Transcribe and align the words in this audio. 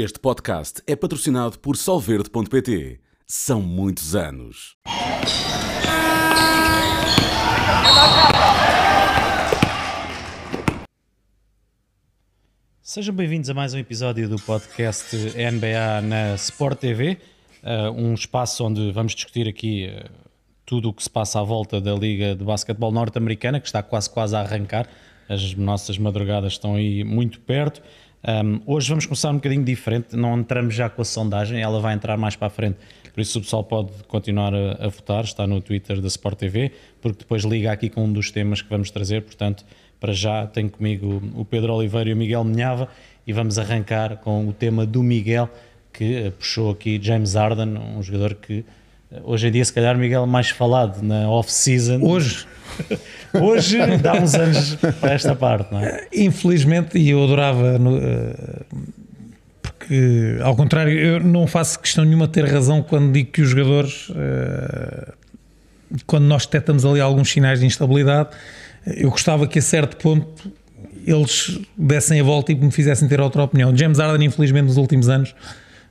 Este 0.00 0.20
podcast 0.20 0.80
é 0.86 0.94
patrocinado 0.94 1.58
por 1.58 1.76
Solverde.pt. 1.76 3.00
São 3.26 3.60
muitos 3.60 4.14
anos. 4.14 4.76
Sejam 12.80 13.12
bem-vindos 13.12 13.50
a 13.50 13.54
mais 13.54 13.74
um 13.74 13.78
episódio 13.78 14.28
do 14.28 14.36
podcast 14.36 15.16
NBA 15.16 16.02
na 16.02 16.36
Sport 16.36 16.78
TV, 16.78 17.18
uh, 17.64 17.90
um 17.90 18.14
espaço 18.14 18.64
onde 18.64 18.92
vamos 18.92 19.16
discutir 19.16 19.48
aqui 19.48 19.88
uh, 19.88 20.08
tudo 20.64 20.90
o 20.90 20.92
que 20.92 21.02
se 21.02 21.10
passa 21.10 21.40
à 21.40 21.42
volta 21.42 21.80
da 21.80 21.96
Liga 21.96 22.36
de 22.36 22.44
Basquetebol 22.44 22.92
Norte-Americana, 22.92 23.58
que 23.58 23.66
está 23.66 23.82
quase 23.82 24.08
quase 24.08 24.36
a 24.36 24.42
arrancar. 24.42 24.88
As 25.28 25.54
nossas 25.54 25.98
madrugadas 25.98 26.52
estão 26.52 26.76
aí 26.76 27.02
muito 27.02 27.40
perto. 27.40 27.82
Um, 28.28 28.60
hoje 28.66 28.90
vamos 28.90 29.06
começar 29.06 29.30
um 29.30 29.36
bocadinho 29.36 29.64
diferente, 29.64 30.14
não 30.14 30.38
entramos 30.38 30.74
já 30.74 30.90
com 30.90 31.00
a 31.00 31.04
sondagem, 31.04 31.62
ela 31.62 31.80
vai 31.80 31.94
entrar 31.94 32.18
mais 32.18 32.36
para 32.36 32.48
a 32.48 32.50
frente, 32.50 32.76
por 33.14 33.22
isso 33.22 33.38
o 33.38 33.40
pessoal 33.40 33.64
pode 33.64 33.90
continuar 34.06 34.54
a, 34.54 34.72
a 34.84 34.88
votar, 34.88 35.24
está 35.24 35.46
no 35.46 35.62
Twitter 35.62 35.98
da 35.98 36.08
Sport 36.08 36.38
TV, 36.38 36.70
porque 37.00 37.20
depois 37.20 37.42
liga 37.44 37.72
aqui 37.72 37.88
com 37.88 38.04
um 38.04 38.12
dos 38.12 38.30
temas 38.30 38.60
que 38.60 38.68
vamos 38.68 38.90
trazer, 38.90 39.22
portanto 39.22 39.64
para 39.98 40.12
já 40.12 40.46
tenho 40.46 40.68
comigo 40.68 41.22
o 41.34 41.42
Pedro 41.42 41.72
Oliveira 41.72 42.10
e 42.10 42.12
o 42.12 42.16
Miguel 42.18 42.44
Minhava 42.44 42.90
e 43.26 43.32
vamos 43.32 43.58
arrancar 43.58 44.18
com 44.18 44.46
o 44.46 44.52
tema 44.52 44.84
do 44.84 45.02
Miguel 45.02 45.48
que 45.90 46.30
puxou 46.38 46.70
aqui 46.70 47.00
James 47.02 47.32
Harden, 47.32 47.78
um 47.78 48.02
jogador 48.02 48.34
que 48.34 48.62
hoje 49.22 49.48
em 49.48 49.50
dia 49.50 49.64
se 49.64 49.72
calhar 49.72 49.96
Miguel 49.96 50.26
mais 50.26 50.50
falado 50.50 51.02
na 51.02 51.28
off-season. 51.28 52.00
Hoje? 52.02 52.46
hoje 53.34 53.78
dá 53.98 54.14
uns 54.14 54.34
anos 54.34 54.74
para 55.00 55.12
esta 55.12 55.34
parte, 55.34 55.72
não 55.72 55.80
é? 55.80 56.06
Infelizmente, 56.12 56.98
e 56.98 57.10
eu 57.10 57.22
adorava 57.24 57.80
porque 59.62 60.38
ao 60.42 60.54
contrário, 60.54 60.92
eu 60.92 61.20
não 61.20 61.46
faço 61.46 61.80
questão 61.80 62.04
nenhuma 62.04 62.26
de 62.26 62.34
ter 62.34 62.44
razão 62.44 62.82
quando 62.82 63.12
digo 63.12 63.30
que 63.30 63.42
os 63.42 63.50
jogadores 63.50 64.10
quando 66.06 66.24
nós 66.24 66.44
detectamos 66.44 66.84
ali 66.84 67.00
alguns 67.00 67.30
sinais 67.30 67.60
de 67.60 67.66
instabilidade 67.66 68.28
eu 68.96 69.10
gostava 69.10 69.46
que 69.46 69.58
a 69.58 69.62
certo 69.62 69.96
ponto 69.96 70.52
eles 71.06 71.58
dessem 71.76 72.20
a 72.20 72.22
volta 72.22 72.52
e 72.52 72.54
me 72.54 72.70
fizessem 72.70 73.08
ter 73.08 73.20
outra 73.20 73.42
opinião. 73.42 73.74
James 73.74 73.98
Harden, 73.98 74.26
infelizmente, 74.26 74.66
nos 74.66 74.76
últimos 74.76 75.08
anos 75.08 75.34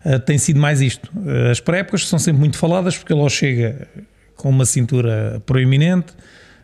uh, 0.08 0.20
tem 0.20 0.38
sido 0.38 0.60
mais 0.60 0.82
isto. 0.82 1.12
Uh, 1.16 1.52
as 1.52 1.60
pré-épocas 1.60 2.08
são 2.08 2.18
sempre 2.18 2.40
muito 2.40 2.58
faladas 2.58 2.98
porque 2.98 3.14
ele 3.14 3.22
ou 3.22 3.30
chega 3.30 3.88
com 4.36 4.50
uma 4.50 4.66
cintura 4.66 5.42
proeminente 5.46 6.14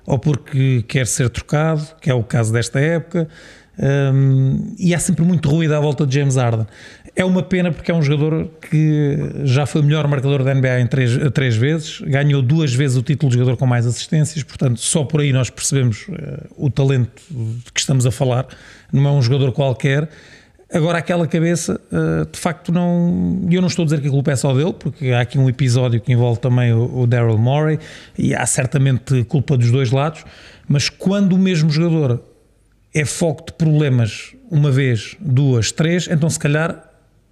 ou 0.05 0.19
porque 0.19 0.83
quer 0.87 1.07
ser 1.07 1.29
trocado, 1.29 1.95
que 2.01 2.09
é 2.09 2.13
o 2.13 2.23
caso 2.23 2.51
desta 2.51 2.79
época, 2.79 3.27
um, 3.77 4.75
e 4.77 4.93
há 4.93 4.99
sempre 4.99 5.23
muito 5.25 5.49
ruído 5.49 5.73
à 5.73 5.79
volta 5.79 6.05
de 6.05 6.15
James 6.15 6.35
Harden. 6.35 6.67
É 7.15 7.23
uma 7.23 7.43
pena 7.43 7.71
porque 7.71 7.91
é 7.91 7.93
um 7.93 8.01
jogador 8.01 8.49
que 8.69 9.17
já 9.43 9.65
foi 9.65 9.81
o 9.81 9.83
melhor 9.83 10.07
marcador 10.07 10.43
da 10.43 10.53
NBA 10.53 10.79
em 10.79 10.87
três, 10.87 11.11
três 11.31 11.55
vezes, 11.55 12.01
ganhou 12.01 12.41
duas 12.41 12.73
vezes 12.73 12.97
o 12.97 13.03
título 13.03 13.31
de 13.31 13.37
jogador 13.37 13.57
com 13.57 13.67
mais 13.67 13.85
assistências, 13.85 14.43
portanto, 14.43 14.79
só 14.79 15.03
por 15.03 15.21
aí 15.21 15.31
nós 15.31 15.49
percebemos 15.49 16.07
uh, 16.07 16.13
o 16.57 16.71
talento 16.71 17.21
de 17.29 17.71
que 17.71 17.79
estamos 17.79 18.05
a 18.05 18.11
falar. 18.11 18.47
Não 18.91 19.07
é 19.07 19.11
um 19.11 19.21
jogador 19.21 19.51
qualquer. 19.51 20.09
Agora, 20.73 20.97
aquela 20.97 21.27
cabeça, 21.27 21.79
uh, 21.91 22.25
de 22.25 22.39
facto, 22.39 22.71
não. 22.71 23.47
Eu 23.51 23.61
não 23.61 23.67
estou 23.67 23.83
a 23.83 23.85
dizer 23.85 24.01
que 24.01 24.07
a 24.07 24.09
culpa 24.09 24.31
é 24.31 24.35
só 24.35 24.51
dele, 24.55 24.73
porque 24.73 25.11
há 25.11 25.21
aqui 25.21 25.37
um 25.37 25.47
episódio 25.47 26.01
que 26.01 26.11
envolve 26.11 26.39
também 26.39 26.73
o, 26.73 27.05
Daryl 27.05 27.37
Morey 27.37 27.77
e 28.17 28.33
há 28.33 28.43
certamente 28.47 29.23
culpa 29.25 29.55
dos 29.55 29.69
dois 29.69 29.91
lados, 29.91 30.25
mas 30.67 30.89
quando 30.89 31.33
o 31.33 31.37
mesmo 31.37 31.69
jogador 31.69 32.23
é 32.91 33.05
foco 33.05 33.45
de 33.45 33.53
problemas 33.53 34.35
uma 34.49 34.71
vez, 34.71 35.15
duas, 35.19 35.71
três, 35.71 36.07
então 36.07 36.27
se 36.27 36.39
calhar 36.39 36.83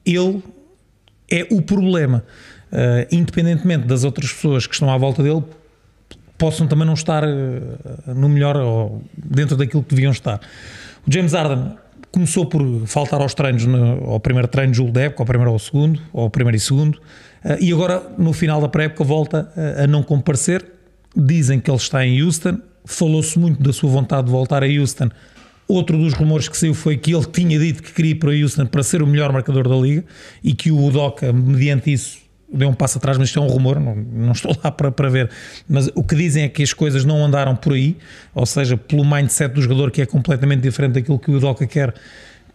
ele 0.05 0.43
é 1.27 1.47
o 1.49 1.63
problema. 1.63 2.23
Uh, 2.71 3.07
independentemente 3.11 3.87
das 3.87 4.03
outras 4.03 4.31
pessoas 4.31 4.67
que 4.67 4.75
estão 4.75 4.89
à 4.89 4.97
volta 4.97 5.23
dele, 5.23 5.43
possam 6.37 6.67
também 6.67 6.85
não 6.85 6.93
estar 6.93 7.23
uh, 7.23 8.13
no 8.15 8.29
melhor 8.29 8.55
ou 8.57 9.03
dentro 9.17 9.57
daquilo 9.57 9.81
que 9.81 9.95
deviam 9.95 10.11
estar. 10.11 10.39
O 11.07 11.11
James 11.11 11.33
Harden 11.33 11.75
começou 12.11 12.45
por 12.45 12.61
faltar 12.87 13.21
aos 13.21 13.33
treinos, 13.33 13.65
no, 13.65 14.11
ao 14.11 14.19
primeiro 14.19 14.47
treino 14.47 14.73
julgo 14.73 14.91
da 14.91 15.01
época, 15.01 15.23
ao 15.23 15.27
primeiro 15.27 15.51
ao 15.51 15.59
segundo, 15.59 16.01
ao 16.13 16.29
primeiro 16.29 16.57
e 16.57 16.59
segundo, 16.59 16.95
uh, 16.95 17.57
e 17.59 17.71
agora 17.71 18.03
no 18.17 18.33
final 18.33 18.59
da 18.59 18.67
pré-época 18.67 19.03
volta 19.03 19.51
a 19.77 19.87
não 19.87 20.03
comparecer. 20.03 20.65
Dizem 21.15 21.59
que 21.59 21.69
ele 21.69 21.77
está 21.77 22.05
em 22.05 22.21
Houston, 22.21 22.57
falou-se 22.85 23.37
muito 23.37 23.61
da 23.61 23.73
sua 23.73 23.89
vontade 23.89 24.25
de 24.25 24.31
voltar 24.31 24.63
a 24.63 24.67
Houston 24.67 25.09
Outro 25.71 25.97
dos 25.97 26.13
rumores 26.13 26.49
que 26.49 26.57
saiu 26.57 26.73
foi 26.73 26.97
que 26.97 27.15
ele 27.15 27.23
tinha 27.23 27.57
dito 27.57 27.81
que 27.81 27.93
queria 27.93 28.11
ir 28.11 28.15
para 28.15 28.31
Houston 28.31 28.65
para 28.65 28.83
ser 28.83 29.01
o 29.01 29.07
melhor 29.07 29.31
marcador 29.31 29.69
da 29.69 29.75
liga 29.77 30.03
e 30.43 30.53
que 30.53 30.69
o 30.69 30.77
Udoca, 30.77 31.31
mediante 31.31 31.93
isso, 31.93 32.17
deu 32.53 32.69
um 32.69 32.73
passo 32.73 32.97
atrás, 32.97 33.17
mas 33.17 33.29
isto 33.29 33.39
é 33.39 33.41
um 33.41 33.47
rumor, 33.47 33.79
não, 33.79 33.95
não 33.95 34.31
estou 34.31 34.55
lá 34.63 34.71
para, 34.71 34.91
para 34.91 35.09
ver. 35.09 35.29
Mas 35.67 35.89
o 35.95 36.03
que 36.03 36.15
dizem 36.15 36.43
é 36.43 36.49
que 36.49 36.63
as 36.63 36.73
coisas 36.73 37.05
não 37.05 37.23
andaram 37.23 37.55
por 37.55 37.73
aí, 37.73 37.97
ou 38.33 38.45
seja, 38.45 38.75
pelo 38.77 39.05
mindset 39.05 39.53
do 39.53 39.61
jogador 39.61 39.91
que 39.91 40.01
é 40.01 40.05
completamente 40.05 40.61
diferente 40.61 40.93
daquilo 40.93 41.19
que 41.19 41.31
o 41.31 41.35
Udoca 41.35 41.65
quer 41.65 41.93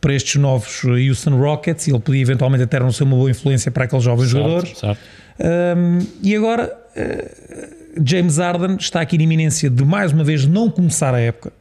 para 0.00 0.14
estes 0.14 0.36
novos 0.36 0.84
Houston 0.84 1.36
Rockets 1.38 1.86
e 1.86 1.90
ele 1.90 2.00
podia 2.00 2.20
eventualmente 2.20 2.64
até 2.64 2.78
não 2.78 2.92
ser 2.92 3.04
uma 3.04 3.16
boa 3.16 3.30
influência 3.30 3.70
para 3.70 3.84
aqueles 3.84 4.04
jovens 4.04 4.30
certo, 4.30 4.42
jogadores. 4.42 4.78
Certo. 4.78 5.00
Um, 5.38 5.98
e 6.22 6.36
agora 6.36 6.76
uh, 6.96 8.04
James 8.04 8.38
Harden 8.38 8.76
está 8.78 9.00
aqui 9.00 9.16
na 9.16 9.24
iminência 9.24 9.68
de 9.68 9.84
mais 9.84 10.12
uma 10.12 10.22
vez 10.22 10.46
não 10.46 10.70
começar 10.70 11.14
a 11.14 11.20
época 11.20 11.52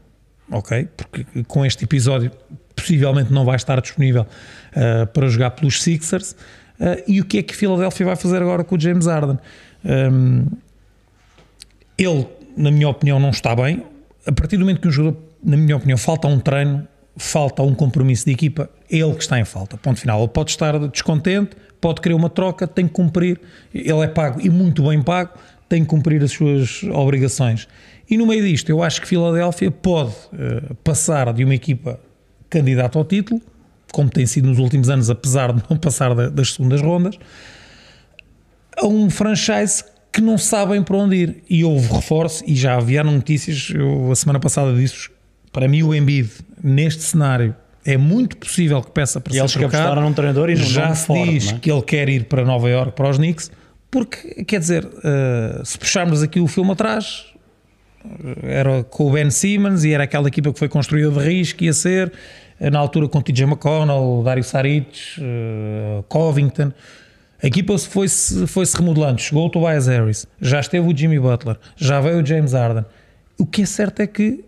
ok? 0.51 0.87
Porque 0.95 1.25
com 1.47 1.65
este 1.65 1.83
episódio 1.83 2.31
possivelmente 2.75 3.31
não 3.31 3.45
vai 3.45 3.55
estar 3.55 3.79
disponível 3.81 4.23
uh, 4.23 5.07
para 5.07 5.27
jogar 5.27 5.51
pelos 5.51 5.81
Sixers. 5.81 6.35
Uh, 6.79 7.03
e 7.07 7.21
o 7.21 7.25
que 7.25 7.37
é 7.37 7.43
que 7.43 7.55
Philadelphia 7.55 8.05
vai 8.05 8.15
fazer 8.15 8.41
agora 8.41 8.63
com 8.63 8.75
o 8.75 8.79
James 8.79 9.05
Harden? 9.05 9.37
Um, 9.83 10.45
ele, 11.97 12.27
na 12.57 12.71
minha 12.71 12.89
opinião, 12.89 13.19
não 13.19 13.29
está 13.29 13.55
bem. 13.55 13.83
A 14.25 14.31
partir 14.31 14.57
do 14.57 14.61
momento 14.61 14.81
que 14.81 14.87
um 14.87 14.91
jogador, 14.91 15.17
na 15.43 15.55
minha 15.55 15.77
opinião, 15.77 15.97
falta 15.97 16.27
um 16.27 16.39
treino, 16.39 16.87
falta 17.15 17.61
um 17.63 17.73
compromisso 17.73 18.25
de 18.25 18.31
equipa, 18.31 18.69
é 18.91 18.97
ele 18.97 19.13
que 19.13 19.21
está 19.21 19.39
em 19.39 19.45
falta. 19.45 19.77
Ponto 19.77 19.99
final. 19.99 20.19
Ele 20.19 20.27
pode 20.27 20.51
estar 20.51 20.77
descontente, 20.87 21.55
pode 21.79 22.01
querer 22.01 22.15
uma 22.15 22.29
troca, 22.29 22.67
tem 22.67 22.87
que 22.87 22.93
cumprir. 22.93 23.39
Ele 23.73 24.01
é 24.01 24.07
pago 24.07 24.41
e 24.41 24.49
muito 24.49 24.83
bem 24.83 25.01
pago, 25.01 25.31
tem 25.69 25.83
que 25.83 25.89
cumprir 25.89 26.23
as 26.23 26.31
suas 26.31 26.83
obrigações. 26.83 27.67
E 28.09 28.17
no 28.17 28.27
meio 28.27 28.43
disto, 28.43 28.69
eu 28.69 28.83
acho 28.83 29.01
que 29.01 29.07
Filadélfia 29.07 29.71
pode 29.71 30.11
uh, 30.11 30.75
passar 30.83 31.33
de 31.33 31.43
uma 31.43 31.55
equipa 31.55 31.99
candidata 32.49 32.97
ao 32.97 33.05
título, 33.05 33.41
como 33.95 34.09
tem 34.09 34.25
sido 34.25 34.49
nos 34.49 34.59
últimos 34.59 34.89
anos, 34.89 35.09
apesar 35.09 35.53
de 35.53 35.63
não 35.69 35.77
passar 35.77 36.13
da, 36.13 36.27
das 36.27 36.51
segundas 36.51 36.81
rondas, 36.81 37.17
a 38.77 38.85
um 38.85 39.09
franchise 39.09 39.85
que 40.11 40.19
não 40.19 40.37
sabem 40.37 40.83
para 40.83 40.97
onde 40.97 41.15
ir. 41.15 41.43
E 41.49 41.63
houve 41.63 41.87
reforço, 41.93 42.43
e 42.45 42.53
já 42.53 42.75
havia 42.75 43.05
notícias, 43.05 43.71
eu 43.73 44.11
a 44.11 44.15
semana 44.15 44.37
passada 44.37 44.75
disse 44.75 45.09
para 45.49 45.69
mim 45.69 45.81
o 45.81 45.95
Embiid, 45.95 46.29
neste 46.61 47.03
cenário, 47.03 47.55
é 47.85 47.95
muito 47.95 48.35
possível 48.35 48.81
que 48.81 48.91
peça 48.91 49.21
para 49.21 49.31
e 49.31 49.35
ser 49.35 49.41
eles 49.43 49.53
trocado. 49.53 50.01
num 50.01 50.11
treinador 50.11 50.49
e 50.49 50.57
já 50.57 50.93
se 50.93 51.13
diz 51.13 51.53
é? 51.53 51.57
que 51.57 51.71
ele 51.71 51.81
quer 51.81 52.09
ir 52.09 52.25
para 52.25 52.43
Nova 52.43 52.69
York 52.69 52.91
para 52.91 53.09
os 53.09 53.15
Knicks, 53.15 53.49
porque, 53.89 54.43
quer 54.43 54.59
dizer, 54.59 54.83
uh, 54.83 55.65
se 55.65 55.77
puxarmos 55.77 56.21
aqui 56.21 56.41
o 56.41 56.47
filme 56.47 56.71
atrás, 56.71 57.27
era 58.43 58.83
com 58.83 59.07
o 59.07 59.11
Ben 59.11 59.31
Simmons 59.31 59.85
e 59.85 59.93
era 59.93 60.03
aquela 60.03 60.27
equipa 60.27 60.51
que 60.51 60.59
foi 60.59 60.67
construída 60.67 61.09
de 61.11 61.19
risco, 61.19 61.63
ia 61.63 61.71
ser, 61.71 62.11
na 62.59 62.79
altura 62.79 63.07
com 63.07 63.21
TJ 63.21 63.45
McConnell, 63.45 64.21
Dario 64.23 64.43
Saric, 64.43 65.19
uh, 65.19 66.03
Covington. 66.03 66.71
A 67.43 67.47
equipa 67.47 67.77
foi-se 67.77 68.47
foi 68.47 68.65
-se 68.65 68.77
remodelando, 68.77 69.21
chegou 69.21 69.45
o 69.45 69.49
Tobias 69.49 69.87
Harris, 69.87 70.25
já 70.39 70.59
esteve 70.59 70.91
o 70.91 70.97
Jimmy 70.97 71.19
Butler, 71.19 71.57
já 71.75 71.99
veio 71.99 72.21
o 72.21 72.25
James 72.25 72.53
Harden. 72.53 72.85
O 73.37 73.45
que 73.45 73.63
é 73.63 73.65
certo 73.65 73.99
é 73.99 74.07
que 74.07 74.45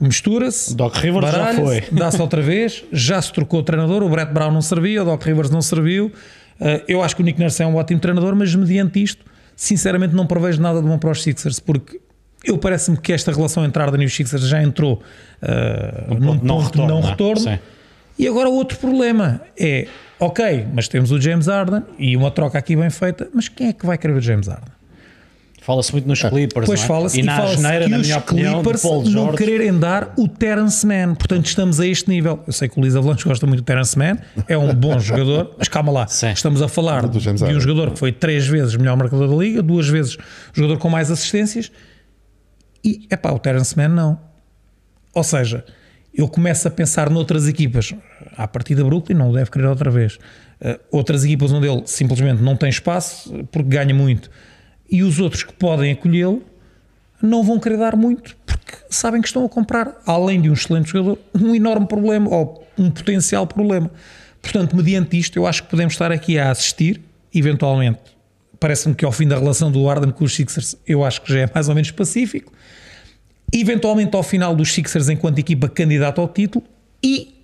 mistura-se, 0.00 0.74
Doc 0.74 0.96
Rivers 0.96 1.30
já 1.30 1.54
foi, 1.54 1.82
dá-se 1.92 2.20
outra 2.20 2.40
vez, 2.40 2.82
já 2.90 3.20
se 3.20 3.32
trocou 3.32 3.60
o 3.60 3.62
treinador, 3.62 4.02
o 4.02 4.08
Brett 4.08 4.32
Brown 4.32 4.50
não 4.50 4.62
serviu, 4.62 5.02
o 5.02 5.04
Doc 5.04 5.22
Rivers 5.22 5.50
não 5.50 5.60
serviu. 5.60 6.06
Uh, 6.06 6.82
eu 6.88 7.02
acho 7.02 7.14
que 7.14 7.22
o 7.22 7.24
Nick 7.24 7.38
Nurse 7.38 7.62
é 7.62 7.66
um 7.66 7.76
ótimo 7.76 8.00
treinador, 8.00 8.34
mas 8.34 8.54
mediante 8.54 9.02
isto, 9.02 9.24
sinceramente 9.54 10.14
não 10.14 10.26
prevejo 10.26 10.60
nada 10.60 10.80
de 10.80 10.88
bom 10.88 10.98
para 10.98 11.10
os 11.10 11.22
Sixers, 11.22 11.60
porque 11.60 12.00
eu 12.44 12.56
parece-me 12.58 12.96
que 12.96 13.12
esta 13.12 13.32
relação 13.32 13.64
entre 13.64 13.82
Arden 13.82 14.02
e 14.02 14.06
os 14.06 14.14
Sixers 14.14 14.46
já 14.48 14.62
entrou 14.62 15.02
uh, 15.42 16.14
num 16.14 16.38
ponto 16.38 16.46
não 16.46 16.58
retorno. 16.60 16.88
Não 16.88 17.00
retorno. 17.00 17.58
E 18.18 18.28
agora 18.28 18.48
outro 18.48 18.78
problema 18.78 19.40
é, 19.58 19.86
ok, 20.18 20.66
mas 20.74 20.88
temos 20.88 21.10
o 21.10 21.20
James 21.20 21.48
Arden 21.48 21.82
e 21.98 22.16
uma 22.16 22.30
troca 22.30 22.58
aqui 22.58 22.76
bem 22.76 22.90
feita, 22.90 23.28
mas 23.34 23.48
quem 23.48 23.68
é 23.68 23.72
que 23.72 23.86
vai 23.86 23.96
querer 23.96 24.14
o 24.14 24.20
James 24.20 24.48
Arden? 24.48 24.80
Fala-se 25.62 25.92
muito 25.92 26.08
nos 26.08 26.22
Clippers, 26.22 26.66
pois 26.66 26.82
é? 26.82 26.86
fala-se 26.86 27.20
e, 27.20 27.22
na 27.22 27.36
fala 27.36 27.54
geneira, 27.54 27.84
que 27.84 27.90
na 27.90 27.98
os 27.98 28.06
minha 28.06 28.20
Clippers 28.20 28.84
opinião, 28.84 29.26
não 29.26 29.34
quererem 29.34 29.78
dar 29.78 30.14
o 30.16 30.26
Terence 30.26 30.86
Mann. 30.86 31.14
Portanto, 31.14 31.46
estamos 31.46 31.78
a 31.78 31.86
este 31.86 32.08
nível. 32.08 32.40
Eu 32.46 32.52
sei 32.52 32.68
que 32.68 32.78
o 32.78 32.80
Luís 32.80 32.96
Avalanche 32.96 33.24
gosta 33.24 33.46
muito 33.46 33.60
do 33.60 33.64
Terence 33.64 33.96
Mann, 33.96 34.16
é 34.48 34.56
um 34.56 34.74
bom 34.74 34.98
jogador, 35.00 35.54
mas 35.58 35.68
calma 35.68 35.92
lá. 35.92 36.06
Sim. 36.06 36.30
Estamos 36.30 36.62
a 36.62 36.68
falar 36.68 37.06
de 37.06 37.44
um 37.44 37.60
jogador 37.60 37.90
que 37.90 37.98
foi 37.98 38.10
três 38.10 38.46
vezes 38.46 38.74
melhor 38.74 38.96
marcador 38.96 39.28
da 39.28 39.36
liga, 39.36 39.62
duas 39.62 39.86
vezes 39.86 40.16
jogador 40.52 40.78
com 40.78 40.88
mais 40.88 41.10
assistências 41.10 41.70
e, 42.84 43.06
é 43.10 43.16
pá, 43.16 43.30
o 43.30 43.38
Terence 43.38 43.76
Mann 43.76 43.88
não. 43.88 44.20
Ou 45.14 45.24
seja, 45.24 45.64
eu 46.14 46.28
começo 46.28 46.66
a 46.66 46.70
pensar 46.70 47.10
noutras 47.10 47.48
equipas. 47.48 47.94
A 48.36 48.46
partir 48.46 48.74
da 48.74 48.84
Brooklyn 48.84 49.16
não 49.16 49.30
o 49.30 49.34
deve 49.34 49.50
querer 49.50 49.66
outra 49.66 49.90
vez. 49.90 50.14
Uh, 50.60 50.78
outras 50.90 51.24
equipas 51.24 51.52
onde 51.52 51.66
ele 51.66 51.82
simplesmente 51.86 52.42
não 52.42 52.56
tem 52.56 52.68
espaço 52.68 53.32
porque 53.50 53.68
ganha 53.68 53.94
muito 53.94 54.30
e 54.90 55.02
os 55.02 55.18
outros 55.18 55.42
que 55.42 55.54
podem 55.54 55.92
acolhê-lo 55.92 56.42
não 57.22 57.42
vão 57.42 57.58
querer 57.58 57.78
dar 57.78 57.96
muito 57.96 58.36
porque 58.44 58.76
sabem 58.90 59.20
que 59.20 59.28
estão 59.28 59.44
a 59.44 59.48
comprar, 59.48 60.00
além 60.06 60.40
de 60.40 60.50
um 60.50 60.52
excelente 60.52 60.90
jogador, 60.90 61.18
um 61.34 61.54
enorme 61.54 61.86
problema 61.86 62.28
ou 62.28 62.66
um 62.76 62.90
potencial 62.90 63.46
problema. 63.46 63.90
Portanto, 64.42 64.74
mediante 64.74 65.18
isto, 65.18 65.38
eu 65.38 65.46
acho 65.46 65.62
que 65.62 65.70
podemos 65.70 65.94
estar 65.94 66.10
aqui 66.10 66.38
a 66.38 66.50
assistir, 66.50 67.00
eventualmente. 67.34 68.00
Parece-me 68.58 68.94
que 68.94 69.04
ao 69.04 69.12
fim 69.12 69.26
da 69.26 69.38
relação 69.38 69.70
do 69.70 69.88
Arden 69.88 70.10
com 70.10 70.24
os 70.24 70.34
Sixers, 70.34 70.76
eu 70.86 71.04
acho 71.04 71.22
que 71.22 71.32
já 71.32 71.40
é 71.40 71.50
mais 71.52 71.68
ou 71.68 71.74
menos 71.74 71.90
pacífico. 71.90 72.52
Eventualmente 73.52 74.16
ao 74.16 74.22
final 74.22 74.54
dos 74.54 74.72
Sixers 74.72 75.08
enquanto 75.08 75.38
equipa 75.38 75.68
candidata 75.68 76.20
ao 76.20 76.28
título 76.28 76.64
e 77.02 77.34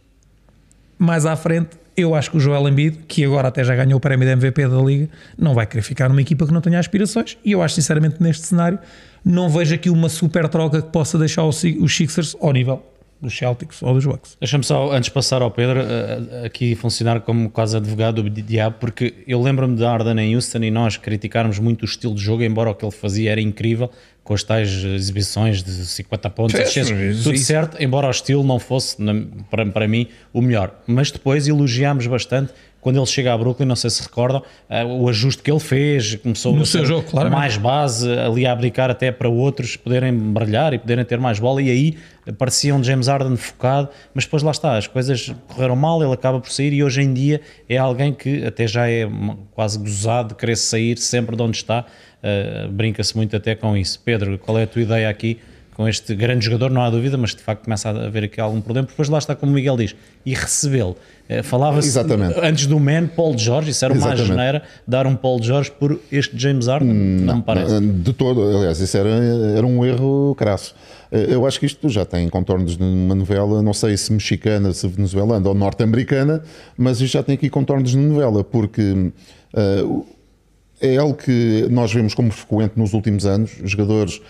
mais 0.98 1.26
à 1.26 1.36
frente 1.36 1.70
eu 1.96 2.14
acho 2.14 2.30
que 2.30 2.36
o 2.36 2.40
Joel 2.40 2.68
Embiid, 2.68 2.98
que 3.08 3.24
agora 3.24 3.48
até 3.48 3.64
já 3.64 3.74
ganhou 3.74 3.96
o 3.96 4.00
prémio 4.00 4.26
de 4.26 4.32
MVP 4.32 4.68
da 4.68 4.76
Liga, 4.76 5.08
não 5.38 5.54
vai 5.54 5.66
querer 5.66 5.80
ficar 5.80 6.10
numa 6.10 6.20
equipa 6.20 6.46
que 6.46 6.52
não 6.52 6.60
tenha 6.60 6.78
aspirações. 6.78 7.38
E 7.42 7.52
eu 7.52 7.62
acho, 7.62 7.74
sinceramente, 7.74 8.22
neste 8.22 8.46
cenário, 8.46 8.78
não 9.24 9.48
vejo 9.48 9.74
aqui 9.74 9.88
uma 9.88 10.10
super 10.10 10.46
troca 10.46 10.82
que 10.82 10.90
possa 10.90 11.18
deixar 11.18 11.44
os 11.44 11.58
Sixers 11.58 12.36
ao 12.38 12.52
nível 12.52 12.84
dos 13.20 13.36
Celtics 13.36 13.82
ou 13.82 13.94
dos 13.94 14.04
Bucks. 14.04 14.36
Deixa-me 14.38 14.62
só, 14.62 14.92
antes 14.92 15.06
de 15.06 15.12
passar 15.12 15.40
ao 15.40 15.50
Pedro, 15.50 15.80
eh, 15.80 15.84
eh, 16.30 16.46
aqui 16.46 16.74
funcionar 16.74 17.20
como 17.20 17.48
quase 17.48 17.74
advogado 17.76 18.22
do 18.22 18.30
diabo, 18.30 18.76
porque 18.78 19.14
eu 19.26 19.40
lembro-me 19.40 19.74
de 19.74 19.84
Arden 19.84 20.18
em 20.20 20.34
Houston 20.34 20.58
e 20.58 20.70
nós 20.70 20.98
criticarmos 20.98 21.58
muito 21.58 21.82
o 21.82 21.84
estilo 21.86 22.14
de 22.14 22.20
jogo, 22.20 22.42
embora 22.42 22.70
o 22.70 22.74
que 22.74 22.84
ele 22.84 22.92
fazia 22.92 23.32
era 23.32 23.40
incrível, 23.40 23.90
com 24.26 24.34
as 24.34 24.42
tais 24.42 24.68
exibições 24.68 25.62
de 25.62 25.70
50 25.70 26.30
pontos, 26.30 26.54
etc. 26.56 26.84
tudo 27.22 27.32
isso. 27.32 27.44
certo, 27.44 27.80
embora 27.80 28.08
o 28.08 28.10
estilo 28.10 28.42
não 28.42 28.58
fosse, 28.58 28.96
para, 29.48 29.64
para 29.66 29.86
mim, 29.86 30.08
o 30.32 30.42
melhor. 30.42 30.74
Mas 30.84 31.12
depois 31.12 31.46
elogiámos 31.46 32.08
bastante 32.08 32.52
quando 32.86 32.98
ele 32.98 33.06
chega 33.06 33.32
a 33.32 33.38
Brooklyn, 33.38 33.66
não 33.66 33.74
sei 33.74 33.90
se 33.90 34.00
recordam, 34.00 34.40
uh, 34.70 34.86
o 34.86 35.08
ajuste 35.08 35.42
que 35.42 35.50
ele 35.50 35.58
fez, 35.58 36.14
começou 36.16 36.54
no 36.54 36.62
a 36.62 36.64
seu 36.66 36.86
jogo, 36.86 37.02
claro, 37.10 37.28
mais 37.32 37.56
base, 37.56 38.08
ali 38.08 38.46
a 38.46 38.52
abdicar 38.52 38.90
até 38.92 39.10
para 39.10 39.28
outros 39.28 39.76
poderem 39.76 40.12
brilhar 40.12 40.72
e 40.72 40.78
poderem 40.78 41.04
ter 41.04 41.18
mais 41.18 41.40
bola, 41.40 41.60
e 41.60 41.68
aí 41.68 41.96
parecia 42.38 42.72
um 42.72 42.84
James 42.84 43.08
Harden 43.08 43.36
focado, 43.36 43.88
mas 44.14 44.24
depois 44.24 44.44
lá 44.44 44.52
está, 44.52 44.76
as 44.76 44.86
coisas 44.86 45.34
correram 45.48 45.74
mal, 45.74 46.00
ele 46.00 46.12
acaba 46.12 46.38
por 46.38 46.52
sair 46.52 46.72
e 46.72 46.84
hoje 46.84 47.02
em 47.02 47.12
dia 47.12 47.40
é 47.68 47.76
alguém 47.76 48.12
que 48.12 48.44
até 48.44 48.68
já 48.68 48.88
é 48.88 49.08
quase 49.52 49.80
gozado 49.80 50.28
de 50.28 50.34
querer 50.36 50.56
sair 50.56 50.96
sempre 50.96 51.34
de 51.34 51.42
onde 51.42 51.56
está, 51.56 51.86
uh, 52.26 52.68
brinca-se 52.70 53.16
muito 53.16 53.36
até 53.36 53.54
com 53.54 53.76
isso. 53.76 54.00
Pedro, 54.04 54.38
qual 54.38 54.58
é 54.58 54.64
a 54.64 54.66
tua 54.66 54.82
ideia 54.82 55.08
aqui? 55.08 55.38
com 55.76 55.86
este 55.86 56.14
grande 56.14 56.42
jogador, 56.42 56.70
não 56.70 56.80
há 56.80 56.88
dúvida, 56.88 57.18
mas 57.18 57.34
de 57.34 57.42
facto 57.42 57.64
começa 57.64 57.90
a 57.90 58.06
haver 58.06 58.24
aqui 58.24 58.40
algum 58.40 58.62
problema. 58.62 58.88
Depois 58.88 59.10
lá 59.10 59.18
está, 59.18 59.36
como 59.36 59.52
o 59.52 59.54
Miguel 59.54 59.76
diz, 59.76 59.94
e 60.24 60.32
recebê-lo. 60.32 60.96
Eh, 61.28 61.42
falava-se 61.42 61.98
antes 62.42 62.66
do 62.66 62.80
Man, 62.80 63.08
Paul 63.08 63.36
George, 63.36 63.72
isso 63.72 63.84
era 63.84 63.92
uma 63.92 64.16
geneira, 64.16 64.62
dar 64.88 65.06
um 65.06 65.14
Paul 65.14 65.42
George 65.42 65.70
por 65.70 66.00
este 66.10 66.38
James 66.38 66.66
Harden, 66.66 66.90
hum, 66.90 67.24
não, 67.26 67.36
me 67.36 67.42
parece. 67.42 67.78
De 67.78 68.12
todo, 68.14 68.56
aliás, 68.56 68.80
isso 68.80 68.96
era, 68.96 69.10
era 69.10 69.66
um 69.66 69.84
erro 69.84 70.34
crasso. 70.34 70.74
Eu 71.12 71.46
acho 71.46 71.60
que 71.60 71.66
isto 71.66 71.88
já 71.90 72.06
tem 72.06 72.26
contornos 72.30 72.76
de 72.76 72.82
uma 72.82 73.14
novela, 73.14 73.62
não 73.62 73.74
sei 73.74 73.98
se 73.98 74.10
mexicana, 74.10 74.72
se 74.72 74.88
venezuelana 74.88 75.46
ou 75.46 75.54
norte-americana, 75.54 76.42
mas 76.76 77.02
isto 77.02 77.12
já 77.12 77.22
tem 77.22 77.34
aqui 77.34 77.50
contornos 77.50 77.90
de 77.90 77.98
novela, 77.98 78.42
porque 78.42 79.12
uh, 79.54 80.06
é 80.80 80.96
algo 80.96 81.14
que 81.14 81.66
nós 81.70 81.92
vemos 81.92 82.14
como 82.14 82.30
frequente 82.30 82.72
nos 82.76 82.92
últimos 82.92 83.24
anos, 83.24 83.50
jogadores 83.64 84.20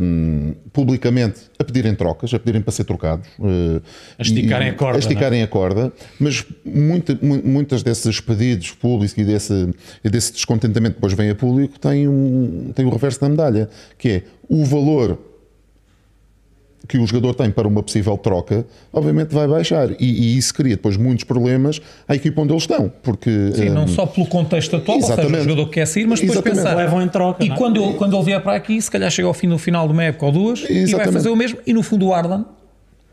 um, 0.00 0.54
publicamente 0.72 1.42
a 1.58 1.64
pedirem 1.64 1.94
trocas, 1.94 2.32
a 2.32 2.38
pedirem 2.38 2.62
para 2.62 2.72
ser 2.72 2.84
trocados. 2.84 3.26
Uh, 3.38 3.82
a 4.18 4.22
esticarem 4.22 4.68
e, 4.68 4.70
a 4.70 4.74
corda. 4.74 4.96
A 4.96 5.00
esticarem 5.00 5.40
é? 5.40 5.44
a 5.44 5.48
corda, 5.48 5.92
mas 6.18 6.44
muita, 6.64 7.18
muitas 7.22 7.82
desses 7.82 8.20
pedidos 8.20 8.70
públicos 8.70 9.16
e 9.16 9.24
desse, 9.24 9.70
desse 10.02 10.32
descontentamento 10.32 10.94
que 10.94 11.00
depois 11.00 11.12
vem 11.12 11.30
a 11.30 11.34
público 11.34 11.78
têm, 11.78 12.06
um, 12.06 12.72
têm 12.74 12.86
o 12.86 12.90
reverso 12.90 13.20
da 13.20 13.28
medalha, 13.28 13.68
que 13.98 14.08
é 14.08 14.22
o 14.48 14.64
valor 14.64 15.18
que 16.86 16.98
o 16.98 17.06
jogador 17.06 17.34
tem 17.34 17.50
para 17.50 17.66
uma 17.66 17.82
possível 17.82 18.16
troca, 18.16 18.66
obviamente 18.92 19.34
vai 19.34 19.48
baixar. 19.48 19.90
E, 19.92 19.96
e, 20.00 20.36
isso 20.36 20.52
cria 20.52 20.76
depois 20.76 20.96
muitos 20.96 21.24
problemas 21.24 21.80
à 22.06 22.14
equipa 22.14 22.42
onde 22.42 22.52
eles 22.52 22.64
estão. 22.64 22.92
Porque, 23.02 23.30
Sim, 23.54 23.70
um, 23.70 23.74
não 23.74 23.88
só 23.88 24.06
pelo 24.06 24.26
contexto 24.26 24.76
atual, 24.76 24.98
exatamente. 24.98 25.24
ou 25.24 25.30
seja, 25.30 25.40
o 25.40 25.48
jogador 25.50 25.70
quer 25.70 25.86
sair, 25.86 26.06
mas 26.06 26.20
depois 26.20 26.38
exatamente. 26.38 26.62
pensar. 26.62 26.76
Levam 26.76 27.02
em 27.02 27.08
troca. 27.08 27.44
E 27.44 27.50
é? 27.50 27.56
quando, 27.56 27.82
ele, 27.82 27.94
quando 27.94 28.16
ele 28.16 28.24
vier 28.24 28.42
para 28.42 28.56
aqui, 28.56 28.80
se 28.80 28.90
calhar 28.90 29.10
chega 29.10 29.26
ao 29.26 29.34
fim 29.34 29.48
do 29.48 29.58
final 29.58 29.86
de 29.86 29.92
uma 29.92 30.04
época 30.04 30.26
ou 30.26 30.32
duas 30.32 30.60
exatamente. 30.60 30.90
e 30.90 30.94
vai 30.94 31.12
fazer 31.12 31.28
o 31.30 31.36
mesmo. 31.36 31.58
E 31.66 31.72
no 31.72 31.82
fundo, 31.82 32.06
o 32.06 32.14
Arden, 32.14 32.44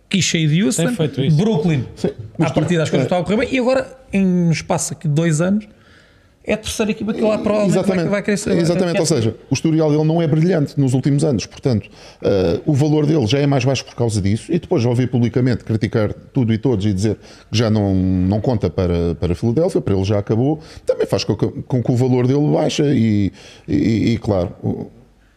que 0.09 0.21
cheio 0.21 0.49
de 0.49 0.63
Houston, 0.63 0.89
Brooklyn, 1.37 1.85
Sim. 1.95 2.09
à 2.39 2.49
partida 2.49 2.83
as 2.83 2.89
coisas 2.89 3.05
é. 3.05 3.07
estavam 3.07 3.23
a 3.23 3.25
correr 3.25 3.37
bem, 3.37 3.55
e 3.55 3.59
agora, 3.59 3.87
em 4.11 4.25
um 4.25 4.51
espaço 4.51 4.93
aqui 4.93 5.07
de 5.07 5.13
dois 5.13 5.39
anos 5.39 5.65
é 6.43 6.53
a 6.53 6.57
terceira 6.57 6.91
equipa 6.91 7.13
que 7.13 7.21
lá 7.21 7.37
prova 7.37 7.67
Exatamente. 7.67 8.09
vai 8.09 8.23
crescer. 8.23 8.57
Exatamente, 8.57 8.99
ou 8.99 9.05
seja, 9.05 9.35
o 9.49 9.53
historial 9.53 9.91
dele 9.91 10.03
não 10.03 10.21
é 10.21 10.27
brilhante 10.27 10.79
nos 10.79 10.93
últimos 10.93 11.23
anos, 11.23 11.45
portanto, 11.45 11.87
uh, 11.87 12.61
o 12.65 12.73
valor 12.73 13.05
dele 13.05 13.27
já 13.27 13.39
é 13.39 13.45
mais 13.45 13.63
baixo 13.63 13.85
por 13.85 13.93
causa 13.95 14.19
disso, 14.19 14.51
e 14.51 14.57
depois 14.57 14.83
ouvir 14.83 15.07
publicamente 15.07 15.63
criticar 15.63 16.11
tudo 16.13 16.51
e 16.51 16.57
todos 16.57 16.85
e 16.85 16.93
dizer 16.93 17.17
que 17.51 17.57
já 17.57 17.69
não, 17.69 17.93
não 17.93 18.41
conta 18.41 18.69
para, 18.69 19.13
para 19.15 19.33
a 19.33 19.35
Filadélfia, 19.35 19.81
para 19.81 19.93
ele 19.93 20.03
já 20.03 20.17
acabou, 20.17 20.59
também 20.85 21.05
faz 21.05 21.23
com 21.23 21.35
que, 21.35 21.47
com 21.63 21.83
que 21.83 21.91
o 21.91 21.95
valor 21.95 22.25
dele 22.25 22.51
baixa 22.51 22.85
e, 22.87 23.31
e, 23.67 24.13
e, 24.13 24.17
claro, 24.17 24.55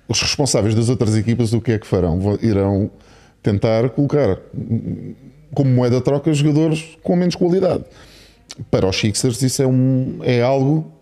os 0.09 0.21
responsáveis 0.23 0.75
das 0.75 0.89
outras 0.89 1.17
equipas 1.17 1.53
o 1.53 1.61
que 1.61 1.73
é 1.73 1.79
que 1.79 1.87
farão? 1.87 2.39
Irão 2.41 2.91
tentar 3.43 3.91
colocar 3.91 4.39
como 5.53 5.71
moeda 5.71 6.01
troca 6.01 6.33
jogadores 6.33 6.97
com 7.03 7.15
menos 7.15 7.35
qualidade. 7.35 7.85
Para 8.71 8.89
os 8.89 8.97
Sixers 8.97 9.43
isso 9.43 9.63
é, 9.63 9.67
um, 9.67 10.19
é 10.23 10.41
algo 10.41 10.95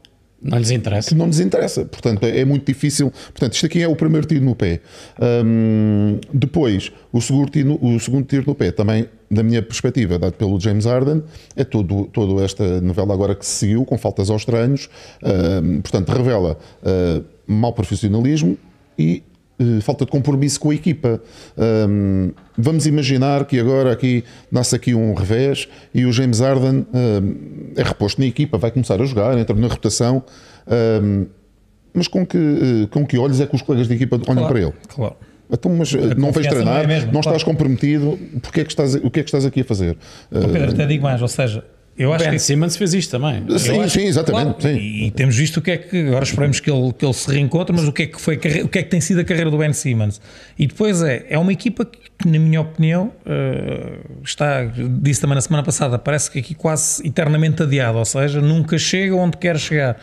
não 0.42 0.58
lhes 0.58 0.72
interessa. 0.72 1.08
Que 1.10 1.14
não 1.14 1.26
lhes 1.26 1.38
interessa. 1.38 1.84
Portanto, 1.84 2.24
é, 2.24 2.40
é 2.40 2.44
muito 2.44 2.66
difícil. 2.66 3.12
Portanto, 3.30 3.54
isto 3.54 3.66
aqui 3.66 3.80
é 3.80 3.86
o 3.86 3.94
primeiro 3.94 4.26
tiro 4.26 4.44
no 4.44 4.56
pé. 4.56 4.80
Um, 5.44 6.18
depois, 6.34 6.90
o 7.12 7.20
segundo, 7.20 7.48
tiro, 7.48 7.78
o 7.80 8.00
segundo 8.00 8.26
tiro 8.26 8.44
no 8.46 8.54
pé, 8.54 8.72
também, 8.72 9.08
da 9.30 9.42
minha 9.44 9.62
perspectiva, 9.62 10.18
dado 10.18 10.32
pelo 10.32 10.58
James 10.58 10.84
Harden, 10.84 11.22
é 11.54 11.62
todo, 11.62 12.06
toda 12.06 12.42
esta 12.42 12.80
novela 12.80 13.14
agora 13.14 13.36
que 13.36 13.46
se 13.46 13.52
seguiu, 13.52 13.84
com 13.84 13.96
faltas 13.96 14.30
aos 14.30 14.44
treinos. 14.44 14.90
Um, 15.22 15.80
portanto, 15.80 16.08
revela 16.08 16.58
uh, 16.82 17.24
mau 17.46 17.72
profissionalismo 17.72 18.58
e 18.98 19.22
falta 19.82 20.04
de 20.04 20.10
compromisso 20.10 20.58
com 20.60 20.70
a 20.70 20.74
equipa. 20.74 21.20
Um, 21.56 22.32
vamos 22.56 22.86
imaginar 22.86 23.44
que 23.44 23.58
agora 23.58 23.92
aqui 23.92 24.24
nasce 24.50 24.74
aqui 24.74 24.94
um 24.94 25.14
revés 25.14 25.68
e 25.94 26.04
o 26.04 26.12
James 26.12 26.40
Harden 26.40 26.80
uh, 26.80 27.74
é 27.76 27.82
reposto 27.82 28.20
na 28.20 28.26
equipa, 28.26 28.58
vai 28.58 28.70
começar 28.70 29.00
a 29.00 29.04
jogar, 29.04 29.36
entra 29.38 29.54
na 29.54 29.68
rotação, 29.68 30.24
uh, 30.66 31.26
mas 31.94 32.08
com 32.08 32.26
que, 32.26 32.38
uh, 32.38 32.88
com 32.88 33.06
que 33.06 33.18
olhos 33.18 33.40
é 33.40 33.46
que 33.46 33.54
os 33.54 33.62
colegas 33.62 33.88
de 33.88 33.94
equipa 33.94 34.16
olham 34.16 34.34
claro, 34.34 34.48
para 34.48 34.60
ele? 34.60 34.72
Claro. 34.88 35.16
Então, 35.50 35.70
mas 35.76 35.92
não 35.92 36.32
vais 36.32 36.46
treinar, 36.46 36.74
não, 36.74 36.80
é 36.80 36.86
mesmo, 36.86 37.12
não 37.12 37.20
claro. 37.20 37.36
estás 37.36 37.42
comprometido, 37.42 38.18
porque 38.40 38.62
é 38.62 38.64
que 38.64 38.70
estás, 38.70 38.94
o 38.94 39.10
que 39.10 39.20
é 39.20 39.22
que 39.22 39.28
estás 39.28 39.44
aqui 39.44 39.60
a 39.60 39.64
fazer? 39.64 39.98
Pedro, 40.30 40.70
até 40.70 40.86
digo 40.86 41.02
mais, 41.02 41.20
ou 41.20 41.28
seja, 41.28 41.62
eu 41.96 42.12
acho 42.12 42.24
ben 42.24 42.32
que... 42.32 42.38
Simmons 42.38 42.76
fez 42.76 42.94
isto 42.94 43.10
também. 43.10 43.44
Sim, 43.58 43.88
sim, 43.88 44.04
exatamente. 44.04 44.60
Claro, 44.60 44.62
sim. 44.62 45.06
E, 45.06 45.10
temos 45.10 45.36
visto 45.36 45.58
o 45.58 45.60
que 45.62 45.72
é 45.72 45.76
que. 45.76 46.08
Agora 46.08 46.24
esperemos 46.24 46.58
que 46.58 46.70
ele, 46.70 46.92
que 46.92 47.04
ele 47.04 47.12
se 47.12 47.30
reencontre, 47.30 47.74
mas 47.74 47.86
o 47.86 47.92
que, 47.92 48.02
é 48.04 48.06
que 48.06 48.20
foi, 48.20 48.36
o 48.36 48.38
que 48.68 48.78
é 48.78 48.82
que 48.82 48.88
tem 48.88 49.00
sido 49.00 49.20
a 49.20 49.24
carreira 49.24 49.50
do 49.50 49.58
Ben 49.58 49.72
Simmons? 49.72 50.20
E 50.58 50.66
depois 50.66 51.02
é, 51.02 51.26
é 51.28 51.38
uma 51.38 51.52
equipa 51.52 51.84
que, 51.84 52.26
na 52.26 52.38
minha 52.38 52.60
opinião, 52.60 53.12
uh, 53.26 54.22
está, 54.24 54.64
disse 55.00 55.20
também 55.20 55.34
na 55.34 55.42
semana 55.42 55.62
passada, 55.62 55.98
parece 55.98 56.30
que 56.30 56.38
aqui 56.38 56.54
quase 56.54 57.06
eternamente 57.06 57.62
adiada, 57.62 57.98
ou 57.98 58.04
seja, 58.04 58.40
nunca 58.40 58.78
chega 58.78 59.14
onde 59.14 59.36
quer 59.36 59.58
chegar. 59.58 60.00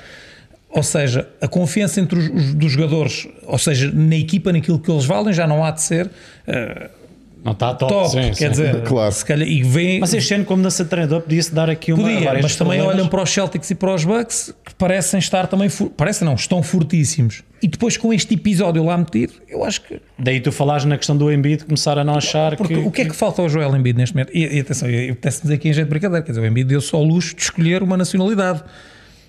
Ou 0.72 0.84
seja, 0.84 1.28
a 1.42 1.48
confiança 1.48 2.00
entre 2.00 2.20
os, 2.20 2.30
os 2.30 2.54
dos 2.54 2.72
jogadores, 2.72 3.28
ou 3.48 3.58
seja, 3.58 3.92
na 3.92 4.16
equipa, 4.16 4.54
naquilo 4.54 4.78
que 4.78 4.92
eles 4.92 5.06
valem, 5.06 5.34
já 5.34 5.48
não 5.48 5.66
há 5.66 5.72
de 5.72 5.82
ser. 5.82 6.06
Uh, 6.06 6.99
não 7.44 7.54
está 7.54 7.74
top, 7.74 7.94
top 7.94 8.10
sim, 8.10 8.32
quer 8.32 8.34
sim. 8.34 8.50
dizer, 8.50 8.82
claro. 8.84 9.12
se 9.12 9.26
calhar, 9.26 9.48
e 9.48 9.64
vem, 9.64 10.00
mas 10.00 10.14
este 10.14 10.34
ano, 10.34 10.46
como 10.46 10.62
dança 10.62 10.84
treinador, 10.84 11.22
podia-se 11.22 11.54
dar 11.54 11.70
aqui 11.70 11.94
uma. 11.94 12.04
Podia, 12.04 12.34
mas 12.42 12.56
também 12.56 12.78
problemas. 12.78 12.96
olham 12.96 13.08
para 13.08 13.24
os 13.24 13.30
Celtics 13.30 13.72
e 13.72 13.76
para 13.76 13.94
os 13.94 14.04
Bucks 14.04 14.54
que 14.66 14.76
parecem 14.76 15.20
estar 15.20 15.48
também. 15.48 15.70
Parecem 15.96 16.26
não, 16.26 16.36
estão 16.36 16.62
fortíssimos. 16.62 17.44
E 17.62 17.68
depois 17.68 17.98
com 17.98 18.14
este 18.14 18.34
episódio 18.34 18.84
lá 18.84 18.98
metido, 18.98 19.34
eu 19.48 19.64
acho 19.64 19.82
que. 19.82 20.02
Daí 20.18 20.42
tu 20.42 20.52
falares 20.52 20.84
na 20.86 20.98
questão 20.98 21.16
do 21.16 21.32
Embiid, 21.32 21.66
começar 21.66 21.98
a 21.98 22.04
não 22.04 22.16
achar 22.16 22.58
Porque 22.58 22.74
que. 22.74 22.80
O 22.82 22.92
que 22.92 23.02
é 23.04 23.06
que 23.06 23.16
falta 23.16 23.42
ao 23.42 23.50
Joel 23.50 23.76
Embiid 23.76 23.98
neste 23.98 24.16
momento? 24.16 24.32
E, 24.36 24.58
e 24.58 24.60
atenção, 24.60 24.90
eu 24.90 25.14
apetece 25.14 25.42
dizer 25.42 25.56
aqui 25.56 25.70
em 25.70 25.74
jeito 25.74 25.88
de 25.88 25.92
brincadeira, 25.92 26.24
quer 26.24 26.32
dizer, 26.32 26.42
o 26.42 26.46
Embiid 26.46 26.68
deu 26.68 26.82
só 26.82 27.00
o 27.00 27.04
luxo 27.04 27.36
de 27.36 27.42
escolher 27.42 27.82
uma 27.84 27.96
nacionalidade. 27.96 28.64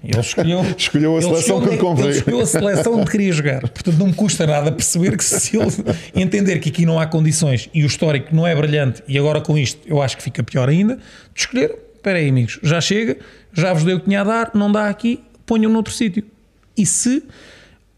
Ele 0.03 0.19
escolheu, 0.19 0.63
escolheu 0.77 1.17
a 1.17 1.23
seleção 1.23 1.61
que 1.61 1.69
lhe 1.69 1.77
convém. 1.77 2.07
Ele 2.07 2.17
escolheu 2.17 2.41
a 2.41 2.47
seleção 2.47 3.01
onde 3.01 3.11
queria 3.11 3.33
jogar. 3.33 3.61
Portanto, 3.61 3.99
não 3.99 4.07
me 4.07 4.15
custa 4.15 4.47
nada 4.47 4.73
perceber 4.73 5.17
que 5.17 5.25
se 5.25 5.57
ele 5.57 5.71
entender 6.15 6.59
que 6.59 6.71
aqui 6.71 6.87
não 6.87 6.99
há 6.99 7.07
condições 7.07 7.69
e 7.75 7.83
o 7.83 7.87
histórico 7.87 8.35
não 8.35 8.47
é 8.47 8.55
brilhante, 8.55 9.03
e 9.07 9.19
agora 9.19 9.41
com 9.41 9.59
isto 9.59 9.81
eu 9.87 10.01
acho 10.01 10.17
que 10.17 10.23
fica 10.23 10.43
pior 10.43 10.69
ainda, 10.69 10.97
de 10.97 11.41
escolher. 11.41 11.77
Espera 11.95 12.19
aí, 12.19 12.31
amigos, 12.31 12.59
já 12.63 12.81
chega, 12.81 13.19
já 13.53 13.75
vos 13.75 13.85
dei 13.85 13.95
o 13.95 13.99
que 13.99 14.07
tinha 14.07 14.23
a 14.23 14.25
dar, 14.25 14.51
não 14.55 14.73
dá 14.73 14.89
aqui, 14.89 15.21
ponham 15.45 15.71
noutro 15.71 15.93
sítio. 15.93 16.25
E 16.75 16.87
se 16.87 17.23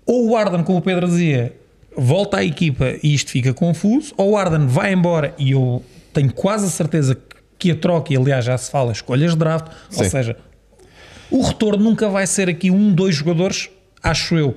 ou 0.05 0.31
o 0.31 0.37
Arden, 0.37 0.65
como 0.65 0.79
o 0.79 0.83
Pedro 0.83 1.07
dizia, 1.07 1.55
volta 1.97 2.39
à 2.39 2.45
equipa 2.45 2.95
e 3.01 3.15
isto 3.15 3.31
fica 3.31 3.55
confuso, 3.55 4.13
ou 4.17 4.33
o 4.33 4.37
Arden 4.37 4.67
vai 4.67 4.93
embora 4.93 5.35
e 5.39 5.53
eu 5.53 5.85
tenho 6.13 6.33
quase 6.33 6.67
a 6.67 6.69
certeza 6.69 7.17
que 7.59 7.71
a 7.71 7.77
troca, 7.77 8.13
e 8.13 8.17
aliás 8.17 8.45
já 8.45 8.59
se 8.59 8.71
fala, 8.71 8.91
escolhas 8.91 9.31
de 9.31 9.39
draft, 9.39 9.69
Sim. 9.89 10.03
ou 10.03 10.11
seja, 10.11 10.37
O 11.31 11.43
retorno 11.43 11.83
nunca 11.83 12.09
vai 12.09 12.27
ser 12.27 12.49
aqui 12.49 12.71
um, 12.71 12.93
dois 12.93 13.15
jogadores, 13.15 13.71
acho 14.03 14.37
eu, 14.37 14.49
uh, 14.49 14.57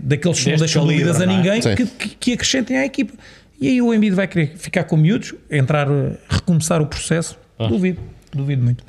daqueles 0.00 0.42
que 0.42 0.50
não 0.50 0.58
deixam 0.58 0.86
dúvidas 0.86 1.20
a 1.20 1.24
é? 1.24 1.26
ninguém, 1.26 1.62
Sim. 1.62 1.74
que, 1.74 1.86
que, 1.86 2.08
que 2.08 2.32
acrescentem 2.32 2.76
à 2.76 2.84
equipa. 2.84 3.14
E 3.60 3.68
aí 3.68 3.80
o 3.80 3.94
Embiid 3.94 4.14
vai 4.14 4.26
querer 4.26 4.56
ficar 4.56 4.84
com 4.84 4.96
miúdos, 4.96 5.34
entrar, 5.50 5.88
uh, 5.90 6.16
recomeçar 6.28 6.82
o 6.82 6.86
processo. 6.86 7.38
Duvido, 7.56 8.00
duvido 8.32 8.62
muito. 8.62 8.84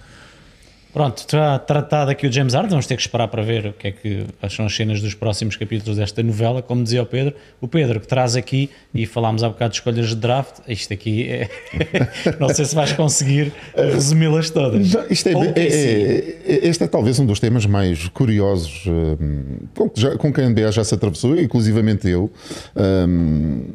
Pronto, 0.95 1.27
tra- 1.27 1.59
tratado 1.59 2.09
aqui 2.09 2.25
o 2.25 2.31
James 2.31 2.53
Harden, 2.53 2.69
vamos 2.69 2.87
ter 2.87 2.95
que 2.95 3.01
esperar 3.01 3.27
para 3.27 3.43
ver 3.43 3.65
o 3.65 3.73
que 3.73 3.87
é 3.87 3.91
que 3.91 4.25
são 4.49 4.65
as 4.65 4.73
cenas 4.73 5.01
dos 5.01 5.13
próximos 5.13 5.57
capítulos 5.57 5.97
desta 5.97 6.23
novela, 6.23 6.61
como 6.61 6.81
dizia 6.81 7.03
o 7.03 7.05
Pedro. 7.05 7.33
O 7.59 7.67
Pedro 7.67 7.99
que 7.99 8.07
traz 8.07 8.37
aqui, 8.37 8.69
e 8.93 9.05
falámos 9.05 9.43
há 9.43 9.49
bocado 9.49 9.71
de 9.71 9.75
escolhas 9.79 10.07
de 10.07 10.15
draft, 10.15 10.59
isto 10.69 10.93
aqui 10.93 11.27
é. 11.27 11.49
não 12.39 12.47
sei 12.47 12.63
se 12.63 12.73
vais 12.73 12.93
conseguir 12.93 13.51
resumi-las 13.75 14.49
todas. 14.49 14.95
Isto 15.09 15.27
é, 15.27 15.31
é- 15.33 15.67
é- 15.67 16.37
é- 16.45 16.67
este 16.69 16.85
é 16.85 16.87
talvez 16.87 17.19
um 17.19 17.25
dos 17.25 17.41
temas 17.41 17.65
mais 17.65 18.07
curiosos 18.07 18.85
hum, 18.87 19.57
com, 19.75 19.89
que 19.89 19.99
já, 19.99 20.15
com 20.17 20.31
que 20.31 20.39
a 20.39 20.49
NBA 20.49 20.71
já 20.71 20.85
se 20.85 20.95
atravessou, 20.95 21.37
inclusivamente 21.37 22.07
eu, 22.07 22.31
hum, 22.73 23.65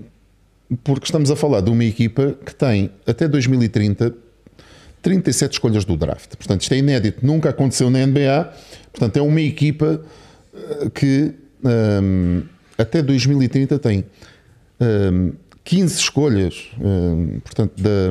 porque 0.82 1.04
estamos 1.04 1.30
a 1.30 1.36
falar 1.36 1.60
de 1.60 1.68
uma 1.68 1.84
equipa 1.84 2.34
que 2.46 2.54
tem 2.54 2.90
até 3.06 3.28
2030 3.28 4.14
37 5.02 5.52
escolhas 5.52 5.84
do 5.84 5.96
draft. 5.96 6.36
Portanto, 6.36 6.62
isto 6.62 6.72
é 6.74 6.78
inédito, 6.78 7.24
nunca 7.24 7.50
aconteceu 7.50 7.90
na 7.90 8.04
NBA. 8.06 8.52
Portanto, 8.92 9.16
é 9.16 9.22
uma 9.22 9.40
equipa 9.40 10.00
eh, 10.54 10.90
que 10.92 11.34
hum, 11.64 12.42
até 12.76 13.02
2030 13.02 13.78
tem 13.78 14.04
hum, 14.80 15.32
15 15.64 15.98
escolhas, 15.98 16.68
hum, 16.80 17.38
portanto, 17.44 17.72
da, 17.80 18.10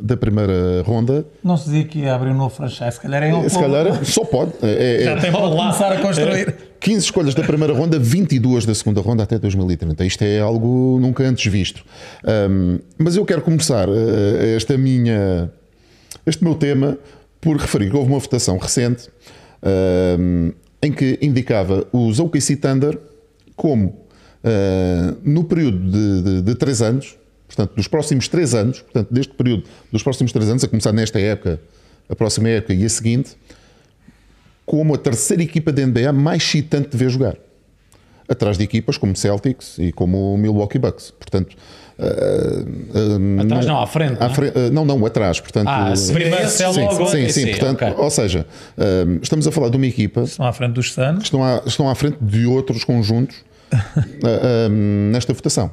da 0.00 0.16
primeira 0.16 0.82
ronda. 0.84 1.26
Não 1.44 1.56
se 1.56 1.66
dizia 1.66 1.84
que 1.84 1.98
ia 2.00 2.14
abrir 2.14 2.30
um 2.30 2.36
novo 2.36 2.54
franchise, 2.54 2.92
se 2.92 3.00
calhar 3.00 3.22
é 3.22 3.30
ele. 3.30 3.48
Se 3.50 3.58
calhar 3.58 4.04
só 4.04 4.24
pode. 4.24 4.52
É- 4.62 5.02
é- 5.02 5.04
Já 5.04 5.20
tem 5.20 5.30
para 5.30 5.40
começar 5.40 5.92
a 5.92 6.00
construir. 6.00 6.54
15 6.80 7.00
escolhas 7.00 7.34
da 7.34 7.42
primeira 7.42 7.74
ronda, 7.74 7.98
22 7.98 8.64
da 8.64 8.74
segunda 8.74 9.00
ronda 9.00 9.24
até 9.24 9.36
2030. 9.38 10.04
Isto 10.04 10.22
é 10.22 10.38
algo 10.40 10.98
nunca 11.00 11.24
antes 11.24 11.50
visto. 11.52 11.84
Um, 12.24 12.78
mas 12.96 13.16
eu 13.16 13.24
quero 13.24 13.42
começar 13.42 13.88
uh, 13.88 13.92
esta 14.56 14.78
minha, 14.78 15.50
este 16.28 16.44
meu 16.44 16.54
tema 16.54 16.98
por 17.40 17.56
referir 17.56 17.90
que 17.90 17.96
houve 17.96 18.10
uma 18.10 18.18
votação 18.18 18.58
recente 18.58 19.08
um, 19.62 20.52
em 20.82 20.92
que 20.92 21.18
indicava 21.20 21.86
os 21.92 22.20
OKC 22.20 22.56
Thunder 22.56 22.98
como 23.56 23.88
uh, 23.88 25.16
no 25.22 25.44
período 25.44 25.78
de, 25.90 26.22
de, 26.22 26.42
de 26.42 26.54
3 26.54 26.82
anos, 26.82 27.16
portanto, 27.46 27.74
dos 27.74 27.88
próximos 27.88 28.28
3 28.28 28.54
anos, 28.54 28.80
portanto, 28.80 29.12
deste 29.12 29.34
período 29.34 29.64
dos 29.90 30.02
próximos 30.02 30.32
3 30.32 30.50
anos, 30.50 30.64
a 30.64 30.68
começar 30.68 30.92
nesta 30.92 31.18
época, 31.18 31.60
a 32.08 32.14
próxima 32.14 32.48
época 32.48 32.74
e 32.74 32.84
a 32.84 32.88
seguinte, 32.88 33.36
como 34.64 34.94
a 34.94 34.98
terceira 34.98 35.42
equipa 35.42 35.72
da 35.72 35.84
NBA 35.84 36.12
mais 36.12 36.42
excitante 36.42 36.90
de 36.90 36.96
ver 36.96 37.10
jogar. 37.10 37.36
Atrás 38.28 38.58
de 38.58 38.64
equipas 38.64 38.98
como 38.98 39.16
Celtics 39.16 39.78
e 39.78 39.90
como 39.92 40.34
o 40.34 40.38
Milwaukee 40.38 40.78
Bucks. 40.78 41.10
Portanto, 41.12 41.56
ah, 41.98 42.04
ah, 42.04 43.42
Atrás 43.42 43.64
não, 43.66 43.80
à 43.80 43.86
frente, 43.86 44.16
à 44.20 44.26
não 44.26 44.26
é? 44.26 44.34
fre- 44.34 44.52
ah, 44.54 44.70
não, 44.70 44.84
não, 44.84 45.06
atrás. 45.06 45.40
Portanto, 45.40 45.68
Ah, 45.68 45.96
se 45.96 46.12
primeiro 46.12 46.46
se 46.48 46.62
é 46.62 46.72
sim, 46.72 46.80
logo 46.82 47.06
sim, 47.06 47.28
sim, 47.28 47.28
sim, 47.30 47.46
portanto, 47.52 47.82
ok. 47.82 47.94
ou 48.04 48.10
seja, 48.10 48.46
estamos 49.22 49.46
a 49.46 49.50
falar 49.52 49.70
de 49.70 49.76
uma 49.76 49.86
equipa 49.86 50.20
Estão 50.22 50.46
à 50.46 50.52
frente 50.52 50.74
dos 50.74 50.92
Suns. 50.92 51.22
estão 51.24 51.42
à, 51.42 51.62
estão 51.66 51.88
à 51.88 51.94
frente 51.94 52.18
de 52.20 52.44
outros 52.46 52.84
conjuntos 52.84 53.36
nesta 55.10 55.32
votação. 55.32 55.70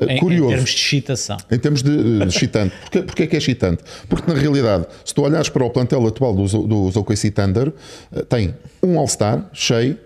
Em, 0.00 0.12
em 0.16 0.18
Curioso. 0.20 0.50
termos 0.50 0.70
de 0.70 0.76
excitação. 0.76 1.36
Em 1.50 1.58
termos 1.58 1.82
de 1.82 1.90
uh, 1.90 2.22
excitante. 2.24 2.72
Porquê, 2.82 3.02
porquê 3.02 3.26
que 3.26 3.34
é 3.34 3.38
excitante? 3.38 3.82
Porque, 4.08 4.30
na 4.32 4.38
realidade, 4.38 4.86
se 5.04 5.12
tu 5.12 5.22
olhares 5.22 5.48
para 5.48 5.64
o 5.64 5.70
plantel 5.70 6.06
atual 6.06 6.34
dos, 6.36 6.52
dos 6.52 6.94
OKC 6.96 7.32
Thunder, 7.32 7.68
uh, 8.12 8.24
tem 8.26 8.54
um 8.80 8.96
All-Star 8.96 9.48
cheio, 9.52 9.98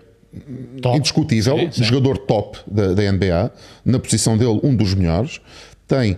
Top. 0.81 0.97
indiscutível, 0.97 1.57
Sim, 1.57 1.71
sim. 1.71 1.83
jogador 1.83 2.17
top 2.17 2.59
da, 2.65 2.93
da 2.93 3.11
NBA, 3.11 3.51
na 3.85 3.99
posição 3.99 4.37
dele, 4.37 4.59
um 4.63 4.75
dos 4.75 4.93
melhores. 4.93 5.39
Tem 5.87 6.17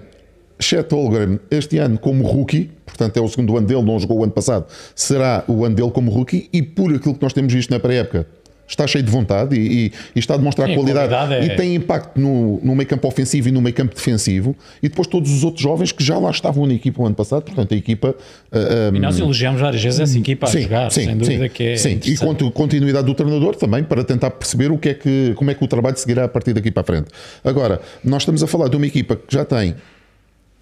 Chet 0.59 0.91
Holmgren 0.93 1.39
este 1.51 1.77
ano 1.77 1.97
como 1.97 2.25
rookie, 2.25 2.71
portanto 2.85 3.17
é 3.17 3.21
o 3.21 3.27
segundo 3.27 3.57
ano 3.57 3.67
dele, 3.67 3.81
não 3.81 3.99
jogou 3.99 4.19
o 4.19 4.23
ano 4.23 4.31
passado, 4.31 4.65
será 4.95 5.43
o 5.47 5.65
ano 5.65 5.75
dele 5.75 5.91
como 5.91 6.09
rookie, 6.09 6.49
e 6.53 6.61
por 6.61 6.93
aquilo 6.93 7.13
que 7.13 7.21
nós 7.21 7.33
temos 7.33 7.51
visto 7.51 7.69
na 7.71 7.79
pré-época, 7.79 8.25
está 8.67 8.87
cheio 8.87 9.03
de 9.03 9.11
vontade 9.11 9.55
e, 9.55 9.85
e- 9.87 9.91
e 10.15 10.19
está 10.19 10.33
a 10.33 10.37
demonstrar 10.37 10.67
Sim, 10.67 10.75
qualidade, 10.75 11.09
qualidade 11.09 11.49
é- 11.51 11.53
e 11.53 11.55
tem 11.57 11.75
impacto 11.75 12.19
no, 12.19 12.59
no 12.63 12.75
meio 12.75 12.87
campo 12.89 13.07
ofensivo 13.07 13.49
e 13.49 13.51
no 13.51 13.61
meio 13.61 13.75
campo 13.75 13.93
defensivo, 13.93 14.55
e 14.81 14.89
depois 14.89 15.07
todos 15.07 15.31
os 15.31 15.43
outros 15.43 15.61
jovens 15.61 15.91
que 15.91 16.03
já 16.03 16.17
lá 16.17 16.31
estavam 16.31 16.65
na 16.65 16.73
equipa 16.73 17.01
o 17.03 17.05
ano 17.05 17.15
passado, 17.15 17.43
portanto 17.43 17.73
a 17.73 17.77
equipa 17.77 18.15
ah, 18.51 18.57
ah, 18.91 18.95
E 18.95 18.99
nós 18.99 19.19
elogiamos 19.19 19.61
várias 19.61 19.83
vezes 19.83 19.99
essa 19.99 20.17
equipa 20.17 20.47
a 20.47 20.49
jogar, 20.51 20.91
sem 20.91 21.15
dúvida 21.15 21.47
que 21.49 21.63
é. 21.63 21.75
sim. 21.77 21.99
E 22.05 22.17
quanto 22.17 22.49
continuidade 22.51 23.05
do 23.05 23.13
treinador 23.13 23.55
também 23.55 23.83
para 23.83 24.03
tentar 24.03 24.31
perceber 24.31 24.71
o 24.71 24.77
que 24.77 24.89
é 24.89 24.93
que, 24.93 25.33
como 25.35 25.51
é 25.51 25.53
que 25.53 25.63
o 25.63 25.67
trabalho 25.67 25.97
seguirá 25.97 26.23
a 26.25 26.27
partir 26.27 26.53
daqui 26.53 26.71
para 26.71 26.81
a 26.81 26.85
frente. 26.85 27.07
Agora, 27.43 27.79
nós 28.03 28.23
estamos 28.23 28.41
a 28.41 28.47
falar 28.47 28.67
de 28.67 28.75
uma 28.77 28.87
equipa 28.87 29.15
que 29.15 29.33
já 29.35 29.45
tem, 29.45 29.75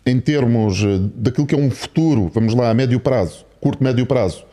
em 0.06 0.20
termos 0.20 0.84
eh, 0.84 1.00
daquilo 1.16 1.48
que 1.48 1.56
é 1.56 1.58
um 1.58 1.72
futuro, 1.72 2.30
vamos 2.34 2.54
lá, 2.54 2.70
a 2.70 2.74
médio 2.74 3.00
prazo, 3.00 3.46
curto, 3.62 3.82
médio 3.82 4.06
prazo, 4.06 4.44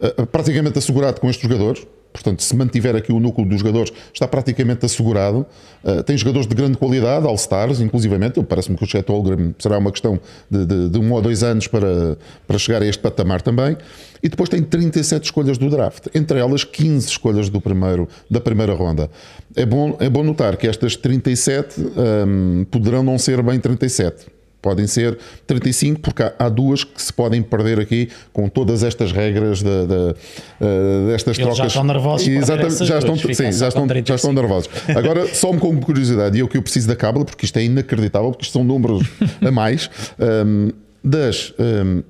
eh, 0.00 0.24
praticamente 0.32 0.78
assegurado 0.78 1.20
com 1.20 1.28
estes 1.28 1.46
jogadores. 1.46 1.86
Portanto, 2.12 2.42
se 2.42 2.56
mantiver 2.56 2.96
aqui 2.96 3.12
o 3.12 3.20
núcleo 3.20 3.46
dos 3.46 3.58
jogadores, 3.58 3.92
está 4.12 4.26
praticamente 4.26 4.86
assegurado. 4.86 5.44
Eh, 5.84 6.02
tem 6.02 6.16
jogadores 6.16 6.46
de 6.46 6.54
grande 6.54 6.78
qualidade, 6.78 7.26
All-Stars, 7.26 7.80
inclusivamente. 7.80 8.42
Parece-me 8.42 8.76
que 8.76 8.84
o 8.84 8.86
Chet 8.86 9.06
Holmgren 9.10 9.54
será 9.58 9.76
uma 9.78 9.92
questão 9.92 10.18
de, 10.50 10.64
de- 10.64 10.88
de 10.88 10.98
um 10.98 11.12
ou 11.12 11.20
dois 11.20 11.42
anos 11.42 11.66
para, 11.66 12.16
para 12.46 12.56
chegar 12.58 12.80
a 12.82 12.86
este 12.86 13.02
patamar 13.02 13.42
também. 13.42 13.76
E 14.22 14.28
depois 14.30 14.48
tem 14.48 14.62
37 14.62 15.24
escolhas 15.24 15.58
do 15.58 15.68
draft, 15.68 16.06
entre 16.14 16.38
elas 16.38 16.64
15 16.64 17.06
escolhas 17.06 17.50
do 17.50 17.60
primeiro, 17.60 18.08
da 18.30 18.40
primeira 18.40 18.72
ronda. 18.72 19.10
É 19.54 19.66
bom, 19.66 19.94
é 20.00 20.08
bom 20.08 20.24
notar 20.24 20.56
que 20.56 20.66
estas 20.66 20.96
37 20.96 21.78
hum, 22.26 22.64
poderão 22.70 23.02
não 23.02 23.18
ser 23.18 23.42
bem 23.42 23.60
37. 23.60 24.26
Podem 24.60 24.86
ser 24.86 25.16
35, 25.46 26.00
porque 26.00 26.22
há, 26.22 26.32
há 26.38 26.48
duas 26.48 26.82
que 26.82 27.00
se 27.00 27.12
podem 27.12 27.42
perder 27.42 27.78
aqui 27.78 28.08
com 28.32 28.48
todas 28.48 28.82
estas 28.82 29.12
regras 29.12 29.62
da, 29.62 29.84
da, 29.84 30.14
eh, 30.60 31.06
destas 31.08 31.38
Eles 31.38 31.48
já 31.48 31.54
trocas. 31.54 31.72
estão 31.72 31.84
nervosos 31.84 32.26
Exatamente, 32.26 32.84
já 32.84 32.98
estão, 32.98 33.16
sim, 33.16 33.22
já 33.22 33.32
com 33.32 33.68
estão, 33.68 33.82
já 33.84 33.88
35. 33.88 34.14
estão 34.14 34.32
nervosos. 34.32 34.70
Agora, 34.96 35.26
só 35.34 35.52
me 35.52 35.58
com 35.58 35.78
curiosidade, 35.80 36.36
e 36.36 36.40
eu 36.40 36.48
que 36.48 36.56
eu 36.56 36.62
preciso 36.62 36.88
da 36.88 36.96
cábula, 36.96 37.24
porque 37.24 37.44
isto 37.44 37.56
é 37.58 37.64
inacreditável, 37.64 38.30
porque 38.30 38.44
isto 38.44 38.52
são 38.52 38.64
números 38.64 39.06
a 39.40 39.50
mais, 39.50 39.88
hum, 40.18 40.70
das 41.04 41.52
hum, 41.58 42.02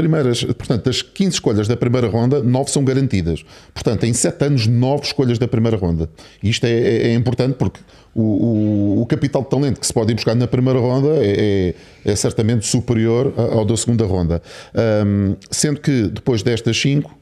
primeiras, 0.00 0.42
portanto, 0.44 0.84
das 0.84 1.02
15 1.02 1.32
escolhas 1.34 1.68
da 1.68 1.76
primeira 1.76 2.08
ronda, 2.08 2.42
9 2.42 2.70
são 2.70 2.82
garantidas. 2.82 3.44
Portanto, 3.74 4.04
em 4.04 4.12
7 4.14 4.44
anos, 4.46 4.66
9 4.66 5.04
escolhas 5.04 5.38
da 5.38 5.46
primeira 5.46 5.76
ronda. 5.76 6.08
Isto 6.42 6.64
é, 6.64 6.70
é- 6.70 7.06
é 7.08 7.14
importante 7.14 7.54
porque 7.58 7.80
o, 8.14 8.22
o- 8.22 9.02
o 9.02 9.06
capital 9.06 9.42
de 9.42 9.50
talento 9.50 9.78
que 9.78 9.86
se 9.86 9.92
pode 9.92 10.10
ir 10.12 10.14
buscar 10.14 10.34
na 10.34 10.46
primeira 10.46 10.78
ronda 10.78 11.08
é, 11.22 11.74
é- 12.06 12.12
é 12.12 12.16
certamente 12.16 12.66
superior 12.66 13.34
ao 13.36 13.64
da 13.64 13.76
segunda 13.76 14.04
ronda. 14.06 14.40
Hum, 15.06 15.36
sendo 15.50 15.80
que 15.80 16.02
depois 16.08 16.42
destas 16.42 16.80
5, 16.80 17.14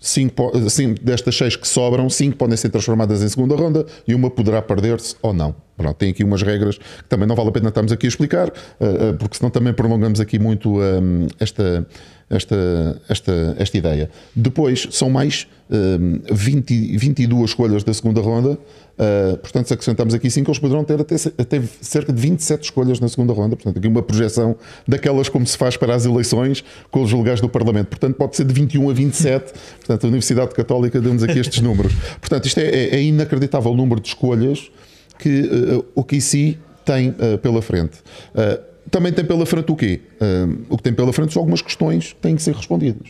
Cinco, 0.00 0.52
cinco 0.70 1.02
destas 1.02 1.36
seis 1.36 1.56
que 1.56 1.66
sobram, 1.66 2.08
cinco 2.08 2.36
podem 2.36 2.56
ser 2.56 2.68
transformadas 2.68 3.20
em 3.20 3.28
segunda 3.28 3.56
ronda 3.56 3.84
e 4.06 4.14
uma 4.14 4.30
poderá 4.30 4.62
perder-se 4.62 5.16
ou 5.20 5.32
não. 5.32 5.54
Pronto, 5.76 5.96
tem 5.96 6.10
aqui 6.10 6.24
umas 6.24 6.42
regras 6.42 6.78
que 6.78 7.04
também 7.08 7.26
não 7.26 7.34
vale 7.36 7.48
a 7.48 7.52
pena 7.52 7.68
estarmos 7.68 7.92
aqui 7.92 8.06
a 8.06 8.08
explicar, 8.08 8.48
eh, 8.48 8.52
eh, 8.80 9.12
porque 9.12 9.36
senão 9.36 9.50
também 9.50 9.72
prolongamos 9.72 10.20
aqui 10.20 10.38
muito 10.38 10.80
hum, 10.80 11.26
esta, 11.38 11.86
esta, 12.30 13.00
esta, 13.08 13.56
esta 13.58 13.78
ideia. 13.78 14.10
Depois 14.34 14.88
são 14.90 15.08
mais 15.08 15.46
hum, 15.70 16.20
20, 16.30 16.96
22 16.96 17.50
escolhas 17.50 17.84
da 17.84 17.94
segunda 17.94 18.20
ronda, 18.20 18.58
eh, 18.98 19.36
portanto, 19.36 19.68
se 19.68 19.74
acrescentamos 19.74 20.12
aqui 20.12 20.28
5, 20.28 20.50
eles 20.50 20.58
poderão 20.58 20.82
ter 20.82 21.00
até, 21.00 21.14
até 21.14 21.62
cerca 21.80 22.12
de 22.12 22.20
27 22.20 22.64
escolhas 22.64 22.98
na 22.98 23.08
segunda 23.08 23.32
ronda. 23.32 23.54
Portanto, 23.54 23.78
aqui 23.78 23.86
uma 23.86 24.02
projeção 24.02 24.56
daquelas 24.86 25.28
como 25.28 25.46
se 25.46 25.56
faz 25.56 25.76
para 25.76 25.94
as 25.94 26.04
eleições 26.04 26.64
com 26.90 27.02
os 27.02 27.12
legais 27.12 27.40
do 27.40 27.48
Parlamento. 27.48 27.86
Portanto, 27.86 28.16
pode 28.16 28.36
ser 28.36 28.44
de 28.44 28.52
21 28.52 28.90
a 28.90 28.92
27. 28.92 29.52
Portanto, 29.78 30.04
a 30.04 30.06
Universidade 30.08 30.54
Católica 30.54 31.00
deu-nos 31.00 31.22
aqui 31.22 31.38
estes 31.38 31.60
números. 31.60 31.92
Portanto, 32.20 32.46
isto 32.46 32.58
é, 32.58 32.64
é, 32.64 32.96
é 32.96 33.02
inacreditável 33.02 33.70
o 33.70 33.76
número 33.76 34.00
de 34.00 34.08
escolhas 34.08 34.70
que 35.18 35.42
uh, 35.42 35.84
o 35.94 36.04
KC 36.04 36.58
tem 36.84 37.10
uh, 37.10 37.38
pela 37.38 37.62
frente. 37.62 37.98
Uh, 38.34 38.68
também 38.90 39.12
tem 39.12 39.24
pela 39.24 39.44
frente 39.44 39.70
o 39.70 39.76
quê? 39.76 40.00
Uh, 40.20 40.64
o 40.70 40.76
que 40.76 40.82
tem 40.82 40.92
pela 40.92 41.12
frente 41.12 41.32
são 41.32 41.40
algumas 41.40 41.62
questões 41.62 42.12
que 42.12 42.20
têm 42.20 42.34
que 42.34 42.42
ser 42.42 42.54
respondidas. 42.54 43.08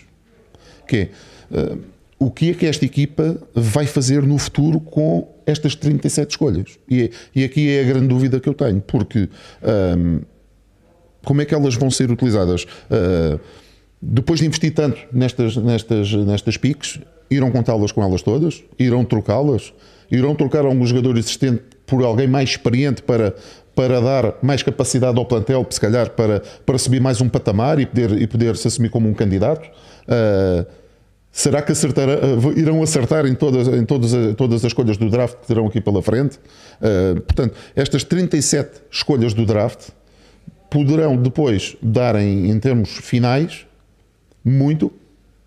Que 0.86 0.96
é, 0.96 1.10
uh, 1.56 1.78
o 2.18 2.30
que 2.30 2.50
é 2.50 2.54
que 2.54 2.66
esta 2.66 2.84
equipa 2.84 3.40
vai 3.54 3.86
fazer 3.86 4.22
no 4.22 4.38
futuro 4.38 4.80
com 4.80 5.28
estas 5.46 5.74
37 5.74 6.30
escolhas? 6.30 6.78
E, 6.88 7.02
é- 7.04 7.10
e 7.34 7.44
aqui 7.44 7.70
é 7.70 7.82
a 7.82 7.84
grande 7.84 8.08
dúvida 8.08 8.40
que 8.40 8.48
eu 8.48 8.54
tenho, 8.54 8.80
porque 8.80 9.28
um, 9.96 10.20
como 11.24 11.42
é 11.42 11.44
que 11.44 11.54
elas 11.54 11.74
vão 11.74 11.90
ser 11.90 12.10
utilizadas? 12.10 12.64
Uh, 12.64 13.38
depois 14.00 14.40
de 14.40 14.46
investir 14.46 14.72
tanto 14.74 14.98
nestas, 15.12 15.56
nestas, 15.56 16.12
nestas 16.12 16.56
piques, 16.56 17.00
irão 17.30 17.50
contá-las 17.50 17.92
com 17.92 18.02
elas 18.02 18.22
todas? 18.22 18.62
Irão 18.78 19.04
trocá-las? 19.04 19.72
Irão 20.10 20.34
trocar 20.34 20.64
algum 20.64 20.86
jogador 20.86 21.16
existente 21.18 21.62
por 21.86 22.02
alguém 22.02 22.26
mais 22.26 22.50
experiente 22.50 23.02
para, 23.02 23.34
para 23.74 24.00
dar 24.00 24.34
mais 24.42 24.62
capacidade 24.62 25.18
ao 25.18 25.24
plantel, 25.24 25.66
se 25.70 25.80
calhar 25.80 26.10
para, 26.10 26.42
para 26.64 26.78
subir 26.78 27.00
mais 27.00 27.20
um 27.20 27.28
patamar 27.28 27.78
e 27.78 27.86
poder, 27.86 28.22
e 28.22 28.26
poder 28.26 28.56
se 28.56 28.66
assumir 28.66 28.88
como 28.88 29.08
um 29.08 29.14
candidato? 29.14 29.68
Uh, 30.06 30.66
Será 31.38 31.62
que 31.62 31.70
acertar, 31.70 32.08
uh, 32.08 32.58
irão 32.58 32.82
acertar 32.82 33.24
em, 33.24 33.32
todas, 33.32 33.68
em 33.68 33.84
todas, 33.84 34.12
as, 34.12 34.34
todas 34.34 34.64
as 34.64 34.70
escolhas 34.70 34.96
do 34.96 35.08
draft 35.08 35.36
que 35.36 35.46
terão 35.46 35.68
aqui 35.68 35.80
pela 35.80 36.02
frente? 36.02 36.36
Uh, 36.80 37.20
portanto, 37.20 37.54
estas 37.76 38.02
37 38.02 38.80
escolhas 38.90 39.32
do 39.34 39.46
draft 39.46 39.90
poderão 40.68 41.16
depois 41.16 41.76
dar 41.80 42.16
em, 42.16 42.50
em 42.50 42.58
termos 42.58 42.90
finais 42.90 43.64
muito, 44.44 44.90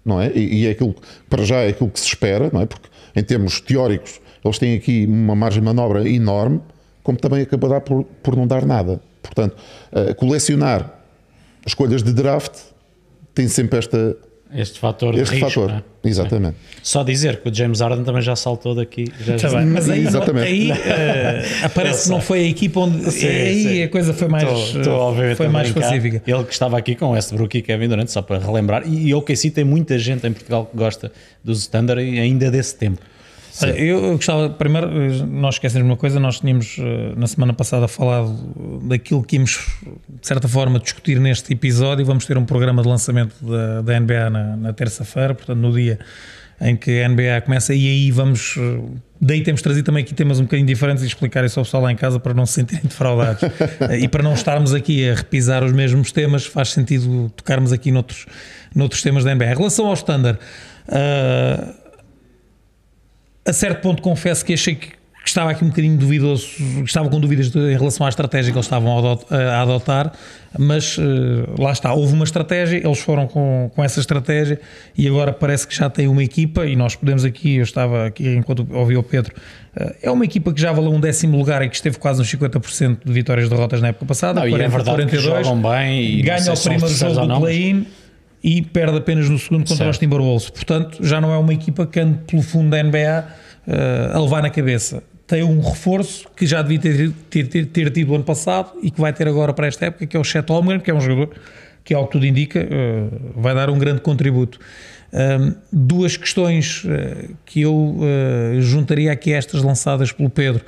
não 0.05 0.21
é? 0.21 0.31
E, 0.33 0.61
e, 0.61 0.65
é 0.65 0.71
aquilo, 0.71 0.95
para 1.29 1.43
já 1.43 1.57
é 1.57 1.67
aquilo 1.67 1.89
que 1.89 1.99
se 1.99 2.07
espera, 2.07 2.49
não 2.53 2.61
é? 2.61 2.65
Porque 2.65 2.87
em 3.13 3.21
termos 3.21 3.59
teóricos 3.59 4.21
eles 4.45 4.57
têm 4.57 4.77
aqui 4.77 5.05
uma 5.05 5.35
margem 5.35 5.59
de 5.59 5.65
manobra 5.65 6.07
enorme, 6.07 6.61
como 7.03 7.17
também 7.17 7.41
acabará 7.41 7.81
por, 7.81 8.05
por 8.23 8.37
não 8.37 8.47
dar 8.47 8.65
nada. 8.65 9.01
Portanto, 9.21 9.57
uh, 9.91 10.15
colecionar 10.15 11.01
escolhas 11.67 12.01
de 12.01 12.13
draft 12.13 12.57
tem 13.35 13.49
sempre 13.49 13.77
esta 13.77 14.15
este 14.53 14.79
fator 14.79 15.13
de 15.13 15.21
este 15.21 15.35
risco. 15.35 15.49
fator, 15.49 15.69
não 15.69 15.77
é? 15.77 15.83
exatamente. 16.03 16.57
Só 16.81 17.03
dizer 17.03 17.41
que 17.41 17.49
o 17.49 17.53
James 17.53 17.79
Harden 17.79 18.03
também 18.03 18.21
já 18.21 18.35
saltou 18.35 18.73
daqui. 18.73 19.05
Já 19.19 19.37
Tá 19.37 19.49
bem, 19.57 19.65
mas 19.67 19.89
aí, 19.89 20.05
Exatamente. 20.05 20.47
aí 20.47 20.71
eh, 20.85 21.45
aparece 21.63 22.05
que 22.05 22.09
não 22.09 22.21
foi 22.21 22.39
a 22.39 22.47
equipa 22.47 22.79
onde. 22.81 23.11
Sim, 23.11 23.27
aí 23.27 23.63
sim. 23.63 23.83
a 23.83 23.89
coisa 23.89 24.13
foi 24.13 24.27
mais, 24.27 24.43
eh, 24.43 24.89
obviamente, 24.89 25.37
foi 25.37 25.45
a 25.45 25.49
mais 25.49 25.71
pacífica. 25.71 26.21
Ele 26.25 26.43
que 26.43 26.53
estava 26.53 26.77
aqui 26.77 26.95
com 26.95 27.11
Westbrook 27.11 27.57
e 27.57 27.61
Kevin 27.61 27.87
Durant, 27.87 28.07
só 28.07 28.21
para 28.21 28.39
relembrar. 28.39 28.83
E 28.87 29.13
o 29.13 29.19
OKC 29.19 29.51
tem 29.51 29.63
muita 29.63 29.97
gente 29.99 30.25
em 30.25 30.33
Portugal 30.33 30.65
que 30.65 30.77
gosta 30.77 31.11
dos 31.43 31.59
Standard 31.59 32.01
e 32.01 32.19
ainda 32.19 32.49
desse 32.49 32.75
tempo. 32.75 33.01
Olha, 33.61 33.71
Eu, 33.71 34.15
gostava, 34.15 34.49
primeiro, 34.49 34.89
nós 35.27 35.55
esquecemos 35.55 35.85
uma 35.85 35.97
coisa, 35.97 36.19
nós 36.19 36.39
tínhamos 36.39 36.77
eh, 36.79 37.13
na 37.17 37.27
semana 37.27 37.53
passada 37.53 37.87
falado 37.87 38.33
daquilo 38.83 39.23
que 39.23 39.35
íamos, 39.35 39.59
de 40.21 40.27
certa 40.27 40.47
forma, 40.47 40.79
discutir 40.79 41.19
neste 41.19 41.51
episódio. 41.53 42.05
Vamos 42.05 42.25
ter 42.25 42.37
um 42.37 42.45
programa 42.45 42.81
de 42.81 42.87
lançamento 42.87 43.35
da, 43.41 43.81
da 43.81 43.99
NBA 43.99 44.29
na, 44.29 44.55
na 44.57 44.73
terça-feira, 44.73 45.33
portanto, 45.33 45.57
no 45.57 45.71
dia 45.73 45.99
em 46.63 46.75
que 46.75 47.01
a 47.01 47.09
NBA 47.09 47.41
começa, 47.43 47.73
e 47.73 47.87
aí 47.87 48.11
vamos. 48.11 48.55
eh, 48.57 48.79
Daí 49.23 49.43
temos 49.43 49.61
trazido 49.61 49.85
também 49.85 50.03
aqui 50.03 50.15
temas 50.15 50.39
um 50.39 50.43
bocadinho 50.43 50.67
diferentes 50.67 51.03
e 51.03 51.07
explicar 51.07 51.45
isso 51.45 51.59
ao 51.59 51.63
pessoal 51.63 51.83
lá 51.83 51.91
em 51.91 51.95
casa 51.95 52.19
para 52.19 52.33
não 52.33 52.45
se 52.45 52.53
sentirem 52.53 52.83
defraudados. 52.83 53.41
Eh, 53.89 53.99
e 54.01 54.07
para 54.07 54.23
não 54.23 54.33
estarmos 54.33 54.73
aqui 54.73 55.09
a 55.09 55.15
repisar 55.15 55.63
os 55.63 55.71
mesmos 55.71 56.11
temas, 56.11 56.45
faz 56.45 56.69
sentido 56.69 57.31
tocarmos 57.35 57.71
aqui 57.71 57.91
noutros, 57.91 58.25
noutros 58.75 59.01
temas 59.01 59.23
da 59.23 59.33
NBA. 59.35 59.51
Em 59.51 59.55
relação 59.57 59.87
ao 59.87 59.93
standard, 59.93 60.39
ah, 60.87 61.73
a 63.51 63.53
certo 63.53 63.81
ponto 63.81 64.01
confesso 64.01 64.43
que 64.43 64.53
achei 64.53 64.75
que 64.75 64.89
estava 65.23 65.51
aqui 65.51 65.63
um 65.63 65.67
bocadinho 65.67 65.95
duvidoso, 65.97 66.47
que 66.57 66.81
estava 66.81 67.07
com 67.07 67.19
dúvidas 67.19 67.51
de- 67.51 67.59
em 67.59 67.77
relação 67.77 68.07
à 68.07 68.09
estratégia 68.09 68.51
que 68.51 68.57
eles 68.57 68.65
estavam 68.65 68.95
a 68.95 68.99
adot- 68.99 69.25
a 69.31 69.61
adotar, 69.61 70.11
mas 70.57 70.97
eh, 70.99 71.03
lá 71.61 71.71
está, 71.71 71.93
houve 71.93 72.11
uma 72.13 72.23
estratégia, 72.23 72.77
eles 72.83 72.97
foram 72.99 73.27
com, 73.27 73.69
com 73.75 73.83
essa 73.83 73.99
estratégia 73.99 74.59
e 74.97 75.07
agora 75.07 75.31
parece 75.31 75.67
que 75.67 75.75
já 75.75 75.91
tem 75.91 76.07
uma 76.07 76.23
equipa 76.23 76.65
e 76.65 76.75
nós 76.75 76.95
podemos 76.95 77.23
aqui, 77.23 77.57
eu 77.57 77.63
estava 77.63 78.07
aqui 78.07 78.27
enquanto 78.35 78.67
ouvi 78.71 78.97
o 78.97 79.03
Pedro, 79.03 79.31
eh, 79.75 79.95
é 80.01 80.09
uma 80.11 80.25
equipa 80.25 80.51
que 80.53 80.59
já 80.59 80.71
valeu 80.71 80.91
um 80.91 80.99
décimo 80.99 81.37
lugar 81.37 81.61
e 81.61 81.69
que 81.69 81.75
esteve 81.75 81.99
quase 81.99 82.17
nos 82.17 82.27
50% 82.27 82.97
de 83.05 83.13
vitórias 83.13 83.45
e 83.45 83.49
derrotas 83.51 83.79
na 83.79 83.89
época 83.89 84.07
passada, 84.07 84.39
Não, 84.39 84.47
e 84.47 84.53
é 84.55 84.57
40, 84.57 84.69
verdade 84.71 85.05
que 85.05 85.17
42, 85.17 85.45
jogam 85.45 85.61
bem 85.71 86.03
e 86.03 86.21
ganha 86.23 86.51
o 86.51 86.59
primeiro 86.59 86.87
jogo 86.87 87.27
do 87.27 87.39
play-in 87.41 87.85
e 88.43 88.63
perde 88.63 88.97
apenas 88.97 89.29
no 89.29 89.37
segundo 89.37 89.59
contra 89.61 89.75
Certo. 89.75 89.91
os 89.91 89.97
Timberwolves. 89.99 90.49
Portanto, 90.49 90.97
já 91.05 91.21
não 91.21 91.31
é 91.31 91.37
uma 91.37 91.53
equipa 91.53 91.85
que 91.85 91.99
ande 91.99 92.17
pelo 92.25 92.41
fundo 92.41 92.71
da 92.71 92.81
NBA 92.81 93.23
eh, 93.67 94.11
a 94.13 94.19
levar 94.19 94.41
na 94.41 94.49
cabeça. 94.49 95.03
Tem 95.27 95.43
um 95.43 95.61
reforço 95.61 96.27
que 96.35 96.45
já 96.45 96.61
devia 96.61 96.79
ter, 96.79 97.11
ter, 97.29 97.47
ter, 97.47 97.65
ter 97.67 97.89
tido 97.91 98.13
ano 98.15 98.23
passado 98.23 98.71
e 98.83 98.91
que 98.91 98.99
vai 98.99 99.13
ter 99.13 99.27
agora 99.27 99.53
para 99.53 99.67
esta 99.67 99.85
época, 99.85 100.05
que 100.05 100.17
é 100.17 100.19
o 100.19 100.23
Chet 100.23 100.49
Holmgren, 100.51 100.79
que 100.79 100.91
é 100.91 100.93
um 100.93 100.99
jogador 100.99 101.33
que, 101.83 101.93
ao 101.93 102.05
que 102.05 102.11
tudo 102.13 102.25
indica, 102.25 102.59
eh, 102.59 103.07
vai 103.35 103.55
dar 103.55 103.69
um 103.69 103.79
grande 103.79 104.01
contributo. 104.01 104.59
Ahm, 105.13 105.55
duas 105.71 106.15
questões 106.17 106.83
eh, 106.87 107.29
que 107.45 107.61
eu 107.61 107.97
juntaria 108.59 109.11
aqui 109.11 109.33
a 109.33 109.37
estas 109.37 109.61
lançadas 109.61 110.11
pelo 110.11 110.29
Pedro. 110.29 110.63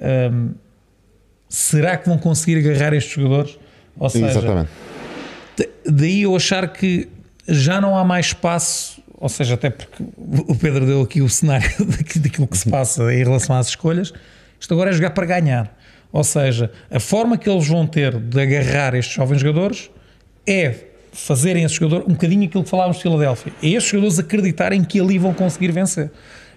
Ahm, 0.00 0.50
será 1.48 1.96
que 1.96 2.08
vão 2.08 2.18
conseguir 2.18 2.58
agarrar 2.58 2.94
estes 2.94 3.14
jogadores? 3.14 3.58
Ou 3.98 4.10
seja, 4.10 4.26
Exatamente. 4.26 4.68
da- 5.58 5.64
daí 5.90 6.22
eu 6.22 6.34
achar 6.36 6.68
que 6.72 7.08
já 7.48 7.80
não 7.80 7.96
há 7.96 8.04
mais 8.04 8.26
espaço, 8.26 8.95
ou 9.18 9.28
seja, 9.28 9.54
até 9.54 9.70
porque 9.70 10.02
o 10.18 10.54
Pedro 10.54 10.84
deu 10.86 11.00
aqui 11.02 11.22
o 11.22 11.28
cenário 11.28 11.70
daqui- 11.86 12.18
daquilo 12.18 12.46
que 12.46 12.56
se 12.58 12.68
passa 12.70 13.12
em 13.12 13.18
relação 13.24 13.56
às 13.56 13.68
escolhas, 13.68 14.12
isto 14.60 14.72
agora 14.74 14.90
é 14.90 14.92
jogar 14.92 15.10
para 15.10 15.26
ganhar. 15.26 15.76
Ou 16.12 16.24
seja, 16.24 16.70
a 16.90 17.00
forma 17.00 17.36
que 17.36 17.48
eles 17.48 17.66
vão 17.68 17.86
ter 17.86 18.16
de 18.18 18.40
agarrar 18.40 18.94
estes 18.94 19.14
jovens 19.14 19.40
jogadores 19.40 19.90
é 20.46 20.74
fazerem 21.12 21.64
esse 21.64 21.74
jogador 21.74 22.04
um 22.08 22.12
bocadinho 22.12 22.44
aquilo 22.46 22.62
que 22.64 22.70
falávamos 22.70 22.98
de 22.98 23.02
Filadélfia. 23.02 23.52
É 23.62 23.68
estes 23.68 23.90
jogadores 23.90 24.18
acreditarem 24.18 24.84
que 24.84 25.00
ali 25.00 25.18
vão 25.18 25.32
conseguir 25.34 25.72
vencer. 25.72 26.10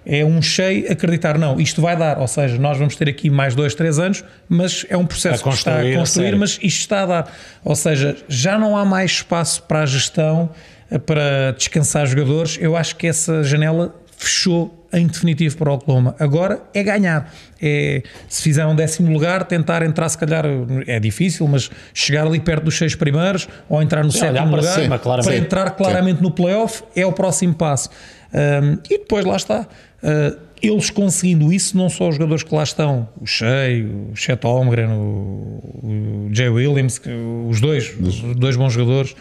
É 0.05 0.23
um 0.23 0.41
cheio 0.41 0.89
acreditar, 0.91 1.37
não, 1.37 1.59
isto 1.59 1.81
vai 1.81 1.95
dar, 1.95 2.19
ou 2.19 2.27
seja, 2.27 2.57
nós 2.57 2.77
vamos 2.77 2.95
ter 2.95 3.09
aqui 3.09 3.29
mais 3.29 3.53
dois, 3.53 3.75
três 3.75 3.99
anos, 3.99 4.23
mas 4.47 4.85
é 4.89 4.95
um 4.95 5.05
processo 5.05 5.43
que 5.43 5.49
está 5.49 5.71
a 5.81 5.83
construir 5.99 6.33
a 6.33 6.37
mas 6.37 6.51
isto 6.51 6.79
está 6.79 7.03
a 7.03 7.05
dar. 7.05 7.37
Ou 7.65 7.75
seja, 7.75 8.15
já 8.27 8.57
não 8.57 8.77
há 8.77 8.85
mais 8.85 9.11
espaço 9.11 9.61
para 9.63 9.81
a 9.81 9.85
gestão, 9.85 10.49
para 10.97 11.51
descansar 11.51 12.07
jogadores. 12.07 12.57
Eu 12.59 12.75
acho 12.75 12.95
que 12.95 13.05
essa 13.05 13.43
janela 13.43 13.95
fechou 14.17 14.79
em 14.91 15.07
definitivo 15.07 15.55
para 15.57 15.71
o 15.71 15.75
Oklahoma. 15.75 16.15
Agora 16.19 16.61
é 16.73 16.83
ganhar. 16.83 17.33
É, 17.61 18.01
se 18.27 18.41
fizer 18.41 18.65
um 18.65 18.75
décimo 18.75 19.11
lugar, 19.11 19.45
tentar 19.45 19.83
entrar, 19.83 20.09
se 20.09 20.17
calhar 20.17 20.45
é 20.87 20.99
difícil, 20.99 21.47
mas 21.47 21.69
chegar 21.93 22.25
ali 22.25 22.39
perto 22.39 22.65
dos 22.65 22.77
seis 22.77 22.95
primeiros 22.95 23.47
ou 23.69 23.81
entrar 23.81 24.03
no 24.03 24.11
Sim, 24.11 24.21
olhar 24.21 24.33
sétimo 24.33 24.51
para 24.51 24.61
lugar 24.61 24.81
cima, 24.81 24.99
claramente. 24.99 25.27
para 25.27 25.37
entrar 25.37 25.69
claramente 25.71 26.21
no 26.21 26.31
playoff 26.31 26.83
é 26.95 27.05
o 27.05 27.13
próximo 27.13 27.53
passo. 27.53 27.89
Um, 28.33 28.73
e 28.89 28.97
depois 28.97 29.25
lá 29.25 29.35
está. 29.35 29.67
Uh, 30.03 30.49
eles 30.61 30.89
conseguindo 30.89 31.53
isso, 31.53 31.77
não 31.77 31.89
só 31.89 32.09
os 32.09 32.15
jogadores 32.15 32.43
que 32.43 32.53
lá 32.53 32.63
estão, 32.63 33.07
o 33.21 33.25
Shea, 33.25 33.85
o 33.85 34.15
Chet 34.15 34.43
Holmgren, 34.43 34.89
o, 34.89 35.61
o 35.83 36.29
Jay 36.33 36.49
Williams, 36.49 37.01
os 37.47 37.61
dois, 37.61 37.95
os 37.97 38.35
dois 38.35 38.57
bons 38.57 38.73
jogadores, 38.73 39.15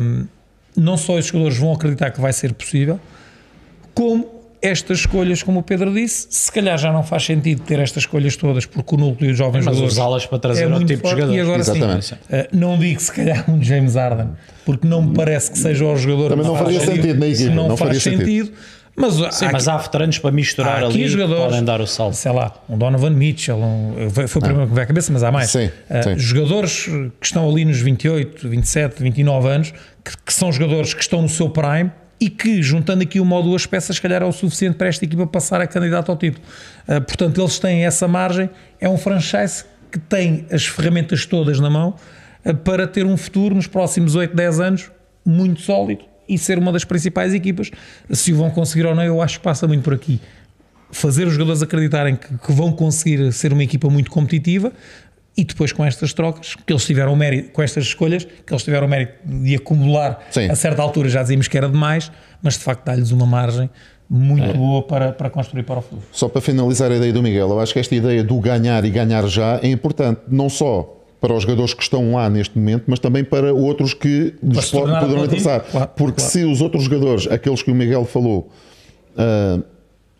um, 0.00 0.26
não 0.76 0.96
só 0.96 1.18
esses 1.18 1.30
jogadores 1.30 1.58
vão 1.58 1.72
acreditar 1.72 2.10
que 2.10 2.20
vai 2.20 2.32
ser 2.32 2.52
possível, 2.52 2.98
como 3.94 4.34
estas 4.62 4.98
escolhas, 5.00 5.42
como 5.42 5.60
o 5.60 5.62
Pedro 5.62 5.92
disse, 5.92 6.26
se 6.30 6.50
calhar 6.50 6.76
já 6.78 6.90
não 6.92 7.02
faz 7.02 7.24
sentido 7.24 7.62
ter 7.62 7.78
estas 7.78 8.02
escolhas 8.02 8.36
todas, 8.36 8.66
porque 8.66 8.94
o 8.94 8.98
núcleo 8.98 9.30
de 9.30 9.36
jovens 9.36 9.64
Mas 9.64 9.74
jogadores 9.76 9.92
usá-las 9.92 10.26
para 10.26 10.38
trazer 10.38 10.64
é 10.64 10.66
outro 10.66 10.86
tipo 10.86 10.94
de 10.96 11.02
forte. 11.02 11.14
jogadores. 11.20 11.38
E 11.38 11.40
agora 11.40 11.60
Exatamente. 11.60 12.06
sim, 12.06 12.14
uh, 12.14 12.46
não 12.52 12.78
digo 12.78 13.00
se 13.00 13.12
calhar 13.12 13.44
um 13.50 13.62
James 13.62 13.94
Harden, 13.94 14.28
porque 14.64 14.86
não 14.88 15.02
me 15.02 15.14
parece 15.14 15.50
que 15.52 15.58
seja 15.58 15.84
o 15.84 15.96
jogador 15.96 16.30
Também 16.30 16.44
que 16.44 16.48
não 16.50 16.56
faz 16.58 16.74
faria 16.76 16.94
sentido 16.94 17.18
na 17.20 17.26
equipa, 17.28 17.54
Não, 17.54 17.68
não 17.68 17.76
faz 17.76 18.02
sentido. 18.02 18.18
sentido. 18.20 18.52
Mas, 18.98 19.14
Sim, 19.34 19.44
há 19.46 19.52
mas 19.52 19.68
aqui- 19.68 19.76
há 19.76 19.82
veteranos 19.82 20.18
para 20.18 20.30
misturar 20.30 20.74
há 20.82 20.86
aqui 20.86 20.94
ali 20.96 21.02
que 21.02 21.08
jogadores, 21.08 21.44
podem 21.44 21.64
dar 21.64 21.80
o 21.82 21.86
salto. 21.86 22.14
sei 22.14 22.32
lá, 22.32 22.54
um 22.68 22.78
Donovan 22.78 23.10
Mitchell, 23.10 23.58
um, 23.58 24.08
foi 24.10 24.26
foi 24.26 24.40
o 24.40 24.42
primeiro 24.42 24.64
que 24.66 24.70
me 24.70 24.74
veio 24.74 24.84
à 24.84 24.86
cabeça, 24.86 25.12
mas 25.12 25.22
há 25.22 25.30
mais. 25.30 25.50
Sim, 25.50 25.66
Uh, 25.66 26.02
sim. 26.02 26.18
Jogadores 26.18 26.84
que 27.20 27.26
estão 27.26 27.48
ali 27.48 27.64
nos 27.66 27.78
28, 27.80 28.48
27, 28.48 29.02
29 29.02 29.48
anos, 29.48 29.72
que, 30.02 30.16
que 30.24 30.32
são 30.32 30.50
jogadores 30.50 30.94
que 30.94 31.02
estão 31.02 31.20
no 31.20 31.28
seu 31.28 31.50
prime 31.50 31.90
e 32.18 32.30
que, 32.30 32.62
juntando 32.62 33.02
aqui 33.02 33.20
uma 33.20 33.36
ou 33.36 33.42
duas 33.42 33.66
peças, 33.66 33.96
se 33.96 34.00
calhar 34.02 34.22
é 34.22 34.24
o 34.24 34.32
suficiente 34.32 34.76
para 34.76 34.88
esta 34.88 35.04
equipa 35.04 35.26
passar 35.26 35.60
a 35.60 35.66
candidato 35.66 36.10
ao 36.10 36.16
título. 36.16 36.42
Uh, 36.88 37.00
portanto, 37.02 37.38
eles 37.38 37.58
têm 37.58 37.84
essa 37.84 38.08
margem. 38.08 38.48
É 38.80 38.88
um 38.88 38.96
franchise 38.96 39.64
que 39.92 39.98
tem 39.98 40.46
as 40.50 40.64
ferramentas 40.66 41.26
todas 41.26 41.60
na 41.60 41.68
mão 41.68 41.94
uh, 42.46 42.54
para 42.54 42.86
ter 42.86 43.04
um 43.04 43.18
futuro 43.18 43.54
nos 43.54 43.66
próximos 43.66 44.14
8, 44.14 44.34
10 44.34 44.60
anos 44.60 44.90
muito 45.22 45.60
sólido 45.60 46.04
e 46.28 46.38
ser 46.38 46.58
uma 46.58 46.72
das 46.72 46.84
principais 46.84 47.34
equipas. 47.34 47.70
Se 48.10 48.32
o 48.32 48.36
vão 48.36 48.50
conseguir 48.50 48.86
ou 48.86 48.94
não, 48.94 49.02
eu 49.02 49.22
acho 49.22 49.38
que 49.38 49.44
passa 49.44 49.66
muito 49.66 49.82
por 49.82 49.94
aqui 49.94 50.20
fazer 50.90 51.26
os 51.26 51.32
jogadores 51.32 51.62
acreditarem 51.62 52.16
que, 52.16 52.38
que 52.38 52.52
vão 52.52 52.72
conseguir 52.72 53.32
ser 53.32 53.52
uma 53.52 53.62
equipa 53.62 53.88
muito 53.90 54.10
competitiva 54.10 54.72
e 55.36 55.44
depois 55.44 55.70
com 55.70 55.84
estas 55.84 56.14
trocas, 56.14 56.54
que 56.54 56.72
eles 56.72 56.84
tiveram 56.84 57.12
o 57.12 57.16
mérito, 57.16 57.50
com 57.50 57.62
estas 57.62 57.84
escolhas, 57.84 58.24
que 58.24 58.52
eles 58.52 58.62
tiveram 58.62 58.86
o 58.86 58.90
mérito 58.90 59.14
de 59.24 59.54
acumular 59.54 60.26
Sim. 60.30 60.48
a 60.48 60.54
certa 60.54 60.80
altura, 60.80 61.08
já 61.10 61.22
dizíamos 61.22 61.46
que 61.46 61.58
era 61.58 61.68
demais, 61.68 62.10
mas 62.42 62.54
de 62.54 62.60
facto 62.60 62.84
dá-lhes 62.84 63.10
uma 63.10 63.26
margem 63.26 63.68
muito 64.08 64.56
boa 64.56 64.82
para, 64.82 65.12
para 65.12 65.28
construir 65.28 65.64
para 65.64 65.80
o 65.80 65.82
futuro. 65.82 66.02
Só 66.12 66.28
para 66.28 66.40
finalizar 66.40 66.90
a 66.90 66.96
ideia 66.96 67.12
do 67.12 67.22
Miguel, 67.22 67.50
eu 67.50 67.60
acho 67.60 67.72
que 67.72 67.80
esta 67.80 67.94
ideia 67.94 68.24
do 68.24 68.38
ganhar 68.40 68.84
e 68.84 68.90
ganhar 68.90 69.26
já 69.26 69.60
é 69.62 69.68
importante, 69.68 70.20
não 70.28 70.48
só 70.48 71.04
para 71.20 71.32
os 71.34 71.42
jogadores 71.42 71.72
que 71.74 71.82
estão 71.82 72.12
lá 72.12 72.28
neste 72.30 72.56
momento, 72.58 72.84
mas 72.86 72.98
também 72.98 73.24
para 73.24 73.52
outros 73.52 73.94
que 73.94 74.34
lhes 74.42 74.64
se 74.66 74.72
po- 74.72 74.80
tornar 74.80 75.00
poderão 75.00 75.24
interessar. 75.24 75.60
Claro, 75.60 75.90
Porque 75.96 76.16
claro. 76.20 76.30
se 76.32 76.44
os 76.44 76.60
outros 76.60 76.84
jogadores, 76.84 77.26
aqueles 77.30 77.62
que 77.62 77.70
o 77.70 77.74
Miguel 77.74 78.04
falou, 78.04 78.50
ah, 79.16 79.58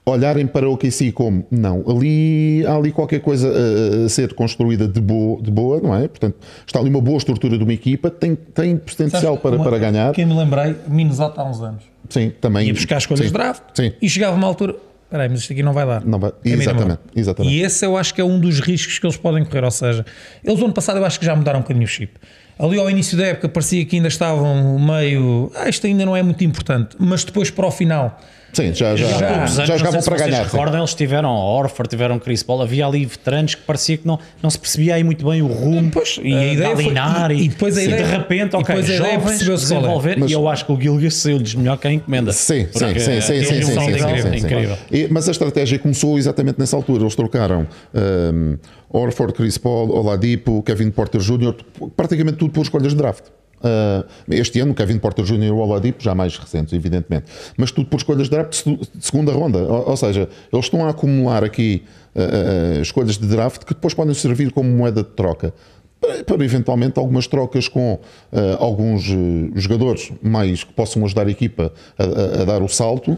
olharem 0.08 0.46
para 0.46 0.68
o 0.68 0.72
OKC 0.74 1.10
como 1.12 1.44
não, 1.50 1.84
ali 1.88 2.64
há 2.64 2.74
ali 2.76 2.92
qualquer 2.92 3.20
coisa 3.20 3.48
a, 3.52 4.06
a 4.06 4.08
ser 4.08 4.34
construída 4.34 4.86
de 4.86 5.00
boa, 5.00 5.42
de 5.42 5.50
boa, 5.50 5.80
não 5.80 5.94
é? 5.94 6.06
Portanto, 6.06 6.36
está 6.66 6.78
ali 6.78 6.88
uma 6.88 7.00
boa 7.00 7.18
estrutura 7.18 7.58
de 7.58 7.64
uma 7.64 7.72
equipa, 7.72 8.08
tem, 8.08 8.34
tem 8.36 8.76
potencial 8.76 9.20
Sabes, 9.22 9.40
para, 9.40 9.56
uma- 9.56 9.64
para 9.64 9.78
ganhar. 9.78 10.12
Quem 10.14 10.24
me 10.24 10.34
lembrei, 10.36 10.76
Minnesota 10.88 11.40
há 11.42 11.44
uns 11.50 11.60
anos. 11.60 11.82
Sim, 12.08 12.32
também. 12.40 12.68
Ia 12.68 12.72
buscar 12.74 12.98
escolhas 12.98 13.18
sim, 13.20 13.26
de 13.26 13.32
draft 13.32 13.62
Sim. 13.74 13.92
e 14.00 14.08
chegava 14.08 14.34
a 14.34 14.38
uma 14.38 14.46
altura. 14.46 14.76
Espera 15.06 15.22
aí, 15.22 15.28
mas 15.28 15.38
isto 15.40 15.52
aqui 15.52 15.62
não 15.62 15.72
vai 15.72 15.86
dar. 15.86 16.04
Não 16.04 16.18
vai- 16.18 16.32
É 16.44 16.48
exatamente, 16.50 17.00
exatamente. 17.14 17.54
E 17.54 17.62
esse 17.62 17.86
eu 17.86 17.96
acho 17.96 18.12
que 18.12 18.20
é 18.20 18.24
um 18.24 18.40
dos 18.40 18.58
riscos 18.60 18.98
que 18.98 19.06
eles 19.06 19.16
podem 19.16 19.44
correr. 19.44 19.62
Ou 19.64 19.70
seja, 19.70 20.04
eles, 20.44 20.60
ano 20.60 20.72
passado, 20.72 20.98
eu 20.98 21.04
acho 21.04 21.18
que 21.20 21.24
já 21.24 21.34
mudaram 21.36 21.60
um 21.60 21.62
bocadinho 21.62 21.84
o 21.84 21.88
chip. 21.88 22.12
Ali 22.58 22.78
ao 22.78 22.90
início 22.90 23.16
da 23.16 23.26
época 23.26 23.48
parecia 23.48 23.84
que 23.84 23.96
ainda 23.96 24.08
estavam 24.08 24.78
meio. 24.78 25.52
Ah, 25.54 25.68
isto 25.68 25.86
ainda 25.86 26.04
não 26.04 26.16
é 26.16 26.22
muito 26.24 26.42
importante, 26.42 26.96
mas 26.98 27.22
depois 27.22 27.50
para 27.50 27.66
o 27.66 27.70
final. 27.70 28.20
Sim, 28.56 28.72
já, 28.74 28.96
já, 28.96 29.06
Já. 29.06 29.18
já, 29.18 29.26
Poucos 29.28 29.58
anos, 29.58 29.68
não 29.70 29.78
jogavam 29.78 30.02
para 30.02 30.16
vocês 30.16 30.30
ganhar. 30.30 30.44
sim. 30.44 30.50
recordam, 30.52 30.80
eles 30.80 30.94
tiveram 30.94 31.30
Orford, 31.30 31.90
tiveram 31.90 32.18
Chris 32.18 32.42
Paul, 32.42 32.62
havia 32.62 32.86
ali 32.86 33.04
veteranos 33.04 33.54
que 33.54 33.62
parecia 33.62 33.96
que 33.98 34.06
não, 34.06 34.18
não 34.42 34.48
se 34.48 34.58
percebia 34.58 34.94
aí 34.94 35.04
muito 35.04 35.28
bem 35.28 35.42
o 35.42 35.46
rumo 35.46 35.90
Pois, 35.92 36.18
e 36.22 36.32
eh, 36.32 36.38
a 36.38 36.52
ideia 36.54 36.74
foi- 36.74 36.84
Linar 36.84 37.30
e- 37.32 37.44
e 37.44 37.48
depois 37.48 37.76
a 37.76 37.80
de 37.80 37.86
ideia- 37.88 38.06
repente, 38.06 38.54
e 38.54 38.56
ok, 38.56 38.64
depois 38.74 38.90
a 38.90 38.94
ideia 38.94 39.14
jovens 39.20 39.42
é. 39.42 39.44
desenvolver 39.54 40.16
Mas- 40.18 40.30
e 40.30 40.34
eu 40.34 40.48
acho 40.48 40.64
que 40.64 40.72
o 40.72 40.80
Gilgas 40.80 41.14
saiu-lhes 41.16 41.54
melhor 41.54 41.76
que 41.76 41.86
a 41.86 41.92
encomenda. 41.92 42.32
Sim, 42.32 42.66
sim, 42.72 42.78
sim, 42.98 43.10
eh, 43.12 43.20
sim, 43.20 43.20
sim, 43.20 43.58
um 43.58 43.62
sim, 43.66 43.74
salto 43.74 43.90
sim, 43.92 43.98
sim, 43.98 44.04
incrível, 44.04 44.32
sim, 44.32 44.38
sim. 44.38 44.46
incrível. 44.46 44.78
E- 44.90 45.08
Mas 45.10 45.28
a 45.28 45.32
estratégia 45.32 45.78
começou 45.78 46.16
exatamente 46.18 46.58
nessa 46.58 46.76
altura. 46.76 47.02
Eles 47.02 47.14
trocaram 47.14 47.66
um, 47.94 48.56
Orford, 48.88 49.34
Chris 49.34 49.58
Paul, 49.58 49.90
Oladipo, 49.90 50.62
Kevin 50.62 50.90
Porter 50.90 51.20
Jr., 51.20 51.54
praticamente 51.96 52.38
tudo 52.38 52.52
por 52.52 52.62
escolhas 52.62 52.92
de 52.92 52.96
draft. 52.96 53.24
Uh, 53.58 54.04
este 54.28 54.60
ano, 54.60 54.74
Kevin 54.74 54.98
Porter 54.98 55.24
Jr. 55.24 55.44
e 55.44 55.50
o 55.50 55.56
Oladipo, 55.56 56.02
já 56.02 56.14
mais 56.14 56.36
recentes, 56.36 56.72
evidentemente, 56.74 57.24
mas 57.56 57.70
tudo 57.72 57.88
por 57.88 57.96
escolhas 57.96 58.24
de 58.24 58.30
draft 58.30 58.50
de 58.50 58.56
se- 58.58 58.76
de 58.94 59.04
segunda 59.06 59.32
ronda. 59.32 59.58
Ou, 59.58 59.88
ou 59.90 59.96
seja, 59.96 60.28
eles 60.52 60.66
estão 60.66 60.84
a 60.84 60.90
acumular 60.90 61.42
aqui 61.42 61.82
uh, 62.14 62.78
uh, 62.78 62.82
escolhas 62.82 63.16
de 63.16 63.26
draft 63.26 63.64
que 63.64 63.72
depois 63.74 63.94
podem 63.94 64.14
servir 64.14 64.52
como 64.52 64.68
moeda 64.70 65.02
de 65.02 65.08
troca 65.10 65.54
para, 66.00 66.22
para 66.22 66.44
eventualmente 66.44 66.98
algumas 66.98 67.26
trocas 67.26 67.66
com 67.66 67.98
alguns 68.60 69.04
jogadores 69.54 70.12
mais 70.22 70.62
que 70.62 70.72
possam 70.74 71.02
ajudar 71.06 71.26
a 71.26 71.30
equipa 71.30 71.72
a, 71.98 72.04
a- 72.04 72.42
a 72.42 72.44
dar 72.44 72.62
o 72.62 72.68
salto 72.68 73.16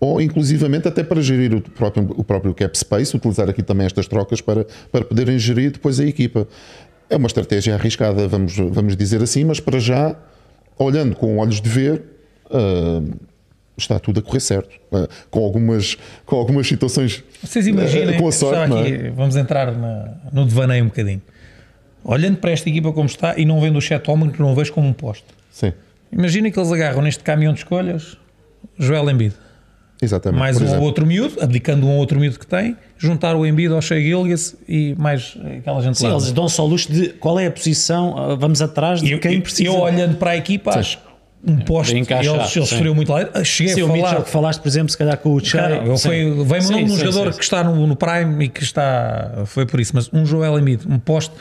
ou 0.00 0.20
inclusivamente 0.20 0.88
até 0.88 1.04
para 1.04 1.20
gerir 1.22 1.54
o 1.54 1.60
próprio, 1.60 2.08
o 2.16 2.24
próprio 2.24 2.54
cap 2.54 2.76
space, 2.76 3.14
utilizar 3.16 3.48
aqui 3.50 3.62
também 3.62 3.86
estas 3.86 4.08
trocas 4.08 4.40
para, 4.40 4.66
para 4.90 5.04
poderem 5.04 5.38
gerir 5.38 5.70
depois 5.72 6.00
a 6.00 6.04
equipa. 6.04 6.48
É 7.10 7.16
uma 7.16 7.26
estratégia 7.26 7.74
arriscada, 7.74 8.26
vamos, 8.28 8.56
vamos 8.56 8.96
dizer 8.96 9.20
assim, 9.20 9.44
mas 9.44 9.58
para 9.60 9.78
já, 9.80 10.14
olhando 10.78 11.16
com 11.16 11.38
olhos 11.38 11.60
de 11.60 11.68
ver, 11.68 12.02
ah, 12.50 13.02
está 13.76 13.98
tudo 13.98 14.20
a 14.20 14.22
correr 14.22 14.40
certo. 14.40 14.70
Ah, 14.92 15.08
com, 15.30 15.44
algumas, 15.44 15.96
com 16.24 16.36
algumas 16.36 16.66
situações 16.68 17.24
Vocês 17.42 17.66
imaginem, 17.66 18.14
ah, 18.14 18.18
com 18.18 18.28
a 18.28 18.32
sorte, 18.32 18.70
não 18.70 18.78
aqui, 18.80 18.92
é? 18.94 19.10
vamos 19.10 19.34
entrar 19.36 19.72
na- 19.76 20.14
no 20.32 20.46
devaneio 20.46 20.84
um 20.84 20.88
bocadinho. 20.88 21.20
Olhando 22.04 22.38
para 22.38 22.52
esta 22.52 22.68
equipa 22.68 22.92
como 22.92 23.06
está 23.06 23.36
e 23.36 23.44
não 23.44 23.60
vendo 23.60 23.76
o 23.76 23.80
Chet 23.80 24.06
Holmgren, 24.06 24.30
que 24.32 24.40
não 24.40 24.52
o 24.52 24.54
vejo 24.54 24.72
como 24.72 24.88
um 24.88 24.92
posto. 24.92 25.26
Sim, 25.50 25.72
Imagina 26.12 26.50
que 26.50 26.58
eles 26.58 26.72
agarram 26.72 27.02
neste 27.02 27.22
caminhão 27.22 27.52
de 27.52 27.60
escolhas 27.60 28.16
Joel 28.78 29.08
Embiid. 29.10 29.34
Exatamente. 30.04 30.38
mais 30.38 30.56
um 30.56 30.60
ou 30.60 30.66
exemplo. 30.66 30.84
outro 30.84 31.06
miúdo, 31.06 31.42
abdicando 31.42 31.86
um 31.86 31.90
ou 31.90 31.96
outro 31.98 32.18
miúdo 32.18 32.38
que 32.38 32.46
tem, 32.46 32.76
juntar 32.98 33.36
o 33.36 33.44
Embiid 33.46 33.72
ao 33.72 33.80
Shea 33.82 34.00
Gilgas 34.00 34.56
e 34.68 34.94
mais 34.98 35.36
aquela 35.58 35.80
gente 35.82 35.98
Sim, 35.98 36.06
lá. 36.08 36.12
eles 36.12 36.32
dão 36.32 36.48
só 36.48 36.64
o 36.64 36.68
luxo 36.68 36.92
de 36.92 37.08
qual 37.10 37.38
é 37.38 37.46
a 37.46 37.50
posição, 37.50 38.16
ah, 38.16 38.34
vamos 38.34 38.60
atrás 38.62 39.00
de 39.00 39.12
eu, 39.12 39.18
quem 39.18 39.36
eu- 39.36 39.42
precisa. 39.42 39.68
eu 39.68 39.78
olhando 39.78 40.16
para 40.16 40.32
a 40.32 40.36
equipa, 40.36 40.70
acho 40.78 40.98
um 41.46 41.58
eles, 41.58 41.90
encaixar, 41.92 42.34
eles 42.34 42.50
sim. 42.50 42.60
sofreram 42.60 42.94
muito 42.94 43.10
lá. 43.10 43.26
Cheguei 43.44 43.72
Sim, 43.74 43.80
a 43.80 43.84
o 43.86 43.88
Mitchell 43.88 44.08
falar. 44.10 44.24
que 44.24 44.30
falaste, 44.30 44.60
por 44.60 44.68
exemplo, 44.68 44.90
se 44.90 44.98
calhar 44.98 45.16
com 45.16 45.34
o 45.34 45.40
Chai. 45.42 45.80
O 45.80 45.84
de 45.84 45.90
um 46.84 46.88
sim, 46.88 46.98
jogador 46.98 47.32
sim, 47.32 47.38
que 47.38 47.44
está 47.44 47.64
no, 47.64 47.86
no 47.86 47.96
Prime 47.96 48.44
e 48.44 48.48
que 48.48 48.62
está. 48.62 49.42
Foi 49.46 49.64
por 49.64 49.80
isso, 49.80 49.92
mas 49.94 50.10
um 50.12 50.26
Joel 50.26 50.58
Embiid, 50.58 50.86
um 50.86 50.98
posto. 50.98 51.34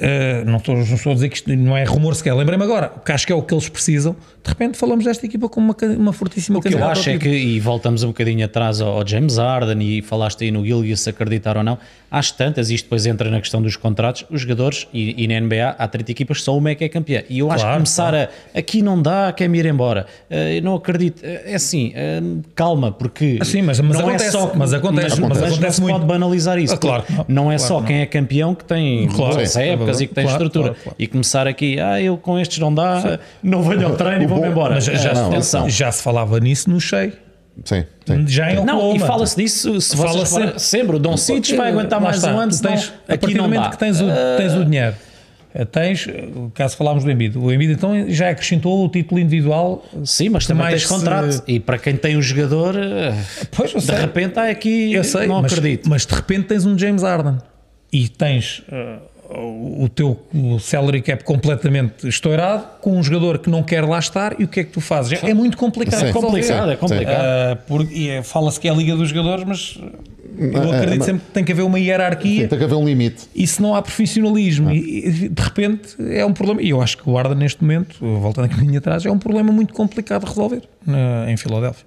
Eh, 0.00 0.44
não, 0.44 0.56
estou, 0.58 0.74
não 0.76 0.82
estou 0.82 1.12
a 1.12 1.14
dizer 1.14 1.28
que 1.30 1.36
isto 1.36 1.54
não 1.56 1.76
é 1.76 1.82
rumor 1.84 2.14
sequer. 2.14 2.34
Lembrei-me 2.34 2.62
agora, 2.64 2.92
que 3.04 3.10
acho 3.12 3.26
que 3.26 3.32
é 3.32 3.36
o 3.36 3.42
que 3.42 3.54
eles 3.54 3.68
precisam. 3.68 4.14
De 4.42 4.48
repente 4.50 4.76
falamos 4.78 5.04
desta 5.04 5.24
equipa 5.26 5.48
como 5.48 5.74
uma, 5.74 5.92
uma 5.96 6.12
fortíssima 6.12 6.58
O 6.58 6.62
que 6.62 6.72
eu 6.74 6.86
acho 6.86 7.08
é 7.10 7.18
que, 7.18 7.28
e 7.28 7.58
voltamos 7.60 8.02
um 8.02 8.08
bocadinho 8.08 8.44
atrás 8.44 8.80
ao, 8.80 8.98
ao 8.98 9.06
James 9.06 9.36
Harden 9.38 9.80
e 9.82 10.02
falaste 10.02 10.44
aí 10.44 10.50
no 10.50 10.64
Gilgis 10.64 11.00
se 11.00 11.10
acreditar 11.10 11.56
ou 11.56 11.62
não, 11.62 11.78
às 12.10 12.30
tantas, 12.30 12.70
isto 12.70 12.84
depois 12.84 13.04
entra 13.06 13.30
na 13.30 13.38
questão 13.40 13.60
dos 13.60 13.76
contratos, 13.76 14.24
os 14.30 14.40
jogadores, 14.42 14.86
e, 14.94 15.22
e 15.22 15.28
na 15.28 15.40
NBA 15.40 15.74
há 15.78 15.86
30 15.88 16.10
equipas, 16.12 16.42
só 16.42 16.56
uma 16.56 16.70
é 16.70 16.74
que 16.74 16.84
é 16.84 16.88
campeã. 16.88 17.22
E 17.28 17.38
eu 17.40 17.48
acho 17.50 17.56
que 17.58 17.62
Claro, 17.64 17.76
começar 17.76 18.14
a, 18.14 18.28
aqui 18.54 18.80
não 18.82 19.00
dá, 19.00 19.32
quer-me 19.32 19.58
ir 19.58 19.66
embora. 19.66 20.06
Eu 20.30 20.62
não 20.62 20.74
acredito. 20.74 21.22
Eh, 21.22 21.52
É 21.52 21.54
assim, 21.54 21.92
eh, 21.94 22.20
calma, 22.54 22.90
porque 22.92 23.38
Ah, 23.40 23.44
mas- 23.64 23.80
mas 23.80 23.96
não 23.98 24.00
acontece, 24.08 24.24
é 24.26 24.30
só, 24.30 24.52
mas 24.54 24.72
acontece, 24.72 25.20
mas 25.20 25.38
não 25.38 25.46
acontece 25.48 25.74
se 25.76 25.80
muito. 25.82 25.94
pode 25.94 26.06
banalizar 26.06 26.58
isso. 26.58 26.74
Ah, 26.74 26.78
claro 26.78 27.04
não, 27.10 27.44
não 27.44 27.52
é 27.52 27.56
claro 27.56 27.68
só 27.74 27.80
que 27.80 27.86
quem 27.88 28.00
é 28.00 28.06
campeão 28.06 28.54
que 28.54 28.64
tem 28.64 29.06
Claro, 29.08 29.40
é 29.40 29.76
épocas 29.82 30.00
e 30.00 30.06
que 30.06 30.14
tem 30.14 30.24
Claro, 30.24 30.36
estrutura. 30.44 30.68
claro, 30.70 30.82
claro. 30.82 30.96
E 30.98 31.06
começar 31.06 31.46
aqui, 31.46 31.78
ah, 31.80 32.00
eu 32.00 32.16
com 32.16 32.38
estes 32.38 32.58
não 32.58 32.72
dá, 32.74 33.18
não 33.42 33.62
venho 33.62 33.86
ao 33.86 33.94
treino 33.96 34.22
e 34.22 34.26
vou-me 34.26 34.48
embora. 34.48 34.74
Mas 34.74 34.84
já, 34.84 35.10
Eh, 35.10 35.14
não, 35.14 35.28
atenção. 35.28 35.68
já 35.68 35.90
se 35.92 36.02
falava 36.02 36.38
nisso 36.40 36.68
no 36.70 36.80
Shea. 36.80 37.12
Sim, 37.64 37.84
sim. 38.06 38.24
Já 38.28 38.52
em 38.52 38.64
Não, 38.64 38.94
e 38.94 38.98
fala-se 39.00 39.36
disso 39.36 39.80
se 39.80 39.96
Fala 39.96 40.12
vocês 40.12 40.28
sempre. 40.28 40.44
sempre. 40.46 40.60
sempre. 40.60 40.96
O 40.96 40.98
Dom 41.00 41.16
Cites 41.16 41.56
vai 41.56 41.70
aguentar 41.70 41.98
Lá 41.98 42.04
mais 42.04 42.16
está. 42.18 42.32
um 42.32 42.38
ano, 42.38 42.52
tens, 42.52 42.92
a 43.08 43.14
aqui 43.14 43.18
partir 43.20 43.26
do 43.34 43.36
não 43.38 43.44
momento 43.44 43.62
dá. 43.64 43.70
que 43.70 43.78
tens 43.78 44.00
o, 44.00 44.06
tens 44.36 44.54
o 44.54 44.64
dinheiro, 44.64 44.94
eh, 45.52 45.64
tens, 45.64 46.06
eh, 46.06 46.28
caso 46.54 46.76
falámos 46.76 47.02
do 47.02 47.10
Embiid, 47.10 47.36
o 47.36 47.50
Embiid 47.52 47.72
então 47.72 48.08
já 48.10 48.30
acrescentou 48.30 48.84
o 48.84 48.88
título 48.88 49.18
individual. 49.20 49.84
Sim, 50.04 50.28
mas 50.28 50.46
também 50.46 50.68
tens 50.68 50.86
contrato. 50.86 51.32
se- 51.32 51.42
E 51.48 51.58
para 51.58 51.78
quem 51.78 51.96
tem 51.96 52.16
o 52.16 52.22
jogador, 52.22 52.76
eh, 52.76 53.12
Pois, 53.50 53.72
de 53.72 53.80
sei. 53.80 53.96
repente 53.96 54.38
há 54.38 54.48
aqui. 54.50 54.92
Eu 54.92 55.02
sei, 55.02 55.26
não 55.26 55.42
mas, 55.42 55.52
acredito. 55.52 55.90
mas 55.90 56.06
de 56.06 56.14
repente 56.14 56.44
tens 56.46 56.64
um 56.64 56.78
James 56.78 57.02
Harden 57.02 57.38
e 57.92 58.08
tens 58.08 58.62
eh, 58.70 58.98
o 59.30 59.88
teu 59.88 60.18
o 60.34 60.58
salary 60.58 61.02
cap 61.02 61.22
completamente 61.22 62.08
estourado 62.08 62.64
com 62.80 62.96
um 62.96 63.02
jogador 63.02 63.38
que 63.38 63.50
não 63.50 63.62
quer 63.62 63.84
lá 63.84 63.98
estar 63.98 64.40
e 64.40 64.44
o 64.44 64.48
que 64.48 64.60
é 64.60 64.64
que 64.64 64.70
tu 64.70 64.80
fazes? 64.80 65.22
É, 65.22 65.30
é 65.30 65.34
muito 65.34 65.56
complicado. 65.58 66.00
Sim. 66.00 66.06
é 66.06 66.12
complicado, 66.12 66.70
é 66.70 66.76
complicado. 66.76 67.58
Porque- 67.66 68.08
é- 68.08 68.22
Fala-se 68.22 68.58
que 68.58 68.66
é 68.68 68.70
a 68.70 68.74
Liga 68.74 68.96
dos 68.96 69.10
Jogadores, 69.10 69.44
mas 69.44 69.78
eu 70.38 70.62
É, 70.72 70.76
acredito 70.76 70.98
mas- 70.98 71.04
sempre 71.06 71.26
que 71.26 71.32
tem 71.32 71.44
que 71.44 71.52
haver 71.52 71.62
uma 71.62 71.78
hierarquia 71.78 72.42
Sim, 72.42 72.48
tem 72.48 72.58
que 72.58 72.64
haver 72.64 72.74
um 72.76 72.84
limite. 72.86 73.24
e 73.34 73.46
se 73.46 73.60
não 73.60 73.74
há 73.74 73.82
profissionalismo 73.82 74.70
e, 74.70 75.06
e, 75.24 75.28
de 75.28 75.42
repente 75.42 75.96
é 76.10 76.24
um 76.24 76.32
problema 76.32 76.62
e 76.62 76.70
eu 76.70 76.80
acho 76.80 76.96
que 76.98 77.08
o 77.08 77.18
Arda 77.18 77.34
neste 77.34 77.62
momento 77.62 77.96
voltando 78.00 78.46
um 78.46 78.48
bocadinho 78.48 78.78
atrás 78.78 79.04
é 79.04 79.10
um 79.10 79.18
problema 79.18 79.52
muito 79.52 79.74
complicado 79.74 80.22
de 80.22 80.28
resolver 80.28 80.62
na- 80.86 81.30
em 81.30 81.36
Filadélfia 81.36 81.84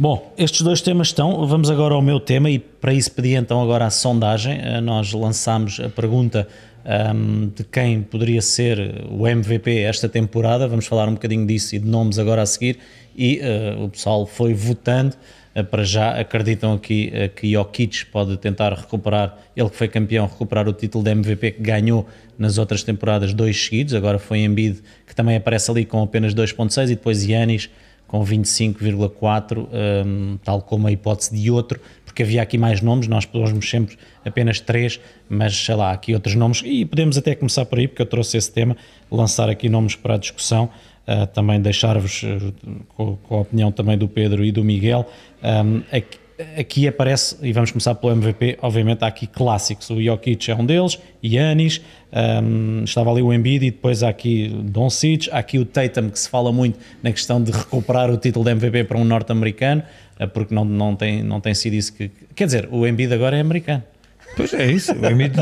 Bom, 0.00 0.32
estes 0.38 0.62
dois 0.62 0.80
temas 0.80 1.08
estão. 1.08 1.46
Vamos 1.46 1.68
agora 1.70 1.92
ao 1.92 2.00
meu 2.00 2.18
tema 2.18 2.48
e 2.48 2.58
para 2.58 2.90
isso 2.90 3.12
pedi 3.12 3.34
então 3.34 3.60
agora 3.62 3.84
a 3.84 3.90
sondagem. 3.90 4.58
Eh, 4.58 4.80
Nós 4.80 5.12
lançámos 5.12 5.78
a 5.78 5.90
pergunta 5.90 6.48
ahm, 6.86 7.50
de 7.54 7.62
quem 7.64 8.00
poderia 8.00 8.40
ser 8.40 9.04
o 9.10 9.28
MVP 9.28 9.80
esta 9.80 10.08
temporada. 10.08 10.66
Vamos 10.66 10.86
falar 10.86 11.06
um 11.06 11.12
bocadinho 11.12 11.46
disso 11.46 11.76
e 11.76 11.78
de 11.78 11.86
nomes 11.86 12.18
agora 12.18 12.40
a 12.40 12.46
seguir. 12.46 12.78
E 13.14 13.40
eh, 13.42 13.76
o 13.78 13.90
pessoal 13.90 14.24
foi 14.24 14.54
votando. 14.54 15.16
Eh, 15.54 15.62
para 15.62 15.84
já 15.84 16.18
acreditam 16.18 16.72
aqui 16.72 17.10
eh, 17.12 17.28
que 17.28 17.52
Jokic 17.52 18.06
pode 18.06 18.38
tentar 18.38 18.72
recuperar, 18.72 19.36
ele 19.54 19.68
que 19.68 19.76
foi 19.76 19.88
campeão, 19.88 20.26
recuperar 20.26 20.66
o 20.66 20.72
título 20.72 21.04
de 21.04 21.10
MVP 21.10 21.50
que 21.52 21.62
ganhou 21.62 22.06
nas 22.38 22.56
outras 22.56 22.82
temporadas 22.82 23.34
dois 23.34 23.62
seguidos. 23.64 23.92
Agora 23.92 24.18
foi 24.18 24.38
Embiid 24.38 24.80
que 25.06 25.14
também 25.14 25.36
aparece 25.36 25.70
ali 25.70 25.84
com 25.84 26.02
apenas 26.02 26.34
2.6 26.34 26.84
e 26.84 26.86
depois 26.94 27.22
Yanis 27.22 27.68
com 28.10 28.24
25,4, 28.24 29.68
um, 30.04 30.36
tal 30.42 30.60
como 30.60 30.88
a 30.88 30.90
hipótese 30.90 31.32
de 31.32 31.48
outro, 31.48 31.78
porque 32.04 32.24
havia 32.24 32.42
aqui 32.42 32.58
mais 32.58 32.80
nomes, 32.80 33.06
nós 33.06 33.24
pomos 33.24 33.70
sempre 33.70 33.96
apenas 34.24 34.58
três, 34.58 34.98
mas 35.28 35.54
sei 35.56 35.76
lá, 35.76 35.92
aqui 35.92 36.12
outros 36.12 36.34
nomes, 36.34 36.60
e 36.64 36.84
podemos 36.84 37.16
até 37.16 37.36
começar 37.36 37.64
por 37.66 37.78
aí, 37.78 37.86
porque 37.86 38.02
eu 38.02 38.06
trouxe 38.06 38.36
esse 38.36 38.50
tema, 38.50 38.76
lançar 39.08 39.48
aqui 39.48 39.68
nomes 39.68 39.94
para 39.94 40.16
a 40.16 40.18
discussão, 40.18 40.68
uh, 41.06 41.24
também 41.28 41.60
deixar-vos 41.60 42.24
uh, 42.24 42.52
com, 42.88 43.14
com 43.14 43.36
a 43.36 43.40
opinião 43.42 43.70
também 43.70 43.96
do 43.96 44.08
Pedro 44.08 44.44
e 44.44 44.50
do 44.50 44.64
Miguel. 44.64 45.08
Um, 45.40 45.82
aqui, 45.96 46.18
aqui 46.56 46.86
aparece, 46.86 47.36
e 47.42 47.52
vamos 47.52 47.70
começar 47.70 47.94
pelo 47.94 48.12
MVP, 48.12 48.58
obviamente 48.62 49.02
há 49.02 49.06
aqui 49.06 49.26
clássicos, 49.26 49.90
o 49.90 50.00
Jokic 50.00 50.50
é 50.50 50.54
um 50.54 50.64
deles, 50.64 50.98
Yanis, 51.24 51.80
um, 52.42 52.84
estava 52.84 53.10
ali 53.10 53.22
o 53.22 53.32
Embiid 53.32 53.66
e 53.66 53.70
depois 53.70 54.02
há 54.02 54.08
aqui 54.08 54.48
Doncic, 54.64 55.28
há 55.30 55.38
aqui 55.38 55.58
o 55.58 55.64
Tatum 55.64 56.10
que 56.10 56.18
se 56.18 56.28
fala 56.28 56.52
muito 56.52 56.78
na 57.02 57.12
questão 57.12 57.42
de 57.42 57.52
recuperar 57.52 58.10
o 58.10 58.16
título 58.16 58.44
de 58.44 58.52
MVP 58.52 58.84
para 58.84 58.98
um 58.98 59.04
norte-americano, 59.04 59.82
eh, 60.18 60.26
porque 60.26 60.54
não, 60.54 60.64
não, 60.64 60.96
tem, 60.96 61.22
não 61.22 61.40
tem 61.40 61.54
sido 61.54 61.74
isso 61.74 61.92
que... 61.92 62.10
Quer 62.34 62.46
dizer, 62.46 62.68
o 62.70 62.86
Embiid 62.86 63.12
agora 63.12 63.36
é 63.36 63.40
americano. 63.40 63.82
Pois 64.36 64.52
é 64.54 64.70
isso 64.70 64.92
o 64.92 65.06
Embiid 65.06 65.34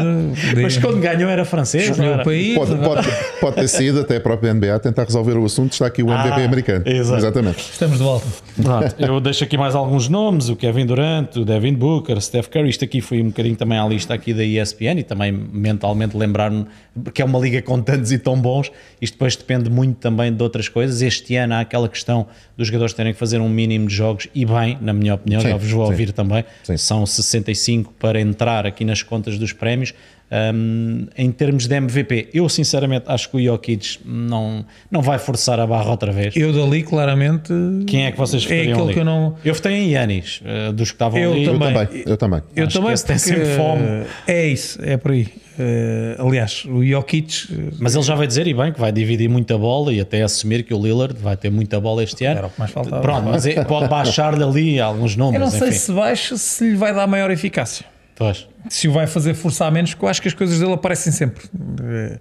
Mas 0.62 0.77
quando 0.79 0.98
ganhou 1.01 1.31
era 1.31 1.44
francês, 1.44 1.96
não 1.96 2.05
era? 2.05 2.22
o 2.22 2.24
país 2.24 2.55
Pode, 2.57 2.74
pode, 2.77 3.09
pode 3.40 3.57
ter 3.57 3.68
sido 3.68 4.01
até 4.01 4.16
a 4.16 4.20
própria 4.20 4.53
NBA 4.55 4.79
tentar 4.81 5.05
resolver 5.05 5.37
o 5.37 5.44
assunto. 5.44 5.72
Está 5.72 5.87
aqui 5.87 6.03
o 6.03 6.07
MVP 6.11 6.40
Ah, 6.40 6.44
americano. 6.44 6.85
exato. 6.87 7.18
Exatamente. 7.20 7.59
estamos 7.70 7.98
de 7.98 8.03
volta 8.05 8.27
Pronto, 8.62 8.94
eu 8.98 9.20
deixo 9.20 9.44
aqui 9.44 9.57
mais 9.57 9.74
alguns 9.74 10.09
nomes, 10.09 10.48
o 10.48 10.57
Kevin 10.57 10.87
Durant, 10.87 11.37
o 11.37 11.44
Devin 11.44 11.74
Booker, 11.74 12.20
Steph 12.20 12.48
Curry, 12.48 12.68
isto 12.70 12.85
aqui 12.85 13.01
foi 13.01 13.22
um 13.22 13.27
bocadinho 13.27 13.55
também 13.57 13.79
à 13.79 13.87
lista 13.87 14.14
aqui 14.14 14.35
da 14.35 14.42
ESPN 14.44 14.98
e 14.98 15.03
também 15.05 15.31
mentalmente 15.33 16.16
lembrar-me 16.16 16.66
que 17.14 17.22
é 17.22 17.24
uma 17.24 17.38
liga 17.38 17.62
com 17.62 17.81
tantos 17.81 18.11
e 18.11 18.18
tão 18.18 18.40
bons, 18.40 18.72
isto 19.01 19.14
depois 19.14 19.37
depende 19.37 19.70
muito 19.70 19.96
também 19.98 20.33
de 20.35 20.42
outras 20.42 20.68
coisas, 20.68 21.01
este 21.01 21.37
ano 21.37 21.55
há 21.55 21.61
aquela 21.61 21.88
questão 21.88 22.27
dos 22.57 22.66
jogadores 22.66 22.92
terem 22.92 23.12
que 23.12 23.18
fazer 23.18 23.40
um 23.40 23.48
mínimo 23.48 23.87
de 23.87 23.94
jogos 23.94 24.27
e 24.35 24.44
bem, 24.44 24.77
na 24.81 24.92
minha 24.92 25.14
opinião, 25.14 25.40
Sim, 25.40 25.51
já 25.51 25.57
vos 25.57 25.70
vou 25.70 25.85
sim. 25.87 25.92
ouvir 25.92 26.11
também, 26.12 26.44
Sim. 26.64 26.77
são 26.77 27.07
65 27.07 27.92
para 28.01 28.20
entrar 28.20 28.66
aqui 28.66 28.78
nas 28.85 29.03
contas 29.03 29.38
dos 29.38 29.53
prémios, 29.53 29.93
Um, 30.31 31.07
em 31.17 31.33
termos 31.33 31.67
de 31.67 31.75
MVP, 31.75 32.29
eu 32.35 32.47
sinceramente 32.51 33.07
acho 33.09 33.31
que 33.31 33.38
o 33.38 33.43
Jokic 33.43 33.99
não, 34.05 34.62
não 34.91 35.01
vai 35.01 35.19
forçar 35.19 35.59
a 35.59 35.67
barra 35.67 35.88
outra 35.91 36.12
vez. 36.12 36.37
eu 36.37 36.53
dali 36.53 36.83
claramente 36.83 37.51
Quem 37.87 38.05
é 38.05 38.12
que 38.12 38.19
vocês 38.19 38.43
é 38.45 38.61
aquele 38.61 38.73
ali? 38.79 38.93
que 38.93 39.01
eu 39.01 39.07
não 39.07 39.37
Eu 39.43 39.55
votei 39.55 39.73
em 39.73 39.93
Yanis, 39.93 40.43
eh, 40.45 40.71
dos 40.71 40.91
que 40.91 40.97
estavam 40.97 41.19
Eu 41.19 41.33
ali. 41.33 41.45
Eu 41.47 41.59
Também. 41.59 41.88
Eu 42.05 42.17
também. 42.19 42.43
eu 42.55 42.67
Acho 42.67 42.77
também 42.79 42.93
esse 42.93 43.07
tem 43.07 43.17
sempre 43.17 43.47
fome. 43.57 44.05
é 44.27 44.47
isso 44.49 44.79
é 44.83 44.99
por 44.99 45.12
aí 45.12 45.29
Eh, 45.61 46.14
aliás, 46.21 46.64
o 46.67 46.85
Jokic. 46.85 47.49
eh, 47.51 47.73
Mas 47.81 47.95
ele 47.95 48.05
já 48.05 48.14
vai 48.14 48.27
dizer, 48.27 48.47
e 48.47 48.53
bem, 48.53 48.71
que 48.71 48.79
vai 48.79 48.93
dividir 48.93 49.29
muita 49.31 49.57
bola 49.57 49.95
e 49.95 49.99
até 50.01 50.23
assumir 50.23 50.62
que 50.62 50.75
o 50.75 50.81
Lillard 50.81 51.17
vai 51.19 51.38
ter 51.38 51.51
muita 51.51 51.81
bola 51.81 52.05
este 52.05 52.27
ano. 52.27 52.37
Era 52.38 52.47
o 52.49 52.51
que 52.51 52.59
mais 52.61 52.71
faltava. 52.71 53.01
Pronto, 53.01 53.25
mas 53.25 53.47
é- 53.47 53.64
pode 53.64 53.88
baixar-lhe 53.88 54.45
ali 54.45 54.79
alguns 54.79 55.12
Eu 55.12 55.19
números. 55.25 55.53
não 55.55 55.59
sei 55.59 55.71
enfim. 55.71 55.79
se 55.79 55.91
baixa, 55.93 56.37
se 56.37 56.69
lhe 56.69 56.77
vai 56.77 56.95
dar 56.95 57.07
maior 57.09 57.31
eficácia. 57.31 57.87
Pois. 58.18 58.46
Se 58.68 58.88
o 58.88 58.92
vai 58.92 59.07
fazer 59.07 59.33
forçar 59.35 59.70
menos, 59.70 59.90
porque 59.94 60.04
eu 60.04 60.09
acho 60.09 60.20
que 60.20 60.28
as 60.28 60.35
coisas 60.35 60.59
dele 60.59 60.72
aparecem 60.72 61.12
sempre. 61.12 61.44
Eh, 61.83 62.18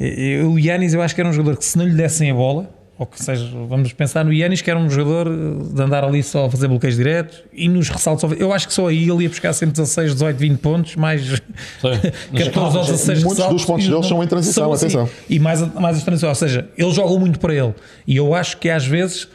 eh, 0.00 0.44
O 0.44 0.58
Yanis, 0.58 0.94
eu 0.94 1.02
acho 1.02 1.14
que 1.14 1.20
era 1.20 1.28
um 1.28 1.32
jogador 1.32 1.56
que 1.58 1.64
se 1.64 1.76
não 1.76 1.84
lhe 1.86 1.94
dessem 1.94 2.30
a 2.30 2.34
bola, 2.34 2.70
ou 2.98 3.06
que 3.06 3.20
seja, 3.22 3.44
vamos 3.68 3.92
pensar 3.92 4.24
no 4.24 4.32
Yanis, 4.32 4.60
que 4.62 4.70
era 4.70 4.78
um 4.78 4.88
jogador 4.88 5.26
eh, 5.26 5.74
de 5.74 5.82
andar 5.82 6.04
ali 6.04 6.22
só 6.22 6.44
a 6.46 6.50
fazer 6.50 6.68
bloqueios 6.68 6.94
diretos 6.96 7.42
e 7.52 7.68
nos 7.68 7.88
ressaltos. 7.88 8.30
Eu 8.38 8.52
acho 8.52 8.68
que 8.68 8.72
só 8.74 8.86
aí 8.86 9.08
ele 9.10 9.24
ia 9.24 9.28
buscar 9.28 9.52
sempre 9.52 9.72
16, 9.72 10.12
18, 10.12 10.36
20 10.36 10.58
pontos, 10.58 10.94
mais 10.96 11.42
14 11.80 12.76
ou 12.78 12.84
16 12.84 13.24
Muitos 13.24 13.46
dos 13.48 13.64
pontos 13.64 13.84
e 13.84 13.88
deles 13.88 14.02
não- 14.02 14.08
são 14.08 14.22
em 14.22 14.26
transição, 14.28 14.72
atenção. 14.72 15.08
E 15.28 15.38
mais, 15.40 15.60
mais 15.74 15.96
as 15.96 16.04
transições, 16.04 16.40
ou 16.40 16.48
seja, 16.48 16.68
ele 16.78 16.92
joga 16.92 17.18
muito 17.18 17.40
para 17.40 17.52
ele. 17.54 17.74
E 18.06 18.16
eu 18.16 18.34
acho 18.34 18.56
que 18.58 18.70
às 18.70 18.86
vezes 18.86 19.26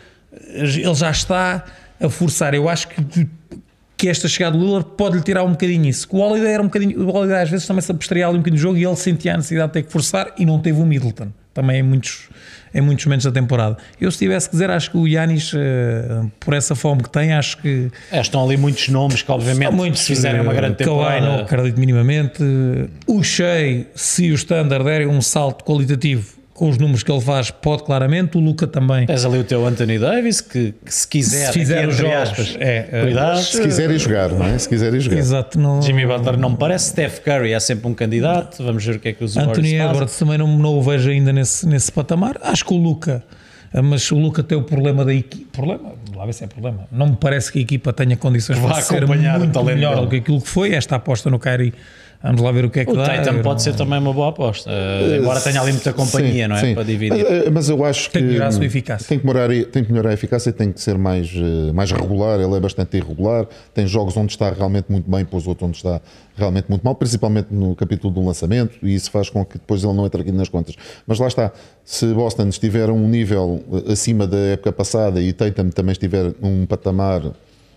ele 0.56 0.96
já 0.96 1.12
está 1.12 1.66
a 2.00 2.10
forçar. 2.10 2.54
Eu 2.54 2.70
acho 2.70 2.88
que, 2.88 3.28
que 3.98 4.08
esta 4.08 4.28
chegada 4.28 4.56
do 4.56 4.64
Lillard 4.64 4.88
pode-lhe 4.96 5.24
tirar 5.24 5.44
um 5.44 5.52
bocadinho 5.52 5.86
isso. 5.88 6.08
O 6.12 6.20
Holiday 6.20 6.52
era 6.54 6.62
um 6.62 6.68
bocadinho. 6.68 7.02
O 7.04 7.10
Holiday 7.16 7.42
às 7.42 7.50
vezes 7.50 7.66
também 7.66 7.82
se 7.82 7.92
abstraía 7.92 8.28
ali 8.28 8.36
um 8.36 8.42
bocadinho 8.42 8.60
do 8.60 8.62
jogo 8.62 8.78
e 8.78 8.86
ele 8.86 8.96
sentia 8.96 9.34
a 9.34 9.38
necessidade 9.38 9.70
de 9.70 9.74
ter 9.74 9.84
que 9.84 9.92
forçar 9.92 10.34
e 10.38 10.46
não 10.46 10.60
teve 10.60 10.80
o 10.80 10.86
Middleton. 10.86 11.30
Também 11.52 11.80
em 11.80 11.84
muitos, 11.84 12.30
em 12.76 12.82
muitos 12.82 13.04
momentos 13.06 13.26
da 13.26 13.32
temporada. 13.32 13.78
Eu, 14.00 14.12
se 14.12 14.20
tivesse 14.20 14.48
que 14.48 14.52
dizer, 14.54 14.70
acho 14.70 14.92
que 14.92 14.98
o 14.98 15.08
Yanis, 15.08 15.52
eh, 15.56 16.26
por 16.40 16.54
essa 16.54 16.76
fome 16.76 17.02
que 17.02 17.10
tem, 17.10 17.34
acho 17.34 17.58
que 17.58 17.90
É, 18.12 18.22
estão 18.22 18.46
ali 18.46 18.56
muitos 18.56 18.88
nomes 18.90 19.24
que, 19.24 19.32
obviamente, 19.32 19.72
muitos 19.74 20.02
se 20.02 20.06
fizerem 20.10 20.42
uma 20.42 20.54
grande 20.54 20.76
eh, 20.84 20.86
Kawhi 20.86 21.00
não 21.00 21.04
temporada. 21.30 21.42
acredito 21.42 21.80
minimamente. 21.80 22.44
O 23.08 23.24
Shea, 23.24 23.88
se 23.96 24.30
o 24.32 24.36
standard 24.36 24.84
der 24.86 25.08
um 25.08 25.20
salto 25.20 25.66
qualitativo 25.66 26.37
com 26.58 26.70
os 26.70 26.78
números 26.80 27.04
que 27.04 27.12
ele 27.12 27.22
faz, 27.22 27.52
pode 27.52 27.84
claramente. 27.84 28.36
O 28.36 28.42
Luca 28.42 28.66
também. 28.66 29.06
Tens 29.06 29.24
ali 29.24 29.38
o 29.38 29.44
teu 29.44 29.66
Anthony 29.66 30.00
Davis, 30.00 30.42
que, 30.42 30.74
que 30.84 30.94
se 30.94 31.08
quiser, 31.08 31.54
Se 31.54 31.60
fizer 31.60 31.80
aqui, 31.80 31.88
os 31.88 31.96
jogos, 31.96 32.16
aspas, 32.16 32.58
é, 32.60 32.90
é, 32.92 33.02
cuidado. 33.04 33.42
Se 33.44 33.62
quiserem 33.62 34.00
jogar, 34.00 34.30
não 34.32 34.44
é? 34.44 34.58
Se 34.58 34.68
quiserem 34.68 35.00
jogar. 35.00 35.18
Exato. 35.18 35.60
Não... 35.60 35.82
Jimmy 35.84 36.06
Butler 36.08 36.36
não 36.36 36.50
me 36.50 36.58
parece, 36.58 36.90
Steph 36.90 37.20
Curry 37.20 37.54
é 37.54 37.60
sempre 37.60 37.88
um 37.88 37.94
candidato, 37.94 38.64
vamos 38.64 38.84
ver 38.84 38.96
o 38.96 39.00
que 39.00 39.10
é 39.10 39.14
que 39.14 39.24
os 39.24 39.36
Warriors 39.36 39.58
Anthony. 39.58 39.76
Edwards 39.76 40.18
também 40.18 40.38
não, 40.40 40.48
não 40.58 40.80
o 40.80 40.82
vejo 40.82 41.12
ainda 41.12 41.32
nesse, 41.32 41.68
nesse 41.68 41.92
patamar. 41.92 42.40
Acho 42.42 42.66
que 42.66 42.74
o 42.74 42.78
Luca, 42.78 43.24
mas 43.84 44.12
o 44.12 44.18
Luca 44.18 44.42
tem 44.44 44.58
o 44.58 44.64
problema 44.64 45.04
da 45.06 45.14
equipa. 45.14 45.48
Problema? 45.52 45.92
Lá 46.16 46.26
ver 46.26 46.34
se 46.34 46.44
é 46.44 46.48
problema. 46.48 46.88
Não 46.92 47.08
me 47.08 47.16
parece 47.18 47.52
que 47.52 47.60
a 47.60 47.62
equipa 47.62 47.94
tenha 47.94 48.16
condições 48.18 48.58
vá 48.60 48.70
para 48.74 48.82
ser 48.82 48.98
acompanhar 49.04 49.36
o 49.36 49.40
muito 49.40 49.54
talento 49.54 49.76
melhor 49.76 49.96
dele. 49.96 50.06
do 50.06 50.10
que 50.10 50.16
aquilo 50.18 50.42
que 50.42 50.48
foi. 50.50 50.74
Esta 50.74 50.96
aposta 50.96 51.30
no 51.30 51.38
Kyrie, 51.40 51.74
vamos 52.24 52.42
lá 52.42 52.52
ver 52.52 52.66
o 52.66 52.70
que 52.70 52.80
é 52.80 52.86
que 52.86 52.92
O 52.92 52.96
dá. 52.96 53.06
Tatum 53.06 53.38
Eu 53.38 53.44
pode 53.44 53.56
não- 53.56 53.60
ser 53.60 53.76
também 53.76 54.00
uma 54.00 54.14
boa 54.14 54.30
aposta, 54.30 54.70
eh, 54.72 55.18
embora 55.20 55.40
tenha 55.42 55.62
ali 55.62 55.72
muita 55.74 55.94
companhia, 55.94 56.44
Sim, 56.46 56.48
não 56.50 56.56
é? 56.56 56.60
sim. 56.62 56.74
Para 56.74 56.84
dividir. 56.84 57.24
Mas, 57.24 57.32
eh, 57.46 57.50
mas 57.52 57.70
eu 57.70 57.86
acho 57.86 58.10
Tem 58.10 58.12
que 58.12 58.20
que 58.20 58.26
melhorar 58.34 58.48
a 58.48 58.52
sua 58.52 58.66
eficácia. 58.66 59.08
Tem 59.08 59.20
que, 59.20 59.26
melhorar, 59.28 59.50
tem 59.66 59.84
que 59.84 59.92
melhorar 59.92 60.10
a 60.10 60.14
eficácia, 60.14 60.52
tem 60.54 60.72
que 60.72 60.82
ser 60.82 60.98
mais, 60.98 61.32
eh, 61.36 61.72
mais 61.74 61.92
regular. 61.92 62.40
Ele 62.40 62.56
é 62.56 62.60
bastante 62.60 62.98
irregular. 62.98 63.46
Tem 63.74 63.86
jogos 63.86 64.16
onde 64.18 64.32
está 64.32 64.50
realmente 64.52 64.86
muito 64.92 65.10
bem, 65.10 65.20
depois 65.20 65.46
outros 65.46 65.68
onde 65.68 65.78
está 65.78 66.02
realmente 66.38 66.68
muito 66.70 66.84
mal, 66.84 66.94
principalmente 66.96 67.48
no 67.52 67.76
capítulo 67.76 68.14
do 68.14 68.24
lançamento, 68.24 68.78
e 68.84 68.94
isso 68.94 69.10
faz 69.12 69.30
com 69.30 69.44
que 69.44 69.58
depois 69.58 69.84
ele 69.84 69.94
não 69.94 70.06
entre 70.06 70.22
aqui 70.22 70.32
nas 70.32 70.48
contas. 70.48 70.76
Mas 71.06 71.18
lá 71.20 71.28
está, 71.28 71.52
se 71.84 72.06
Boston 72.14 72.48
estiver 72.48 72.90
a 72.90 72.94
um 72.94 73.08
nível 73.10 73.64
eh, 73.88 73.92
acima 73.92 74.28
da 74.28 74.38
época 74.38 74.72
passada 74.72 75.20
e 75.22 75.34
Tatum 75.34 75.70
também 75.70 75.92
estiver 75.94 76.34
num 76.40 76.66
patamar 76.66 77.24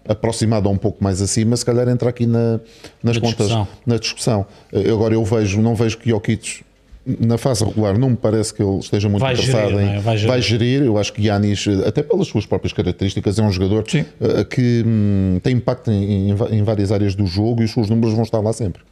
aproximado 0.07 0.69
ou 0.69 0.75
um 0.75 0.79
pouco 0.79 1.03
mais 1.03 1.21
acima, 1.23 1.57
se 1.57 1.65
calhar 1.65 1.89
entra 1.89 2.11
aqui 2.11 2.27
na, 2.27 2.61
nas 3.03 3.17
Na 3.17 3.21
contas, 3.21 3.47
discussão. 3.49 3.69
na 3.87 3.97
discussão. 3.97 4.47
Eh, 4.73 4.91
Agora 4.91 5.15
eu 5.15 5.25
vejo, 5.25 5.61
não 5.61 5.75
vejo 5.75 5.97
que 5.99 6.11
Jokic 6.11 6.63
na 7.07 7.39
fase 7.39 7.65
regular 7.65 7.99
não 7.99 8.11
me 8.11 8.17
parece 8.17 8.53
que 8.53 8.63
ele 8.63 8.79
esteja 8.79 9.09
muito 9.09 9.23
Vai 9.23 9.33
interessado 9.33 9.71
gerir, 9.71 9.81
em 9.81 9.97
é? 9.97 10.01
Vai 10.01 10.17
gerir. 10.17 10.31
vai 10.31 10.43
gerir. 10.43 10.83
Eu 10.83 10.99
acho 10.99 11.13
que 11.13 11.27
Yanis, 11.27 11.67
até 11.87 12.03
pelas 12.03 12.29
suas 12.29 12.45
próprias 12.45 12.73
características, 12.73 13.39
é 13.39 13.43
um 13.43 13.51
jogador 13.51 13.85
Sim. 13.89 14.05
eh, 14.21 14.45
que 14.45 14.85
hum, 14.87 15.41
tem 15.43 15.57
impacto 15.57 15.91
em, 15.91 16.31
em 16.31 16.37
em 16.51 16.63
várias 16.63 16.93
áreas 16.93 17.15
do 17.15 17.27
jogo 17.27 17.63
e 17.63 17.65
os 17.65 17.71
seus 17.73 17.89
números 17.89 18.15
vão 18.15 18.23
estar 18.23 18.41
lá 18.41 18.53
sempre. 18.53 18.83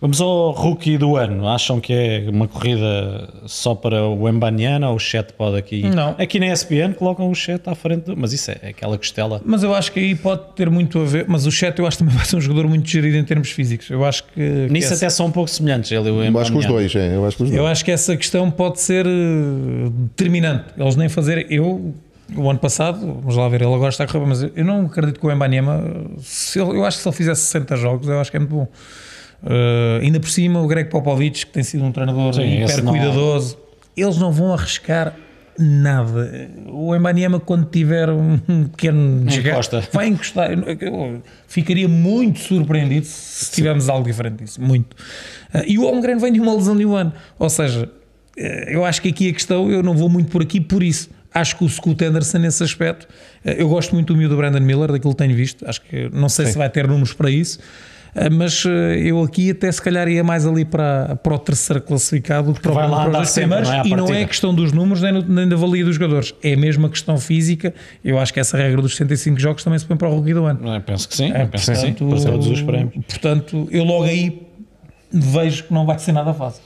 Vamos 0.00 0.20
ao 0.20 0.52
rookie 0.52 0.96
do 0.96 1.16
ano. 1.16 1.48
Acham 1.48 1.80
que 1.80 1.92
é 1.92 2.26
uma 2.30 2.46
corrida 2.46 3.28
só 3.46 3.74
para 3.74 4.06
o 4.06 4.28
Embaniana 4.28 4.90
ou 4.90 4.94
o 4.94 4.98
Chet 5.00 5.32
pode 5.32 5.56
aqui? 5.56 5.82
Não. 5.82 6.14
Aqui 6.16 6.38
na 6.38 6.46
ESPN 6.52 6.92
colocam 6.96 7.28
o 7.28 7.34
Chet 7.34 7.68
à 7.68 7.74
frente, 7.74 8.04
do... 8.04 8.16
mas 8.16 8.32
isso 8.32 8.48
é 8.52 8.68
aquela 8.68 8.96
costela. 8.96 9.42
Mas 9.44 9.64
eu 9.64 9.74
acho 9.74 9.90
que 9.90 9.98
aí 9.98 10.14
pode 10.14 10.42
ter 10.54 10.70
muito 10.70 11.00
a 11.00 11.04
ver. 11.04 11.24
Mas 11.26 11.46
o 11.46 11.50
Chet 11.50 11.76
eu 11.80 11.84
acho 11.86 11.96
que 11.98 12.04
também 12.04 12.14
vai 12.18 12.24
ser 12.24 12.36
um 12.36 12.40
jogador 12.40 12.68
muito 12.68 12.88
gerido 12.88 13.16
em 13.16 13.24
termos 13.24 13.50
físicos. 13.50 13.90
Eu 13.90 14.04
acho 14.04 14.22
que. 14.22 14.30
que 14.34 14.68
Nisso 14.72 14.92
essa- 14.92 15.06
até 15.06 15.10
são 15.10 15.26
um 15.26 15.32
pouco 15.32 15.50
semelhantes. 15.50 15.90
Ele 15.90 16.08
e 16.08 16.12
o 16.12 16.22
Eu 16.22 16.38
acho 16.38 16.52
que 16.52 16.58
os 16.58 16.66
dois, 16.66 16.94
é, 16.94 17.16
eu 17.16 17.26
acho 17.26 17.36
que 17.36 17.42
os 17.42 17.48
dois. 17.50 17.58
Eu 17.60 17.66
acho 17.66 17.84
que 17.84 17.90
essa 17.90 18.16
questão 18.16 18.50
pode 18.52 18.80
ser 18.80 19.04
eh, 19.04 19.90
determinante. 19.90 20.66
Eles 20.78 20.94
nem 20.94 21.08
fazerem. 21.08 21.44
Eu, 21.50 21.92
o 22.36 22.48
ano 22.48 22.58
passado, 22.60 23.00
vamos 23.20 23.34
lá 23.36 23.48
ver, 23.48 23.62
ele 23.62 23.74
agora 23.74 23.88
está 23.88 24.04
a 24.04 24.06
correr, 24.06 24.26
mas 24.26 24.42
eu 24.42 24.64
não 24.64 24.86
acredito 24.86 25.18
que 25.18 25.26
o 25.26 25.30
ele- 26.60 26.78
eu 26.78 26.84
acho 26.84 26.98
que 26.98 27.02
se 27.02 27.08
ele 27.08 27.16
fizesse 27.16 27.40
60 27.46 27.74
jogos, 27.76 28.06
eu 28.06 28.20
acho 28.20 28.30
que 28.30 28.36
é 28.36 28.40
muito 28.40 28.54
bom. 28.54 28.68
Eh, 29.44 30.00
ainda 30.02 30.18
por 30.20 30.28
cima, 30.28 30.60
o 30.60 30.66
Greg 30.66 30.90
Popovich, 30.90 31.46
que 31.46 31.52
tem 31.52 31.62
sido 31.62 31.84
um 31.84 31.92
treinador 31.92 32.34
Sim, 32.34 32.62
hiper 32.62 32.82
não- 32.82 32.92
cuidadoso, 32.92 33.56
eles 33.96 34.16
não 34.18 34.32
vão 34.32 34.52
arriscar 34.52 35.14
nada. 35.58 36.50
O 36.68 36.94
Embanyama, 36.94 37.40
quando 37.40 37.64
tiver 37.66 38.08
um 38.10 38.38
pequeno 38.70 39.24
desgaste, 39.24 39.76
vai 39.92 40.08
encostar. 40.08 40.50
Eu- 40.52 41.22
ficaria 41.48 41.88
muito 41.88 42.38
surpreendido 42.38 43.06
se 43.06 43.50
tivermos 43.52 43.88
algo 43.88 44.04
diferente 44.06 44.44
disso. 44.44 44.60
Muito. 44.62 44.96
Ah, 45.52 45.62
e 45.66 45.78
o 45.78 45.82
Holmgren 45.82 46.16
vem 46.18 46.32
de 46.32 46.40
uma 46.40 46.54
lesão 46.54 46.76
de 46.76 46.84
um 46.86 46.94
ano. 46.94 47.12
Ou 47.38 47.50
seja, 47.50 47.90
eh, 48.36 48.68
eu 48.74 48.84
acho 48.84 49.02
que 49.02 49.08
aqui 49.08 49.30
a 49.30 49.32
questão, 49.32 49.70
eu 49.70 49.82
não 49.82 49.94
vou 49.96 50.08
muito 50.08 50.30
por 50.30 50.42
aqui 50.42 50.60
por 50.60 50.82
isso. 50.82 51.10
Acho 51.34 51.56
que 51.56 51.64
o 51.64 51.68
Scoot 51.68 52.04
Anderson, 52.04 52.38
nesse 52.38 52.62
aspecto, 52.62 53.06
eh, 53.44 53.56
eu 53.60 53.68
gosto 53.68 53.94
muito 53.94 54.12
do 54.12 54.16
miúdo 54.18 54.36
Brandon 54.36 54.60
Miller, 54.60 54.92
daquilo 54.92 55.12
que 55.12 55.18
tenho 55.18 55.34
visto. 55.34 55.68
Acho 55.68 55.80
que 55.82 56.08
não 56.12 56.28
sei 56.28 56.46
se 56.46 56.56
vai 56.56 56.70
ter 56.70 56.86
números 56.86 57.12
para 57.12 57.30
isso. 57.30 57.58
Ah, 58.26 58.30
Mas 58.30 58.64
eh, 58.66 58.98
eu 59.08 59.22
aqui 59.22 59.50
até 59.50 59.70
se 59.70 59.80
calhar 59.80 60.08
ia 60.08 60.22
mais 60.24 60.46
ali 60.46 60.64
para, 60.64 61.16
para 61.16 61.34
o 61.34 61.38
terceiro 61.38 61.80
classificado 61.82 62.52
do 62.52 62.60
que 62.60 62.68
vai 62.68 62.88
lá 62.88 63.08
para 63.10 63.20
os 63.22 63.32
primeiros. 63.32 63.68
não 63.68 63.74
é, 63.76 63.86
e 63.86 63.90
não 63.96 64.06
é 64.14 64.24
questão 64.24 64.54
dos 64.54 64.72
números 64.72 65.02
nem, 65.02 65.12
no- 65.12 65.22
nem 65.22 65.48
da 65.48 65.56
valia 65.56 65.84
dos 65.84 65.94
jogadores. 65.94 66.34
É 66.42 66.54
mesmo 66.56 66.86
a 66.86 66.90
questão 66.90 67.18
física. 67.18 67.72
Eu 68.04 68.18
acho 68.18 68.32
que 68.34 68.40
essa 68.40 68.56
regra 68.56 68.80
dos 68.82 68.92
65 68.96 69.38
jogos 69.38 69.62
também 69.64 69.78
se 69.78 69.86
põe 69.86 69.96
para 69.96 70.08
o 70.08 70.14
rookie 70.16 70.34
do 70.34 70.44
ano. 70.44 70.60
Não 70.62 70.74
é? 70.74 70.80
Penso 70.80 71.08
que 71.08 71.16
sim, 71.16 71.32
penso 71.50 71.70
que 71.70 71.76
sim. 71.78 71.92
Portanto, 71.92 72.22
Para 72.22 72.32
todos 72.32 72.46
os 72.48 72.62
prémios. 72.62 72.94
portanto, 73.06 73.68
eu 73.70 73.84
logo 73.84 74.04
aí 74.04 74.42
vejo 75.12 75.64
que 75.64 75.72
não 75.72 75.86
vai 75.86 75.98
ser 75.98 76.12
nada 76.12 76.34
fácil. 76.34 76.62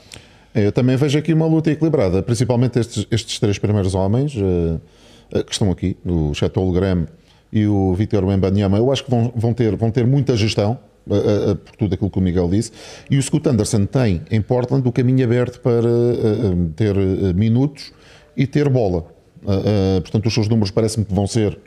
É, 0.53 0.65
Eu 0.67 0.71
também 0.71 0.95
vejo 0.95 1.17
aqui 1.17 1.33
uma 1.33 1.45
luta 1.47 1.71
equilibrada, 1.71 2.21
principalmente 2.21 2.79
estes, 2.79 3.07
estes 3.09 3.39
três 3.39 3.57
primeiros 3.57 3.95
homens 3.95 4.35
eh, 4.37 5.43
que 5.43 5.51
estão 5.51 5.71
aqui, 5.71 5.97
o 6.05 6.33
Chateau 6.33 6.71
Graham 6.71 7.07
e 7.51 7.65
o 7.65 7.93
Vitor 7.95 8.23
Wembanyama. 8.23 8.77
Eu 8.77 8.91
acho 8.91 9.03
que 9.03 9.09
vão, 9.09 9.31
vão, 9.35 9.53
ter, 9.53 9.75
vão 9.75 9.89
ter 9.89 10.05
muita 10.05 10.35
gestão. 10.35 10.77
Por 11.07 11.75
tudo 11.77 11.93
aquilo 11.93 12.09
que 12.09 12.17
o 12.17 12.21
Miguel 12.21 12.49
disse, 12.49 12.71
e 13.09 13.17
o 13.17 13.21
Scott 13.23 13.47
Anderson 13.49 13.85
tem 13.85 14.21
em 14.31 14.41
Portland 14.41 14.87
o 14.87 14.91
caminho 14.91 15.23
aberto 15.25 15.59
para 15.59 15.81
ter 16.75 16.95
minutos 17.35 17.91
e 18.37 18.47
ter 18.47 18.69
bola. 18.69 19.05
Portanto, 20.01 20.25
os 20.27 20.33
seus 20.33 20.47
números 20.47 20.71
parece-me 20.71 21.05
que 21.05 21.13
vão 21.13 21.27
ser 21.27 21.57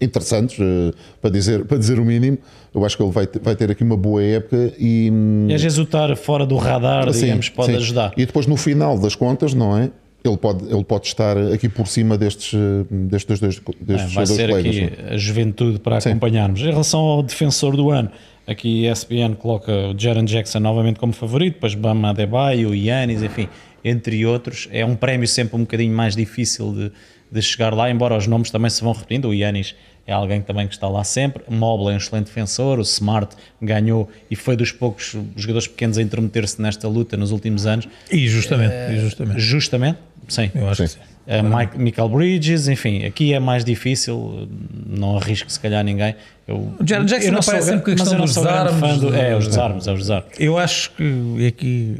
interessantes, 0.00 0.58
eh, 0.60 0.92
para, 1.20 1.30
dizer, 1.30 1.64
para 1.64 1.78
dizer 1.78 2.00
o 2.00 2.04
mínimo. 2.04 2.36
Eu 2.74 2.84
acho 2.84 2.96
que 2.96 3.02
ele 3.04 3.12
vai, 3.12 3.24
ter- 3.24 3.38
vai 3.40 3.54
ter 3.54 3.70
aqui 3.70 3.84
uma 3.84 3.96
boa 3.96 4.20
época 4.20 4.72
e, 4.76 5.08
hum, 5.12 5.46
E 5.48 5.54
às 5.54 5.62
vezes 5.62 5.78
o 5.78 5.82
estar 5.82 6.16
fora 6.16 6.44
do 6.44 6.56
radar, 6.56 7.12
Sim, 7.12 7.20
digamos, 7.26 7.48
pode 7.50 7.70
sim. 7.70 7.76
ajudar. 7.76 8.12
E 8.16 8.26
depois 8.26 8.46
no 8.48 8.56
final 8.56 8.98
das 8.98 9.14
contas, 9.14 9.54
não 9.54 9.76
é? 9.78 9.90
Ele 10.24 10.36
pode, 10.36 10.72
ele 10.72 10.84
pode 10.84 11.06
estar 11.08 11.36
aqui 11.36 11.68
por 11.68 11.88
cima 11.88 12.16
destes, 12.16 12.54
eh, 12.54 12.86
destes 12.90 13.40
dois, 13.40 13.56
É, 13.56 13.84
destes 13.84 14.14
vai 14.14 14.24
dois 14.24 14.36
ser 14.36 14.54
aqui 14.54 14.92
a 15.10 15.16
juventude 15.16 15.80
para 15.80 15.98
acompanharmos. 15.98 16.60
Em 16.60 16.70
relação 16.70 17.00
ao 17.00 17.22
defensor 17.24 17.76
do 17.76 17.90
ano, 17.90 18.10
aqui 18.46 18.86
a 18.86 18.92
ESPN 18.92 19.34
coloca 19.36 19.72
o 19.72 19.98
Jaron 19.98 20.24
Jackson 20.24 20.60
novamente 20.60 21.00
como 21.00 21.12
favorito, 21.12 21.54
depois 21.54 21.74
Bama 21.74 22.10
Adebayo, 22.10 22.72
Yannis, 22.72 23.22
enfim, 23.22 23.48
entre 23.84 24.24
outros. 24.24 24.68
É 24.70 24.84
um 24.84 24.94
prémio 24.94 25.26
sempre 25.26 25.56
um 25.56 25.60
bocadinho 25.60 25.94
mais 25.94 26.14
difícil 26.14 26.72
de, 26.72 26.92
de 27.30 27.42
chegar 27.42 27.74
lá, 27.74 27.90
embora 27.90 28.16
os 28.16 28.28
nomes 28.28 28.50
também 28.50 28.70
se 28.70 28.80
vão 28.80 28.92
repetindo. 28.92 29.26
O 29.28 29.34
Yannis 29.34 29.74
é 30.06 30.12
alguém 30.12 30.40
também 30.40 30.66
que 30.66 30.74
está 30.74 30.88
lá 30.88 31.04
sempre. 31.04 31.42
O 31.46 31.54
Mobley 31.54 31.90
é 31.90 31.94
um 31.94 31.96
excelente 31.96 32.26
defensor, 32.26 32.78
o 32.78 32.82
Smart 32.82 33.36
ganhou 33.60 34.08
e 34.30 34.36
foi 34.36 34.56
dos 34.56 34.72
poucos 34.72 35.16
jogadores 35.36 35.68
pequenos 35.68 35.98
a 35.98 36.02
intrometer-se 36.02 36.60
nesta 36.60 36.88
luta 36.88 37.16
nos 37.16 37.30
últimos 37.30 37.66
anos. 37.66 37.88
E 38.10 38.26
justamente, 38.28 38.74
e 38.92 39.00
justamente. 39.00 39.40
Justamente, 39.40 39.98
sim. 40.28 40.50
Eu 40.54 40.68
acho 40.68 40.86
Sim. 40.86 40.98
que 40.98 41.04
sim. 41.04 41.12
Uh, 41.24 41.56
Mike, 41.56 41.78
Michael 41.78 42.08
Bridges, 42.08 42.66
enfim, 42.66 43.04
aqui 43.04 43.32
é 43.32 43.38
mais 43.38 43.64
difícil, 43.64 44.48
não 44.86 45.16
arrisco 45.16 45.48
se 45.50 45.60
calhar 45.60 45.84
ninguém. 45.84 46.16
Eu, 46.48 46.56
O 46.56 46.84
Jaron 46.84 47.04
Jackson 47.04 47.30
aparece 47.36 47.68
sempre 47.68 47.84
com 47.84 47.90
a 47.90 47.94
mas 47.94 48.00
questão 48.02 48.20
dos 48.20 48.34
desarmes, 48.34 48.98
do- 49.00 49.14
É, 49.14 49.36
os 49.36 49.46
desarmes, 49.46 49.86
é 49.86 49.92
os 49.92 49.98
desarmes. 50.00 50.28
Eu 50.40 50.58
acho 50.58 50.90
que, 50.90 51.04
e 51.38 51.46
aqui, 51.46 51.96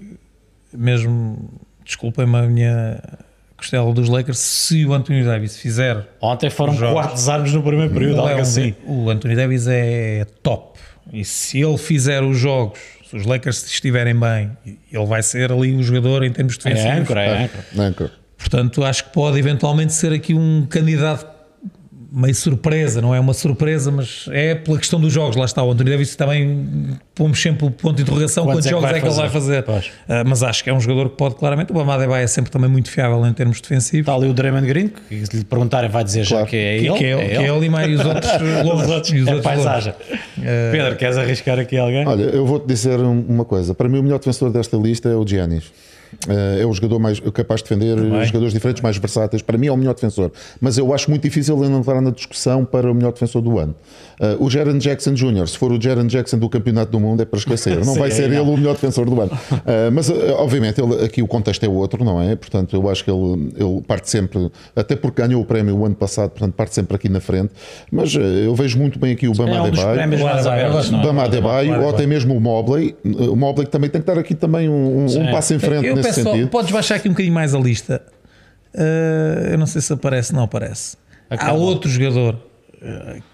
mesmo, 0.76 1.50
desculpem-me 1.84 2.36
a 2.36 2.42
minha 2.42 3.00
costela 3.56 3.92
dos 3.92 4.08
Lakers, 4.08 4.38
se 4.38 4.84
o 4.84 4.92
Anthony 4.92 5.22
Davis 5.22 5.56
fizer. 5.56 6.04
Ontem 6.20 6.50
foram 6.50 6.74
Jogos. 6.74 6.92
quatro 6.94 7.14
desarmes 7.14 7.52
no 7.52 7.62
primeiro 7.62 7.92
período, 7.94 8.16
é 8.16 8.20
algo 8.22 8.34
um- 8.38 8.42
assim. 8.42 8.74
O 8.84 9.08
Anthony 9.08 9.36
Davis 9.36 9.66
é 9.68 10.26
top. 10.42 10.80
E 11.12 11.24
se 11.24 11.60
ele 11.60 11.78
fizer 11.78 12.24
os 12.24 12.36
jogos 12.38 12.80
Se 13.12 13.16
os 13.18 13.26
Lakers 13.26 13.66
estiverem 13.66 14.18
bem, 14.18 14.50
ele 14.90 15.04
vai 15.04 15.22
ser 15.22 15.52
ali 15.52 15.74
o 15.76 15.82
jogador 15.82 16.24
em 16.24 16.32
termos 16.32 16.58
É 16.64 16.70
defensivos. 16.70 17.00
âncora, 17.00 17.20
é 17.22 17.44
âncora. 17.44 17.64
Anchor. 17.78 18.10
Portanto, 18.38 18.82
acho 18.82 19.04
que 19.04 19.10
pode 19.10 19.38
eventualmente 19.38 19.92
ser 19.92 20.14
aqui 20.14 20.32
um 20.32 20.64
candidato 20.64 21.26
meio 22.14 22.34
surpresa, 22.34 23.00
não 23.00 23.14
é 23.14 23.18
uma 23.20 23.32
surpresa, 23.32 23.90
mas 23.90 24.26
é 24.32 24.54
pela 24.54 24.76
questão 24.78 25.00
dos 25.00 25.12
jogos. 25.12 25.34
Lá 25.36 25.44
está, 25.46 25.62
o 25.62 25.70
António 25.70 25.92
Davis 25.92 26.14
também 26.14 26.98
pomos 27.14 27.40
sempre 27.40 27.66
o 27.66 27.70
ponto 27.70 27.96
de 27.96 28.02
interrogação 28.02 28.44
Quantos 28.44 28.64
quantos, 28.64 28.66
é 28.66 28.68
que 28.68 28.74
jogos 28.74 28.90
é 28.96 29.00
que 29.00 29.06
ele 29.06 29.14
vai 29.16 29.28
fazer? 29.30 29.64
Ah, 30.08 30.22
mas 30.26 30.42
acho 30.42 30.62
que 30.62 30.70
é 30.70 30.74
um 30.74 30.80
jogador 30.80 31.08
que 31.10 31.16
pode 31.16 31.34
claramente. 31.36 31.70
O 31.70 31.74
Bamada 31.74 32.04
é 32.18 32.26
sempre 32.26 32.50
também 32.50 32.68
muito 32.68 32.90
fiável 32.90 33.24
em 33.26 33.32
termos 33.32 33.60
defensivos. 33.60 34.00
Está 34.00 34.14
ali 34.14 34.28
o 34.28 34.34
Draymond 34.34 34.66
Green, 34.66 34.88
que 35.08 35.26
se 35.26 35.36
lhe 35.36 35.44
perguntarem 35.44 35.88
vai 35.88 36.04
dizer 36.04 36.24
já 36.24 36.36
Claro. 36.36 36.46
que 36.48 36.56
é 36.56 36.78
Que, 36.78 36.86
ele. 36.88 36.98
que 36.98 37.04
é, 37.04 37.16
que 37.28 37.34
é 37.44 37.48
ele 37.56 37.66
e 37.66 37.70
mais 37.70 38.00
os 38.00 38.04
outros 38.06 38.32
Os 38.42 38.64
longe. 38.64 38.92
outros, 38.92 39.12
E 39.12 39.20
os 39.20 39.28
é 39.28 39.34
outros 39.34 39.44
paisagem. 39.54 39.94
Eh, 40.42 40.68
Pedro, 40.72 40.96
queres 40.96 41.16
arriscar 41.16 41.58
aqui 41.58 41.78
alguém? 41.78 42.06
Olha, 42.06 42.22
eu 42.24 42.44
vou-te 42.44 42.66
dizer 42.66 42.98
um- 43.00 43.24
uma 43.28 43.44
coisa. 43.44 43.74
Para 43.74 43.88
mim, 43.88 43.98
o 43.98 44.02
melhor 44.02 44.18
defensor 44.18 44.50
desta 44.50 44.76
lista 44.76 45.08
é 45.08 45.14
o 45.16 45.26
Giannis. 45.26 45.72
Eh, 46.28 46.60
É 46.62 46.66
o 46.66 46.72
jogador 46.72 46.98
mais 46.98 47.18
capaz 47.20 47.62
de 47.62 47.68
defender 47.68 47.96
Também. 47.96 48.24
jogadores 48.24 48.52
diferentes, 48.52 48.82
mais 48.82 48.96
versáteis. 48.96 49.42
Para 49.42 49.56
mim 49.58 49.66
é 49.68 49.72
o 49.72 49.76
melhor 49.76 49.94
defensor. 49.94 50.30
Mas 50.60 50.78
eu 50.78 50.92
acho 50.94 51.10
muito 51.10 51.22
difícil 51.22 51.62
ele 51.64 51.72
entrar 51.74 52.00
na 52.00 52.10
discussão 52.10 52.64
para 52.64 52.90
o 52.90 52.94
melhor 52.94 53.12
defensor 53.12 53.40
do 53.42 53.58
ano. 53.58 53.74
Eh, 54.24 54.36
o 54.38 54.48
Jaron 54.48 54.78
Jackson 54.78 55.14
Jr., 55.14 55.48
se 55.48 55.58
for 55.58 55.72
o 55.72 55.82
Jaron 55.82 56.06
Jackson 56.06 56.38
do 56.38 56.48
Campeonato 56.48 56.92
do 56.92 57.00
Mundo, 57.00 57.22
é 57.22 57.24
para 57.24 57.38
esquecer. 57.40 57.84
Não 57.84 57.94
Sim, 57.94 57.98
vai 57.98 58.10
ser 58.12 58.24
aí 58.30 58.36
ele 58.36 58.40
o 58.40 58.56
melhor 58.56 58.74
defensor 58.74 59.04
do 59.04 59.20
ano. 59.20 59.32
Eh, 59.66 59.90
mas, 59.92 60.08
eh, 60.08 60.30
obviamente, 60.38 60.80
ele- 60.80 61.04
aqui 61.04 61.20
o 61.20 61.26
contexto 61.26 61.64
é 61.64 61.68
outro, 61.68 62.04
não 62.04 62.22
é? 62.22 62.36
Portanto, 62.36 62.76
eu 62.76 62.88
acho 62.88 63.02
que 63.04 63.10
ele, 63.10 63.52
ele 63.56 63.80
parte 63.82 64.08
sempre, 64.08 64.48
até 64.76 64.94
porque 64.94 65.20
ganhou 65.22 65.42
o 65.42 65.44
prémio 65.44 65.76
o 65.76 65.84
ano 65.84 65.96
passado, 65.96 66.30
portanto, 66.30 66.54
parte 66.54 66.72
sempre 66.74 66.94
aqui 66.94 67.08
na 67.08 67.18
frente. 67.20 67.50
Mas 67.90 68.14
eh, 68.14 68.46
eu 68.46 68.54
vejo 68.54 68.78
muito 68.78 68.96
bem 68.98 69.12
aqui 69.12 69.26
o 69.26 69.32
Bama 69.34 69.56
é 69.56 69.60
um 69.60 69.64
Adebayo. 69.64 69.88
abertos. 70.48 70.92
é? 70.92 71.02
Bama 71.02 71.22
Adebayo 71.24 71.82
ou 71.82 71.88
até 71.90 72.06
mesmo 72.06 72.36
o 72.36 72.40
Mobley. 72.40 72.94
O 73.04 73.34
Mobley 73.34 73.66
também 73.66 73.90
tem 73.90 74.00
que 74.00 74.06
dar 74.06 74.18
aqui 74.18 74.34
também 74.36 74.68
um, 74.68 75.00
um- 75.06 75.06
um 75.20 75.30
passo 75.32 75.52
em 75.54 75.58
frente 75.58 75.84
Eu 75.86 75.96
nesse 75.96 76.08
peço 76.10 76.22
só, 76.22 76.30
sentido. 76.32 76.48
podes 76.48 76.70
baixar 76.70 76.94
aqui 76.94 77.08
um 77.08 77.12
bocadinho 77.12 77.34
mais 77.34 77.54
a 77.54 77.58
lista. 77.58 78.00
Ah, 78.74 79.48
eu 79.50 79.58
não 79.58 79.66
sei 79.66 79.80
se 79.82 79.92
aparece, 79.92 80.32
não 80.32 80.44
aparece. 80.44 80.96
Há 81.28 81.34
Acaba. 81.34 81.54
outro 81.58 81.90
jogador 81.90 82.36
ah, 82.36 82.51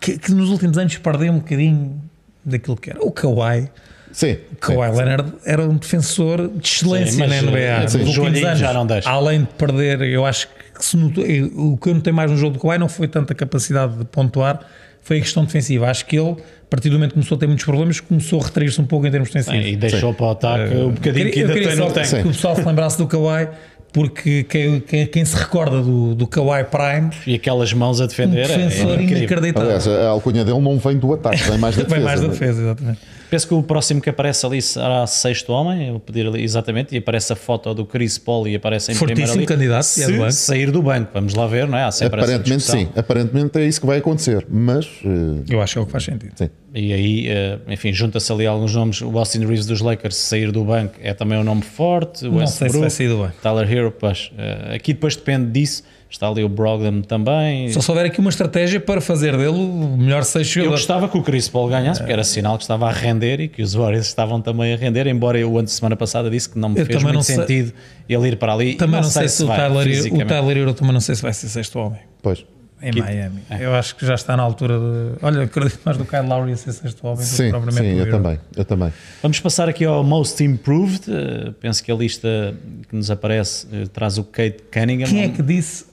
que, 0.00 0.18
que 0.18 0.32
nos 0.32 0.50
últimos 0.50 0.76
anos 0.78 0.96
perdeu 0.98 1.32
um 1.32 1.38
bocadinho 1.38 2.00
daquilo 2.44 2.76
que 2.76 2.90
era. 2.90 3.00
O 3.02 3.10
Kawhi. 3.10 3.68
Sim. 4.12 4.38
O 4.52 4.56
Kawhi 4.56 4.90
Leonard 4.96 5.32
era 5.44 5.62
um 5.68 5.76
defensor 5.76 6.48
de 6.48 6.66
excelência 6.66 7.12
Sim, 7.12 7.18
mas, 7.20 7.30
na 7.30 7.50
NBA. 7.50 7.58
eh, 7.58 7.82
Nos 7.82 7.92
sim. 7.92 7.98
o 7.98 8.06
últimos 8.06 8.44
anos, 8.44 8.58
já 8.58 8.72
não 8.72 8.86
deixa. 8.86 9.08
Além 9.10 9.40
de 9.42 9.46
perder, 9.48 10.00
eu 10.02 10.24
acho 10.24 10.48
que 10.48 10.84
se 10.84 10.96
notou- 10.96 11.24
eh, 11.26 11.42
o 11.54 11.76
que 11.76 11.90
eu 11.90 11.94
notei 11.94 12.12
mais 12.12 12.30
no 12.30 12.36
jogo 12.36 12.54
do 12.54 12.58
Kawhi 12.60 12.78
não 12.78 12.88
foi 12.88 13.06
tanta 13.06 13.34
capacidade 13.34 13.96
de 13.98 14.04
pontuar, 14.06 14.60
foi 15.02 15.18
a 15.18 15.20
questão 15.20 15.44
defensiva. 15.44 15.88
Acho 15.90 16.06
que 16.06 16.18
ele, 16.18 16.30
a 16.32 16.66
partir 16.70 16.88
do 16.88 16.94
momento 16.94 17.10
que 17.10 17.14
começou 17.14 17.36
a 17.36 17.38
ter 17.38 17.46
muitos 17.46 17.64
problemas, 17.64 18.00
começou 18.00 18.40
a 18.40 18.44
retrair-se 18.44 18.80
um 18.80 18.86
pouco 18.86 19.06
em 19.06 19.10
termos 19.10 19.28
defensivos. 19.30 19.62
Sim, 19.64 19.72
e 19.72 19.76
deixou 19.76 20.14
para 20.14 20.26
o 20.26 20.30
ataque 20.30 20.74
o 20.76 20.90
bocadinho 20.90 21.26
Eu 21.28 21.32
que 21.32 21.40
ainda 21.40 21.52
queria 21.52 21.68
tem 21.68 21.76
só 21.76 21.88
no 21.88 21.92
tanque. 21.92 22.10
que 22.22 22.28
o 22.28 22.32
pessoal 22.32 22.56
se 22.56 22.62
lembrasse 22.62 22.98
do 22.98 23.06
Kawhi, 23.06 23.48
porque 23.92 24.44
quem, 24.44 24.80
quem- 24.80 25.06
quem 25.06 25.24
se 25.24 25.34
recorda 25.36 25.80
do, 25.82 26.14
do 26.14 26.26
Kawhi 26.26 26.64
Prime, 26.64 27.10
E 27.26 27.34
aquelas 27.34 27.72
mãos 27.72 28.00
a 28.00 28.04
um 28.04 28.06
defender 28.06 28.44
é 28.50 28.56
defensor 28.56 28.94
incrível. 29.00 29.18
inacreditável. 29.18 29.68
Aliás, 29.68 29.88
a 29.88 30.08
alcunha 30.08 30.44
dele 30.44 30.60
não 30.60 30.78
vem 30.78 30.96
do 30.98 31.12
ataque, 31.14 31.42
vem 31.44 31.58
mais 31.58 31.76
da 31.76 31.82
defesa. 31.82 31.96
Vem 31.98 32.04
mais 32.04 32.20
da 32.20 32.26
né? 32.26 32.32
defesa, 32.32 32.60
exatamente. 32.62 32.98
Penso 33.30 33.46
que 33.48 33.52
o 33.54 33.62
próximo 33.62 34.00
que 34.00 34.08
aparece 34.08 34.46
ali 34.46 34.62
será 34.62 35.06
sexto 35.06 35.52
homem, 35.52 35.86
eu 35.88 35.90
vou 35.92 36.00
pedir 36.00 36.26
ali 36.26 36.42
exatamente, 36.42 36.94
e 36.94 36.98
aparece 36.98 37.30
a 37.32 37.36
foto 37.36 37.74
do 37.74 37.84
Chris 37.84 38.16
Paul 38.16 38.48
e 38.48 38.54
aparece 38.56 38.90
em 38.92 38.94
primeiro 38.96 39.20
Fortíssimo 39.20 39.46
candidato, 39.46 39.82
se 39.82 40.02
é 40.02 40.06
do 40.06 40.16
banco. 40.18 40.32
sair 40.32 40.70
do 40.70 40.82
banco, 40.82 41.10
vamos 41.12 41.34
lá 41.34 41.46
ver, 41.46 41.66
não 41.68 41.76
é? 41.76 41.84
Há 41.84 41.90
sempre 41.90 42.20
essa 42.22 42.30
Aparentemente 42.32 42.62
sim, 42.64 42.88
aparentemente 42.96 43.58
é 43.58 43.66
isso 43.66 43.80
que 43.82 43.86
vai 43.86 43.98
acontecer, 43.98 44.46
mas 44.50 44.86
eh, 45.04 45.42
Eu 45.50 45.60
acho 45.60 45.74
que 45.74 45.78
é 45.78 45.82
o 45.82 45.86
que 45.86 45.92
faz 45.92 46.04
sentido. 46.04 46.32
sim. 46.36 46.48
E 46.74 46.92
aí, 46.92 47.28
eh, 47.28 47.58
enfim, 47.68 47.92
junta-se 47.92 48.30
ali 48.30 48.46
alguns 48.46 48.74
nomes. 48.74 49.00
O 49.00 49.18
Austin 49.18 49.38
Reeves 49.40 49.64
dos 49.66 49.80
Lakers, 49.80 50.16
sair 50.16 50.52
do 50.52 50.64
banco, 50.64 50.94
é 51.02 51.14
também 51.14 51.38
um 51.38 51.44
nome 51.44 51.62
forte. 51.62 52.26
O 52.26 52.32
Não 52.32 52.46
sei 52.46 52.68
se 52.68 52.74
vai 52.78 52.82
Westbrook, 52.82 52.90
sair 52.90 53.08
do 53.08 53.18
banco. 53.18 53.34
Tyler 53.42 53.72
Hero, 53.72 53.94
pois, 53.98 54.30
eh, 54.36 54.74
aqui 54.74 54.92
depois 54.92 55.16
depende 55.16 55.50
disso. 55.50 55.82
Está 56.10 56.26
ali 56.26 56.42
o 56.42 56.48
Brogdon 56.48 57.02
também. 57.02 57.70
Só 57.70 57.82
se 57.82 57.90
houver 57.90 58.06
aqui 58.06 58.18
uma 58.18 58.30
estratégia 58.30 58.80
para 58.80 58.98
fazer 58.98 59.36
dele 59.36 59.48
o 59.50 59.94
melhor 59.98 60.24
seis 60.24 60.46
Eu 60.48 60.52
jogador. 60.54 60.70
gostava 60.76 61.06
que 61.08 61.18
o 61.18 61.22
Chris 61.22 61.48
Paul 61.50 61.68
ganhasse, 61.68 62.00
porque 62.00 62.12
era 62.14 62.24
sinal 62.24 62.56
que 62.56 62.64
estava 62.64 62.88
a 62.88 62.92
render 62.92 63.40
e 63.40 63.48
que 63.48 63.60
os 63.60 63.74
Warriors 63.74 64.06
estavam 64.06 64.40
também 64.40 64.72
a 64.72 64.76
render, 64.78 65.06
embora 65.06 65.38
eu, 65.38 65.54
antes 65.58 65.74
de 65.74 65.78
semana 65.78 65.96
passada, 65.96 66.30
disse 66.30 66.48
que 66.48 66.58
não 66.58 66.70
me 66.70 66.80
Eu 66.80 66.86
fez 66.86 67.02
muito 67.02 67.14
não 67.14 67.22
sei- 67.22 67.36
sentido 67.36 67.74
ele 68.08 68.28
ir 68.28 68.36
para 68.36 68.54
ali. 68.54 68.74
Também 68.76 69.02
não, 69.02 69.08
sei, 69.08 69.28
se, 69.28 69.44
o 69.44 69.48
vai 69.48 69.58
Tyler, 69.58 69.86
o. 70.14 70.24
Tyler 70.26 70.56
Hero 70.56 70.72
também 70.72 70.94
não 70.94 71.00
sei 71.00 71.14
se 71.14 71.20
vai 71.20 71.32
ser 71.34 71.48
sexto 71.48 71.78
homem. 71.78 72.00
Pois. 72.22 72.42
Em 72.80 72.92
Que- 72.92 73.00
Miami. 73.00 73.42
Eu 73.58 73.74
acho 73.74 73.96
que 73.96 74.06
já 74.06 74.14
está 74.14 74.36
na 74.36 74.42
altura 74.42 74.78
de. 74.78 75.24
Olha, 75.24 75.42
acredito 75.42 75.80
mais 75.84 75.96
do 75.98 76.04
Kyle 76.04 76.26
Lowry 76.26 76.52
a 76.52 76.56
ser 76.56 76.72
sexto 76.72 77.04
homem 77.06 77.26
do 77.26 77.30
que 77.36 77.48
propriamente 77.50 77.88
sim, 77.94 77.98
eu 77.98 78.10
também, 78.10 78.38
eu 78.56 78.64
também. 78.64 78.92
Vamos 79.20 79.40
passar 79.40 79.68
aqui 79.68 79.84
ao 79.84 80.04
Most 80.04 80.42
Improved. 80.44 81.02
Eh, 81.08 81.52
penso 81.60 81.82
que 81.82 81.90
a 81.90 81.94
lista 81.94 82.54
que 82.88 82.94
nos 82.94 83.10
aparece 83.10 83.66
eh, 83.72 83.86
traz 83.92 84.16
o 84.18 84.24
Kate 84.24 84.62
Cunningham. 84.72 85.08
Quem 85.08 85.24
é 85.24 85.28
que 85.28 85.42
disse 85.42 85.86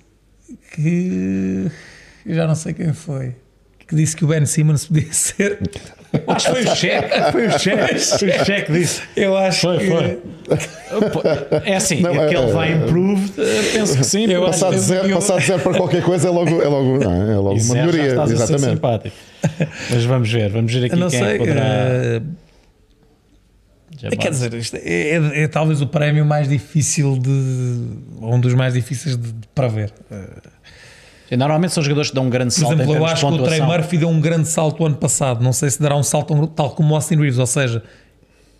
que. 0.73 1.71
Eu 2.25 2.35
já 2.35 2.47
não 2.47 2.55
sei 2.55 2.73
quem 2.73 2.93
foi. 2.93 3.35
Que 3.87 3.95
disse 3.95 4.15
que 4.15 4.25
o 4.25 4.27
Ben 4.27 4.45
Simmons 4.45 4.85
podia 4.85 5.07
ser. 5.13 5.59
Acho 6.27 6.45
que 6.47 6.51
foi 6.53 6.63
o 6.71 6.75
cheque. 6.75 7.31
Foi 7.31 7.47
o 7.47 7.59
cheque. 7.59 7.99
Foi 8.17 8.29
o 8.29 8.45
cheque 8.45 8.71
disse. 8.71 9.01
Eu 9.15 9.37
acho 9.37 9.61
Foi, 9.61 9.77
que. 9.79 9.87
foi. 9.87 10.19
É 11.65 11.75
assim, 11.75 12.01
Não, 12.01 12.11
é 12.11 12.27
que 12.27 12.35
é- 12.35 12.45
vai 12.47 12.71
improved, 12.73 13.33
eh, 13.39 13.71
penso 13.73 13.97
que 13.97 14.03
sim. 14.03 14.25
Eu 14.31 14.45
Passar 14.45 14.71
de, 14.71 14.79
zero, 14.79 15.07
eu- 15.07 15.15
passar 15.15 15.39
de 15.39 15.45
zero 15.47 15.61
para 15.61 15.73
qualquer 15.77 16.03
coisa 16.03 16.27
é 16.27 16.31
logo, 16.31 16.61
é 16.61 16.67
logo, 16.67 16.99
não, 17.03 17.11
é? 17.11 17.33
É 17.33 17.35
logo 17.37 17.59
uma 17.59 17.73
melhoria. 17.75 18.07
estás 18.07 18.31
a 18.31 18.37
ser 18.37 18.43
Exatamente. 18.43 18.73
simpático. 18.75 19.15
Mas 19.89 20.05
vamos 20.05 20.31
ver, 20.31 20.49
vamos 20.51 20.71
ver 20.73 20.85
aqui 20.85 20.93
Eu 20.95 20.99
não 20.99 21.09
quem 21.09 21.21
é 21.21 21.25
sei. 21.29 21.37
poderá. 21.37 22.21
Jabbar. 23.97 24.19
Quer 24.19 24.29
dizer, 24.29 24.53
isto 24.55 24.75
é, 24.75 24.79
é- 24.83 25.43
é 25.43 25.47
talvez 25.47 25.81
o 25.81 25.87
prémio 25.87 26.25
mais 26.25 26.49
difícil 26.49 27.17
de. 27.17 27.29
ou 28.19 28.35
um 28.35 28.39
dos 28.39 28.53
mais 28.53 28.73
difíceis 28.73 29.15
de, 29.15 29.31
de 29.31 29.47
prever. 29.55 29.93
E 30.11 30.15
Normalmente 31.31 31.73
são 31.73 31.83
jogadores 31.83 32.09
que 32.09 32.15
dão 32.15 32.25
um 32.25 32.29
grande 32.29 32.53
Por 32.53 32.61
salto 32.61 32.73
em 32.73 32.81
exemplo, 32.81 32.95
eu 32.95 33.05
acho 33.05 33.27
que 33.27 33.33
o 33.33 33.43
Trey. 33.43 33.61
Murphy 33.61 33.97
deu 33.97 34.09
um 34.09 34.19
grande 34.21 34.47
salto 34.47 34.83
o 34.83 34.85
ano 34.85 34.95
passado. 34.95 35.43
Não 35.43 35.53
sei 35.53 35.69
se 35.69 35.81
dará 35.81 35.95
um 35.95 36.03
salto 36.03 36.47
tal 36.47 36.71
como 36.71 36.93
o 36.93 36.95
Austin 36.95 37.15
Reeves, 37.15 37.39
ou 37.39 37.47
seja, 37.47 37.81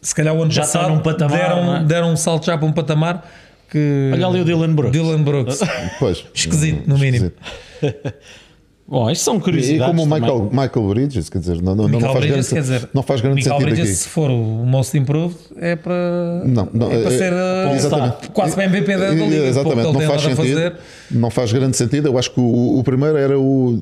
se 0.02 0.14
calhar 0.16 0.34
o 0.34 0.42
ano 0.42 0.52
Já 0.52 0.62
passado 0.62 0.90
num 0.90 1.00
patamar, 1.00 1.38
deram, 1.38 1.76
é? 1.76 1.84
deram 1.84 2.12
um 2.12 2.18
salto 2.18 2.46
já 2.46 2.58
para 2.58 2.68
um 2.68 2.74
patamar 2.74 3.30
que. 3.70 4.12
Olha 4.14 4.28
ali 4.28 4.42
o 4.42 4.46
Dylan 4.46 4.74
Brooks. 4.74 4.92
Dylan 4.92 5.24
Brooks. 5.24 5.60
Pois. 6.00 6.26
Esquisito, 6.34 6.88
no 6.88 6.98
mínimo. 6.98 7.32
Esquisito. 7.82 8.14
Bom, 8.88 9.10
isto 9.10 9.24
são 9.24 9.38
E 9.38 9.42
curiosidades. 9.42 9.88
como 9.88 10.04
o 10.04 10.06
também. 10.08 10.22
Michael, 10.22 10.50
Michael 10.52 10.88
Bridges, 10.90 11.28
quer 11.30 11.40
dizer, 11.40 11.60
não, 11.60 11.74
não, 11.74 11.88
não, 11.88 12.00
faz, 12.00 12.14
Bridges, 12.20 12.50
grande, 12.52 12.68
dizer, 12.70 12.90
não 12.94 13.02
faz 13.02 13.20
grande 13.22 13.36
Michael 13.38 13.58
sentido 13.58 13.70
Bridges, 13.76 13.90
aqui. 13.90 14.04
se 14.04 14.10
for 14.10 14.30
o 14.30 14.36
Most 14.66 14.96
Improved, 14.98 15.38
é 15.58 15.76
para, 15.76 16.44
Não, 16.46 16.70
não, 16.72 16.92
é 16.92 17.02
para 17.02 17.14
é- 17.14 17.18
ser 17.18 17.34
é- 17.34 17.72
uh, 17.72 17.76
exatamente. 17.76 18.30
quase 18.32 18.54
para 18.54 18.66
MVP 18.66 18.96
da, 18.96 19.08
da 19.08 19.14
E- 19.16 19.28
liga. 19.28 19.44
Exatamente, 19.48 19.92
não 19.92 20.02
faz 20.02 20.22
sentido. 20.22 20.36
fazer. 20.38 20.74
Não 21.10 21.30
faz 21.32 21.52
grande 21.52 21.78
sentido. 21.78 22.08
Eu 22.10 22.18
acho 22.20 22.30
que 22.32 22.40
o, 22.40 22.78
o 22.78 22.84
primeiro 22.84 23.18
era 23.18 23.40
o 23.40 23.82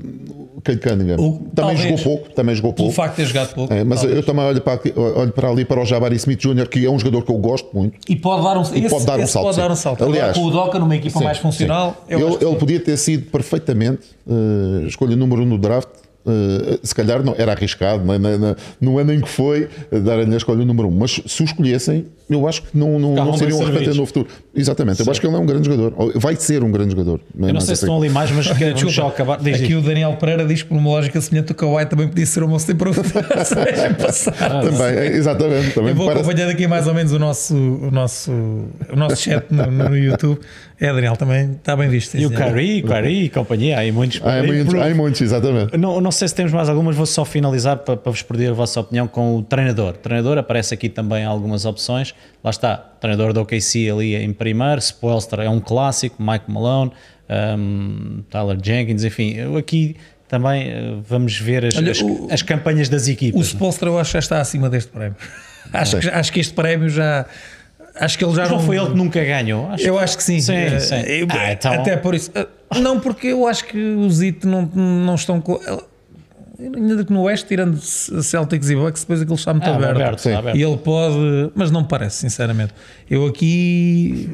Kate 0.64 0.78
Cunningham. 0.80 1.16
O- 1.20 1.32
também 1.54 1.76
talvez. 1.76 1.82
jogou 1.82 1.98
pouco, 2.04 2.30
também 2.34 2.56
jogou 2.56 2.74
pouco. 2.74 2.92
facto 2.94 3.16
de 3.16 3.24
ter 3.24 3.28
jogado 3.28 3.54
pouco. 3.54 3.74
É, 3.74 3.84
mas 3.84 4.00
talvez. 4.00 4.18
eu 4.18 4.26
também 4.26 4.46
olho 4.46 4.62
para, 4.62 4.74
aqui- 4.74 4.94
olho 4.96 5.32
para 5.32 5.50
ali 5.50 5.66
para 5.66 5.82
o 5.82 5.86
Jabari 5.86 6.16
Smith 6.16 6.40
Jr., 6.40 6.68
que 6.70 6.86
é 6.86 6.90
um 6.90 6.98
jogador 6.98 7.24
que 7.24 7.32
eu 7.32 7.38
gosto 7.38 7.70
muito. 7.74 7.98
E 8.08 8.16
pode 8.16 8.44
dar 8.44 8.58
um, 8.58 8.62
esse, 8.62 8.90
pode 8.90 9.06
dar 9.06 9.20
um 9.20 9.28
salto, 9.28 9.46
Pode 9.46 9.58
dar 9.58 9.72
um 9.72 9.76
salto. 9.76 10.04
Aliás, 10.04 10.38
com 10.38 10.44
o 10.46 10.50
Doca 10.52 10.80
numa 10.80 10.96
equipa 10.96 11.20
Sim, 11.20 11.26
mais 11.26 11.38
funcional, 11.38 12.06
ele, 12.08 12.24
ele 12.24 12.56
podia 12.56 12.80
ter 12.80 12.96
sido 12.98 13.30
perfeitamente 13.30 14.02
eh, 14.30 14.88
escolha 14.88 15.16
número 15.16 15.42
um 15.42 15.46
no 15.46 15.58
draft. 15.58 15.90
eh, 16.26 16.80
se 16.82 16.96
calhar 16.96 17.22
não 17.22 17.36
era 17.38 17.52
arriscado, 17.52 18.06
não, 18.06 18.14
é? 18.14 18.18
não, 18.18 18.56
no 18.80 18.98
ano 18.98 19.14
em 19.14 19.20
que 19.20 19.28
foi, 19.28 19.68
eh, 19.92 20.00
darem-lhe 20.00 20.34
a 20.34 20.38
escolha 20.38 20.64
número 20.64 20.88
um. 20.88 20.92
Mas 20.92 21.22
se 21.26 21.42
o 21.42 21.46
escolhessem, 21.46 22.06
eu 22.30 22.48
acho 22.48 22.62
que 22.64 22.78
não, 22.78 22.98
não, 22.98 23.14
não 23.14 23.38
seriam 23.38 23.58
arrepender 23.58 23.94
servidos. 23.94 23.98
no 23.98 24.06
futuro. 24.06 24.28
Exatamente, 24.56 25.00
eu 25.04 25.10
acho 25.12 25.20
que 25.20 25.26
ele 25.26 25.36
é 25.36 25.40
um 25.40 25.46
grande 25.46 25.68
jogador. 25.68 26.12
Vai 26.16 26.36
ser 26.36 26.64
um 26.64 26.72
grande 26.72 26.92
jogador. 26.92 27.20
Eu 27.40 27.54
não 27.54 27.60
sei 27.60 27.76
se 27.76 27.84
estão 27.84 27.98
ali 27.98 28.10
mais, 28.10 28.30
mas 28.32 28.46
que- 28.54 28.54
vamos 28.54 28.74
Desculpa, 28.76 28.94
só 28.96 29.08
acabar. 29.08 29.40
Diz, 29.40 29.56
aqui 29.56 29.68
diz. 29.70 29.78
o 29.78 29.82
Daniel 29.82 30.14
Pereira 30.18 30.46
diz 30.46 30.62
que 30.62 30.70
por 30.70 30.78
uma 30.78 30.90
lógica 30.92 31.20
semelhante 31.20 31.52
o 31.52 31.56
Kawhi 31.56 31.86
também 31.88 32.08
podia 32.08 32.26
ser 32.26 32.44
o 32.44 32.56
Improved 32.56 33.08
seja 33.08 33.94
passado. 33.96 34.70
Também, 34.70 34.86
é, 34.98 35.08
exatamente. 35.08 35.72
Também 35.72 35.90
Eu 35.90 35.96
vou 35.96 36.06
parece- 36.06 36.26
acompanhando 36.26 36.52
aqui 36.52 36.68
mais 36.68 36.88
ou 36.88 36.94
menos 36.94 37.12
o 37.12 37.20
nosso, 37.20 37.56
o 37.56 37.90
nosso, 37.92 38.32
o 38.32 38.96
nosso 38.96 39.16
chat 39.16 39.46
no, 39.50 39.66
no 39.72 39.98
YouTube. 39.98 40.40
É, 40.80 40.92
Daniel, 40.94 41.16
também 41.16 41.52
está 41.54 41.76
bem 41.76 41.88
visto. 41.90 42.16
E 42.18 42.26
o. 42.26 42.32
Curry, 42.32 42.82
Curry 42.82 43.24
e 43.24 43.30
companhia, 43.30 43.78
há 43.78 43.80
aí 43.80 43.92
muitos. 43.92 44.22
Há 44.24 44.44
muitos, 44.44 44.74
há 44.76 44.94
muitos, 44.94 45.22
exatamente. 45.22 45.78
Não, 45.78 46.02
não 46.02 46.12
sei 46.12 46.28
se 46.28 46.36
temos 46.36 46.52
mais 46.52 46.68
algumas, 46.68 46.96
vou 46.96 47.06
só 47.06 47.24
finalizar 47.24 47.78
para, 47.78 47.96
para 47.96 48.12
vos 48.12 48.22
pedir 48.22 48.50
a 48.50 48.54
vossa 48.54 48.80
opinião 48.82 49.08
com 49.08 49.38
o 49.38 49.42
treinador. 49.44 49.92
O 49.92 49.98
treinador 49.98 50.38
aparece 50.38 50.74
aqui 50.74 50.90
também 50.90 51.24
algumas 51.24 51.64
opções. 51.66 52.14
Lá 52.44 52.50
está, 52.50 52.76
treinador 52.76 53.32
do 53.32 53.40
OKC 53.42 53.90
ali 53.90 54.16
em 54.16 54.34
primeiro, 54.44 54.80
Spoelstra 54.82 55.44
é 55.46 55.50
um 55.50 55.60
clássico, 55.60 56.22
Mike 56.22 56.52
Malone, 56.52 56.92
um, 57.58 58.24
Tyler 58.30 58.58
Jenkins, 58.62 59.04
enfim. 59.04 59.34
Eu 59.36 59.56
aqui 59.58 59.96
também 60.28 60.68
eh, 60.70 60.96
vamos 61.08 61.38
ver 61.40 61.66
as, 61.66 61.76
Olha, 61.78 61.92
as, 61.92 62.02
o- 62.02 62.28
as 62.30 62.42
campanhas 62.42 62.90
das 62.90 63.08
O 63.08 63.12
equipas. 63.12 63.48
Spolstra 63.48 63.90
eu 63.90 63.98
acho 63.98 64.10
que 64.10 64.14
já 64.14 64.20
está 64.20 64.42
acima 64.42 64.70
deste 64.70 64.92
prémio. 64.92 65.16
Acho 65.72 65.98
que, 65.98 66.10
acho 66.10 66.32
que 66.34 66.40
este 66.42 66.54
prémio 66.54 66.90
já. 66.90 67.26
Acho 67.96 68.18
que 68.18 68.26
ele 68.26 68.34
já 68.36 68.42
Mas 68.44 68.52
não 68.52 68.60
foi 68.60 68.76
ele 68.78 68.88
que 68.88 68.96
nunca 68.98 69.24
ganhou? 69.24 69.70
Acho 69.72 69.84
Eu 69.88 69.98
acho 69.98 70.18
que 70.18 70.24
sim. 70.24 70.42
Sim, 70.42 70.54
Eh, 70.56 70.80
sim. 70.80 70.96
eu- 71.08 71.28
Ah, 71.30 71.54
então- 71.54 71.74
Até 71.74 71.96
por 71.96 72.14
isso. 72.14 72.30
Eh, 72.36 72.46
Não, 72.82 73.00
porque 73.00 73.28
eu 73.28 73.48
acho 73.48 73.64
que 73.66 73.78
os 73.78 74.22
IT 74.22 74.46
não, 74.46 74.64
não 74.66 75.16
estão 75.16 75.40
com. 75.40 75.58
Ainda 76.60 77.04
que 77.04 77.12
no 77.12 77.22
Oeste, 77.24 77.48
tirando 77.48 77.78
Celtics 77.78 78.70
e 78.70 78.76
Bucks, 78.76 79.02
depois 79.02 79.22
aquilo 79.22 79.36
está 79.36 79.54
muito 79.54 79.68
Ah, 79.68 79.76
aberto. 79.76 79.96
aberto, 79.96 80.18
está 80.20 80.38
aberto. 80.40 80.58
E 80.58 80.62
ele 80.64 80.78
pode, 80.78 81.16
mas 81.56 81.72
não 81.72 81.82
me 81.82 81.88
parece, 81.88 82.18
sinceramente. 82.18 82.74
Eu 83.10 83.26
aqui 83.26 84.30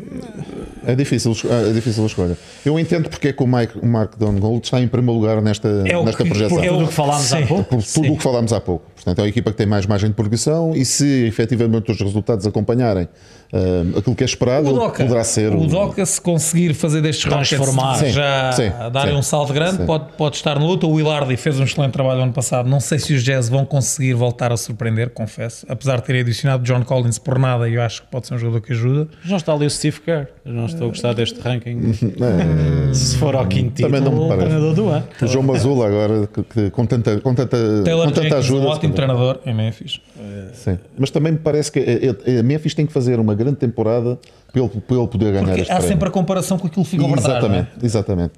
É 0.85 0.95
difícil, 0.95 1.33
é 1.49 1.71
difícil 1.73 2.03
a 2.03 2.07
escolha. 2.07 2.37
Eu 2.65 2.77
entendo 2.79 3.09
porque 3.09 3.29
é 3.29 3.33
que 3.33 3.41
o, 3.43 3.47
Mike, 3.47 3.77
o 3.81 3.85
Mark 3.85 4.17
Dongold 4.17 4.65
está 4.65 4.79
em 4.81 4.87
primeiro 4.87 5.19
lugar 5.19 5.41
nesta, 5.41 5.67
É 5.67 6.03
nesta 6.03 6.23
que- 6.23 6.29
projeção. 6.29 6.57
Por 6.57 6.65
É 6.65 6.69
tudo 6.69 6.83
o- 6.83 6.87
que 6.87 6.93
falámos 6.93 7.33
há 7.33 7.37
sim. 7.37 7.45
pouco. 7.47 7.63
por 7.69 7.83
tudo 7.83 8.13
o 8.13 8.17
que 8.17 8.23
falámos 8.23 8.53
há 8.53 8.61
pouco. 8.61 8.85
Portanto, 8.99 9.19
é 9.19 9.21
uma 9.21 9.29
equipa 9.29 9.51
que 9.51 9.57
tem 9.57 9.65
mais 9.65 9.85
margem 9.85 10.09
de 10.09 10.15
progressão 10.15 10.73
e 10.75 10.83
se 10.83 11.25
efetivamente 11.25 11.89
os 11.89 11.99
resultados 12.01 12.45
acompanharem 12.45 13.07
ah, 13.51 13.97
aquilo 13.97 14.15
que 14.15 14.23
é 14.23 14.25
esperado, 14.25 14.69
o 14.69 14.73
Doca, 14.73 15.03
poderá 15.03 15.23
ser 15.23 15.53
o 15.53 15.65
Doca, 15.65 16.05
se 16.05 16.19
conseguir 16.19 16.73
fazer 16.73 17.01
destes 17.01 17.25
Transformar. 17.25 17.93
Rockets 17.93 18.09
Sim, 18.09 18.13
já 18.13 18.51
sim, 18.51 18.71
darem 18.91 19.13
sim, 19.13 19.19
um 19.19 19.23
salto 19.23 19.53
grande, 19.53 19.85
pode, 19.85 20.05
pode 20.17 20.35
estar 20.35 20.59
no 20.59 20.65
outro. 20.65 20.89
O 20.89 20.93
Willardy 20.93 21.35
fez 21.37 21.59
um 21.59 21.63
excelente 21.63 21.91
trabalho 21.91 22.21
ano 22.21 22.33
passado. 22.33 22.69
Não 22.69 22.79
sei 22.79 22.99
se 22.99 23.13
os 23.13 23.23
Jazz 23.23 23.49
vão 23.49 23.65
conseguir 23.65 24.13
voltar 24.13 24.51
a 24.51 24.57
surpreender, 24.57 25.09
confesso. 25.11 25.65
Apesar 25.69 25.97
de 25.97 26.03
terem 26.03 26.21
adicionado 26.21 26.63
John 26.63 26.83
Collins 26.83 27.17
por 27.17 27.39
nada, 27.39 27.67
eu 27.69 27.81
acho 27.81 28.01
que 28.03 28.07
pode 28.09 28.27
ser 28.27 28.35
um 28.35 28.37
jogador 28.37 28.61
que 28.61 28.73
ajuda. 28.73 29.07
Já 29.23 29.37
está 29.37 29.53
ali 29.53 29.65
o 29.65 29.69
Steve 29.69 29.99
Kerr. 30.01 30.27
Eu 30.45 30.53
não 30.53 30.65
estou 30.65 30.87
a 30.87 30.89
gostar 30.89 31.13
deste 31.13 31.39
ranking. 31.39 31.93
Se 32.93 33.17
for 33.17 33.35
ao 33.35 33.47
quinto 33.47 33.75
título, 33.75 33.95
Também 33.95 34.01
não 34.01 34.23
me 34.23 34.27
parece. 34.27 34.47
treinador 34.47 34.73
do 34.75 34.89
ano. 34.89 35.07
O 35.21 35.27
João 35.27 35.43
Mazula 35.45 35.87
agora, 35.87 36.27
que, 36.27 36.43
que 36.43 36.69
com 36.69 36.85
tanta, 36.85 37.19
com 37.19 37.33
tanta, 37.33 37.57
Taylor 37.83 38.05
com 38.05 38.11
tanta 38.11 38.21
Jenkins, 38.23 38.37
ajuda. 38.37 38.67
um 38.67 38.88
ótimo 38.89 39.07
também. 39.07 39.15
treinador 39.15 39.39
em 39.45 39.53
Memphis. 39.53 40.01
Sim. 40.53 40.77
Mas 40.97 41.09
também 41.11 41.31
me 41.33 41.39
parece 41.39 41.71
que 41.71 41.79
a, 41.79 42.39
a 42.39 42.43
Memphis 42.43 42.73
tem 42.73 42.85
que 42.85 42.93
fazer 42.93 43.19
uma 43.19 43.33
grande 43.35 43.57
temporada 43.57 44.19
para 44.51 44.61
ele, 44.61 44.69
para 44.69 44.97
ele 44.97 45.07
poder 45.07 45.31
ganhar 45.31 45.45
Porque 45.45 45.61
este 45.61 45.71
há 45.71 45.75
prémio. 45.75 45.89
sempre 45.91 46.07
a 46.07 46.11
comparação 46.11 46.57
com 46.57 46.67
aquilo 46.67 46.83
que 46.83 46.91
ficou 46.91 47.09
para 47.09 47.21
trás. 47.21 47.37
Exatamente, 47.37 47.69
não 47.77 47.85
exatamente. 47.85 48.33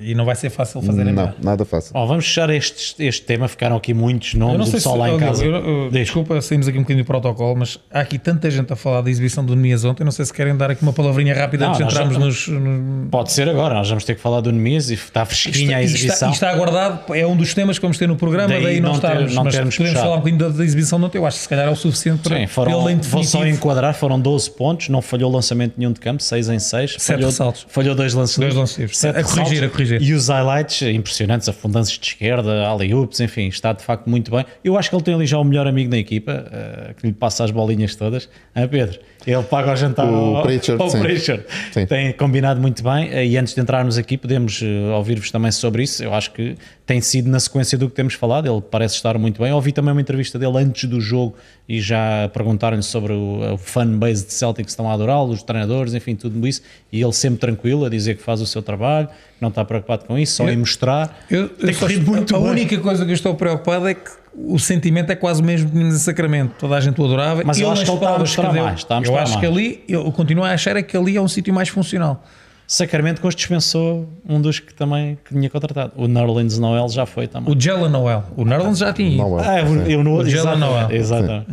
E 0.00 0.14
não 0.14 0.24
vai 0.26 0.34
ser 0.34 0.50
fácil 0.50 0.82
fazerem 0.82 1.12
Não, 1.14 1.22
melhor. 1.22 1.34
nada 1.42 1.64
fácil. 1.64 1.92
Bom, 1.94 2.06
vamos 2.06 2.26
fechar 2.26 2.50
este, 2.50 3.02
este 3.02 3.22
tema. 3.22 3.48
Ficaram 3.48 3.76
aqui 3.76 3.94
muitos 3.94 4.34
Eu 4.34 4.40
não 4.40 4.48
nomes. 4.48 4.68
O 4.68 4.70
sei 4.70 4.80
se, 4.80 4.84
pessoal 4.84 4.96
lá 4.98 5.08
em 5.10 5.18
casa. 5.18 5.42
eu- 5.44 5.54
eu- 5.54 5.90
desculpa, 5.90 6.38
saímos 6.42 6.68
aqui 6.68 6.76
um 6.76 6.82
bocadinho 6.82 7.04
do 7.04 7.06
protocolo, 7.06 7.56
mas 7.56 7.78
há 7.90 8.00
aqui 8.00 8.18
tanta 8.18 8.50
gente 8.50 8.70
a 8.70 8.76
falar 8.76 9.00
da 9.00 9.10
exibição 9.10 9.42
do 9.44 9.56
Nemias 9.56 9.82
ontem. 9.84 10.04
Não 10.04 10.12
sei 10.12 10.24
se 10.26 10.32
querem 10.32 10.54
dar 10.56 10.70
aqui 10.70 10.82
uma 10.82 10.92
palavrinha 10.92 11.34
rápida 11.34 11.64
Não, 11.64 11.72
antes 11.72 11.86
de 11.86 11.90
entrarmos 11.90 12.18
nos. 12.18 12.48
no- 12.48 13.08
Pode 13.10 13.32
ser 13.32 13.48
agora. 13.48 13.74
Nós 13.74 13.88
vamos 13.88 14.04
ter 14.04 14.14
que 14.14 14.20
falar 14.20 14.40
do 14.42 14.52
Nemias 14.52 14.90
e 14.90 14.94
está 14.94 15.24
fresquinha 15.24 15.78
a 15.78 15.82
Isto- 15.82 15.94
isto 15.96 16.04
exibição. 16.06 16.14
Está, 16.14 16.26
isto 16.30 16.34
está 16.34 16.50
aguardado, 16.50 17.14
é 17.14 17.26
um 17.26 17.36
dos 17.36 17.54
temas 17.54 17.78
que 17.78 17.82
vamos 17.82 17.96
ter 17.96 18.06
no 18.06 18.16
programa, 18.16 18.48
Daí 18.48 18.62
daí, 18.62 18.80
não, 18.80 18.92
não 18.92 19.00
ter- 19.00 19.08
não 19.30 19.44
mas 19.44 19.54
podemos 19.54 19.76
puxado. 19.76 19.98
falar 20.00 20.14
um 20.16 20.18
bocadinho 20.18 20.38
da, 20.38 20.48
da 20.50 20.64
exibição 20.64 20.98
de 20.98 21.04
ontem. 21.06 21.18
Eu 21.18 21.26
acho 21.26 21.36
que 21.38 21.42
se 21.44 21.48
calhar 21.48 21.66
é 21.66 21.70
o 21.70 21.76
suficiente 21.76 22.22
para 22.28 22.36
Sim, 22.36 22.46
foram, 22.46 22.88
ele 22.90 23.00
vou 23.00 23.24
só 23.24 23.46
enquadrar, 23.46 23.94
foram 23.94 24.20
12 24.20 24.50
pontos, 24.50 24.88
não 24.90 25.00
falhou 25.00 25.30
lançamento 25.32 25.74
nenhum 25.78 25.92
de 25.92 26.00
campo, 26.00 26.22
6 26.22 26.48
em 26.50 26.58
6. 26.58 26.92
Sete 26.98 27.02
falhou, 27.16 27.30
ressaltos. 27.30 27.66
Falhou 27.68 27.94
dois 27.94 28.12
lances 28.12 28.38
Dois 28.38 28.54
lances 28.54 28.98
sete 28.98 29.18
A 29.18 29.24
corrigir, 29.24 29.64
a 29.64 29.68
corrigir. 29.74 30.00
E 30.00 30.12
os 30.12 30.28
highlights 30.28 30.82
impressionantes, 30.82 31.48
afundanços 31.48 31.98
de 31.98 32.06
esquerda, 32.06 32.66
alley-oops, 32.66 33.20
enfim, 33.20 33.48
está 33.48 33.72
de 33.72 33.82
facto 33.82 34.08
muito 34.08 34.30
bem. 34.30 34.44
Eu 34.62 34.78
acho 34.78 34.88
que 34.88 34.96
ele 34.96 35.02
tem 35.02 35.14
ali 35.14 35.26
já 35.26 35.38
o 35.38 35.44
melhor 35.44 35.66
amigo 35.66 35.90
na 35.90 35.98
equipa, 35.98 36.46
eh, 36.50 36.94
que 36.96 37.06
lhe 37.06 37.12
passa 37.12 37.44
as 37.44 37.50
bolinhas 37.50 37.94
todas. 37.94 38.28
Ah, 38.54 38.66
Pedro, 38.66 38.98
ele 39.26 39.42
paga 39.42 39.72
o 39.72 39.76
jantar 39.76 40.06
O 40.06 40.36
ao, 40.36 40.42
Pritchard, 40.42 40.82
ao 40.82 40.90
sim. 40.90 41.00
Pritchard. 41.00 41.44
Sim. 41.72 41.86
Tem 41.86 42.12
combinado 42.12 42.60
muito 42.60 42.82
bem. 42.82 43.10
E 43.26 43.36
antes 43.36 43.54
de 43.54 43.60
entrarmos 43.60 43.96
aqui, 43.96 44.18
podemos 44.18 44.60
eh, 44.62 44.94
ouvir-vos 44.94 45.30
também 45.30 45.50
sobre 45.50 45.82
isso. 45.82 46.02
Eu 46.04 46.12
acho 46.12 46.30
que 46.32 46.56
tem 46.86 47.00
sido 47.00 47.30
na 47.30 47.40
sequência 47.40 47.78
do 47.78 47.88
que 47.88 47.94
temos 47.94 48.14
falado. 48.14 48.46
Ele 48.46 48.60
parece 48.60 48.96
estar 48.96 49.16
muito 49.18 49.40
bem. 49.40 49.52
Ouvi 49.52 49.72
também 49.72 49.92
uma 49.92 50.00
entrevista 50.00 50.38
dele 50.38 50.58
antes 50.58 50.88
do 50.88 51.00
jogo 51.00 51.34
e 51.68 51.80
já 51.80 52.28
perguntaram-lhe 52.32 52.82
sobre 52.82 53.12
o, 53.12 53.54
o 53.54 53.58
fanbase 53.58 54.26
de 54.26 54.32
Celtic 54.34 54.66
que 54.66 54.70
estão 54.70 54.90
a 54.90 54.92
adorá-lo, 54.92 55.32
os 55.32 55.42
treinadores, 55.42 55.94
enfim, 55.94 56.14
tudo 56.14 56.46
isso. 56.46 56.60
E 56.92 57.02
ele 57.02 57.12
sempre 57.12 57.38
tranquilo 57.38 57.84
a 57.86 57.88
dizer 57.88 58.16
que 58.16 58.22
faz 58.22 58.40
o 58.40 58.46
seu 58.46 58.62
trabalho, 58.62 59.08
que 59.08 59.40
não 59.40 59.48
está 59.48 59.64
preocupado 59.64 60.04
com 60.04 60.18
isso, 60.18 60.36
só 60.36 60.48
em 60.48 60.56
mostrar. 60.56 61.24
Eu, 61.30 61.48
tem 61.48 61.74
eu 61.90 62.02
muito 62.02 62.36
a 62.36 62.38
bem. 62.38 62.48
única 62.50 62.78
coisa 62.78 63.04
que 63.04 63.10
eu 63.10 63.14
estou 63.14 63.34
preocupado 63.34 63.88
é 63.88 63.94
que 63.94 64.23
o 64.36 64.58
sentimento 64.58 65.10
é 65.10 65.14
quase 65.16 65.40
o 65.42 65.44
mesmo 65.44 65.66
que 65.68 65.72
tínhamos 65.74 65.94
em 65.94 65.98
Sacramento. 65.98 66.54
Toda 66.58 66.76
a 66.76 66.80
gente 66.80 67.00
o 67.00 67.04
adorava. 67.04 67.42
Mas 67.44 67.58
eu 67.60 67.70
acho 67.70 67.84
que 67.84 67.90
ele 67.90 67.96
está 67.98 68.14
a 68.14 68.18
mostrar 68.18 68.52
deu- 68.52 68.64
mais, 68.64 68.78
está 68.80 68.94
a 68.94 68.98
Eu 68.98 69.00
mostrar 69.02 69.22
acho 69.22 69.38
que 69.40 69.46
mais. 69.46 69.56
ali, 69.58 69.84
eu 69.88 70.12
continuo 70.12 70.44
a 70.44 70.50
achar 70.50 70.76
é 70.76 70.82
que 70.82 70.96
ali 70.96 71.16
é 71.16 71.20
um 71.20 71.28
sítio 71.28 71.52
mais 71.54 71.68
funcional. 71.68 72.22
Sacramento 72.66 73.20
que 73.20 73.26
hoje 73.26 73.36
dispensou 73.36 74.08
um 74.26 74.40
dos 74.40 74.58
que 74.58 74.72
também 74.72 75.18
que 75.22 75.34
tinha 75.34 75.50
contratado. 75.50 75.92
O 75.96 76.08
Nerlens 76.08 76.58
Noel 76.58 76.88
já 76.88 77.04
foi 77.04 77.26
também. 77.28 77.54
O 77.54 77.60
Jalen 77.60 77.90
Noel. 77.90 78.24
O 78.36 78.44
Nerlens 78.46 78.78
já 78.78 78.90
tinha 78.90 79.08
ido. 79.10 79.38
É. 79.40 79.46
Ah, 79.48 79.60
eu, 79.60 79.82
eu 79.90 80.02
não, 80.04 80.14
O 80.14 80.26
Jalen 80.28 80.58
Noel. 80.58 80.90
exatamente. 80.90 81.46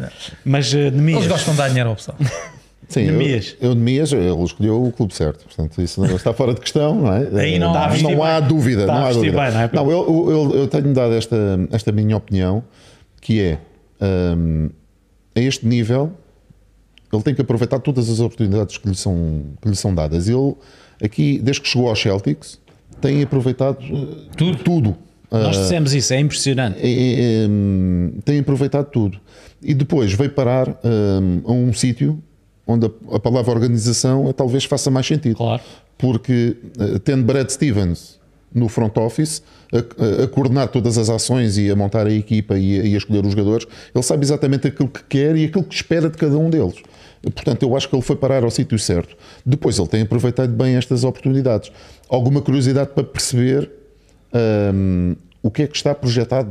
Mas 0.46 0.72
uh, 0.74 0.78
Eles 0.78 1.28
gostam 1.28 1.52
de 1.54 1.58
dar 1.58 1.68
dinheiro 1.68 1.90
à 1.90 1.92
opção. 1.92 2.16
Sim, 2.92 3.02
eu, 3.02 3.12
Nemias. 3.14 3.56
eu 3.62 3.74
Nemias, 3.76 4.12
ele 4.14 4.44
escolheu 4.44 4.84
o 4.84 4.92
clube 4.92 5.14
certo. 5.16 5.46
Portanto, 5.46 5.82
isso 5.82 6.02
não 6.02 6.16
está 6.16 6.34
fora 6.34 6.54
de 6.54 6.60
questão, 6.62 6.96
não 7.02 7.14
é? 7.14 7.28
Aí 7.42 7.58
não- 7.60 7.76
Eh, 7.76 7.90
vestir 7.90 8.16
não 8.16 8.24
há 8.24 8.40
dúvida. 8.40 8.82
Está 8.82 8.94
não 9.00 9.06
há 9.06 9.14
dúvida. 9.14 9.42
bem, 9.42 9.52
não 9.52 9.62
é? 9.62 9.70
Não, 9.74 9.92
eu, 9.92 10.30
eu, 10.30 10.56
eu 10.62 10.68
tenho 10.68 10.94
dado 10.94 11.14
esta, 11.14 11.36
esta 11.72 11.92
minha 11.92 12.18
opinião, 12.18 12.64
que 13.22 13.40
é 13.42 13.58
hum, 14.36 14.70
a 15.36 15.40
este 15.40 15.66
nível 15.66 16.12
ele 17.14 17.24
tem 17.24 17.36
que 17.36 17.42
aproveitar 17.42 17.80
todas 17.80 18.10
as 18.10 18.20
oportunidades 18.20 18.78
que 18.78 18.88
lhe 18.88 18.96
são, 18.96 19.44
que 19.62 19.68
lhe 19.68 19.76
são 19.76 19.94
dadas. 19.94 20.30
Ele, 20.30 20.56
aqui, 21.04 21.40
desde 21.44 21.62
que 21.62 21.68
chegou 21.68 21.90
aos 21.90 22.00
Celtics, 22.02 22.60
tem 23.02 23.22
aproveitado 23.22 23.80
eh, 23.84 24.30
Tudo. 24.38 24.58
tudo. 24.64 24.96
nós 25.30 25.58
dissemos 25.58 25.94
isso, 25.94 26.14
é 26.14 26.20
impressionante. 26.20 26.78
É, 26.82 27.44
é, 27.44 27.48
hum, 27.50 28.14
tem 28.24 28.40
aproveitado 28.40 28.86
tudo. 28.92 29.20
E 29.62 29.74
depois 29.74 30.14
veio 30.14 30.30
parar 30.32 30.70
hum, 30.84 31.42
a 31.46 31.52
um 31.52 31.74
sítio 31.74 32.22
onde 32.72 32.86
a, 32.88 33.16
a 33.16 33.20
palavra 33.20 33.52
organização 33.52 34.32
talvez 34.34 34.64
faça 34.66 34.90
mais 34.90 35.06
sentido. 35.06 35.36
Claro. 35.38 35.62
Porque 35.98 36.58
eh, 36.80 37.00
tendo 37.04 37.24
Brad 37.24 37.50
Stevens 37.50 38.20
no 38.54 38.68
front 38.68 38.98
office, 38.98 39.42
a, 39.72 40.24
a- 40.24 40.28
coordenar 40.28 40.68
todas 40.70 40.98
as 40.98 41.10
ações 41.10 41.58
e 41.58 41.70
a 41.70 41.76
montar 41.76 42.06
a 42.08 42.12
equipa 42.12 42.58
e 42.58 42.80
a, 42.80 42.84
e 42.84 42.94
a 42.96 42.98
escolher 42.98 43.24
os 43.26 43.32
jogadores, 43.32 43.66
ele 43.94 44.04
sabe 44.04 44.26
exatamente 44.26 44.68
aquilo 44.68 44.90
que 44.90 45.04
quer 45.04 45.36
e 45.38 45.46
aquilo 45.46 45.64
que 45.64 45.76
espera 45.76 46.10
de 46.10 46.18
cada 46.18 46.38
um 46.38 46.50
deles. 46.50 46.76
Portanto, 47.22 47.62
eu 47.64 47.78
acho 47.78 47.88
que 47.88 47.96
ele 47.96 48.02
foi 48.02 48.16
parar 48.16 48.44
ao 48.44 48.50
sítio 48.50 48.80
certo. 48.80 49.16
Depois, 49.46 49.78
ele 49.78 49.88
tem 49.88 50.02
aproveitado 50.02 50.50
bem 50.52 50.76
estas 50.76 51.04
oportunidades. 51.04 51.72
Alguma 52.10 52.42
curiosidade 52.42 52.90
para 52.96 53.04
perceber 53.04 53.70
hum, 54.74 55.16
o 55.44 55.52
que 55.52 55.62
é 55.64 55.68
que 55.68 55.76
está 55.76 55.94
projetado 55.94 56.50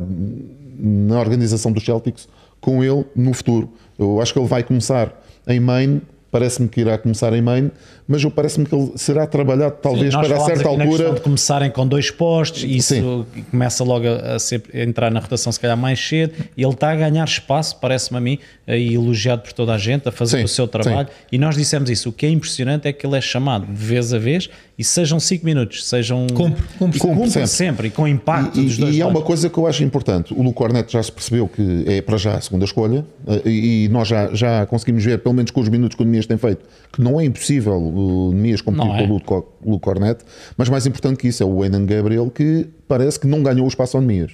na 0.78 1.18
organização 1.18 1.72
dos 1.72 1.84
Celtics 1.84 2.28
com 2.60 2.84
ele 2.84 3.04
no 3.16 3.32
futuro. 3.34 3.68
Eu 3.98 4.20
acho 4.20 4.32
que 4.32 4.38
ele 4.38 4.48
vai 4.48 4.62
começar 4.62 5.19
em 5.47 5.59
Maine, 5.61 6.01
parece-me 6.30 6.68
que 6.68 6.80
irá 6.80 6.97
começar 6.97 7.32
em 7.32 7.43
Maine, 7.43 7.72
mas 8.07 8.22
eu 8.22 8.30
parece-me 8.30 8.64
que 8.64 8.72
ele 8.74 8.93
será 8.97 9.26
trabalhado 9.26 9.76
talvez 9.82 10.14
Nós 10.14 10.26
para 10.28 10.36
a 10.36 10.41
certa 10.41 10.68
altura. 10.68 11.12
de 11.14 11.20
começarem 11.20 11.70
com 11.72 11.84
dois 11.86 12.09
postos 12.11 12.62
e 12.64 12.76
isso 12.76 12.95
Sim. 12.95 13.26
começa 13.51 13.82
logo 13.82 14.07
a, 14.09 14.38
ser- 14.38 14.62
a 14.72 14.78
entrar 14.80 15.11
na 15.11 15.18
rotação 15.20 15.51
se 15.53 15.59
calhar 15.59 15.76
mais 15.76 15.99
cedo 16.01 16.32
e 16.57 16.62
ele 16.62 16.72
está 16.72 16.93
a 16.93 16.95
ganhar 16.97 17.24
espaço, 17.24 17.76
parece-me 17.80 18.18
a 18.18 18.20
mim, 18.20 18.38
e 18.68 18.95
elogiado 18.95 19.43
por 19.43 19.53
toda 19.53 19.74
a 19.74 19.78
gente, 19.78 20.09
a 20.09 20.12
fazer 20.12 20.38
Sim, 20.38 20.45
o 20.45 20.49
seu 20.49 20.68
trabalho 20.68 21.09
sim. 21.09 21.14
e 21.32 21.38
nós 21.38 21.57
dissemos 21.57 21.91
isso, 21.91 22.09
o 22.11 22.12
que 22.12 22.26
é 22.26 22.28
impressionante 22.30 22.86
é 22.86 22.93
que 22.93 23.05
ele 23.05 23.16
é 23.16 23.20
chamado 23.20 23.66
de 23.66 23.72
vez 23.72 24.12
a 24.14 24.18
vez 24.18 24.49
e 24.81 24.85
sejam 24.85 25.20
5 25.20 25.45
minutos, 25.45 25.87
sejam 25.87 26.26
Cumpre, 26.35 26.62
cumpre 26.78 26.99
e 26.99 27.01
cumpre 27.01 27.31
sempre. 27.31 27.47
sempre. 27.49 27.89
e 27.89 27.91
com 27.91 28.09
impacto 28.09 28.59
E, 28.59 28.64
dos 28.64 28.78
dois 28.78 28.97
e 28.97 29.03
há 29.03 29.05
lados. 29.07 29.20
uma 29.20 29.26
coisa 29.26 29.51
que 29.51 29.59
eu 29.59 29.66
acho 29.66 29.85
importante: 29.85 30.33
o 30.33 30.43
Lu 30.43 30.53
Cornet 30.55 30.91
já 30.91 31.03
se 31.03 31.12
percebeu 31.12 31.47
que 31.47 31.85
é 31.87 32.01
para 32.01 32.16
já 32.16 32.35
a 32.37 32.41
segunda 32.41 32.64
escolha, 32.64 33.05
eh, 33.26 33.43
e, 33.49 33.89
nós 33.91 34.09
já, 34.09 34.33
já 34.33 34.64
conseguimos 34.66 35.05
ver, 35.05 35.18
pelo 35.18 35.35
menos 35.35 35.51
com 35.51 35.61
os 35.61 35.68
minutos 35.68 35.97
que 35.97 36.03
o 36.03 36.07
Nemias 36.07 36.24
tem 36.26 36.39
feito, 36.39 36.64
que 36.93 37.03
não 37.03 37.20
é 37.20 37.24
impossível 37.24 37.74
o 37.76 38.33
Nemias 38.33 38.61
competir 38.62 38.91
é. 38.91 38.99
com 38.99 39.05
o 39.05 39.07
Lu, 39.14 39.20
Co- 39.22 39.49
Lu 39.64 39.78
Cornet, 39.78 40.20
mas 40.57 40.68
mais 40.68 40.87
importante 40.87 41.18
que 41.18 41.28
isso 41.28 41.43
é 41.43 41.47
o 41.47 41.62
Enan 41.64 41.85
Gabriel, 41.85 42.31
que 42.31 42.66
parece 42.89 43.20
que 43.20 43.26
não 43.26 43.43
ganhou 43.43 43.66
o 43.66 43.68
espaço 43.68 43.97
ao 43.97 44.03
Nemias. 44.03 44.33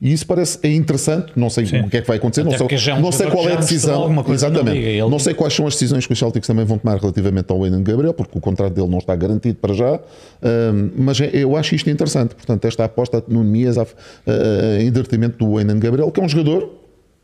E 0.00 0.12
isso 0.12 0.24
parece 0.26 0.58
é 0.62 0.72
interessante, 0.72 1.32
não 1.34 1.50
sei 1.50 1.64
o 1.64 1.88
que 1.88 1.96
é 1.96 2.00
que 2.00 2.06
vai 2.06 2.18
acontecer, 2.18 2.42
Até 2.42 2.50
não 2.52 2.58
porque 2.58 2.78
sei, 2.78 2.92
é 2.92 2.94
um 2.96 3.00
não 3.00 3.10
sei 3.10 3.26
qual 3.30 3.48
é 3.48 3.52
a 3.52 3.56
decisão. 3.56 4.24
Exatamente. 4.32 4.76
liga, 4.78 4.88
ele- 4.90 5.10
Não 5.10 5.18
sei 5.18 5.34
quais 5.34 5.52
são 5.52 5.66
as 5.66 5.72
decisões 5.74 6.06
que 6.06 6.12
os 6.12 6.18
Celtics 6.18 6.46
também 6.46 6.64
vão 6.64 6.78
tomar 6.78 6.98
relativamente 6.98 7.50
ao 7.50 7.66
Enan 7.66 7.82
Gabriel, 7.82 8.14
porque 8.14 8.38
o 8.38 8.40
contrato 8.40 8.72
dele 8.72 8.86
não 8.86 8.98
está 8.98 9.16
garantido 9.16 9.58
para 9.58 9.74
já, 9.74 9.94
hum, 9.94 10.90
mas 10.96 11.20
é- 11.20 11.30
eu 11.32 11.56
acho 11.56 11.74
isto 11.74 11.90
interessante. 11.90 12.34
Portanto, 12.36 12.64
esta 12.64 12.84
aposta 12.84 13.24
no 13.26 13.42
Nemias 13.42 13.76
a- 13.76 13.82
a- 13.82 14.80
em 14.82 14.90
detrimento 14.92 15.36
do 15.44 15.58
Enan 15.58 15.78
Gabriel, 15.80 16.10
que 16.12 16.20
é 16.20 16.22
um 16.22 16.28
jogador 16.28 16.70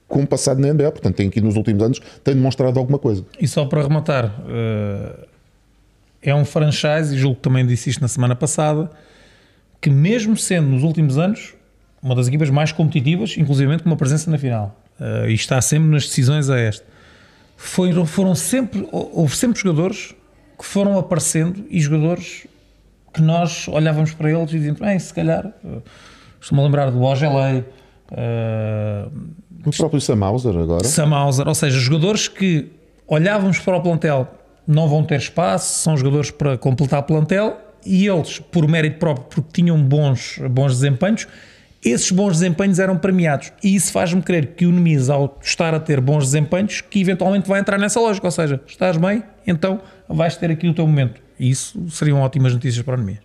com 0.09 0.21
um 0.21 0.27
passado 0.27 0.61
na 0.61 0.69
NBA, 0.69 0.91
portanto, 0.91 1.15
tem 1.15 1.29
aqui 1.29 1.41
nos 1.41 1.57
últimos 1.57 1.83
anos, 1.83 2.01
tem 2.25 2.35
demonstrado 2.35 2.79
alguma 2.79 2.99
coisa. 2.99 3.25
E 3.41 3.47
só 3.47 3.65
para 3.67 3.83
rematar, 3.83 4.35
eh, 4.49 5.27
é 6.23 6.35
um 6.35 6.45
franchise, 6.45 7.15
e 7.15 7.19
julgo 7.19 7.37
que 7.37 7.43
também 7.43 7.65
disse 7.67 7.91
isto 7.91 8.01
na 8.01 8.09
semana 8.09 8.35
passada, 8.35 8.91
que 9.81 9.91
mesmo 9.91 10.37
sendo 10.37 10.69
nos 10.69 10.83
últimos 10.83 11.19
anos 11.19 11.55
uma 12.05 12.15
das 12.15 12.29
equipas 12.29 12.51
mais 12.51 12.71
competitivas, 12.71 13.35
inclusive 13.39 13.79
com 13.79 13.89
uma 13.89 13.97
presença 13.97 14.31
na 14.31 14.37
final, 14.37 14.79
eh, 15.01 15.31
e 15.31 15.35
está 15.35 15.59
sempre 15.63 15.89
nas 15.89 16.07
decisões 16.07 16.51
a 16.51 16.61
este, 16.61 16.85
foram, 17.57 18.05
foram 18.05 18.35
sempre, 18.35 18.87
houve 18.93 19.35
sempre 19.35 19.59
jogadores 19.59 20.15
que 20.59 20.67
foram 20.67 20.99
aparecendo 20.99 21.65
e 21.71 21.81
jogadores 21.81 22.47
que 23.11 23.23
nós 23.23 23.67
olhávamos 23.69 24.13
para 24.13 24.31
eles 24.31 24.51
e 24.51 24.57
dizíamos, 24.57 24.81
bem, 24.81 24.99
se 24.99 25.15
calhar, 25.15 25.47
eh, 25.47 25.79
estou-me 26.39 26.63
a 26.63 26.67
lembrar 26.67 26.91
do 26.91 27.01
Ogelei, 27.01 27.65
eh, 28.13 29.09
O 29.65 29.71
próprio 29.71 29.99
Sam 29.99 30.23
Hauser 30.23 30.55
agora. 30.59 30.85
Sam 30.85 31.15
Hauser, 31.15 31.49
ou 31.49 31.55
seja, 31.55 31.79
jogadores 31.79 32.29
que 32.29 32.71
olhávamos 33.09 33.59
para 33.61 33.79
o 33.79 33.81
plantel 33.81 34.29
não 34.67 34.89
vão 34.89 35.03
ter 35.03 35.19
espaço, 35.19 35.83
são 35.83 35.97
jogadores 35.97 36.31
para 36.31 36.59
completar 36.59 37.01
o 37.01 37.03
plantel 37.05 37.57
e 37.87 38.07
eles, 38.07 38.39
por 38.39 38.69
mérito 38.69 38.99
próprio, 38.99 39.27
porque 39.27 39.63
tinham 39.63 39.83
bons, 39.83 40.39
bons 40.51 40.75
desempenhos, 40.75 41.27
esses 41.85 42.11
bons 42.11 42.39
desempenhos 42.39 42.79
eram 42.79 42.97
premiados. 42.97 43.53
E 43.63 43.75
isso 43.75 43.93
faz-me 43.93 44.23
crer 44.23 44.55
que 44.55 44.67
o 44.67 44.73
Nemias, 44.73 45.11
ao 45.11 45.39
estar 45.43 45.75
a 45.75 45.81
ter 45.81 46.01
bons 46.01 46.25
desempenhos, 46.25 46.81
que 46.81 47.01
eventualmente 47.01 47.49
vai 47.49 47.61
entrar 47.61 47.79
nessa 47.79 48.01
lógica. 48.01 48.27
Ou 48.27 48.31
seja, 48.31 48.61
estás 48.67 48.97
bem, 48.97 49.23
então 49.47 49.81
vais 50.09 50.37
ter 50.37 50.51
aqui 50.51 50.69
o 50.69 50.75
teu 50.75 50.87
momento. 50.87 51.21
E 51.39 51.51
isso 51.51 51.79
seriam 51.91 52.21
ótimas 52.21 52.53
notícias 52.55 52.85
para 52.85 52.95
o 52.95 52.97
Nemias. 52.97 53.21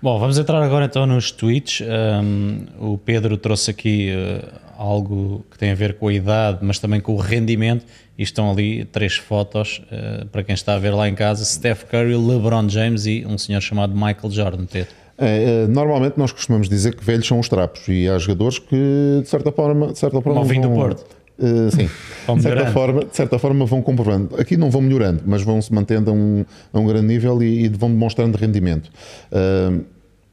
Bom, 0.00 0.16
vamos 0.20 0.38
entrar 0.38 0.62
agora 0.62 0.84
então 0.84 1.04
nos 1.06 1.32
tweets. 1.32 1.82
Um, 1.82 2.66
o 2.78 2.96
Pedro 2.98 3.36
trouxe 3.36 3.72
aqui 3.72 4.12
uh, 4.12 4.48
algo 4.76 5.44
que 5.50 5.58
tem 5.58 5.72
a 5.72 5.74
ver 5.74 5.94
com 5.94 6.06
a 6.06 6.12
idade, 6.12 6.60
mas 6.62 6.78
também 6.78 7.00
com 7.00 7.14
o 7.14 7.18
rendimento. 7.18 7.84
E 8.16 8.22
estão 8.22 8.48
ali 8.48 8.84
três 8.84 9.16
fotos 9.16 9.82
uh, 9.90 10.26
para 10.26 10.44
quem 10.44 10.54
está 10.54 10.76
a 10.76 10.78
ver 10.78 10.90
lá 10.90 11.08
em 11.08 11.16
casa: 11.16 11.44
Steph 11.44 11.82
Curry, 11.84 12.14
LeBron 12.14 12.68
James 12.68 13.06
e 13.06 13.26
um 13.26 13.36
senhor 13.36 13.60
chamado 13.60 13.92
Michael 13.92 14.30
Jordan. 14.30 14.66
Pedro. 14.66 14.94
É, 15.20 15.66
normalmente 15.66 16.16
nós 16.16 16.30
costumamos 16.30 16.68
dizer 16.68 16.94
que 16.94 17.04
velhos 17.04 17.26
são 17.26 17.40
os 17.40 17.48
trapos 17.48 17.82
e 17.88 18.08
há 18.08 18.16
jogadores 18.18 18.60
que 18.60 19.20
de 19.20 19.28
certa 19.28 19.50
forma, 19.50 19.88
de 19.88 19.98
certa 19.98 20.20
forma 20.20 20.44
vão, 20.44 20.60
do 20.60 20.70
Porto. 20.70 21.04
Uh, 21.38 21.70
sim, 21.70 21.88
de 22.36 22.42
certa, 22.42 22.66
forma, 22.66 23.04
de 23.04 23.16
certa 23.16 23.38
forma 23.38 23.66
vão 23.66 23.82
comprovando. 23.82 24.36
Aqui 24.40 24.56
não 24.56 24.70
vão 24.70 24.80
melhorando, 24.80 25.22
mas 25.26 25.42
vão 25.42 25.60
se 25.60 25.74
mantendo 25.74 26.10
a 26.10 26.14
um, 26.14 26.44
a 26.72 26.78
um 26.78 26.86
grande 26.86 27.06
nível 27.06 27.42
e, 27.42 27.64
e 27.64 27.68
vão 27.68 27.90
demonstrando 27.90 28.38
rendimento. 28.38 28.90
Uh, 29.32 29.84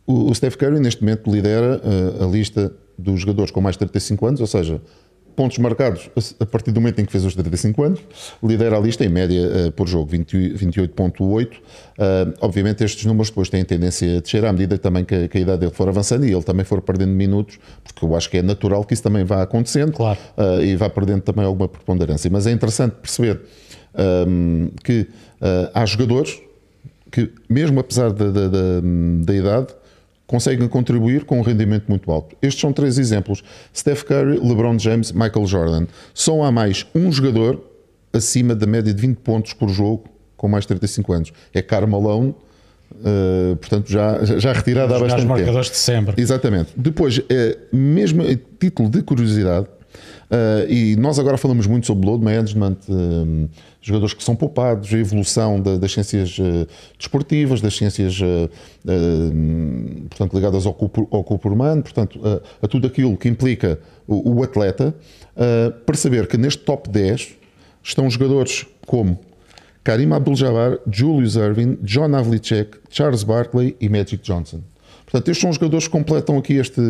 o, 0.06 0.30
o 0.30 0.36
Steph 0.36 0.56
Curry 0.56 0.80
neste 0.80 1.04
momento 1.04 1.32
lidera 1.32 1.82
uh, 1.84 2.24
a 2.24 2.28
lista 2.28 2.72
dos 2.98 3.22
jogadores 3.22 3.52
com 3.52 3.62
mais 3.62 3.76
de 3.76 3.80
35 3.80 4.26
anos, 4.26 4.42
ou 4.42 4.48
seja, 4.48 4.82
pontos 5.36 5.58
marcados 5.58 6.10
a 6.40 6.46
partir 6.46 6.72
do 6.72 6.80
momento 6.80 7.00
em 7.00 7.06
que 7.06 7.12
fez 7.12 7.26
os 7.26 7.36
35 7.36 7.84
anos, 7.84 8.00
lidera 8.42 8.78
a 8.78 8.80
lista 8.80 9.04
em 9.06 9.10
média 9.10 9.68
uh, 9.68 9.72
por 9.72 9.88
jogo, 9.88 10.12
28.8. 10.12 11.54
Uh, 11.54 11.58
obviamente 12.42 12.84
estes 12.84 13.06
números 13.06 13.30
depois 13.30 13.50
têm 13.50 13.64
tendência 13.64 14.18
a 14.18 14.22
descer 14.22 14.46
à 14.46 14.52
medida 14.52 14.78
também 14.78 15.04
que, 15.04 15.28
que, 15.28 15.38
a 15.38 15.42
idade 15.42 15.60
dele 15.60 15.72
for 15.72 15.88
avançando 15.88 16.26
e 16.26 16.32
ele 16.32 16.44
também 16.44 16.66
for 16.66 16.82
perdendo 16.82 17.12
minutos, 17.12 17.60
porque 17.84 18.06
eu 18.06 18.16
acho 18.16 18.30
que 18.30 18.38
é 18.38 18.42
natural 18.42 18.84
que 18.84 18.94
isso 18.94 19.04
também 19.04 19.24
vá 19.24 19.44
acontecendo 19.44 19.94
claro. 19.94 20.18
uh, 20.38 20.62
e 20.64 20.76
vá 20.76 20.90
perdendo 20.90 21.22
também 21.22 21.46
alguma 21.46 21.68
preponderância. 21.68 22.30
Mas 22.32 22.48
é 22.48 22.52
interessante 22.52 22.94
perceber 22.94 23.42
um, 24.28 24.70
que 24.84 25.08
há 25.74 25.86
jogadores 25.86 26.42
que, 27.12 27.32
mesmo 27.48 27.80
apesar 27.80 28.12
da, 28.12 28.26
da, 28.30 28.48
da, 28.48 28.82
da 29.24 29.36
idade, 29.36 29.68
conseguem 30.28 30.68
contribuir 30.68 31.26
com 31.26 31.40
um 31.40 31.42
rendimento 31.42 31.86
muito 31.88 32.12
alto. 32.12 32.36
Estes 32.42 32.62
são 32.62 32.74
três 32.74 32.98
exemplos: 32.98 33.44
Steph 33.76 34.04
Curry, 34.04 34.40
LeBron 34.40 34.78
James, 34.80 35.12
Michael 35.12 35.46
Jordan. 35.46 35.88
Só 36.14 36.44
há 36.44 36.52
mais 36.52 36.86
um 36.94 37.12
jogador 37.12 37.62
acima 38.14 38.56
da 38.56 38.66
média 38.66 38.94
de 38.94 39.02
20 39.02 39.18
pontos 39.18 39.54
por 39.54 39.70
jogo 39.70 40.06
com 40.38 40.48
mais 40.48 40.64
de 40.64 40.70
35 40.70 41.14
anos. 41.14 41.34
É 41.54 41.62
Malone, 41.88 42.36
uh, 42.92 43.56
portanto 43.58 43.90
já, 43.90 44.24
já 44.24 44.54
retirado 44.54 44.94
há 44.94 45.00
bastante 45.00 45.22
tempo. 45.22 45.34
marcadores 45.34 45.72
de 45.72 45.78
sempre. 45.78 46.22
Exatamente. 46.22 46.72
Depois, 46.76 47.22
é, 47.30 47.58
mesmo 47.72 48.24
a 48.24 48.36
título 48.60 48.90
de 48.90 49.02
curiosidade, 49.02 49.68
Uh, 50.30 50.70
e 50.72 50.96
nós 50.96 51.20
agora 51.20 51.38
falamos 51.38 51.68
muito 51.68 51.86
sobre 51.86 52.08
load 52.08 52.24
management, 52.24 52.78
uh, 52.90 53.50
jogadores 53.80 54.14
que 54.14 54.24
são 54.24 54.36
poupados, 54.36 54.92
a 54.92 54.98
evolução 54.98 55.62
da, 55.62 55.78
das 55.78 55.92
ciências 55.92 56.38
uh, 56.40 56.68
desportivas, 56.98 57.62
das 57.62 57.76
ciências 57.76 58.20
portanto, 60.10 60.34
ligadas 60.34 60.66
ao 60.66 60.74
corpo, 60.74 61.08
ao 61.12 61.24
corpo 61.24 61.50
humano, 61.50 61.84
portanto, 61.84 62.20
a 62.62 62.68
tudo 62.68 62.88
aquilo 62.88 63.16
que 63.18 63.28
implica 63.28 63.80
o, 64.08 64.38
o 64.38 64.44
atleta, 64.44 64.96
perceber 65.86 66.28
que 66.28 66.38
neste 66.38 66.62
top 66.64 66.90
10 66.90 67.36
estão 67.84 68.10
jogadores 68.10 68.66
como 68.86 69.20
Karim 69.84 70.12
Abdul-Jabbar, 70.14 70.80
Julius 70.92 71.36
Irving, 71.36 71.78
John 71.82 72.16
Havlicek, 72.16 72.78
Charles 72.90 73.24
Barkley 73.24 73.76
e 73.80 73.90
Magic 73.90 74.18
Johnson. 74.24 74.62
Portanto, 75.06 75.30
estes 75.30 75.42
são 75.42 75.54
jogadores 75.54 75.88
que 75.88 75.92
completam 75.92 76.38
aqui 76.38 76.54
este, 76.54 76.82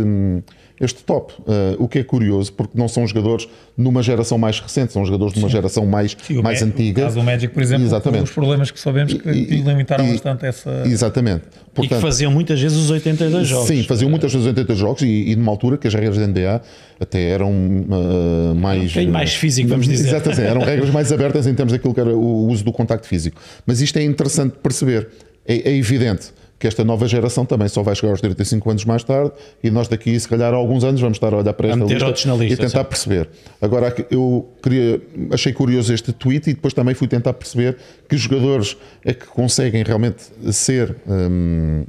este 0.80 1.04
top. 1.04 1.34
Uh, 1.40 1.76
o 1.80 1.88
que 1.88 2.00
é 2.00 2.04
curioso, 2.04 2.52
porque 2.54 2.78
não 2.78 2.88
são 2.88 3.08
jogadores 3.08 3.48
numa 3.78 4.04
geração 4.04 4.38
mais 4.38 4.60
recente, 4.60 4.94
são 4.94 5.06
jogadores 5.06 5.34
de 5.34 5.40
uma 5.40 5.50
geração 5.50 5.86
mais, 5.86 6.16
Sim, 6.22 6.42
mais 6.42 6.62
antiga. 6.62 7.02
O 7.02 7.04
caso 7.06 7.16
do 7.20 7.24
Magic, 7.24 7.54
por 7.54 7.64
exemplo, 7.64 7.86
exatamente. 7.86 8.24
os 8.24 8.32
problemas 8.32 8.72
que 8.72 8.80
sabemos 8.80 9.14
que 9.14 9.30
e, 9.30 9.62
limitaram 9.62 10.06
e, 10.06 10.12
bastante 10.12 10.46
essa. 10.46 10.84
Exatamente. 10.86 11.44
Portanto, 11.74 11.86
e 11.86 11.88
que 11.88 12.02
faziam 12.02 12.32
muitas 12.32 12.60
vezes 12.60 12.78
os 12.78 12.90
82 12.90 13.48
jogos. 13.48 13.68
Sim, 13.68 13.84
faziam 13.84 14.10
muitas 14.10 14.32
vezes 14.32 14.46
os 14.46 14.50
82 14.50 14.80
jogos 14.80 15.02
e, 15.02 15.32
e 15.32 15.36
numa 15.36 15.52
altura 15.52 15.78
que 15.78 15.88
as 15.88 15.94
regras 15.94 16.18
da 16.18 16.28
NBA 16.28 16.62
até 17.00 17.30
eram 17.30 17.52
uh, 17.52 18.56
mais. 18.56 18.96
Um 18.96 19.12
mais 19.12 19.34
físico, 19.36 19.70
vamos 19.70 19.88
dizer. 19.88 20.10
Exatamente, 20.10 20.42
eram 20.42 20.62
regras 20.62 20.90
mais 20.90 21.12
abertas 21.12 21.48
em 21.48 21.54
termos 21.54 21.72
daquilo 21.72 21.94
que 21.94 22.00
era 22.00 22.16
o 22.16 22.48
uso 22.48 22.64
do 22.64 22.72
contacto 22.72 23.08
físico. 23.08 23.42
Mas 23.66 23.82
isto 23.82 23.98
é 23.98 24.04
interessante 24.04 24.56
perceber. 24.62 25.08
é, 25.48 25.70
é 25.70 25.76
evidente 25.78 26.34
que 26.66 26.68
esta 26.68 26.84
nova 26.84 27.08
geração 27.08 27.46
também 27.46 27.68
só 27.68 27.84
vai 27.84 27.94
chegar 27.94 28.10
aos 28.10 28.22
35 28.22 28.72
anos 28.72 28.86
mais 28.86 29.04
tarde 29.04 29.32
e 29.64 29.70
nós 29.70 29.88
daqui, 29.88 30.20
se 30.20 30.28
calhar, 30.28 30.52
há 30.52 30.58
alguns 30.58 30.84
anos 30.84 31.00
vamos 31.00 31.18
estar 31.18 31.32
a 31.32 31.38
olhar 31.38 31.54
para 31.54 31.68
esta 31.68 31.86
lista, 31.86 32.54
e 32.54 32.58
tentar 32.58 32.84
sim. 32.84 32.90
perceber. 32.90 33.30
Agora, 33.62 33.96
eu 34.10 34.50
queria, 34.64 35.00
achei 35.32 35.54
curioso 35.54 35.94
este 35.94 36.12
tweet 36.12 36.50
e 36.50 36.54
depois 36.56 36.74
também 36.74 36.96
fui 36.96 37.08
tentar 37.08 37.34
perceber 37.34 37.78
que 38.10 38.18
jogadores 38.18 38.76
é 39.04 39.14
que 39.14 39.28
conseguem 39.28 39.84
realmente 39.84 40.24
ser 40.52 40.96
hum, 41.08 41.86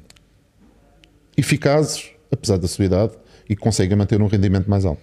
eficazes, 1.39 2.11
apesar 2.31 2.59
da 2.59 2.69
sua 2.69 2.85
idade, 2.85 3.13
e 3.49 3.57
conseguem 3.57 3.97
manter 3.97 4.21
um 4.21 4.27
rendimento 4.27 4.69
mais 4.69 4.85
alto. 4.85 5.01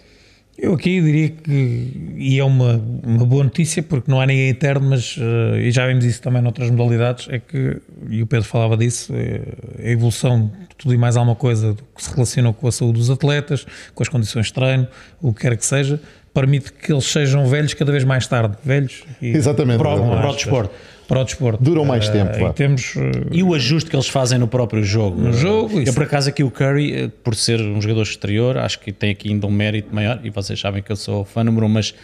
Eu 0.55 0.75
aqui 0.75 1.01
diria 1.01 1.29
que, 1.29 2.13
e 2.15 2.39
é 2.39 2.43
uma, 2.43 2.79
uma 3.03 3.25
boa 3.25 3.43
notícia, 3.43 3.81
porque 3.81 4.09
não 4.09 4.21
há 4.21 4.25
ninguém 4.25 4.49
eterno, 4.49 4.87
mas, 4.87 5.17
uh, 5.17 5.57
e 5.57 5.71
já 5.71 5.87
vimos 5.87 6.05
isso 6.05 6.21
também 6.21 6.43
noutras 6.43 6.69
modalidades, 6.69 7.27
é 7.29 7.39
que, 7.39 7.77
e 8.07 8.21
o 8.21 8.27
Pedro 8.27 8.47
falava 8.47 8.77
disso, 8.77 9.11
é, 9.15 9.41
a 9.83 9.89
evolução 9.89 10.51
de 10.69 10.75
tudo 10.77 10.93
e 10.93 10.97
mais 10.97 11.17
alguma 11.17 11.35
coisa 11.35 11.75
que 11.95 12.03
se 12.03 12.13
relaciona 12.13 12.53
com 12.53 12.67
a 12.67 12.71
saúde 12.71 12.99
dos 12.99 13.09
atletas, 13.09 13.65
com 13.95 14.03
as 14.03 14.09
condições 14.09 14.47
de 14.47 14.53
treino, 14.53 14.87
o 15.19 15.33
que 15.33 15.41
quer 15.41 15.57
que 15.57 15.65
seja, 15.65 15.99
permite 16.31 16.71
que 16.71 16.93
eles 16.93 17.05
sejam 17.05 17.47
velhos 17.47 17.73
cada 17.73 17.91
vez 17.91 18.03
mais 18.03 18.27
tarde. 18.27 18.55
Velhos 18.63 19.03
e 19.21 19.29
Exatamente. 19.29 19.79
Para, 19.79 19.95
para 19.95 20.29
o 20.29 20.35
desporto 20.35 20.73
para 21.07 21.21
o 21.21 21.23
desporto. 21.23 21.63
Duram 21.63 21.85
mais 21.85 22.09
tempo. 22.09 22.37
Uh, 22.37 22.49
e, 22.49 22.53
temos, 22.53 22.95
uh, 22.95 23.01
e 23.31 23.43
o 23.43 23.53
ajuste 23.53 23.89
que 23.89 23.95
eles 23.95 24.07
fazem 24.07 24.37
no 24.37 24.47
próprio 24.47 24.83
jogo. 24.83 25.19
No 25.19 25.33
jogo, 25.33 25.81
Eu, 25.81 25.93
por 25.93 26.03
acaso, 26.03 26.29
aqui 26.29 26.43
o 26.43 26.51
Curry, 26.51 27.11
por 27.23 27.35
ser 27.35 27.59
um 27.61 27.81
jogador 27.81 28.03
exterior, 28.03 28.57
acho 28.57 28.79
que 28.79 28.91
tem 28.91 29.11
aqui 29.11 29.29
ainda 29.29 29.47
um 29.47 29.51
mérito 29.51 29.93
maior. 29.93 30.19
E 30.23 30.29
vocês 30.29 30.59
sabem 30.59 30.81
que 30.81 30.91
eu 30.91 30.95
sou 30.95 31.25
fã 31.25 31.43
número 31.43 31.65
um, 31.65 31.69
mas 31.69 31.89
uh, 31.89 31.95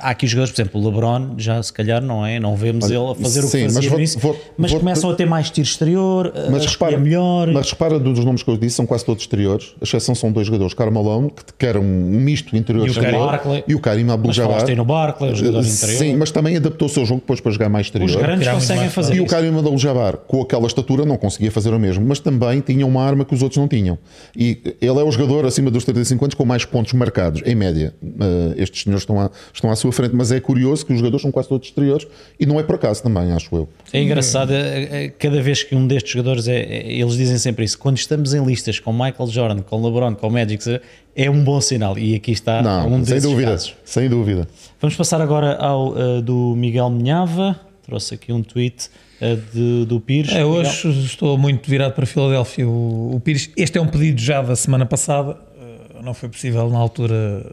há 0.00 0.10
aqui 0.10 0.26
jogadores, 0.26 0.52
por 0.52 0.62
exemplo, 0.62 0.80
o 0.80 0.84
LeBron, 0.84 1.34
já 1.38 1.62
se 1.62 1.72
calhar 1.72 2.02
não 2.02 2.24
é, 2.24 2.40
não 2.40 2.56
vemos 2.56 2.90
ele 2.90 2.98
a 2.98 3.14
fazer 3.14 3.42
sim, 3.42 3.46
o 3.46 3.50
que 3.68 3.74
fazia 3.74 3.90
mas, 3.90 4.14
vou, 4.14 4.32
vou, 4.32 4.42
mas 4.56 4.70
vou, 4.70 4.80
começam 4.80 5.10
a 5.10 5.14
ter 5.14 5.26
mais 5.26 5.50
tiro 5.50 5.66
exterior, 5.66 6.32
mas 6.50 6.66
repara, 6.66 6.98
melhor. 6.98 7.48
Mas 7.48 7.70
repara 7.70 7.98
dos 7.98 8.24
nomes 8.24 8.42
que 8.42 8.50
eu 8.50 8.56
disse, 8.56 8.76
são 8.76 8.86
quase 8.86 9.04
todos 9.04 9.22
exteriores. 9.22 9.74
A 9.80 9.84
exceção 9.84 10.14
são 10.14 10.32
dois 10.32 10.46
jogadores, 10.46 10.74
Carmelone, 10.74 11.30
que 11.30 11.52
quer 11.58 11.76
um 11.76 11.82
misto 11.82 12.56
interior 12.56 12.86
exterior, 12.86 13.40
e 13.66 13.74
o 13.74 13.80
Karim 13.80 14.10
Abdul-Jabbar. 14.10 14.76
no 14.76 14.84
Barclay, 14.84 15.32
o 15.32 15.36
jogador 15.36 15.60
interior. 15.60 15.98
Sim, 15.98 16.16
mas 16.16 16.30
também 16.30 16.56
adaptou 16.56 16.86
o 16.86 16.90
seu 16.90 17.04
jogo 17.04 17.20
depois 17.20 17.40
para 17.40 17.52
jogar 17.52 17.68
mais 17.68 17.86
exterior. 17.86 18.21
Grandes 18.22 18.48
conseguem 18.48 18.88
fazer 18.88 19.14
E 19.14 19.20
o 19.20 19.26
Karim 19.26 19.48
Abdul-Jabbar, 19.48 20.16
com 20.18 20.42
aquela 20.42 20.66
estatura, 20.66 21.04
não 21.04 21.16
conseguia 21.16 21.50
fazer 21.50 21.72
o 21.72 21.78
mesmo, 21.78 22.04
mas 22.06 22.18
também 22.18 22.60
tinha 22.60 22.86
uma 22.86 23.02
arma 23.02 23.24
que 23.24 23.34
os 23.34 23.42
outros 23.42 23.58
não 23.58 23.68
tinham. 23.68 23.98
E 24.36 24.60
ele 24.80 24.98
é 24.98 25.02
o 25.02 25.10
jogador 25.10 25.46
acima 25.46 25.70
dos 25.70 25.84
35 25.84 26.24
anos 26.24 26.34
com 26.34 26.44
mais 26.44 26.64
pontos 26.64 26.92
marcados, 26.92 27.42
em 27.44 27.54
média. 27.54 27.94
Uh, 28.02 28.54
estes 28.56 28.82
senhores 28.82 29.02
estão 29.02 29.20
à, 29.20 29.30
estão 29.52 29.70
à 29.70 29.76
sua 29.76 29.92
frente, 29.92 30.14
mas 30.14 30.32
é 30.32 30.40
curioso 30.40 30.86
que 30.86 30.92
os 30.92 30.98
jogadores 30.98 31.22
são 31.22 31.30
quase 31.30 31.48
todos 31.48 31.68
exteriores 31.68 32.06
e 32.38 32.46
não 32.46 32.58
é 32.58 32.62
por 32.62 32.76
acaso 32.76 33.02
também, 33.02 33.32
acho 33.32 33.54
eu. 33.54 33.68
É 33.92 34.02
engraçado, 34.02 34.52
é, 34.52 35.04
é, 35.04 35.08
cada 35.08 35.40
vez 35.42 35.62
que 35.62 35.74
um 35.74 35.86
destes 35.86 36.12
jogadores, 36.12 36.48
é, 36.48 36.60
é, 36.60 36.92
eles 36.92 37.14
dizem 37.16 37.38
sempre 37.38 37.64
isso, 37.64 37.78
quando 37.78 37.98
estamos 37.98 38.34
em 38.34 38.44
listas 38.44 38.78
com 38.78 38.92
Michael 38.92 39.28
Jordan, 39.28 39.62
com 39.62 39.84
LeBron, 39.84 40.14
com 40.14 40.30
Magic, 40.30 40.80
é 41.14 41.30
um 41.30 41.42
bom 41.42 41.60
sinal. 41.60 41.98
E 41.98 42.14
aqui 42.14 42.32
está 42.32 42.62
não, 42.62 42.94
um 42.94 43.04
sem 43.04 43.20
dúvida, 43.20 43.50
casos. 43.50 43.74
Sem 43.84 44.08
dúvida. 44.08 44.48
Vamos 44.80 44.96
passar 44.96 45.20
agora 45.20 45.56
ao 45.56 45.90
uh, 45.90 46.22
do 46.22 46.54
Miguel 46.56 46.90
Minhava 46.90 47.58
trouxe 47.92 48.14
aqui 48.14 48.32
um 48.32 48.42
tweet 48.42 48.88
uh, 49.20 49.36
de, 49.52 49.84
do 49.84 50.00
Pires. 50.00 50.32
É, 50.32 50.44
hoje 50.44 50.88
estou 51.04 51.36
muito 51.36 51.68
virado 51.68 51.92
para 51.92 52.04
a 52.04 52.06
Filadélfia. 52.06 52.66
O, 52.66 53.16
o, 53.16 53.20
Pires, 53.20 53.50
este 53.54 53.76
é 53.76 53.80
um 53.80 53.86
pedido 53.86 54.18
já 54.18 54.40
da 54.40 54.56
semana 54.56 54.86
passada, 54.86 55.32
uh, 55.32 56.02
não 56.02 56.14
foi 56.14 56.30
possível 56.30 56.70
na 56.70 56.78
altura 56.78 57.44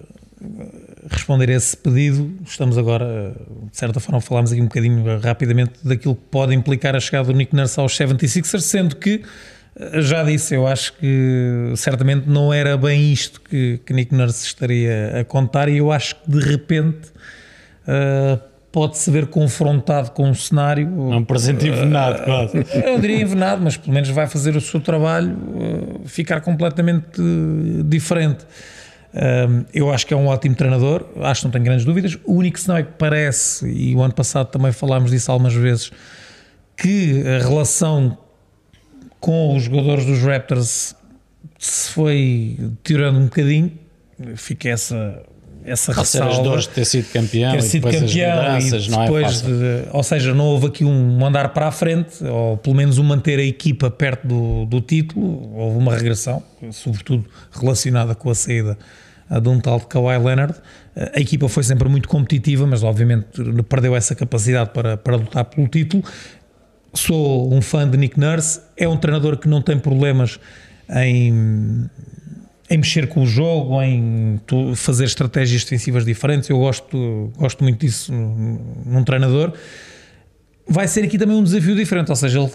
eh, 0.41 0.47
responder 1.09 1.49
a 1.49 1.55
esse 1.55 1.75
pedido. 1.75 2.31
Estamos 2.45 2.77
agora, 2.77 3.35
de 3.69 3.77
certa 3.77 3.99
forma, 3.99 4.21
falámos 4.21 4.53
aqui 4.53 4.61
um 4.61 4.65
bocadinho 4.65 5.19
rapidamente 5.19 5.73
daquilo 5.83 6.15
que 6.15 6.25
pode 6.31 6.55
implicar 6.55 6.95
a 6.95 6.99
chegada 7.01 7.27
do 7.27 7.33
Nick 7.33 7.53
Nurse 7.53 7.77
aos 7.77 7.91
76ers, 7.97 8.61
sendo 8.61 8.95
que 8.95 9.21
já 10.01 10.23
disse, 10.23 10.55
eu 10.55 10.65
acho 10.65 10.93
que 10.93 11.73
certamente 11.75 12.27
não 12.27 12.53
era 12.53 12.77
bem 12.77 13.11
isto 13.11 13.39
que, 13.41 13.79
que 13.85 13.93
Nick 13.93 14.13
Nurse 14.13 14.45
estaria 14.45 15.19
a 15.19 15.23
contar 15.23 15.69
e 15.69 15.77
eu 15.77 15.91
acho 15.91 16.15
que 16.15 16.31
de 16.31 16.39
repente 16.39 17.09
uh, 17.87 18.48
pode-se 18.71 19.09
ver 19.09 19.27
confrontado 19.27 20.11
com 20.11 20.29
um 20.29 20.33
cenário. 20.33 20.87
É 21.11 21.15
um 21.15 21.23
presente 21.23 21.67
envenenado, 21.67 22.23
quase. 22.23 22.65
Eu 22.85 22.99
diria 22.99 23.21
envenenado, 23.21 23.61
mas 23.63 23.77
pelo 23.77 23.93
menos 23.93 24.09
vai 24.09 24.27
fazer 24.27 24.55
o 24.55 24.61
seu 24.61 24.79
trabalho 24.79 25.35
uh, 25.35 26.07
ficar 26.07 26.41
completamente 26.41 27.21
diferente. 27.85 28.43
Uh, 29.13 29.65
eu 29.73 29.91
acho 29.91 30.05
que 30.05 30.13
é 30.13 30.17
um 30.17 30.27
ótimo 30.27 30.55
treinador, 30.55 31.05
acho 31.21 31.41
que 31.41 31.45
não 31.47 31.51
tenho 31.51 31.65
grandes 31.65 31.85
dúvidas. 31.85 32.17
O 32.23 32.35
único 32.35 32.59
sinal 32.59 32.77
é 32.77 32.83
que 32.83 32.93
parece, 32.97 33.67
e 33.67 33.95
o 33.95 34.01
ano 34.01 34.13
passado 34.13 34.47
também 34.47 34.71
falámos 34.71 35.11
disso 35.11 35.31
algumas 35.31 35.53
vezes, 35.53 35.91
que 36.77 37.23
a 37.27 37.39
relação 37.43 38.17
com 39.19 39.55
os 39.55 39.63
jogadores 39.63 40.05
dos 40.05 40.21
Raptors 40.21 40.95
se 41.59 41.91
foi 41.91 42.55
deteriorando 42.57 43.19
um 43.19 43.23
bocadinho, 43.25 43.77
fica 44.35 44.69
essa, 44.69 45.21
essa 45.65 45.91
Ou 45.97 46.05
seja, 46.05 46.23
as 46.23 46.29
ressalva. 46.29 46.49
dores 46.49 46.63
de 46.63 46.69
ter 46.69 46.85
sido 46.85 47.11
campeão 47.11 47.51
ter 47.51 47.57
e 47.57 47.61
sido 47.61 47.83
depois 47.83 47.99
campeão 47.99 48.31
as 48.31 48.63
mudanças, 48.63 48.85
e 48.85 48.93
é 48.93 49.01
depois 49.01 49.25
fácil. 49.27 49.47
de, 49.47 49.87
ou 49.91 50.03
seja, 50.03 50.33
não 50.33 50.45
houve 50.45 50.67
aqui 50.67 50.85
um 50.85 51.25
andar 51.25 51.49
para 51.49 51.67
a 51.67 51.71
frente, 51.71 52.23
ou 52.23 52.57
pelo 52.57 52.75
menos 52.75 52.97
um 52.97 53.03
manter 53.03 53.39
a 53.39 53.43
equipa 53.43 53.91
perto 53.91 54.27
do, 54.27 54.65
do 54.65 54.81
título, 54.81 55.53
houve 55.55 55.77
uma 55.77 55.93
regressão, 55.95 56.41
sobretudo 56.71 57.25
relacionada 57.51 58.15
com 58.15 58.29
a 58.29 58.35
saída 58.35 58.77
de 59.29 59.49
um 59.49 59.59
tal 59.59 59.79
de 59.79 59.85
Kawhi 59.85 60.17
Leonard. 60.17 60.55
A 60.95 61.19
equipa 61.19 61.47
foi 61.47 61.63
sempre 61.63 61.87
muito 61.87 62.09
competitiva, 62.09 62.65
mas 62.65 62.83
obviamente 62.83 63.27
perdeu 63.69 63.95
essa 63.95 64.15
capacidade 64.15 64.71
para, 64.71 64.97
para 64.97 65.15
lutar 65.15 65.45
pelo 65.45 65.67
título. 65.67 66.03
Sou 66.93 67.53
um 67.53 67.61
fã 67.61 67.87
de 67.87 67.95
Nick 67.95 68.19
Nurse, 68.19 68.59
é 68.75 68.87
um 68.87 68.97
treinador 68.97 69.37
que 69.37 69.47
não 69.47 69.61
tem 69.61 69.77
problemas 69.77 70.39
em 70.89 71.87
em 72.69 72.77
mexer 72.77 73.07
com 73.07 73.23
o 73.23 73.25
jogo, 73.25 73.81
em 73.81 74.39
fazer 74.75 75.05
estratégias 75.05 75.63
defensivas 75.63 76.05
diferentes. 76.05 76.49
Eu 76.49 76.59
gosto, 76.59 77.31
gosto 77.35 77.63
muito 77.63 77.79
disso 77.79 78.13
num, 78.13 79.03
treinador. 79.03 79.53
Vai 80.67 80.87
ser 80.87 81.03
aqui 81.03 81.17
também 81.17 81.35
um 81.35 81.43
desafio 81.43 81.75
diferente, 81.75 82.09
ou 82.09 82.15
seja, 82.15 82.39
ele 82.39 82.51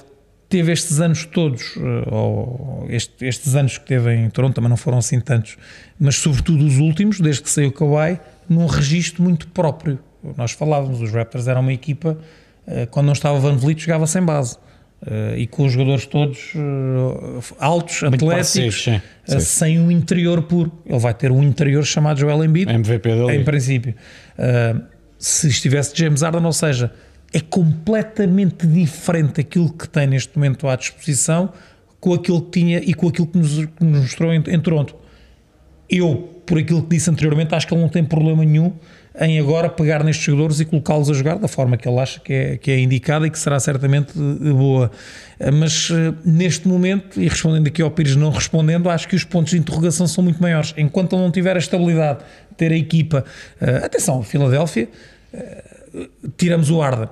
teve 0.48 0.70
estes 0.70 1.00
anos 1.00 1.24
todos, 1.24 1.74
eh, 1.76 2.08
ou 2.12 2.86
este- 2.88 3.24
estes 3.26 3.56
anos 3.56 3.76
que 3.76 3.86
teve 3.86 4.14
em 4.14 4.30
Toronto 4.30 4.54
também 4.54 4.70
não 4.70 4.76
foram 4.76 4.98
assim 4.98 5.18
tantos, 5.18 5.56
mas 5.98 6.14
sobretudo 6.16 6.64
os 6.64 6.78
últimos, 6.78 7.18
desde 7.18 7.42
que 7.42 7.50
saiu 7.50 7.72
Kawhi, 7.72 8.20
num 8.48 8.66
registro 8.66 9.20
muito 9.20 9.48
próprio. 9.48 9.98
Nós 10.36 10.52
falávamos, 10.52 11.00
os 11.00 11.10
Raptors 11.10 11.48
eram 11.48 11.60
uma 11.60 11.72
equipa, 11.72 12.16
eh, 12.68 12.86
quando 12.86 13.06
não 13.06 13.14
estava 13.14 13.36
Van 13.40 13.56
Vliet, 13.56 13.80
jogava 13.80 14.06
sem 14.06 14.22
base. 14.22 14.56
Eh, 15.06 15.40
e 15.40 15.46
com 15.46 15.66
os 15.66 15.72
jogadores 15.72 16.06
todos 16.06 16.52
eh, 16.56 17.54
altos, 17.58 18.00
Muito 18.02 18.30
atléticos, 18.30 18.84
sim. 18.84 19.00
Uh, 19.28 19.40
sem 19.40 19.78
um 19.78 19.90
interior 19.90 20.42
puro. 20.42 20.72
Ele 20.86 20.98
vai 20.98 21.12
ter 21.12 21.30
um 21.30 21.42
interior 21.42 21.84
chamado 21.84 22.18
Joel 22.18 22.42
Embiid, 22.42 22.72
MVP 22.72 23.10
liga. 23.10 23.34
em 23.34 23.44
princípio. 23.44 23.94
Uh, 24.38 24.82
se 25.18 25.48
estivesse 25.48 25.92
James 25.94 26.22
Harden, 26.22 26.44
ou 26.44 26.52
seja, 26.52 26.90
é 27.32 27.40
completamente 27.40 28.66
diferente 28.66 29.42
aquilo 29.42 29.70
que 29.70 29.86
tem 29.86 30.06
neste 30.06 30.36
momento 30.36 30.66
à 30.68 30.76
disposição 30.76 31.52
com 32.00 32.14
aquilo 32.14 32.40
que 32.40 32.60
tinha 32.60 32.78
e 32.78 32.94
com 32.94 33.08
aquilo 33.08 33.26
que 33.26 33.38
nos, 33.38 33.56
que 33.56 33.84
nos 33.84 34.00
mostrou 34.02 34.32
em, 34.32 34.42
em 34.46 34.60
Toronto. 34.60 34.94
Eu, 35.88 36.42
por 36.46 36.58
aquilo 36.58 36.82
que 36.82 36.96
disse 36.96 37.10
anteriormente, 37.10 37.54
acho 37.54 37.66
que 37.66 37.74
ele 37.74 37.82
não 37.82 37.90
tem 37.90 38.04
problema 38.04 38.42
nenhum 38.42 38.72
em 39.20 39.38
agora 39.38 39.68
pegar 39.68 40.02
nestes 40.02 40.24
jogadores 40.24 40.58
e 40.60 40.64
colocá-los 40.64 41.08
a 41.08 41.12
jogar 41.14 41.36
da 41.38 41.46
forma 41.46 41.76
que 41.76 41.88
ele 41.88 41.98
acha 42.00 42.18
que 42.18 42.32
é, 42.32 42.56
que 42.56 42.70
é 42.70 42.80
indicada 42.80 43.26
e 43.26 43.30
que 43.30 43.38
será 43.38 43.60
certamente 43.60 44.12
eh, 44.18 44.50
boa. 44.52 44.90
Eh, 45.38 45.50
Mas 45.52 45.88
eh, 45.92 46.12
neste 46.24 46.66
momento, 46.66 47.20
e 47.20 47.28
respondendo 47.28 47.66
aqui 47.68 47.80
ao 47.80 47.90
Pires 47.92 48.16
não 48.16 48.30
respondendo, 48.30 48.90
acho 48.90 49.06
que 49.06 49.14
os 49.14 49.22
pontos 49.22 49.52
de 49.52 49.58
interrogação 49.58 50.06
são 50.08 50.24
muito 50.24 50.42
maiores. 50.42 50.74
Enquanto 50.76 51.14
ele 51.14 51.22
não 51.22 51.30
tiver 51.30 51.54
a 51.54 51.58
estabilidade, 51.60 52.20
ter 52.56 52.72
a 52.72 52.76
equipa. 52.76 53.24
eh, 53.60 53.82
atenção, 53.84 54.22
Filadélfia, 54.22 54.88
eh, 55.32 55.64
tiramos 56.36 56.70
o 56.70 56.82
Arden. 56.82 57.08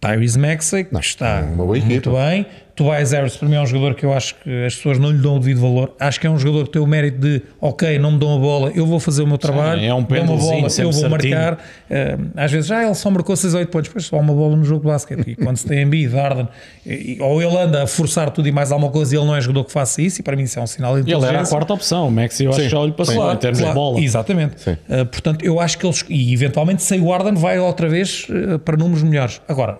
Tyrese 0.00 0.38
Maxey, 0.38 0.84
que 0.84 0.96
está 0.98 1.42
muito 1.42 1.84
equipa. 1.84 2.10
bem. 2.10 2.46
Tobias 2.78 3.12
Harris, 3.12 3.36
para 3.36 3.48
mim, 3.48 3.56
é 3.56 3.60
um 3.60 3.66
jogador 3.66 3.94
que 3.94 4.06
eu 4.06 4.12
acho 4.12 4.34
que 4.36 4.64
as 4.64 4.74
pessoas 4.76 4.98
não 4.98 5.10
lhe 5.10 5.18
dão 5.18 5.36
o 5.36 5.38
devido 5.38 5.60
valor. 5.60 5.94
Acho 5.98 6.20
que 6.20 6.26
é 6.26 6.30
um 6.30 6.38
jogador 6.38 6.64
que 6.66 6.70
tem 6.70 6.80
o 6.80 6.86
mérito 6.86 7.18
de, 7.18 7.42
ok, 7.60 7.98
não 7.98 8.12
me 8.12 8.18
dão 8.18 8.36
a 8.36 8.38
bola, 8.38 8.70
eu 8.74 8.86
vou 8.86 9.00
fazer 9.00 9.22
o 9.22 9.26
meu 9.26 9.36
trabalho. 9.36 9.80
é 9.82 9.92
um 9.92 10.02
dão 10.02 10.22
uma 10.24 10.36
bola, 10.36 10.54
eu 10.78 10.90
vou 10.90 10.92
certinho. 10.92 11.10
marcar. 11.10 11.58
Eh, 11.90 12.16
às 12.36 12.50
vezes, 12.52 12.66
já 12.68 12.84
ele 12.84 12.94
só 12.94 13.10
marcou 13.10 13.34
6 13.36 13.52
ou 13.54 13.60
8 13.60 13.68
pontos, 13.68 13.88
depois 13.88 14.04
só 14.06 14.16
uma 14.18 14.32
bola 14.32 14.56
no 14.56 14.64
jogo 14.64 14.80
de 14.82 14.86
basquete. 14.86 15.24
E 15.30 15.36
quando 15.36 15.56
se 15.56 15.66
tem 15.66 15.82
Embiid, 15.82 16.14
Harden, 16.14 16.48
e- 16.86 17.16
e- 17.16 17.20
ou 17.20 17.42
ele 17.42 17.56
anda 17.56 17.82
a 17.82 17.86
forçar 17.86 18.30
tudo 18.30 18.46
e 18.48 18.52
mais 18.52 18.70
alguma 18.72 18.90
coisa 18.92 19.14
e 19.14 19.18
ele 19.18 19.26
não 19.26 19.34
é 19.34 19.40
jogador 19.40 19.64
que 19.64 19.72
faça 19.72 20.00
isso, 20.00 20.20
e 20.20 20.22
para 20.22 20.36
mim 20.36 20.44
isso 20.44 20.58
é 20.58 20.62
um 20.62 20.66
sinal 20.66 20.94
de 20.94 21.00
Ele 21.02 21.10
era 21.12 21.18
a 21.18 21.24
inteligência. 21.26 21.50
quarta 21.56 21.74
opção, 21.74 22.06
o 22.08 22.10
Maxi 22.12 22.44
eu 22.44 22.50
acho 22.50 22.58
Sim, 22.60 22.64
que 22.66 22.70
já 22.70 22.78
olho 22.78 22.92
para 22.92 23.04
sim. 23.04 23.18
lá 23.18 23.34
em 23.34 23.36
termos 23.36 23.58
Claro, 23.58 23.74
de 23.74 23.80
bola. 23.80 24.00
Exatamente. 24.00 24.60
Sim. 24.60 24.72
Uh, 24.88 25.04
portanto, 25.06 25.44
eu 25.44 25.58
acho 25.60 25.76
que 25.78 25.84
eles. 25.86 26.04
E 26.08 26.32
eventualmente, 26.32 26.82
sem 26.82 27.00
o 27.00 27.12
Arden, 27.12 27.34
vai 27.34 27.58
outra 27.58 27.88
vez 27.88 28.26
uh, 28.28 28.58
para 28.60 28.76
números 28.76 29.02
melhores. 29.02 29.40
Agora, 29.48 29.78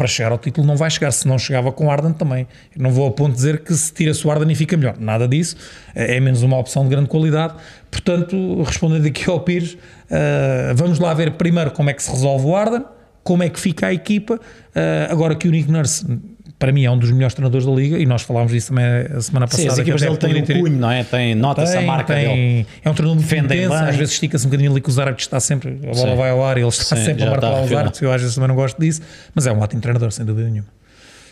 para 0.00 0.08
chegar 0.08 0.32
ao 0.32 0.38
título, 0.38 0.66
não 0.66 0.78
vai 0.78 0.90
chegar. 0.90 1.10
Se 1.10 1.28
não 1.28 1.38
chegava 1.38 1.70
com 1.70 1.84
o 1.84 1.90
Arden 1.90 2.14
também. 2.14 2.48
Eu 2.74 2.82
não 2.82 2.90
vou 2.90 3.06
a 3.06 3.10
ponto 3.10 3.32
de 3.32 3.36
dizer 3.36 3.62
que 3.62 3.74
se 3.74 3.92
tira-se 3.92 4.26
o 4.26 4.30
Arden 4.30 4.50
e 4.50 4.54
fica 4.54 4.74
melhor. 4.74 4.96
Nada 4.98 5.28
disso. 5.28 5.56
É 5.94 6.16
é 6.16 6.20
menos 6.20 6.42
uma 6.42 6.56
opção 6.56 6.84
de 6.84 6.88
grande 6.88 7.06
qualidade. 7.06 7.52
Portanto, 7.90 8.62
respondendo 8.62 9.04
aqui 9.06 9.28
ao 9.28 9.40
Pires, 9.40 9.74
uh, 9.74 10.74
vamos 10.74 10.98
lá 10.98 11.12
ver 11.12 11.32
primeiro 11.32 11.70
como 11.72 11.90
é 11.90 11.92
que 11.92 12.02
se 12.02 12.10
resolve 12.10 12.46
o 12.46 12.56
Arden, 12.56 12.82
como 13.22 13.42
é 13.42 13.50
que 13.50 13.60
fica 13.60 13.88
a 13.88 13.92
equipa. 13.92 14.36
Uh, 14.36 15.12
agora 15.12 15.34
que 15.34 15.46
o 15.46 15.50
Nick 15.50 15.70
Nurse. 15.70 16.06
Para 16.60 16.72
mim 16.72 16.84
é 16.84 16.90
um 16.90 16.98
dos 16.98 17.10
melhores 17.10 17.34
treinadores 17.34 17.66
da 17.66 17.72
liga 17.72 17.98
e 17.98 18.04
nós 18.04 18.20
falámos 18.22 18.52
disso 18.52 18.68
também 18.68 18.84
a 18.84 19.20
semana 19.20 19.46
passada. 19.48 19.62
Sim, 19.62 19.68
as 19.68 19.74
que 19.76 19.80
equipas 19.80 20.02
até 20.02 20.10
dele 20.10 20.18
têm 20.20 20.28
poderia 20.28 20.42
o 20.42 20.46
ter- 20.46 20.60
cunho, 20.70 20.78
não 20.78 20.90
é? 20.90 21.02
Tem, 21.02 21.34
nota-se 21.34 21.72
a 21.74 21.78
tem, 21.78 21.86
marca 21.86 22.14
tem- 22.14 22.28
dele. 22.28 22.66
É 22.84 22.90
um 22.90 22.94
treinador 22.94 23.16
muito 23.24 23.34
intenso, 23.44 23.72
às 23.74 23.96
vezes 23.96 24.12
estica-se 24.12 24.46
um 24.46 24.50
bocadinho 24.50 24.70
ali 24.70 24.80
com 24.82 24.90
o 24.90 24.92
Zarab, 24.92 25.16
que 25.16 25.22
está 25.22 25.40
sempre, 25.40 25.70
a 25.82 25.94
bola 25.94 26.10
Sim. 26.10 26.16
vai 26.16 26.30
ao 26.30 26.44
ar 26.44 26.58
e 26.58 26.60
ele 26.60 26.68
está 26.68 26.94
Sim, 26.96 27.04
sempre 27.04 27.22
a 27.24 27.30
marcar 27.30 27.48
os 27.52 27.58
afinado. 27.60 27.76
árbitros, 27.78 28.02
eu 28.02 28.12
às 28.12 28.20
vezes 28.20 28.34
também 28.34 28.48
não 28.48 28.54
gosto 28.54 28.78
disso, 28.78 29.00
mas 29.34 29.46
é 29.46 29.52
um 29.52 29.58
ótimo 29.58 29.80
treinador, 29.80 30.12
sem 30.12 30.24
dúvida 30.26 30.50
nenhuma. 30.50 30.68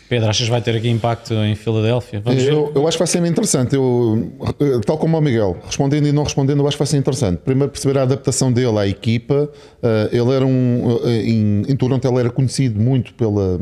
Pedro, 0.09 0.27
achas 0.27 0.43
que 0.45 0.49
vai 0.49 0.59
ter 0.59 0.75
aqui 0.75 0.89
impacto 0.89 1.35
em 1.35 1.53
Filadélfia? 1.53 2.19
Vamos 2.25 2.41
ver. 2.41 2.51
Eu, 2.51 2.71
eu 2.73 2.87
acho 2.87 2.97
que 2.97 3.03
vai 3.03 3.07
ser 3.07 3.23
interessante. 3.23 3.75
Eu, 3.75 4.31
eh, 4.59 4.79
tal 4.83 4.97
como 4.97 5.15
o 5.15 5.21
Miguel, 5.21 5.57
respondendo 5.63 6.07
e 6.07 6.11
não 6.11 6.23
respondendo, 6.23 6.57
eu 6.63 6.67
acho 6.67 6.75
que 6.75 6.79
vai 6.79 6.87
ser 6.87 6.97
interessante. 6.97 7.37
Primeiro, 7.45 7.71
perceber 7.71 7.99
a 7.99 8.01
adaptação 8.01 8.51
dele 8.51 8.75
à 8.79 8.87
equipa. 8.87 9.47
Eh, 9.83 10.09
ele 10.13 10.31
era 10.31 10.43
um. 10.43 10.99
eh, 11.03 11.21
Em, 11.29 11.61
em 11.69 11.75
Toronto, 11.75 12.07
ele 12.07 12.17
era 12.21 12.31
conhecido 12.31 12.79
muito 12.81 13.13
pela, 13.13 13.59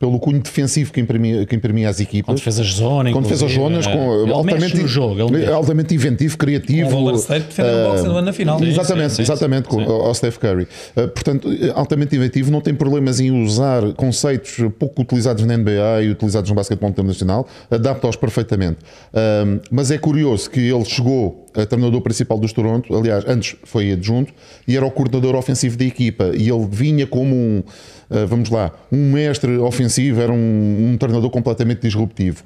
pelo 0.00 0.18
cunho 0.18 0.40
defensivo 0.40 0.90
que 0.94 0.98
imprimia, 0.98 1.44
que 1.44 1.54
imprimia 1.54 1.86
às 1.90 2.00
equipas. 2.00 2.40
Zonas, 2.40 3.12
Quando 3.12 3.28
fez 3.28 3.42
as 3.42 3.52
inclusive, 3.52 3.82
zonas, 3.82 3.86
é. 3.86 3.92
com, 3.92 4.22
ele 4.22 4.32
altamente, 4.32 4.76
no 4.78 4.88
jogo. 4.88 5.36
Ele 5.36 5.52
altamente 5.52 5.94
inventivo, 5.94 6.38
criativo. 6.38 6.88
O 6.88 7.02
Golden 7.02 7.16
State 7.16 7.46
defendeu 7.48 7.74
o 7.74 7.90
boxe 7.90 8.22
na 8.24 8.32
final. 8.32 8.58
Sim, 8.58 8.68
Exatamente, 8.68 9.12
sim, 9.12 9.22
exatamente, 9.22 9.68
sim, 9.70 9.84
com, 9.84 9.92
ao 9.92 10.14
Steph 10.14 10.38
Curry. 10.38 10.62
Uh, 10.96 11.08
portanto, 11.08 11.48
uh, 11.50 11.72
altamente 11.74 12.16
inventivo, 12.16 12.50
não 12.50 12.62
tem 12.62 12.74
problemas 12.74 13.20
em 13.20 13.30
usar 13.30 13.92
conceitos 13.92 14.56
pouco 14.78 15.02
utilizados 15.02 15.44
na 15.44 15.54
NBA 15.54 16.02
e 16.04 16.08
utilizados 16.08 16.48
no 16.48 16.56
basquetebol 16.56 16.88
internacional, 16.88 17.46
adapta-os 17.70 18.16
perfeitamente. 18.16 18.78
Um, 19.12 19.60
mas 19.70 19.90
é 19.90 19.98
curioso 19.98 20.48
que 20.48 20.60
ele 20.60 20.84
chegou 20.86 21.46
a 21.54 21.66
treinador 21.66 22.00
principal 22.00 22.38
dos 22.38 22.52
Toronto, 22.52 22.96
aliás, 22.96 23.24
antes 23.26 23.56
foi 23.64 23.92
adjunto, 23.92 24.32
e 24.66 24.76
era 24.76 24.86
o 24.86 24.90
coordenador 24.90 25.34
ofensivo 25.34 25.76
da 25.76 25.84
equipa, 25.84 26.32
e 26.34 26.48
ele 26.48 26.66
vinha 26.70 27.06
como 27.06 27.34
um, 27.34 27.62
uh, 28.10 28.26
vamos 28.26 28.50
lá, 28.50 28.72
um 28.90 29.12
mestre 29.12 29.56
ofensivo, 29.58 30.20
era 30.20 30.32
um, 30.32 30.90
um 30.92 30.96
treinador 30.98 31.30
completamente 31.30 31.80
disruptivo. 31.82 32.42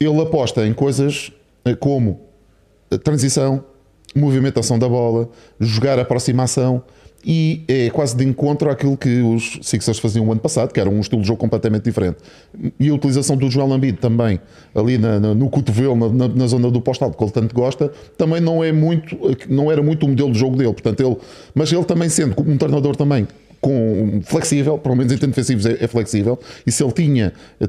Ele 0.00 0.20
aposta 0.20 0.66
em 0.66 0.72
coisas 0.72 1.32
uh, 1.68 1.76
como 1.76 2.20
a 2.90 2.96
transição, 2.98 3.64
movimentação 4.14 4.78
da 4.78 4.88
bola, 4.88 5.28
jogar 5.60 5.98
aproximação 5.98 6.82
e 7.24 7.64
é 7.66 7.90
quase 7.90 8.16
de 8.16 8.24
encontro 8.24 8.70
àquilo 8.70 8.96
que 8.96 9.20
os 9.20 9.58
Sixers 9.62 9.98
faziam 9.98 10.26
o 10.26 10.30
ano 10.32 10.40
passado, 10.40 10.72
que 10.72 10.78
era 10.78 10.88
um 10.88 11.00
estilo 11.00 11.20
de 11.20 11.26
jogo 11.26 11.38
completamente 11.40 11.82
diferente. 11.82 12.16
E 12.78 12.88
a 12.88 12.94
utilização 12.94 13.36
do 13.36 13.50
Joel 13.50 13.68
Embiid 13.74 13.98
também, 13.98 14.40
ali 14.72 14.96
na- 14.96 15.18
na- 15.18 15.34
no 15.34 15.50
cotovelo, 15.50 15.96
na- 16.12 16.28
na 16.28 16.46
zona 16.46 16.70
do 16.70 16.80
postal, 16.80 17.10
que 17.12 17.22
ele 17.22 17.32
tanto 17.32 17.54
gosta, 17.54 17.88
também 18.16 18.40
não 18.40 18.62
é 18.62 18.70
muito, 18.70 19.16
não 19.48 19.70
era 19.70 19.82
muito 19.82 20.06
o 20.06 20.08
modelo 20.08 20.30
de 20.30 20.38
jogo 20.38 20.56
dele. 20.56 20.72
Portanto, 20.72 21.00
ele, 21.00 21.16
mas 21.54 21.72
ele 21.72 21.84
também 21.84 22.08
sendo 22.08 22.36
um 22.40 22.56
treinador 22.56 22.94
também 22.94 23.26
com 23.60 24.20
flexível, 24.24 24.78
pelo 24.78 24.94
menos 24.96 25.12
em 25.12 25.16
termos 25.18 25.34
defensivos 25.36 25.66
é, 25.66 25.82
é 25.84 25.86
flexível, 25.88 26.38
e 26.66 26.70
se 26.72 26.82
ele 26.82 26.92
tinha, 26.92 27.32
eh, 27.60 27.68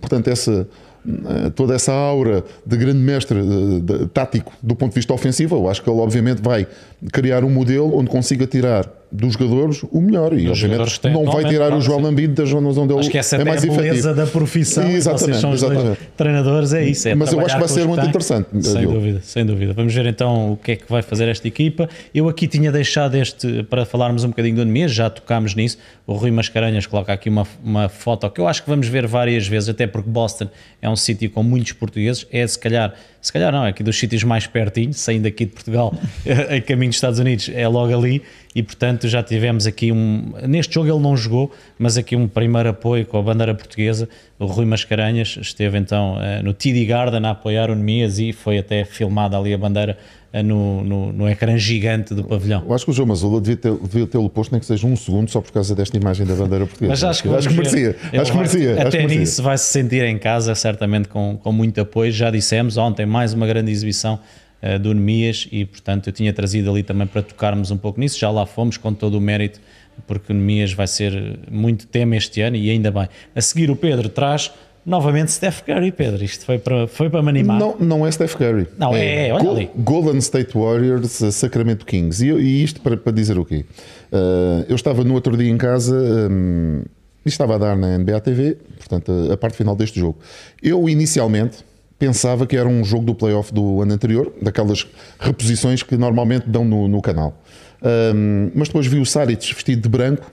portanto, 0.00 0.28
essa 0.28 0.68
eh, 1.08 1.50
toda 1.50 1.74
essa 1.74 1.92
aura 1.92 2.44
de 2.66 2.76
grande 2.76 2.98
mestre 2.98 3.38
eh, 3.38 3.80
de- 3.80 4.06
tático 4.08 4.52
do 4.62 4.74
ponto 4.76 4.90
de 4.90 4.96
vista 4.96 5.12
ofensivo, 5.12 5.56
eu 5.56 5.68
acho 5.68 5.82
que 5.82 5.90
ele 5.90 5.98
obviamente 5.98 6.40
vai 6.42 6.66
criar 7.12 7.44
um 7.44 7.50
modelo 7.50 7.96
onde 7.96 8.10
consiga 8.10 8.46
tirar 8.46 8.88
dos 9.12 9.34
jogadores 9.34 9.82
o 9.90 10.00
melhor 10.00 10.32
e 10.32 10.46
Dos 10.46 10.56
jogadores 10.58 10.94
obviamente 10.96 11.00
tem 11.00 11.26
não 11.26 11.32
vai 11.32 11.44
tirar 11.44 11.68
claro, 11.68 11.76
o 11.76 11.82
sim. 11.82 12.10
Embiid 12.10 12.32
das 12.32 12.48
zonas 12.48 12.78
onde 12.78 12.92
ele 12.92 13.00
Acho 13.00 13.10
que 13.10 13.18
essa 13.18 13.36
é 13.36 13.44
mais 13.44 13.62
é 13.62 13.68
a 13.68 13.70
beleza 13.70 13.90
efetivo. 14.10 14.14
da 14.14 14.26
profissão. 14.26 14.88
Exatamente, 14.88 15.24
Vocês 15.24 15.36
são 15.36 15.50
os 15.50 15.60
dois 15.60 15.72
exatamente. 15.72 16.00
treinadores, 16.16 16.72
é 16.72 16.84
isso. 16.84 17.08
É 17.08 17.14
Mas 17.14 17.32
eu 17.32 17.40
acho 17.40 17.54
que 17.54 17.60
vai 17.60 17.68
ser 17.68 17.80
os 17.80 17.86
muito 17.86 18.00
têm. 18.00 18.08
interessante, 18.08 18.48
Sem 18.62 18.80
Diogo. 18.80 18.94
dúvida, 18.94 19.20
sem 19.22 19.44
dúvida. 19.46 19.72
Vamos 19.74 19.94
ver 19.94 20.06
então 20.06 20.52
o 20.52 20.56
que 20.56 20.72
é 20.72 20.76
que 20.76 20.84
vai 20.90 21.02
fazer 21.02 21.28
esta 21.28 21.46
equipa. 21.46 21.88
Eu 22.14 22.28
aqui 22.28 22.46
tinha 22.48 22.72
deixado 22.72 23.14
este 23.16 23.62
para 23.64 23.84
falarmos 23.84 24.24
um 24.24 24.28
bocadinho 24.28 24.56
do 24.56 24.62
Anemias, 24.62 24.92
já 24.92 25.10
tocámos 25.10 25.54
nisso. 25.54 25.78
O 26.06 26.14
Rui 26.14 26.30
Mascarenhas 26.30 26.86
coloca 26.86 27.12
aqui 27.12 27.28
uma, 27.28 27.46
uma 27.62 27.88
foto 27.88 28.28
que 28.30 28.40
eu 28.40 28.48
acho 28.48 28.62
que 28.62 28.70
vamos 28.70 28.88
ver 28.88 29.06
várias 29.06 29.46
vezes, 29.46 29.68
até 29.68 29.86
porque 29.86 30.08
Boston 30.08 30.48
é 30.80 30.88
um 30.88 30.96
sítio 30.96 31.30
com 31.30 31.42
muitos 31.42 31.72
portugueses. 31.72 32.26
É 32.32 32.46
se 32.46 32.58
calhar, 32.58 32.94
se 33.20 33.32
calhar 33.32 33.52
não, 33.52 33.66
é 33.66 33.68
aqui 33.70 33.82
dos 33.82 33.98
sítios 33.98 34.24
mais 34.24 34.46
pertinho, 34.46 34.92
saindo 34.94 35.26
aqui 35.28 35.44
de 35.44 35.52
Portugal 35.52 35.94
em 36.50 36.60
caminho 36.62 36.90
dos 36.90 36.96
Estados 36.96 37.18
Unidos, 37.18 37.50
é 37.54 37.66
logo 37.68 37.94
ali. 37.96 38.22
E 38.54 38.62
portanto 38.62 39.08
já 39.08 39.22
tivemos 39.22 39.66
aqui 39.66 39.90
um. 39.90 40.32
Neste 40.46 40.74
jogo 40.74 40.88
ele 40.88 41.00
não 41.00 41.16
jogou, 41.16 41.50
mas 41.78 41.96
aqui 41.96 42.14
um 42.14 42.28
primeiro 42.28 42.68
apoio 42.68 43.06
com 43.06 43.18
a 43.18 43.22
bandeira 43.22 43.54
portuguesa. 43.54 44.08
O 44.38 44.44
Rui 44.44 44.66
Mascarenhas 44.66 45.38
esteve 45.40 45.78
então 45.78 46.16
uh, 46.16 46.42
no 46.42 46.52
TD 46.52 46.84
Garden 46.84 47.24
a 47.24 47.30
apoiar 47.30 47.70
o 47.70 47.74
Nemias 47.74 48.18
e 48.18 48.32
foi 48.32 48.58
até 48.58 48.84
filmada 48.84 49.38
ali 49.38 49.54
a 49.54 49.58
bandeira 49.58 49.96
uh, 50.34 50.42
no, 50.42 50.84
no, 50.84 51.12
no, 51.14 51.28
ecrã 51.30 51.56
gigante 51.56 52.12
do 52.12 52.24
pavilhão. 52.24 52.62
Eu 52.66 52.74
acho 52.74 52.84
que 52.84 52.90
o 52.90 52.94
João 52.94 53.08
Mazula 53.08 53.40
devia, 53.40 53.56
ter, 53.56 53.72
devia 53.72 54.06
tê-lo 54.06 54.28
posto, 54.28 54.52
nem 54.52 54.60
que 54.60 54.66
seja 54.66 54.86
um 54.86 54.96
segundo, 54.96 55.30
só 55.30 55.40
por 55.40 55.50
causa 55.50 55.74
desta 55.74 55.96
imagem 55.96 56.26
da 56.26 56.34
bandeira 56.34 56.66
portuguesa. 56.66 56.90
Mas 56.90 57.04
acho 57.04 57.22
que, 57.22 57.28
acho 57.30 57.48
que 57.48 57.54
merecia. 57.54 57.96
Acho 58.20 58.32
que 58.32 58.36
merecia. 58.36 58.82
Até 58.82 58.98
acho 58.98 59.08
nisso 59.08 59.42
vai 59.42 59.56
se 59.56 59.72
sentir 59.72 60.04
em 60.04 60.18
casa, 60.18 60.54
certamente 60.54 61.08
com, 61.08 61.38
com 61.42 61.52
muito 61.52 61.80
apoio. 61.80 62.12
Já 62.12 62.30
dissemos 62.30 62.76
ontem, 62.76 63.06
mais 63.06 63.32
uma 63.32 63.46
grande 63.46 63.70
exibição 63.70 64.18
uh, 64.62 64.78
do 64.78 64.94
Nemias 64.94 65.48
e, 65.50 65.64
portanto, 65.64 66.08
eu 66.08 66.12
tinha 66.12 66.32
trazido 66.32 66.70
ali 66.70 66.82
também 66.82 67.06
para 67.06 67.22
tocarmos 67.22 67.70
um 67.70 67.76
pouco 67.76 68.00
nisso. 68.00 68.18
Já 68.18 68.30
lá 68.30 68.46
fomos 68.46 68.76
com 68.76 68.92
todo 68.94 69.18
o 69.18 69.20
mérito, 69.20 69.60
porque 70.06 70.32
o 70.32 70.34
Nemias 70.34 70.72
vai 70.72 70.86
ser 70.86 71.38
muito 71.50 71.86
tema 71.86 72.16
este 72.16 72.40
ano 72.40 72.56
e 72.56 72.70
ainda 72.70 72.90
bem. 72.90 73.08
A 73.34 73.40
seguir, 73.40 73.70
o 73.70 73.76
Pedro 73.76 74.08
traz. 74.08 74.52
Novamente 74.84 75.30
Steph 75.30 75.60
Curry, 75.60 75.92
Pedro. 75.92 76.24
Isto 76.24 76.44
foi 76.44 76.58
para, 76.58 76.88
foi 76.88 77.08
para 77.08 77.22
me 77.22 77.28
animar. 77.28 77.56
Não, 77.56 77.76
não 77.78 78.06
é 78.06 78.10
Steph 78.10 78.34
Curry. 78.34 78.66
Não, 78.76 78.92
é, 78.92 79.28
é 79.28 79.32
olha 79.32 79.50
ali. 79.50 79.70
Golden 79.76 80.18
State 80.18 80.58
Warriors, 80.58 81.22
Sacramento 81.32 81.86
Kings. 81.86 82.24
E, 82.24 82.32
e 82.32 82.64
isto 82.64 82.80
para, 82.80 82.96
para, 82.96 83.12
dizer 83.12 83.38
o 83.38 83.44
quê? 83.44 83.64
Uh, 84.12 84.66
eu 84.68 84.74
estava 84.74 85.04
no 85.04 85.14
outro 85.14 85.36
dia 85.36 85.48
em 85.48 85.56
casa 85.56 85.94
um, 85.96 86.82
e 87.24 87.28
estava 87.28 87.54
a 87.54 87.58
dar 87.58 87.76
na 87.76 87.96
NBA 87.96 88.20
TV, 88.22 88.58
portanto, 88.76 89.12
a, 89.30 89.34
a 89.34 89.36
parte 89.36 89.56
final 89.56 89.76
deste 89.76 90.00
jogo. 90.00 90.18
Eu, 90.60 90.88
inicialmente, 90.88 91.58
pensava 92.02 92.48
que 92.48 92.56
era 92.56 92.68
um 92.68 92.82
jogo 92.82 93.04
do 93.04 93.14
playoff 93.14 93.54
do 93.54 93.80
ano 93.80 93.94
anterior, 93.94 94.32
daquelas 94.42 94.84
reposições 95.20 95.84
que 95.84 95.96
normalmente 95.96 96.48
dão 96.48 96.64
no, 96.64 96.88
no 96.88 97.00
canal. 97.00 97.40
Um, 97.80 98.50
mas 98.56 98.66
depois 98.66 98.88
vi 98.88 98.98
o 98.98 99.06
Saric 99.06 99.54
vestido 99.54 99.82
de 99.82 99.88
branco 99.88 100.28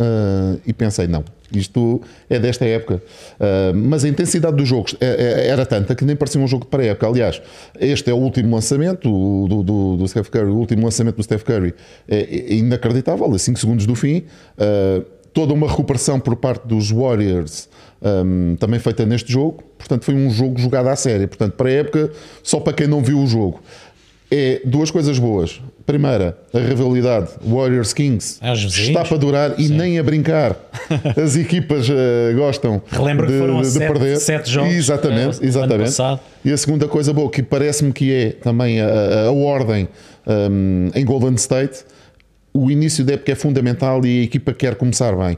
uh, 0.00 0.60
e 0.64 0.72
pensei, 0.72 1.08
não, 1.08 1.24
isto 1.52 2.00
é 2.30 2.38
desta 2.38 2.64
época. 2.64 3.02
Uh, 3.34 3.74
mas 3.74 4.04
a 4.04 4.08
intensidade 4.08 4.56
dos 4.56 4.68
jogos 4.68 4.94
é, 5.00 5.06
é, 5.06 5.48
era 5.48 5.66
tanta 5.66 5.92
que 5.96 6.04
nem 6.04 6.14
parecia 6.14 6.40
um 6.40 6.46
jogo 6.46 6.66
de 6.66 6.70
pré-época. 6.70 7.08
Aliás, 7.08 7.42
este 7.80 8.08
é 8.10 8.14
o 8.14 8.18
último 8.18 8.54
lançamento 8.54 9.10
do, 9.10 9.64
do, 9.64 9.96
do, 9.96 10.06
Steph 10.06 10.28
Curry, 10.28 10.50
o 10.50 10.56
último 10.56 10.84
lançamento 10.84 11.16
do 11.16 11.22
Steph 11.24 11.42
Curry 11.42 11.74
é, 12.08 12.54
inacreditável, 12.54 13.34
a 13.34 13.36
5 13.36 13.58
segundos 13.58 13.86
do 13.86 13.96
fim. 13.96 14.22
Uh, 14.56 15.17
toda 15.38 15.54
uma 15.54 15.68
recuperação 15.68 16.18
por 16.18 16.34
parte 16.34 16.66
dos 16.66 16.90
Warriors 16.90 17.68
um, 18.02 18.56
também 18.58 18.80
feita 18.80 19.06
neste 19.06 19.32
jogo. 19.32 19.62
Portanto, 19.78 20.04
foi 20.04 20.12
um 20.12 20.28
jogo 20.30 20.58
jogado 20.58 20.88
à 20.88 20.96
série. 20.96 21.28
Portanto, 21.28 21.52
para 21.52 21.68
a 21.68 21.72
época, 21.74 22.10
só 22.42 22.58
para 22.58 22.72
quem 22.72 22.88
não 22.88 23.00
viu 23.00 23.20
o 23.20 23.26
jogo. 23.26 23.60
É 24.28 24.60
duas 24.64 24.90
coisas 24.90 25.16
boas. 25.16 25.62
Primeira, 25.86 26.36
a 26.52 26.58
rivalidade 26.58 27.28
Warriors 27.46 27.92
Kings 27.92 28.40
é 28.42 28.52
está 28.52 29.04
para 29.04 29.16
durar 29.16 29.60
e 29.60 29.68
nem 29.68 30.00
a 30.00 30.02
brincar. 30.02 30.56
As 31.16 31.36
equipas 31.36 31.88
uh, 31.88 31.94
gostam 32.34 32.82
Relembro 32.90 33.28
de, 33.28 33.32
que 33.32 33.38
foram 33.38 33.60
de 33.60 33.68
sete, 33.68 33.92
perder. 33.92 34.16
Sete 34.16 34.50
jogos, 34.50 34.74
exatamente, 34.74 35.40
é, 35.40 35.46
exatamente. 35.46 35.96
E 36.44 36.50
a 36.50 36.56
segunda 36.56 36.88
coisa 36.88 37.12
boa, 37.12 37.30
que 37.30 37.44
parece-me 37.44 37.92
que 37.92 38.12
é 38.12 38.30
também 38.32 38.80
a, 38.80 39.28
a 39.28 39.30
ordem 39.30 39.88
um, 40.26 40.90
em 40.96 41.04
Golden 41.04 41.36
State, 41.36 41.84
o 42.52 42.70
início 42.70 43.04
da 43.04 43.14
época 43.14 43.32
é 43.32 43.34
fundamental 43.34 44.04
e 44.04 44.20
a 44.20 44.22
equipa 44.24 44.52
quer 44.52 44.74
começar 44.74 45.14
bem. 45.16 45.36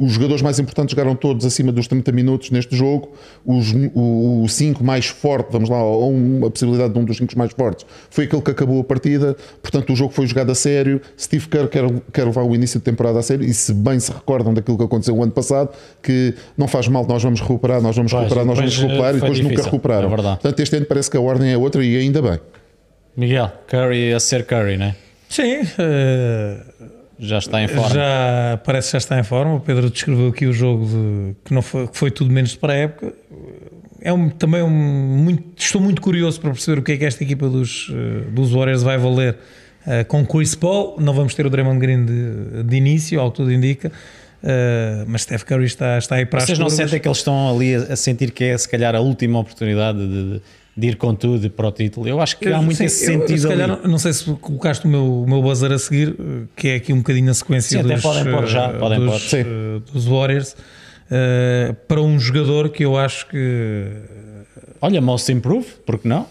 Os 0.00 0.12
jogadores 0.12 0.40
mais 0.40 0.58
importantes 0.58 0.92
jogaram 0.92 1.14
todos 1.14 1.44
acima 1.44 1.70
dos 1.70 1.86
30 1.86 2.10
minutos 2.10 2.50
neste 2.50 2.74
jogo. 2.74 3.12
Os, 3.44 3.74
o 3.94 4.48
5 4.48 4.82
mais 4.82 5.08
forte, 5.08 5.52
vamos 5.52 5.68
lá, 5.68 5.84
ou 5.84 6.10
uma 6.10 6.50
possibilidade 6.50 6.94
de 6.94 6.98
um 6.98 7.04
dos 7.04 7.18
5 7.18 7.36
mais 7.36 7.52
fortes, 7.52 7.84
foi 8.08 8.24
aquele 8.24 8.40
que 8.40 8.50
acabou 8.50 8.80
a 8.80 8.84
partida. 8.84 9.36
Portanto, 9.60 9.92
o 9.92 9.96
jogo 9.96 10.10
foi 10.14 10.26
jogado 10.26 10.50
a 10.52 10.54
sério. 10.54 11.02
Steve 11.18 11.46
Kerr 11.48 11.68
quer, 11.68 11.84
quer 12.14 12.24
levar 12.24 12.44
o 12.44 12.54
início 12.54 12.80
de 12.80 12.84
temporada 12.84 13.18
a 13.18 13.22
sério. 13.22 13.44
E 13.44 13.52
se 13.52 13.74
bem 13.74 14.00
se 14.00 14.10
recordam 14.10 14.54
daquilo 14.54 14.78
que 14.78 14.84
aconteceu 14.84 15.14
o 15.14 15.22
ano 15.22 15.32
passado, 15.32 15.68
que 16.02 16.34
não 16.56 16.66
faz 16.66 16.88
mal, 16.88 17.06
nós 17.06 17.22
vamos 17.22 17.42
recuperar, 17.42 17.82
nós 17.82 17.94
vamos 17.94 18.10
recuperar, 18.10 18.46
nós 18.46 18.56
vamos 18.56 18.78
recuperar, 18.78 19.10
e 19.10 19.20
depois 19.20 19.36
difícil, 19.36 19.50
nunca 19.50 19.62
recuperaram. 19.64 20.10
É 20.10 20.16
Portanto, 20.16 20.60
este 20.60 20.76
ano 20.76 20.86
parece 20.86 21.10
que 21.10 21.16
a 21.18 21.20
ordem 21.20 21.52
é 21.52 21.58
outra 21.58 21.84
e 21.84 21.98
ainda 21.98 22.22
bem. 22.22 22.40
Miguel, 23.14 23.52
Curry 23.66 24.14
a 24.14 24.20
ser 24.20 24.46
Curry, 24.46 24.78
né? 24.78 24.96
Sim. 25.30 25.62
Uh 25.62 27.00
já 27.20 27.38
está 27.38 27.62
em 27.62 27.68
forma. 27.68 27.90
Já 27.90 28.60
parece 28.64 28.88
que 28.88 28.92
já 28.92 28.98
está 28.98 29.20
em 29.20 29.22
forma. 29.22 29.54
O 29.54 29.60
Pedro 29.60 29.90
descreveu 29.90 30.28
aqui 30.28 30.46
o 30.46 30.52
jogo 30.52 30.86
de, 30.86 31.34
que, 31.44 31.52
não 31.52 31.60
foi, 31.60 31.86
que 31.86 31.96
foi 31.96 32.10
tudo 32.10 32.32
menos 32.32 32.56
para 32.56 32.72
a 32.72 32.76
época. 32.76 33.12
É 34.00 34.10
um, 34.10 34.30
também 34.30 34.62
um, 34.62 34.70
muito, 34.70 35.44
estou 35.58 35.82
muito 35.82 36.00
curioso 36.00 36.40
para 36.40 36.50
perceber 36.50 36.80
o 36.80 36.82
que 36.82 36.92
é 36.92 36.96
que 36.96 37.04
esta 37.04 37.22
equipa 37.22 37.46
dos, 37.46 37.92
eh, 37.92 38.30
dos 38.30 38.50
Warriors 38.50 38.82
vai 38.82 38.96
valer 38.96 39.36
uh, 39.86 40.04
com 40.06 40.24
Chris 40.24 40.54
Paul. 40.54 40.96
Não 40.98 41.12
vamos 41.12 41.34
ter 41.34 41.44
o 41.44 41.50
Draymond 41.50 41.78
Green 41.78 42.06
de, 42.06 42.62
de 42.62 42.76
início, 42.76 43.20
ao 43.20 43.30
que 43.30 43.36
tudo 43.36 43.52
indica. 43.52 43.92
Uh, 44.42 45.04
mas 45.06 45.22
Steph 45.22 45.42
Curry 45.42 45.66
está, 45.66 45.98
está 45.98 46.14
aí 46.14 46.24
para 46.24 46.40
Vocês 46.40 46.58
não 46.58 46.70
sentem 46.70 46.98
que 46.98 47.06
eles 47.06 47.18
estão 47.18 47.54
ali 47.54 47.74
a, 47.74 47.92
a, 47.92 47.96
sentir 47.96 48.30
que 48.30 48.44
é 48.44 48.56
se 48.56 48.66
calhar 48.66 48.96
a 48.96 49.00
última 49.00 49.38
oportunidade 49.38 49.98
de, 49.98 50.32
de 50.32 50.42
de 50.80 50.88
ir 50.88 50.96
com 50.96 51.14
tudo 51.14 51.50
para 51.50 51.68
o 51.68 51.72
título. 51.72 52.08
Eu 52.08 52.20
acho 52.20 52.38
que 52.38 52.48
eu, 52.48 52.56
há 52.56 52.62
muito 52.62 52.78
sim, 52.78 52.84
esse 52.84 53.04
sentido. 53.04 53.32
Eu, 53.32 53.38
se 53.38 53.48
calhar, 53.48 53.68
não, 53.68 53.82
não 53.82 53.98
sei 53.98 54.12
se 54.12 54.24
colocaste 54.24 54.86
o 54.86 54.88
meu, 54.88 55.22
o 55.22 55.28
meu 55.28 55.42
buzzer 55.42 55.70
a 55.70 55.78
seguir, 55.78 56.16
que 56.56 56.68
é 56.68 56.74
aqui 56.76 56.92
um 56.92 56.98
bocadinho 56.98 57.26
na 57.26 57.34
sequência 57.34 57.78
sim, 57.78 57.82
dos, 57.82 57.92
até 57.92 58.00
podem 58.00 58.32
pôr 58.32 58.46
já, 58.46 58.70
podem 58.70 58.98
dos, 58.98 59.30
pôr. 59.30 59.40
Uh, 59.40 59.80
dos 59.92 60.06
Warriors, 60.06 60.52
uh, 60.54 61.74
para 61.86 62.00
um 62.00 62.18
jogador 62.18 62.70
que 62.70 62.84
eu 62.84 62.96
acho 62.96 63.26
que. 63.26 63.86
Olha, 64.80 65.00
Most 65.00 65.30
Improve, 65.30 65.66
porque 65.84 66.08
não? 66.08 66.26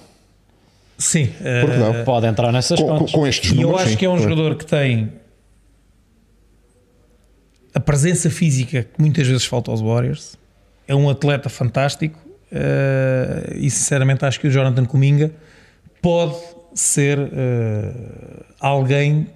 Sim, 0.97 1.29
porque 1.61 1.77
não? 1.77 2.03
pode 2.03 2.25
entrar 2.25 2.51
nessas 2.51 2.79
com, 2.79 2.87
contas. 2.87 3.11
Com 3.11 3.25
estes 3.25 3.51
números, 3.51 3.69
e 3.69 3.73
eu 3.73 3.79
acho 3.79 3.91
sim. 3.91 3.97
que 3.97 4.05
é 4.05 4.09
um 4.09 4.17
jogador 4.17 4.55
que 4.55 4.65
tem 4.65 5.13
a 7.73 7.79
presença 7.79 8.29
física 8.29 8.83
que 8.83 8.99
muitas 8.99 9.25
vezes 9.25 9.45
falta 9.45 9.71
aos 9.71 9.79
Warriors. 9.79 10.35
É 10.87 10.95
um 10.95 11.07
atleta 11.09 11.49
fantástico 11.49 12.19
uh, 12.51 13.55
e 13.55 13.69
sinceramente 13.69 14.25
acho 14.25 14.39
que 14.39 14.47
o 14.47 14.51
Jonathan 14.51 14.85
Cominga 14.85 15.31
pode 16.01 16.35
ser 16.73 17.19
uh, 17.19 18.45
alguém 18.59 19.27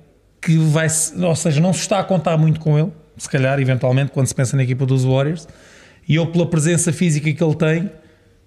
que 0.42 0.58
vai, 0.58 0.88
ou 1.22 1.36
seja, 1.36 1.62
não 1.62 1.72
se 1.72 1.80
está 1.80 2.00
a 2.00 2.04
contar 2.04 2.38
muito 2.38 2.60
com 2.60 2.78
ele, 2.78 2.92
se 3.18 3.30
calhar, 3.30 3.60
eventualmente, 3.60 4.12
quando 4.12 4.28
se 4.28 4.36
pensa 4.36 4.58
na 4.58 4.64
equipa 4.64 4.86
dos 4.86 5.06
Warriors, 5.06 5.48
e 6.08 6.16
eu, 6.16 6.28
pela 6.28 6.46
presença 6.46 6.92
física 6.92 7.32
que 7.32 7.44
ele 7.44 7.56
tem, 7.56 7.92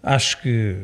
acho 0.02 0.42
que 0.42 0.76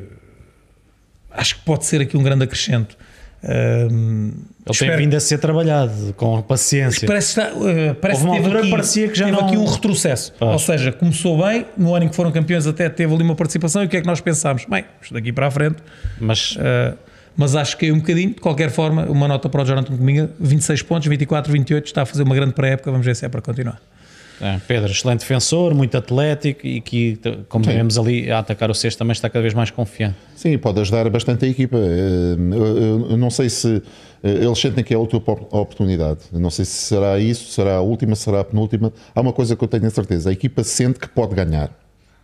acho 1.30 1.56
que 1.56 1.64
pode 1.64 1.84
ser 1.84 2.00
aqui 2.00 2.16
um 2.16 2.22
grande 2.22 2.44
acrescento. 2.44 2.96
Um, 3.44 4.32
ele 4.64 4.78
tem 4.78 4.96
vindo 4.96 5.16
a 5.16 5.20
ser 5.20 5.38
trabalhado 5.38 6.14
com 6.16 6.40
paciência. 6.42 7.06
Parece, 7.06 7.40
uh, 7.40 7.94
parece 8.00 8.24
que 8.24 8.30
teve 8.30 8.58
aqui, 8.58 8.70
parecia 8.70 9.08
que 9.08 9.18
já 9.18 9.24
teve 9.24 9.36
não... 9.36 9.46
aqui 9.46 9.56
um 9.56 9.64
retrocesso. 9.64 10.32
Ou 10.40 10.58
seja, 10.58 10.92
começou 10.92 11.42
bem, 11.44 11.66
no 11.76 11.94
ano 11.94 12.04
em 12.04 12.08
que 12.08 12.14
foram 12.14 12.30
campeões 12.30 12.66
até 12.66 12.88
teve 12.88 13.12
ali 13.12 13.24
uma 13.24 13.34
participação 13.34 13.82
e 13.82 13.86
o 13.86 13.88
que 13.88 13.96
é 13.96 14.00
que 14.00 14.06
nós 14.06 14.20
pensámos? 14.20 14.64
Bem, 14.66 14.84
isto 15.00 15.12
daqui 15.12 15.32
para 15.32 15.48
a 15.48 15.50
frente. 15.50 15.78
Mas, 16.20 16.56
uh, 16.56 16.96
mas 17.36 17.56
acho 17.56 17.76
que 17.76 17.86
é 17.86 17.92
um 17.92 17.98
bocadinho, 17.98 18.30
de 18.30 18.40
qualquer 18.40 18.70
forma, 18.70 19.06
uma 19.06 19.26
nota 19.26 19.48
para 19.48 19.62
o 19.62 19.64
Jonathan 19.64 19.96
Cominga, 19.96 20.30
26 20.38 20.82
pontos, 20.82 21.08
24, 21.08 21.50
28, 21.52 21.86
está 21.86 22.02
a 22.02 22.06
fazer 22.06 22.22
uma 22.22 22.34
grande 22.34 22.54
pré-época, 22.54 22.90
vamos 22.92 23.04
ver 23.04 23.16
se 23.16 23.26
é 23.26 23.28
para 23.28 23.42
continuar. 23.42 23.80
É, 24.42 24.58
Pedro, 24.66 24.90
excelente 24.90 25.20
defensor, 25.20 25.72
muito 25.72 25.96
atlético 25.96 26.66
e 26.66 26.80
que, 26.80 27.16
como 27.48 27.64
Sim. 27.64 27.70
vemos 27.70 27.96
ali 27.96 28.28
a 28.28 28.40
atacar 28.40 28.70
o 28.72 28.74
sexto, 28.74 28.98
também 28.98 29.12
está 29.12 29.30
cada 29.30 29.40
vez 29.40 29.54
mais 29.54 29.70
confiante. 29.70 30.16
Sim, 30.34 30.58
pode 30.58 30.80
ajudar 30.80 31.08
bastante 31.08 31.44
a 31.44 31.48
equipa. 31.48 31.76
Eu 31.76 33.16
não 33.16 33.30
sei 33.30 33.48
se 33.48 33.80
eles 34.22 34.58
sentem 34.58 34.82
que 34.82 34.92
é 34.92 34.96
a 34.96 35.00
última 35.00 35.20
oportunidade. 35.20 36.20
Não 36.32 36.50
sei 36.50 36.64
se 36.64 36.72
será 36.72 37.18
isso, 37.20 37.52
será 37.52 37.76
a 37.76 37.80
última, 37.80 38.16
será 38.16 38.40
a 38.40 38.44
penúltima. 38.44 38.92
Há 39.14 39.20
uma 39.20 39.32
coisa 39.32 39.54
que 39.54 39.62
eu 39.62 39.68
tenho 39.68 39.86
a 39.86 39.90
certeza: 39.90 40.30
a 40.30 40.32
equipa 40.32 40.64
sente 40.64 40.98
que 40.98 41.08
pode 41.08 41.36
ganhar. 41.36 41.70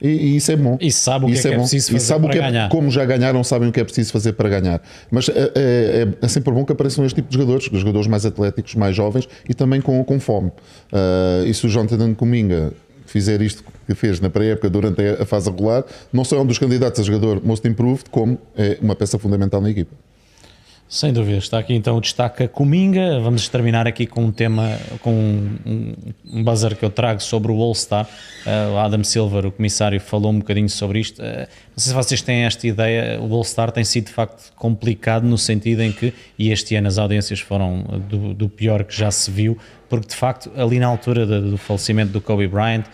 E, 0.01 0.09
e, 0.09 0.37
isso 0.37 0.53
é 0.53 0.57
bom. 0.57 0.79
E 0.81 0.93
sabe 0.93 1.25
o 1.25 1.29
que, 1.29 1.39
é, 1.39 1.43
que 1.43 1.49
é, 1.49 1.57
preciso 1.57 1.93
fazer 1.93 2.05
sabe 2.05 2.21
para 2.21 2.29
o 2.29 2.33
que 2.33 2.39
é, 2.39 2.51
ganhar. 2.51 2.69
Como 2.69 2.91
já 2.91 3.05
ganharam, 3.05 3.43
sabem 3.43 3.69
o 3.69 3.73
que 3.73 3.81
é 3.81 3.85
preciso 3.85 4.13
fazer 4.13 4.33
para 4.33 4.49
ganhar. 4.49 4.81
Mas 5.11 5.29
é, 5.29 5.53
é, 5.55 6.09
é 6.21 6.29
sempre 6.29 6.53
bom 6.53 6.65
que 6.65 6.73
apareçam 6.73 7.05
este 7.05 7.17
tipo 7.17 7.29
de 7.29 7.35
jogadores, 7.35 7.65
jogadores 7.65 8.07
mais 8.07 8.25
atléticos, 8.25 8.75
mais 8.75 8.95
jovens 8.95 9.29
e 9.49 9.55
também 9.55 9.81
com, 9.81 10.03
com 10.05 10.21
fome. 10.21 10.49
Uh, 10.93 11.47
e 11.47 11.53
se 11.53 11.67
o 11.67 11.69
Jonathan 11.69 12.15
Cominga 12.15 12.73
fizer 13.07 13.41
isto 13.41 13.65
que 13.87 13.95
fez 13.95 14.21
na 14.21 14.29
pré-época 14.29 14.69
durante 14.69 15.01
a 15.03 15.25
fase 15.25 15.51
regular, 15.51 15.85
não 16.13 16.25
só 16.25 16.37
é 16.37 16.41
um 16.41 16.47
dos 16.47 16.59
candidatos 16.59 17.01
a 17.01 17.03
jogador 17.03 17.45
most 17.45 17.67
improved, 17.67 18.05
como 18.11 18.39
é 18.57 18.79
uma 18.81 18.95
peça 18.95 19.19
fundamental 19.19 19.61
na 19.61 19.71
equipa. 19.71 19.95
Sem 20.91 21.13
dúvida, 21.13 21.37
está 21.37 21.59
aqui 21.59 21.75
então 21.75 21.99
o 21.99 22.01
destaque 22.01 22.45
a 22.45 22.49
Cominga. 22.49 23.21
Vamos 23.21 23.47
terminar 23.47 23.87
aqui 23.87 24.07
com 24.07 24.25
um 24.25 24.33
tema, 24.33 24.79
com 25.03 25.13
um, 25.13 25.93
um 26.25 26.43
buzzer 26.43 26.75
que 26.77 26.83
eu 26.83 26.89
trago 26.89 27.23
sobre 27.23 27.53
o 27.53 27.61
All-Star. 27.61 28.09
Uh, 28.47 28.73
o 28.73 28.79
Adam 28.79 29.05
Silver, 29.05 29.45
o 29.45 29.53
comissário, 29.53 30.01
falou 30.01 30.33
um 30.33 30.39
bocadinho 30.39 30.71
sobre 30.71 31.01
isto. 31.01 31.21
Uh, 31.21 31.41
não 31.41 31.77
sei 31.77 31.91
se 31.91 31.93
vocês 31.93 32.23
têm 32.23 32.45
esta 32.45 32.67
ideia, 32.67 33.21
o 33.21 33.35
All-Star 33.35 33.71
tem 33.71 33.85
sido 33.85 34.07
de 34.07 34.13
facto 34.13 34.51
complicado 34.57 35.25
no 35.25 35.37
sentido 35.37 35.83
em 35.83 35.93
que, 35.93 36.15
e 36.39 36.51
este 36.51 36.75
ano 36.75 36.89
as 36.89 36.97
audiências 36.97 37.41
foram 37.41 37.83
do, 38.09 38.33
do 38.33 38.49
pior 38.49 38.83
que 38.83 38.97
já 38.97 39.11
se 39.11 39.31
viu, 39.31 39.59
porque 39.91 40.09
de 40.09 40.17
facto, 40.17 40.51
ali 40.57 40.79
na 40.79 40.87
altura 40.87 41.27
do, 41.27 41.51
do 41.51 41.59
falecimento 41.59 42.13
do 42.13 42.21
Kobe 42.23 42.49
Bryant, 42.49 42.85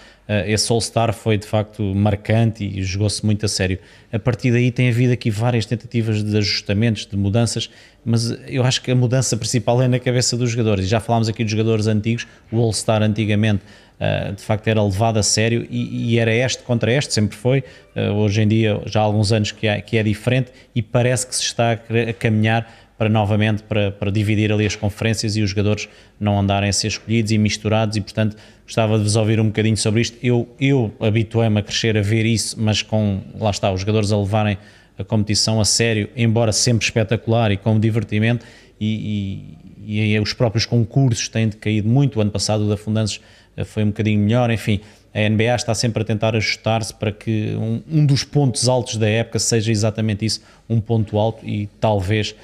esse 0.47 0.73
All-Star 0.73 1.13
foi 1.13 1.37
de 1.37 1.47
facto 1.47 1.83
marcante 1.83 2.65
e 2.65 2.83
jogou-se 2.83 3.25
muito 3.25 3.45
a 3.45 3.49
sério. 3.49 3.79
A 4.11 4.19
partir 4.19 4.51
daí 4.51 4.71
tem 4.71 4.89
havido 4.89 5.13
aqui 5.13 5.31
várias 5.31 5.67
tentativas 5.67 6.23
de 6.23 6.37
ajustamentos, 6.39 7.05
de 7.05 7.17
mudanças, 7.17 7.69
mas 8.05 8.31
eu 8.47 8.63
acho 8.65 8.81
que 8.81 8.91
a 8.91 8.95
mudança 8.95 9.37
principal 9.37 9.83
é 9.83 9.89
na 9.89 9.99
cabeça 9.99 10.37
dos 10.37 10.51
jogadores. 10.51 10.87
E 10.87 10.89
já 10.89 11.01
falámos 11.01 11.29
aqui 11.29 11.43
dos 11.45 11.51
jogadores 11.51 11.87
antigos, 11.87 12.27
o 12.51 12.59
All-Star 12.59 13.03
antigamente. 13.03 13.63
Uh, 13.95 14.35
de 14.35 14.43
facto 14.43 14.67
era 14.67 14.83
levado 14.83 15.19
a 15.19 15.23
sério 15.23 15.65
e, 15.71 16.19
era 16.19 16.35
este 16.35 16.65
contra 16.65 16.93
este, 16.93 17.15
sempre 17.15 17.37
foi. 17.37 17.63
Uh, 17.95 18.13
hoje 18.15 18.43
em 18.43 18.49
dia, 18.49 18.81
já 18.87 19.01
há 19.01 19.05
alguns 19.05 19.31
anos 19.31 19.53
que 19.53 19.69
é, 19.69 19.85
é 19.93 20.03
diferente 20.03 20.51
e 20.75 20.83
parece 20.83 21.27
que 21.27 21.35
se 21.35 21.43
está 21.43 21.73
a 21.73 22.13
caminhar 22.13 22.69
para 22.97 23.09
novamente 23.09 23.63
para, 23.63 23.91
para 23.91 24.11
dividir 24.11 24.53
ali 24.53 24.67
as 24.67 24.77
conferências 24.77 25.37
e 25.37 25.43
os 25.43 25.51
jogadores 25.51 25.89
não 26.19 26.39
andarem 26.39 26.69
a 26.69 26.73
ser 26.73 26.89
escolhidos 26.89 27.33
e 27.33 27.39
misturados. 27.39 27.97
E 27.97 28.01
portanto 28.01 28.37
gostava 28.65 28.97
de 28.99 29.05
vos 29.05 29.17
ouvir 29.17 29.41
um 29.41 29.47
bocadinho 29.47 29.77
sobre 29.77 30.01
isto. 30.01 30.17
Eu, 30.23 30.49
eu 30.61 30.95
habituei-me 31.01 31.61
a 31.61 31.63
crescer 31.63 31.97
a 31.97 32.03
ver 32.03 32.25
isso, 32.25 32.61
mas 32.61 32.83
com, 32.83 33.21
lá 33.39 33.51
está, 33.51 33.73
os 33.73 33.81
jogadores 33.81 34.13
a 34.13 34.19
levarem 34.19 34.59
a 34.99 35.05
competição 35.05 35.61
a 35.61 35.65
sério, 35.65 36.09
embora 36.17 36.53
sempre 36.53 36.85
espetacular 36.85 37.51
e 37.51 37.57
com 37.57 37.79
divertimento 37.79 38.47
e, 38.81 39.57
e, 39.85 40.15
e 40.15 40.21
os 40.21 40.33
próprios 40.33 40.67
concursos 40.67 41.29
têm 41.29 41.49
decaído 41.49 41.89
muito, 41.89 42.19
o 42.19 42.23
ano 42.23 42.31
passado 42.31 42.65
o 42.65 42.69
da 42.69 42.77
Fundanças 42.77 43.21
eh, 43.57 43.65
foi 43.65 43.83
um 43.83 43.89
bocadinho 43.89 44.21
melhor, 44.21 44.51
enfim, 44.51 44.81
a 45.13 45.29
NBA 45.29 45.55
está 45.55 45.75
sempre 45.75 46.03
a 46.03 46.05
tentar 46.05 46.35
ajustar-se 46.35 46.93
para 46.93 47.13
que 47.13 47.55
um, 47.57 47.83
um 47.89 48.07
dos 48.07 48.25
pontos 48.25 48.69
altos 48.69 48.97
da 48.97 49.09
época 49.09 49.39
seja 49.39 49.71
exatamente 49.71 50.25
isso, 50.25 50.43
um 50.69 50.81
ponto 50.81 51.19
alto 51.19 51.47
e 51.47 51.69
talvez 51.81 52.35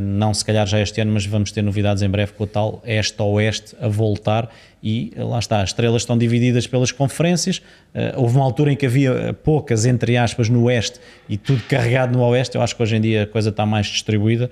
não 0.00 0.34
se 0.34 0.44
calhar 0.44 0.66
já 0.66 0.80
este 0.80 1.00
ano, 1.00 1.12
mas 1.12 1.24
vamos 1.24 1.52
ter 1.52 1.62
novidades 1.62 2.02
em 2.02 2.08
breve 2.08 2.32
com 2.32 2.44
o 2.44 2.46
tal 2.46 2.82
este-oeste 2.84 3.76
a 3.80 3.86
voltar. 3.88 4.50
E 4.82 5.12
eh, 5.16 5.22
lá 5.22 5.38
está, 5.38 5.60
as 5.60 5.70
estrelas 5.70 6.02
estão 6.02 6.16
divididas 6.16 6.66
pelas 6.66 6.92
conferências, 6.92 7.62
eh, 7.94 8.12
houve 8.16 8.36
uma 8.36 8.44
altura 8.44 8.72
em 8.72 8.76
que 8.76 8.86
havia 8.86 9.32
poucas, 9.42 9.86
entre 9.86 10.16
aspas, 10.16 10.48
no 10.48 10.64
oeste 10.64 11.00
e 11.28 11.36
tudo 11.36 11.62
carregado 11.68 12.16
no 12.16 12.24
oeste, 12.24 12.56
eu 12.56 12.62
acho 12.62 12.76
que 12.76 12.82
hoje 12.82 12.96
em 12.96 13.00
dia 13.00 13.22
a 13.24 13.26
coisa 13.26 13.50
está 13.50 13.66
mais 13.66 13.86
distribuída, 13.86 14.50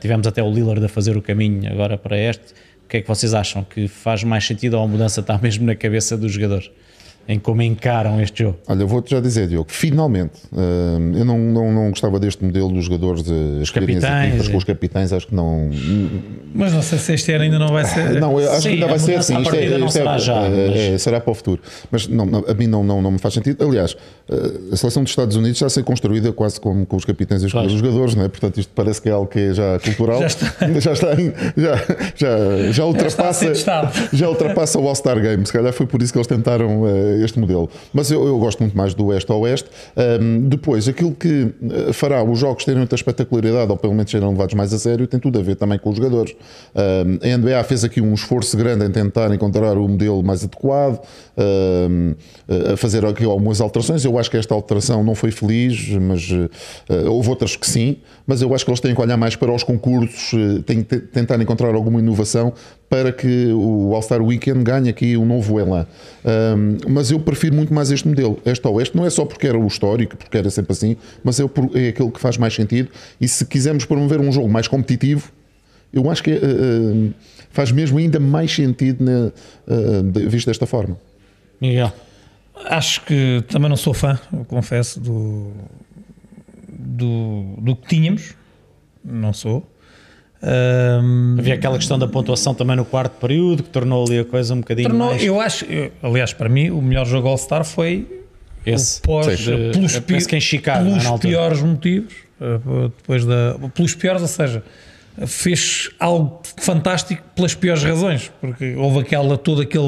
tivemos 0.00 0.26
até 0.26 0.42
o 0.42 0.50
Lillard 0.50 0.84
a 0.84 0.88
fazer 0.88 1.16
o 1.16 1.22
caminho 1.22 1.70
agora 1.70 1.98
para 1.98 2.16
este, 2.16 2.54
o 2.84 2.88
que 2.88 2.98
é 2.98 3.00
que 3.00 3.08
vocês 3.08 3.34
acham? 3.34 3.64
Que 3.64 3.88
faz 3.88 4.22
mais 4.22 4.46
sentido 4.46 4.74
ou 4.74 4.84
a 4.84 4.86
mudança 4.86 5.20
está 5.20 5.36
mesmo 5.42 5.66
na 5.66 5.74
cabeça 5.74 6.16
dos 6.16 6.32
jogadores? 6.32 6.70
Em 7.26 7.38
como 7.38 7.62
encaram 7.62 8.20
este 8.20 8.42
jogo? 8.42 8.58
Olha, 8.66 8.84
vou-te 8.84 9.10
já 9.10 9.20
dizer, 9.20 9.48
Diogo, 9.48 9.70
finalmente, 9.70 10.34
uh, 10.52 11.16
eu 11.16 11.24
não, 11.24 11.38
não, 11.38 11.72
não 11.72 11.90
gostava 11.90 12.20
deste 12.20 12.44
modelo 12.44 12.70
dos 12.70 12.84
jogadores 12.84 13.22
de 13.22 13.32
os 13.62 13.70
capitães, 13.70 14.28
equipas, 14.28 14.48
com 14.48 14.56
os 14.56 14.64
capitães, 14.64 15.12
acho 15.12 15.26
que 15.28 15.34
não. 15.34 15.70
Mas 16.54 16.72
não 16.72 16.82
sei 16.82 16.98
se 16.98 17.14
este 17.14 17.32
ano 17.32 17.44
ainda 17.44 17.58
não 17.58 17.68
vai 17.68 17.84
ser. 17.84 18.20
Não, 18.20 18.38
eu 18.38 18.50
acho 18.50 18.62
Sim, 18.62 18.68
que 18.68 18.74
ainda 18.74 18.86
vai 18.86 18.98
ser 18.98 19.14
assim. 19.16 19.40
Isto, 19.40 19.54
é, 19.54 19.78
isto 19.78 19.90
será, 19.90 20.16
é, 20.16 20.18
já, 20.18 20.40
é, 20.42 20.90
mas... 20.92 21.02
será 21.02 21.20
para 21.20 21.30
o 21.30 21.34
futuro. 21.34 21.62
Mas 21.90 22.06
não, 22.06 22.44
a 22.46 22.54
mim 22.54 22.66
não, 22.66 22.84
não, 22.84 23.00
não 23.00 23.10
me 23.12 23.18
faz 23.18 23.34
sentido. 23.34 23.64
Aliás, 23.66 23.96
eh, 24.28 24.72
a 24.72 24.76
seleção 24.76 25.02
dos 25.02 25.10
Estados 25.10 25.36
Unidos 25.36 25.58
já 25.58 25.66
a 25.66 25.70
ser 25.70 25.82
construída 25.82 26.32
quase 26.32 26.60
como 26.60 26.86
com 26.86 26.96
os 26.96 27.04
capitães 27.04 27.42
e 27.42 27.46
os 27.46 27.52
claro. 27.52 27.68
jogadores, 27.68 28.14
não 28.14 28.24
é? 28.24 28.28
Portanto, 28.28 28.58
isto 28.58 28.72
parece 28.74 29.00
que 29.00 29.08
é 29.08 29.12
algo 29.12 29.26
que 29.26 29.38
é 29.38 29.54
já 29.54 29.78
cultural. 29.78 30.20
Já 30.20 30.26
está, 30.26 30.54
já, 30.80 30.92
está 30.92 31.14
em, 31.14 31.32
já, 31.56 31.76
já, 32.14 32.72
já 32.72 32.84
ultrapassa, 32.84 33.54
já, 33.54 33.92
já 34.12 34.28
ultrapassa 34.28 34.78
o 34.78 34.86
All-Star 34.86 35.20
Game. 35.20 35.44
Se 35.46 35.52
calhar 35.52 35.72
foi 35.72 35.86
por 35.86 36.02
isso 36.02 36.12
que 36.12 36.18
eles 36.18 36.26
tentaram 36.26 36.84
este 37.22 37.38
modelo. 37.38 37.68
Mas 37.92 38.10
eu, 38.10 38.26
eu, 38.26 38.38
gosto 38.38 38.60
muito 38.60 38.76
mais 38.76 38.94
do 38.94 39.06
Oeste 39.06 39.30
ao 39.30 39.40
Oeste. 39.40 39.68
Um, 39.96 40.48
depois, 40.48 40.88
aquilo 40.88 41.12
que 41.12 41.48
eh, 41.70 41.92
fará 41.92 42.22
os 42.22 42.38
jogos 42.38 42.64
terem 42.64 42.78
muita 42.78 42.94
espetacularidade, 42.94 43.70
ou 43.70 43.76
pelo 43.76 43.94
menos 43.94 44.10
serem 44.10 44.28
levados 44.28 44.54
mais 44.54 44.72
a 44.72 44.78
sério, 44.78 45.06
tem 45.06 45.20
tudo 45.20 45.38
a 45.38 45.42
ver 45.42 45.56
também 45.56 45.78
com 45.78 45.90
os 45.90 45.96
jogadores. 45.96 46.34
Um, 46.74 47.18
a 47.22 47.36
NBA 47.36 47.64
fez 47.64 47.84
aqui 47.84 48.00
um 48.00 48.14
esforço 48.14 48.56
grande 48.56 48.84
em 48.84 48.90
tentar 48.90 49.32
encontrar 49.34 49.76
o 49.76 49.88
modelo 49.88 50.22
mais 50.22 50.44
adequado, 50.44 51.00
um, 51.88 52.14
a 52.72 52.76
fazer 52.76 53.04
aqui 53.04 53.24
algumas 53.24 53.60
alterações. 53.60 54.04
Eu 54.04 54.18
acho 54.18 54.30
que 54.30 54.36
esta 54.36 54.54
alteração 54.54 55.02
não 55.02 55.14
foi 55.14 55.30
feliz, 55.30 55.88
mas 55.90 56.30
uh, 56.30 57.10
houve 57.10 57.28
outras 57.28 57.56
que 57.56 57.66
sim. 57.66 57.96
Mas 58.26 58.40
eu 58.40 58.54
acho 58.54 58.64
que 58.64 58.70
eles 58.70 58.80
têm 58.80 58.94
que 58.94 59.00
olhar 59.00 59.16
mais 59.16 59.36
para 59.36 59.52
os 59.52 59.62
concursos, 59.62 60.32
têm 60.64 60.82
que 60.82 60.98
tentar 60.98 61.40
encontrar 61.40 61.74
alguma 61.74 61.98
inovação 61.98 62.52
para 62.88 63.10
que 63.12 63.52
o 63.52 63.94
All-Star 63.94 64.22
Weekend 64.22 64.62
ganhe 64.62 64.88
aqui 64.88 65.16
um 65.16 65.26
novo 65.26 65.58
elan. 65.58 65.86
Um, 66.24 66.76
mas 66.88 67.03
eu 67.10 67.20
prefiro 67.20 67.54
muito 67.54 67.72
mais 67.72 67.90
este 67.90 68.06
modelo, 68.06 68.38
este 68.44 68.66
oeste, 68.68 68.96
não 68.96 69.04
é 69.04 69.10
só 69.10 69.24
porque 69.24 69.46
era 69.46 69.58
o 69.58 69.66
histórico, 69.66 70.16
porque 70.16 70.36
era 70.36 70.50
sempre 70.50 70.72
assim, 70.72 70.96
mas 71.22 71.40
é, 71.40 71.44
é 71.74 71.88
aquele 71.88 72.10
que 72.10 72.20
faz 72.20 72.36
mais 72.36 72.54
sentido. 72.54 72.90
E 73.20 73.26
se 73.28 73.44
quisermos 73.44 73.84
promover 73.84 74.20
um 74.20 74.30
jogo 74.30 74.48
mais 74.48 74.68
competitivo, 74.68 75.30
eu 75.92 76.10
acho 76.10 76.22
que 76.22 76.32
uh, 76.32 77.14
faz 77.50 77.70
mesmo 77.70 77.98
ainda 77.98 78.18
mais 78.18 78.52
sentido 78.52 79.04
na, 79.04 79.28
uh, 79.28 80.28
visto 80.28 80.46
desta 80.46 80.66
forma. 80.66 80.98
Miguel. 81.60 81.92
Acho 82.66 83.04
que 83.04 83.42
também 83.48 83.68
não 83.68 83.76
sou 83.76 83.92
fã, 83.92 84.18
confesso, 84.48 85.00
do, 85.00 85.52
do, 86.68 87.56
do 87.58 87.76
que 87.76 87.88
tínhamos. 87.88 88.34
Não 89.04 89.32
sou. 89.32 89.66
Um, 90.46 91.36
Havia 91.38 91.54
aquela 91.54 91.78
questão 91.78 91.98
da 91.98 92.06
pontuação 92.06 92.54
também 92.54 92.76
no 92.76 92.84
quarto 92.84 93.18
período 93.18 93.62
que 93.62 93.70
tornou 93.70 94.04
ali 94.04 94.18
a 94.18 94.24
coisa 94.26 94.52
um 94.52 94.58
bocadinho 94.58 94.90
tornou, 94.90 95.08
mais. 95.08 95.24
Eu 95.24 95.40
acho, 95.40 95.64
eu, 95.64 95.90
aliás, 96.02 96.34
para 96.34 96.50
mim, 96.50 96.68
o 96.68 96.82
melhor 96.82 97.06
jogo 97.06 97.28
All-Star 97.28 97.64
foi 97.64 98.06
esse, 98.66 99.00
pós, 99.00 99.38
de, 99.38 99.70
pelos, 99.72 99.98
pi 100.00 100.26
que 100.26 100.36
em 100.36 100.40
Chicago, 100.40 100.84
pelos 100.84 101.20
piores 101.20 101.62
motivos, 101.62 102.12
eh, 102.40 102.58
depois 102.98 103.24
da, 103.24 103.56
pelos 103.74 103.94
piores, 103.94 104.20
ou 104.20 104.28
seja, 104.28 104.62
fez 105.26 105.90
algo 105.98 106.42
fantástico 106.58 107.22
pelas 107.34 107.54
piores 107.54 107.82
razões, 107.82 108.30
porque 108.40 108.74
houve 108.76 109.00
aquela 109.00 109.38
todo 109.38 109.62
aquele 109.62 109.86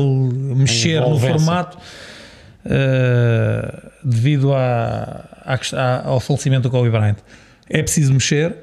mexer 0.55 1.01
no 1.01 1.19
formato 1.19 1.77
uh, 2.65 3.91
devido 4.03 4.55
à, 4.55 5.25
à, 5.45 6.09
ao 6.09 6.21
falecimento 6.21 6.63
do 6.63 6.71
Kobe 6.71 6.89
Bryant. 6.89 7.17
É 7.69 7.83
preciso 7.83 8.13
mexer. 8.13 8.55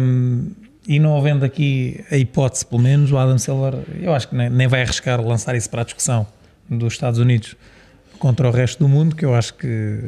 Um, 0.00 0.50
e 0.88 0.98
não 0.98 1.14
havendo 1.18 1.44
aqui 1.44 2.02
a 2.10 2.16
hipótese, 2.16 2.64
pelo 2.64 2.80
menos, 2.80 3.12
o 3.12 3.18
Adam 3.18 3.36
Silver, 3.36 3.74
eu 4.00 4.14
acho 4.14 4.26
que 4.26 4.34
nem, 4.34 4.48
nem 4.48 4.66
vai 4.66 4.80
arriscar 4.80 5.20
lançar 5.20 5.54
isso 5.54 5.68
para 5.68 5.82
a 5.82 5.84
discussão 5.84 6.26
dos 6.66 6.94
Estados 6.94 7.20
Unidos 7.20 7.54
contra 8.18 8.48
o 8.48 8.50
resto 8.50 8.78
do 8.78 8.88
mundo, 8.88 9.14
que 9.14 9.24
eu 9.24 9.34
acho 9.34 9.52
que 9.54 10.00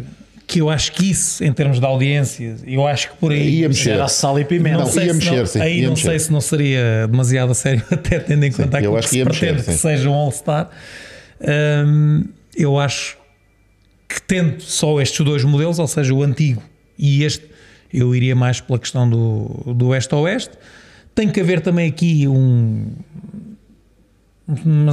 que 0.46 0.60
eu 0.60 0.68
acho 0.68 0.90
que 0.90 1.08
isso, 1.08 1.44
em 1.44 1.52
termos 1.52 1.78
de 1.78 1.86
audiência, 1.86 2.56
eu 2.66 2.84
acho 2.84 3.10
que 3.10 3.16
por 3.18 3.30
aí 3.30 3.60
ia 3.60 3.68
mexer. 3.68 3.90
era 3.90 4.08
sal 4.08 4.36
e 4.36 4.44
pimenta. 4.44 4.78
Não, 4.78 4.86
sei 4.86 5.06
ia 5.06 5.14
mexer, 5.14 5.36
não, 5.36 5.46
sim, 5.46 5.60
aí 5.60 5.82
não 5.82 5.90
mexer. 5.90 6.08
sei 6.08 6.18
se 6.18 6.32
não 6.32 6.40
seria 6.40 7.06
demasiado 7.08 7.52
a 7.52 7.54
sério, 7.54 7.84
até 7.88 8.18
tendo 8.18 8.42
em 8.42 8.50
conta 8.50 8.78
aquilo 8.78 8.96
que, 8.96 9.02
que 9.02 9.08
se 9.10 9.24
pretende 9.24 9.52
mexer, 9.52 9.70
que 9.70 9.78
seja 9.78 10.10
um 10.10 10.14
All-Star. 10.14 10.68
Hum, 11.86 12.24
eu 12.56 12.80
acho 12.80 13.16
que 14.08 14.20
tendo 14.20 14.60
só 14.60 15.00
estes 15.00 15.24
dois 15.24 15.44
modelos, 15.44 15.78
ou 15.78 15.86
seja, 15.86 16.12
o 16.12 16.20
antigo 16.20 16.60
e 16.98 17.22
este, 17.22 17.49
eu 17.92 18.14
iria 18.14 18.34
mais 18.34 18.60
pela 18.60 18.78
questão 18.78 19.08
do, 19.08 19.74
do 19.74 19.88
oeste 19.88 20.14
a 20.14 20.18
oeste. 20.18 20.52
Tem 21.14 21.28
que 21.28 21.40
haver 21.40 21.60
também 21.60 21.88
aqui 21.88 22.26
um. 22.28 22.86
Uma, 24.46 24.92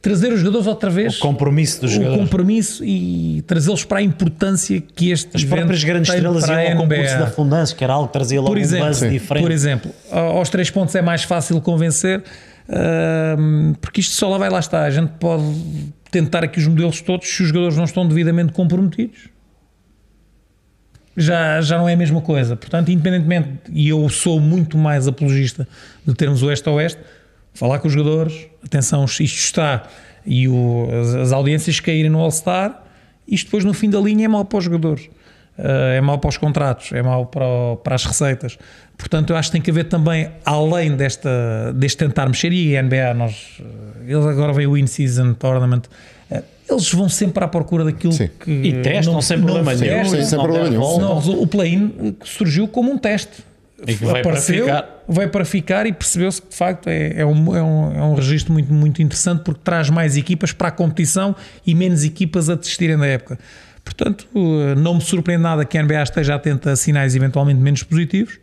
trazer 0.00 0.32
os 0.32 0.40
jogadores 0.40 0.66
outra 0.66 0.90
vez. 0.90 1.16
O 1.16 1.20
compromisso 1.20 1.80
dos 1.80 1.90
o 1.90 1.94
jogadores. 1.94 2.20
O 2.20 2.22
compromisso 2.24 2.84
e 2.84 3.42
trazê-los 3.46 3.84
para 3.84 3.98
a 3.98 4.02
importância 4.02 4.80
que 4.80 5.10
este 5.10 5.36
As 5.36 5.44
próprias 5.44 5.82
grandes 5.82 6.12
estrelas 6.12 6.48
iam 6.48 6.58
ao 6.58 6.76
concurso 6.76 7.18
da 7.18 7.26
Fundança, 7.26 7.74
que 7.74 7.84
era 7.84 7.92
algo 7.94 8.06
que 8.08 8.12
trazia 8.12 8.40
logo 8.40 8.52
por 8.52 8.58
exemplo, 8.58 8.88
um 8.88 8.94
sim. 8.94 9.10
diferente. 9.10 9.42
Por 9.42 9.50
exemplo, 9.50 9.90
aos 10.10 10.48
três 10.48 10.70
pontos 10.70 10.94
é 10.94 11.02
mais 11.02 11.24
fácil 11.24 11.60
convencer, 11.60 12.22
porque 13.80 14.00
isto 14.00 14.14
só 14.14 14.28
lá 14.28 14.38
vai 14.38 14.50
lá 14.50 14.60
estar. 14.60 14.84
A 14.84 14.90
gente 14.90 15.10
pode 15.18 15.44
tentar 16.10 16.44
aqui 16.44 16.58
os 16.58 16.66
modelos 16.66 17.00
todos 17.00 17.28
se 17.28 17.42
os 17.42 17.48
jogadores 17.48 17.76
não 17.76 17.84
estão 17.84 18.06
devidamente 18.06 18.52
comprometidos 18.52 19.28
já, 21.18 21.60
já 21.60 21.76
não 21.76 21.88
é 21.88 21.94
a 21.94 21.96
mesma 21.96 22.20
coisa. 22.20 22.56
Portanto, 22.56 22.90
independentemente, 22.90 23.48
e 23.70 23.88
eu 23.88 24.08
sou 24.08 24.40
muito 24.40 24.78
mais 24.78 25.08
apologista 25.08 25.66
de 26.06 26.14
termos 26.14 26.42
oeste 26.42 26.68
a 26.68 26.72
oeste, 26.72 27.00
falar 27.52 27.80
com 27.80 27.88
os 27.88 27.94
jogadores, 27.94 28.46
atenção, 28.64 29.04
isto 29.04 29.22
está, 29.22 29.82
e 30.24 30.48
o, 30.48 30.88
as, 31.00 31.14
as, 31.14 31.32
audiências 31.32 31.80
caírem 31.80 32.10
no 32.10 32.20
All-Star, 32.20 32.84
isto 33.26 33.46
depois 33.46 33.64
no 33.64 33.74
fim 33.74 33.90
da 33.90 33.98
linha 33.98 34.26
é 34.26 34.28
mau 34.28 34.44
para 34.44 34.58
os 34.58 34.64
jogadores, 34.64 35.06
uh, 35.58 35.96
é 35.96 36.00
mau 36.00 36.18
para 36.18 36.28
os 36.28 36.36
contratos, 36.36 36.92
é 36.92 37.02
mau 37.02 37.26
para, 37.26 37.76
para 37.82 37.96
as 37.96 38.04
receitas. 38.04 38.56
Portanto, 38.96 39.30
eu 39.30 39.36
acho 39.36 39.48
que 39.48 39.52
tem 39.52 39.60
que 39.60 39.70
haver 39.70 39.84
também, 39.84 40.30
além 40.44 40.96
desta, 40.96 41.72
deste 41.74 41.98
tentar 41.98 42.26
mexer, 42.26 42.52
e 42.52 42.76
a 42.76 42.82
NBA, 42.82 43.14
nós, 43.14 43.60
eles 44.06 44.24
agora 44.24 44.52
vem 44.52 44.66
o 44.66 44.76
In-Season 44.76 45.34
Tournament, 45.34 45.82
eles 46.70 46.92
vão 46.92 47.08
sempre 47.08 47.42
à 47.42 47.48
procura 47.48 47.84
daquilo 47.84 48.12
Sim. 48.12 48.28
que. 48.38 48.50
E 48.50 48.82
testam 48.82 49.14
não, 49.14 49.22
sem 49.22 49.40
problema 49.40 49.74
nenhum. 49.74 50.04
Sim, 50.04 50.24
sem 50.24 50.38
problema 50.38 50.68
nenhum. 50.68 50.82
O 51.42 51.46
play-in 51.46 52.16
surgiu 52.24 52.68
como 52.68 52.92
um 52.92 52.98
teste. 52.98 53.46
E 53.86 53.94
que 53.94 54.04
vai 54.04 54.20
Apareceu, 54.20 54.66
para 54.66 54.76
ficar. 54.76 55.04
Vai 55.08 55.28
para 55.28 55.44
ficar 55.44 55.86
e 55.86 55.92
percebeu-se 55.92 56.42
que 56.42 56.48
de 56.48 56.56
facto 56.56 56.88
é, 56.88 57.20
é, 57.20 57.24
um, 57.24 57.56
é, 57.56 57.62
um, 57.62 57.96
é 57.96 58.02
um 58.02 58.14
registro 58.14 58.52
muito, 58.52 58.72
muito 58.72 59.00
interessante 59.00 59.42
porque 59.42 59.60
traz 59.64 59.88
mais 59.88 60.16
equipas 60.16 60.52
para 60.52 60.68
a 60.68 60.70
competição 60.70 61.34
e 61.66 61.74
menos 61.74 62.04
equipas 62.04 62.50
a 62.50 62.56
desistirem 62.56 62.98
da 62.98 63.06
época. 63.06 63.38
Portanto, 63.84 64.28
não 64.76 64.96
me 64.96 65.00
surpreende 65.00 65.44
nada 65.44 65.64
que 65.64 65.78
a 65.78 65.82
NBA 65.82 66.02
esteja 66.02 66.34
atenta 66.34 66.72
a 66.72 66.76
sinais 66.76 67.16
eventualmente 67.16 67.58
menos 67.58 67.82
positivos 67.82 68.38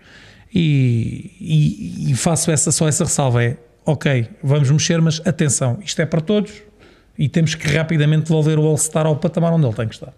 e, 0.53 1.31
e, 1.39 2.11
e 2.11 2.15
faço 2.15 2.49
essa, 2.49 2.71
só 2.71 2.87
essa 2.87 3.03
ressalva. 3.03 3.43
É 3.43 3.57
ok, 3.85 4.27
vamos 4.41 4.71
mexer, 4.71 4.99
mas 5.01 5.21
atenção, 5.23 5.77
isto 5.83 6.01
é 6.01 6.05
para 6.05 6.21
todos 6.21 6.51
e 7.17 7.29
temos 7.29 7.55
que 7.55 7.67
rapidamente 7.67 8.25
devolver 8.25 8.59
o 8.59 8.65
All-Star 8.65 9.05
ao 9.05 9.15
patamar 9.15 9.53
onde 9.53 9.65
ele 9.65 9.75
tem 9.75 9.87
que 9.87 9.95
estar. 9.95 10.13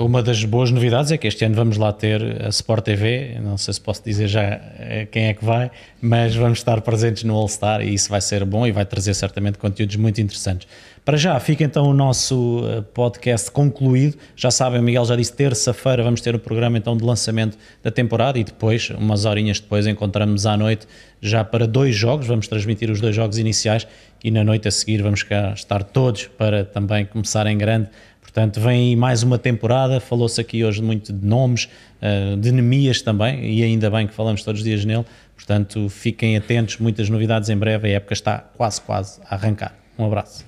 Uma 0.00 0.22
das 0.22 0.44
boas 0.44 0.70
novidades 0.70 1.10
é 1.10 1.18
que 1.18 1.26
este 1.26 1.44
ano 1.44 1.56
vamos 1.56 1.76
lá 1.76 1.92
ter 1.92 2.44
a 2.44 2.48
Sport 2.50 2.84
TV, 2.84 3.38
não 3.42 3.58
sei 3.58 3.74
se 3.74 3.80
posso 3.80 4.04
dizer 4.04 4.28
já 4.28 4.42
eh, 4.42 5.08
quem 5.10 5.24
é 5.24 5.34
que 5.34 5.44
vai, 5.44 5.70
mas 6.00 6.36
vamos 6.36 6.58
estar 6.58 6.80
presentes 6.82 7.24
no 7.24 7.34
All-Star 7.34 7.80
e 7.80 7.92
isso 7.92 8.08
vai 8.08 8.20
ser 8.20 8.44
bom 8.44 8.64
e 8.64 8.70
vai 8.70 8.84
trazer 8.84 9.12
certamente 9.14 9.58
conteúdos 9.58 9.96
muito 9.96 10.20
interessantes. 10.20 10.68
Para 11.04 11.16
já, 11.16 11.38
fica 11.40 11.64
então 11.64 11.86
o 11.86 11.92
nosso 11.92 12.62
eh, 12.64 12.82
podcast 12.94 13.50
concluído. 13.50 14.16
Já 14.36 14.52
sabem, 14.52 14.78
o 14.78 14.82
Miguel 14.84 15.04
já 15.04 15.16
disse, 15.16 15.32
terça-feira 15.32 16.04
vamos 16.04 16.20
ter 16.20 16.32
o 16.32 16.38
programa 16.38 16.78
então 16.78 16.96
de 16.96 17.02
lançamento 17.02 17.58
da 17.82 17.90
temporada 17.90 18.38
e 18.38 18.44
depois, 18.44 18.88
umas 18.90 19.24
horinhas 19.24 19.58
depois, 19.58 19.84
encontramos 19.86 20.46
à 20.46 20.56
noite 20.56 20.86
já 21.20 21.42
para 21.42 21.66
dois 21.66 21.94
jogos, 21.94 22.26
vamos 22.26 22.46
transmitir 22.46 22.88
os 22.88 23.00
dois 23.00 23.16
jogos 23.16 23.36
iniciais 23.36 23.86
e 24.22 24.30
na 24.30 24.44
noite 24.44 24.68
a 24.68 24.70
seguir 24.70 25.02
vamos 25.02 25.22
cá 25.22 25.52
estar 25.52 25.82
todos 25.82 26.26
para 26.26 26.64
também 26.64 27.04
começar 27.04 27.46
em 27.46 27.58
grande 27.58 27.88
Portanto, 28.32 28.60
vem 28.62 28.96
mais 28.96 29.22
uma 29.22 29.38
temporada. 29.38 30.00
Falou-se 30.00 30.40
aqui 30.40 30.64
hoje 30.64 30.80
muito 30.80 31.12
de 31.12 31.26
nomes, 31.26 31.68
eh, 32.00 32.34
de 32.38 32.50
Nemias 32.50 33.02
também, 33.02 33.44
e 33.44 33.62
ainda 33.62 33.90
bem 33.90 34.06
que 34.06 34.14
falamos 34.14 34.42
todos 34.42 34.62
os 34.62 34.64
dias 34.64 34.86
nele. 34.86 35.04
Portanto, 35.36 35.86
fiquem 35.90 36.34
atentos, 36.34 36.78
muitas 36.78 37.10
novidades 37.10 37.50
em 37.50 37.56
breve. 37.58 37.88
A 37.88 37.96
época 37.96 38.14
está 38.14 38.38
quase, 38.38 38.80
quase 38.80 39.20
a 39.28 39.34
arrancar. 39.34 39.74
Um 39.98 40.06
abraço. 40.06 40.46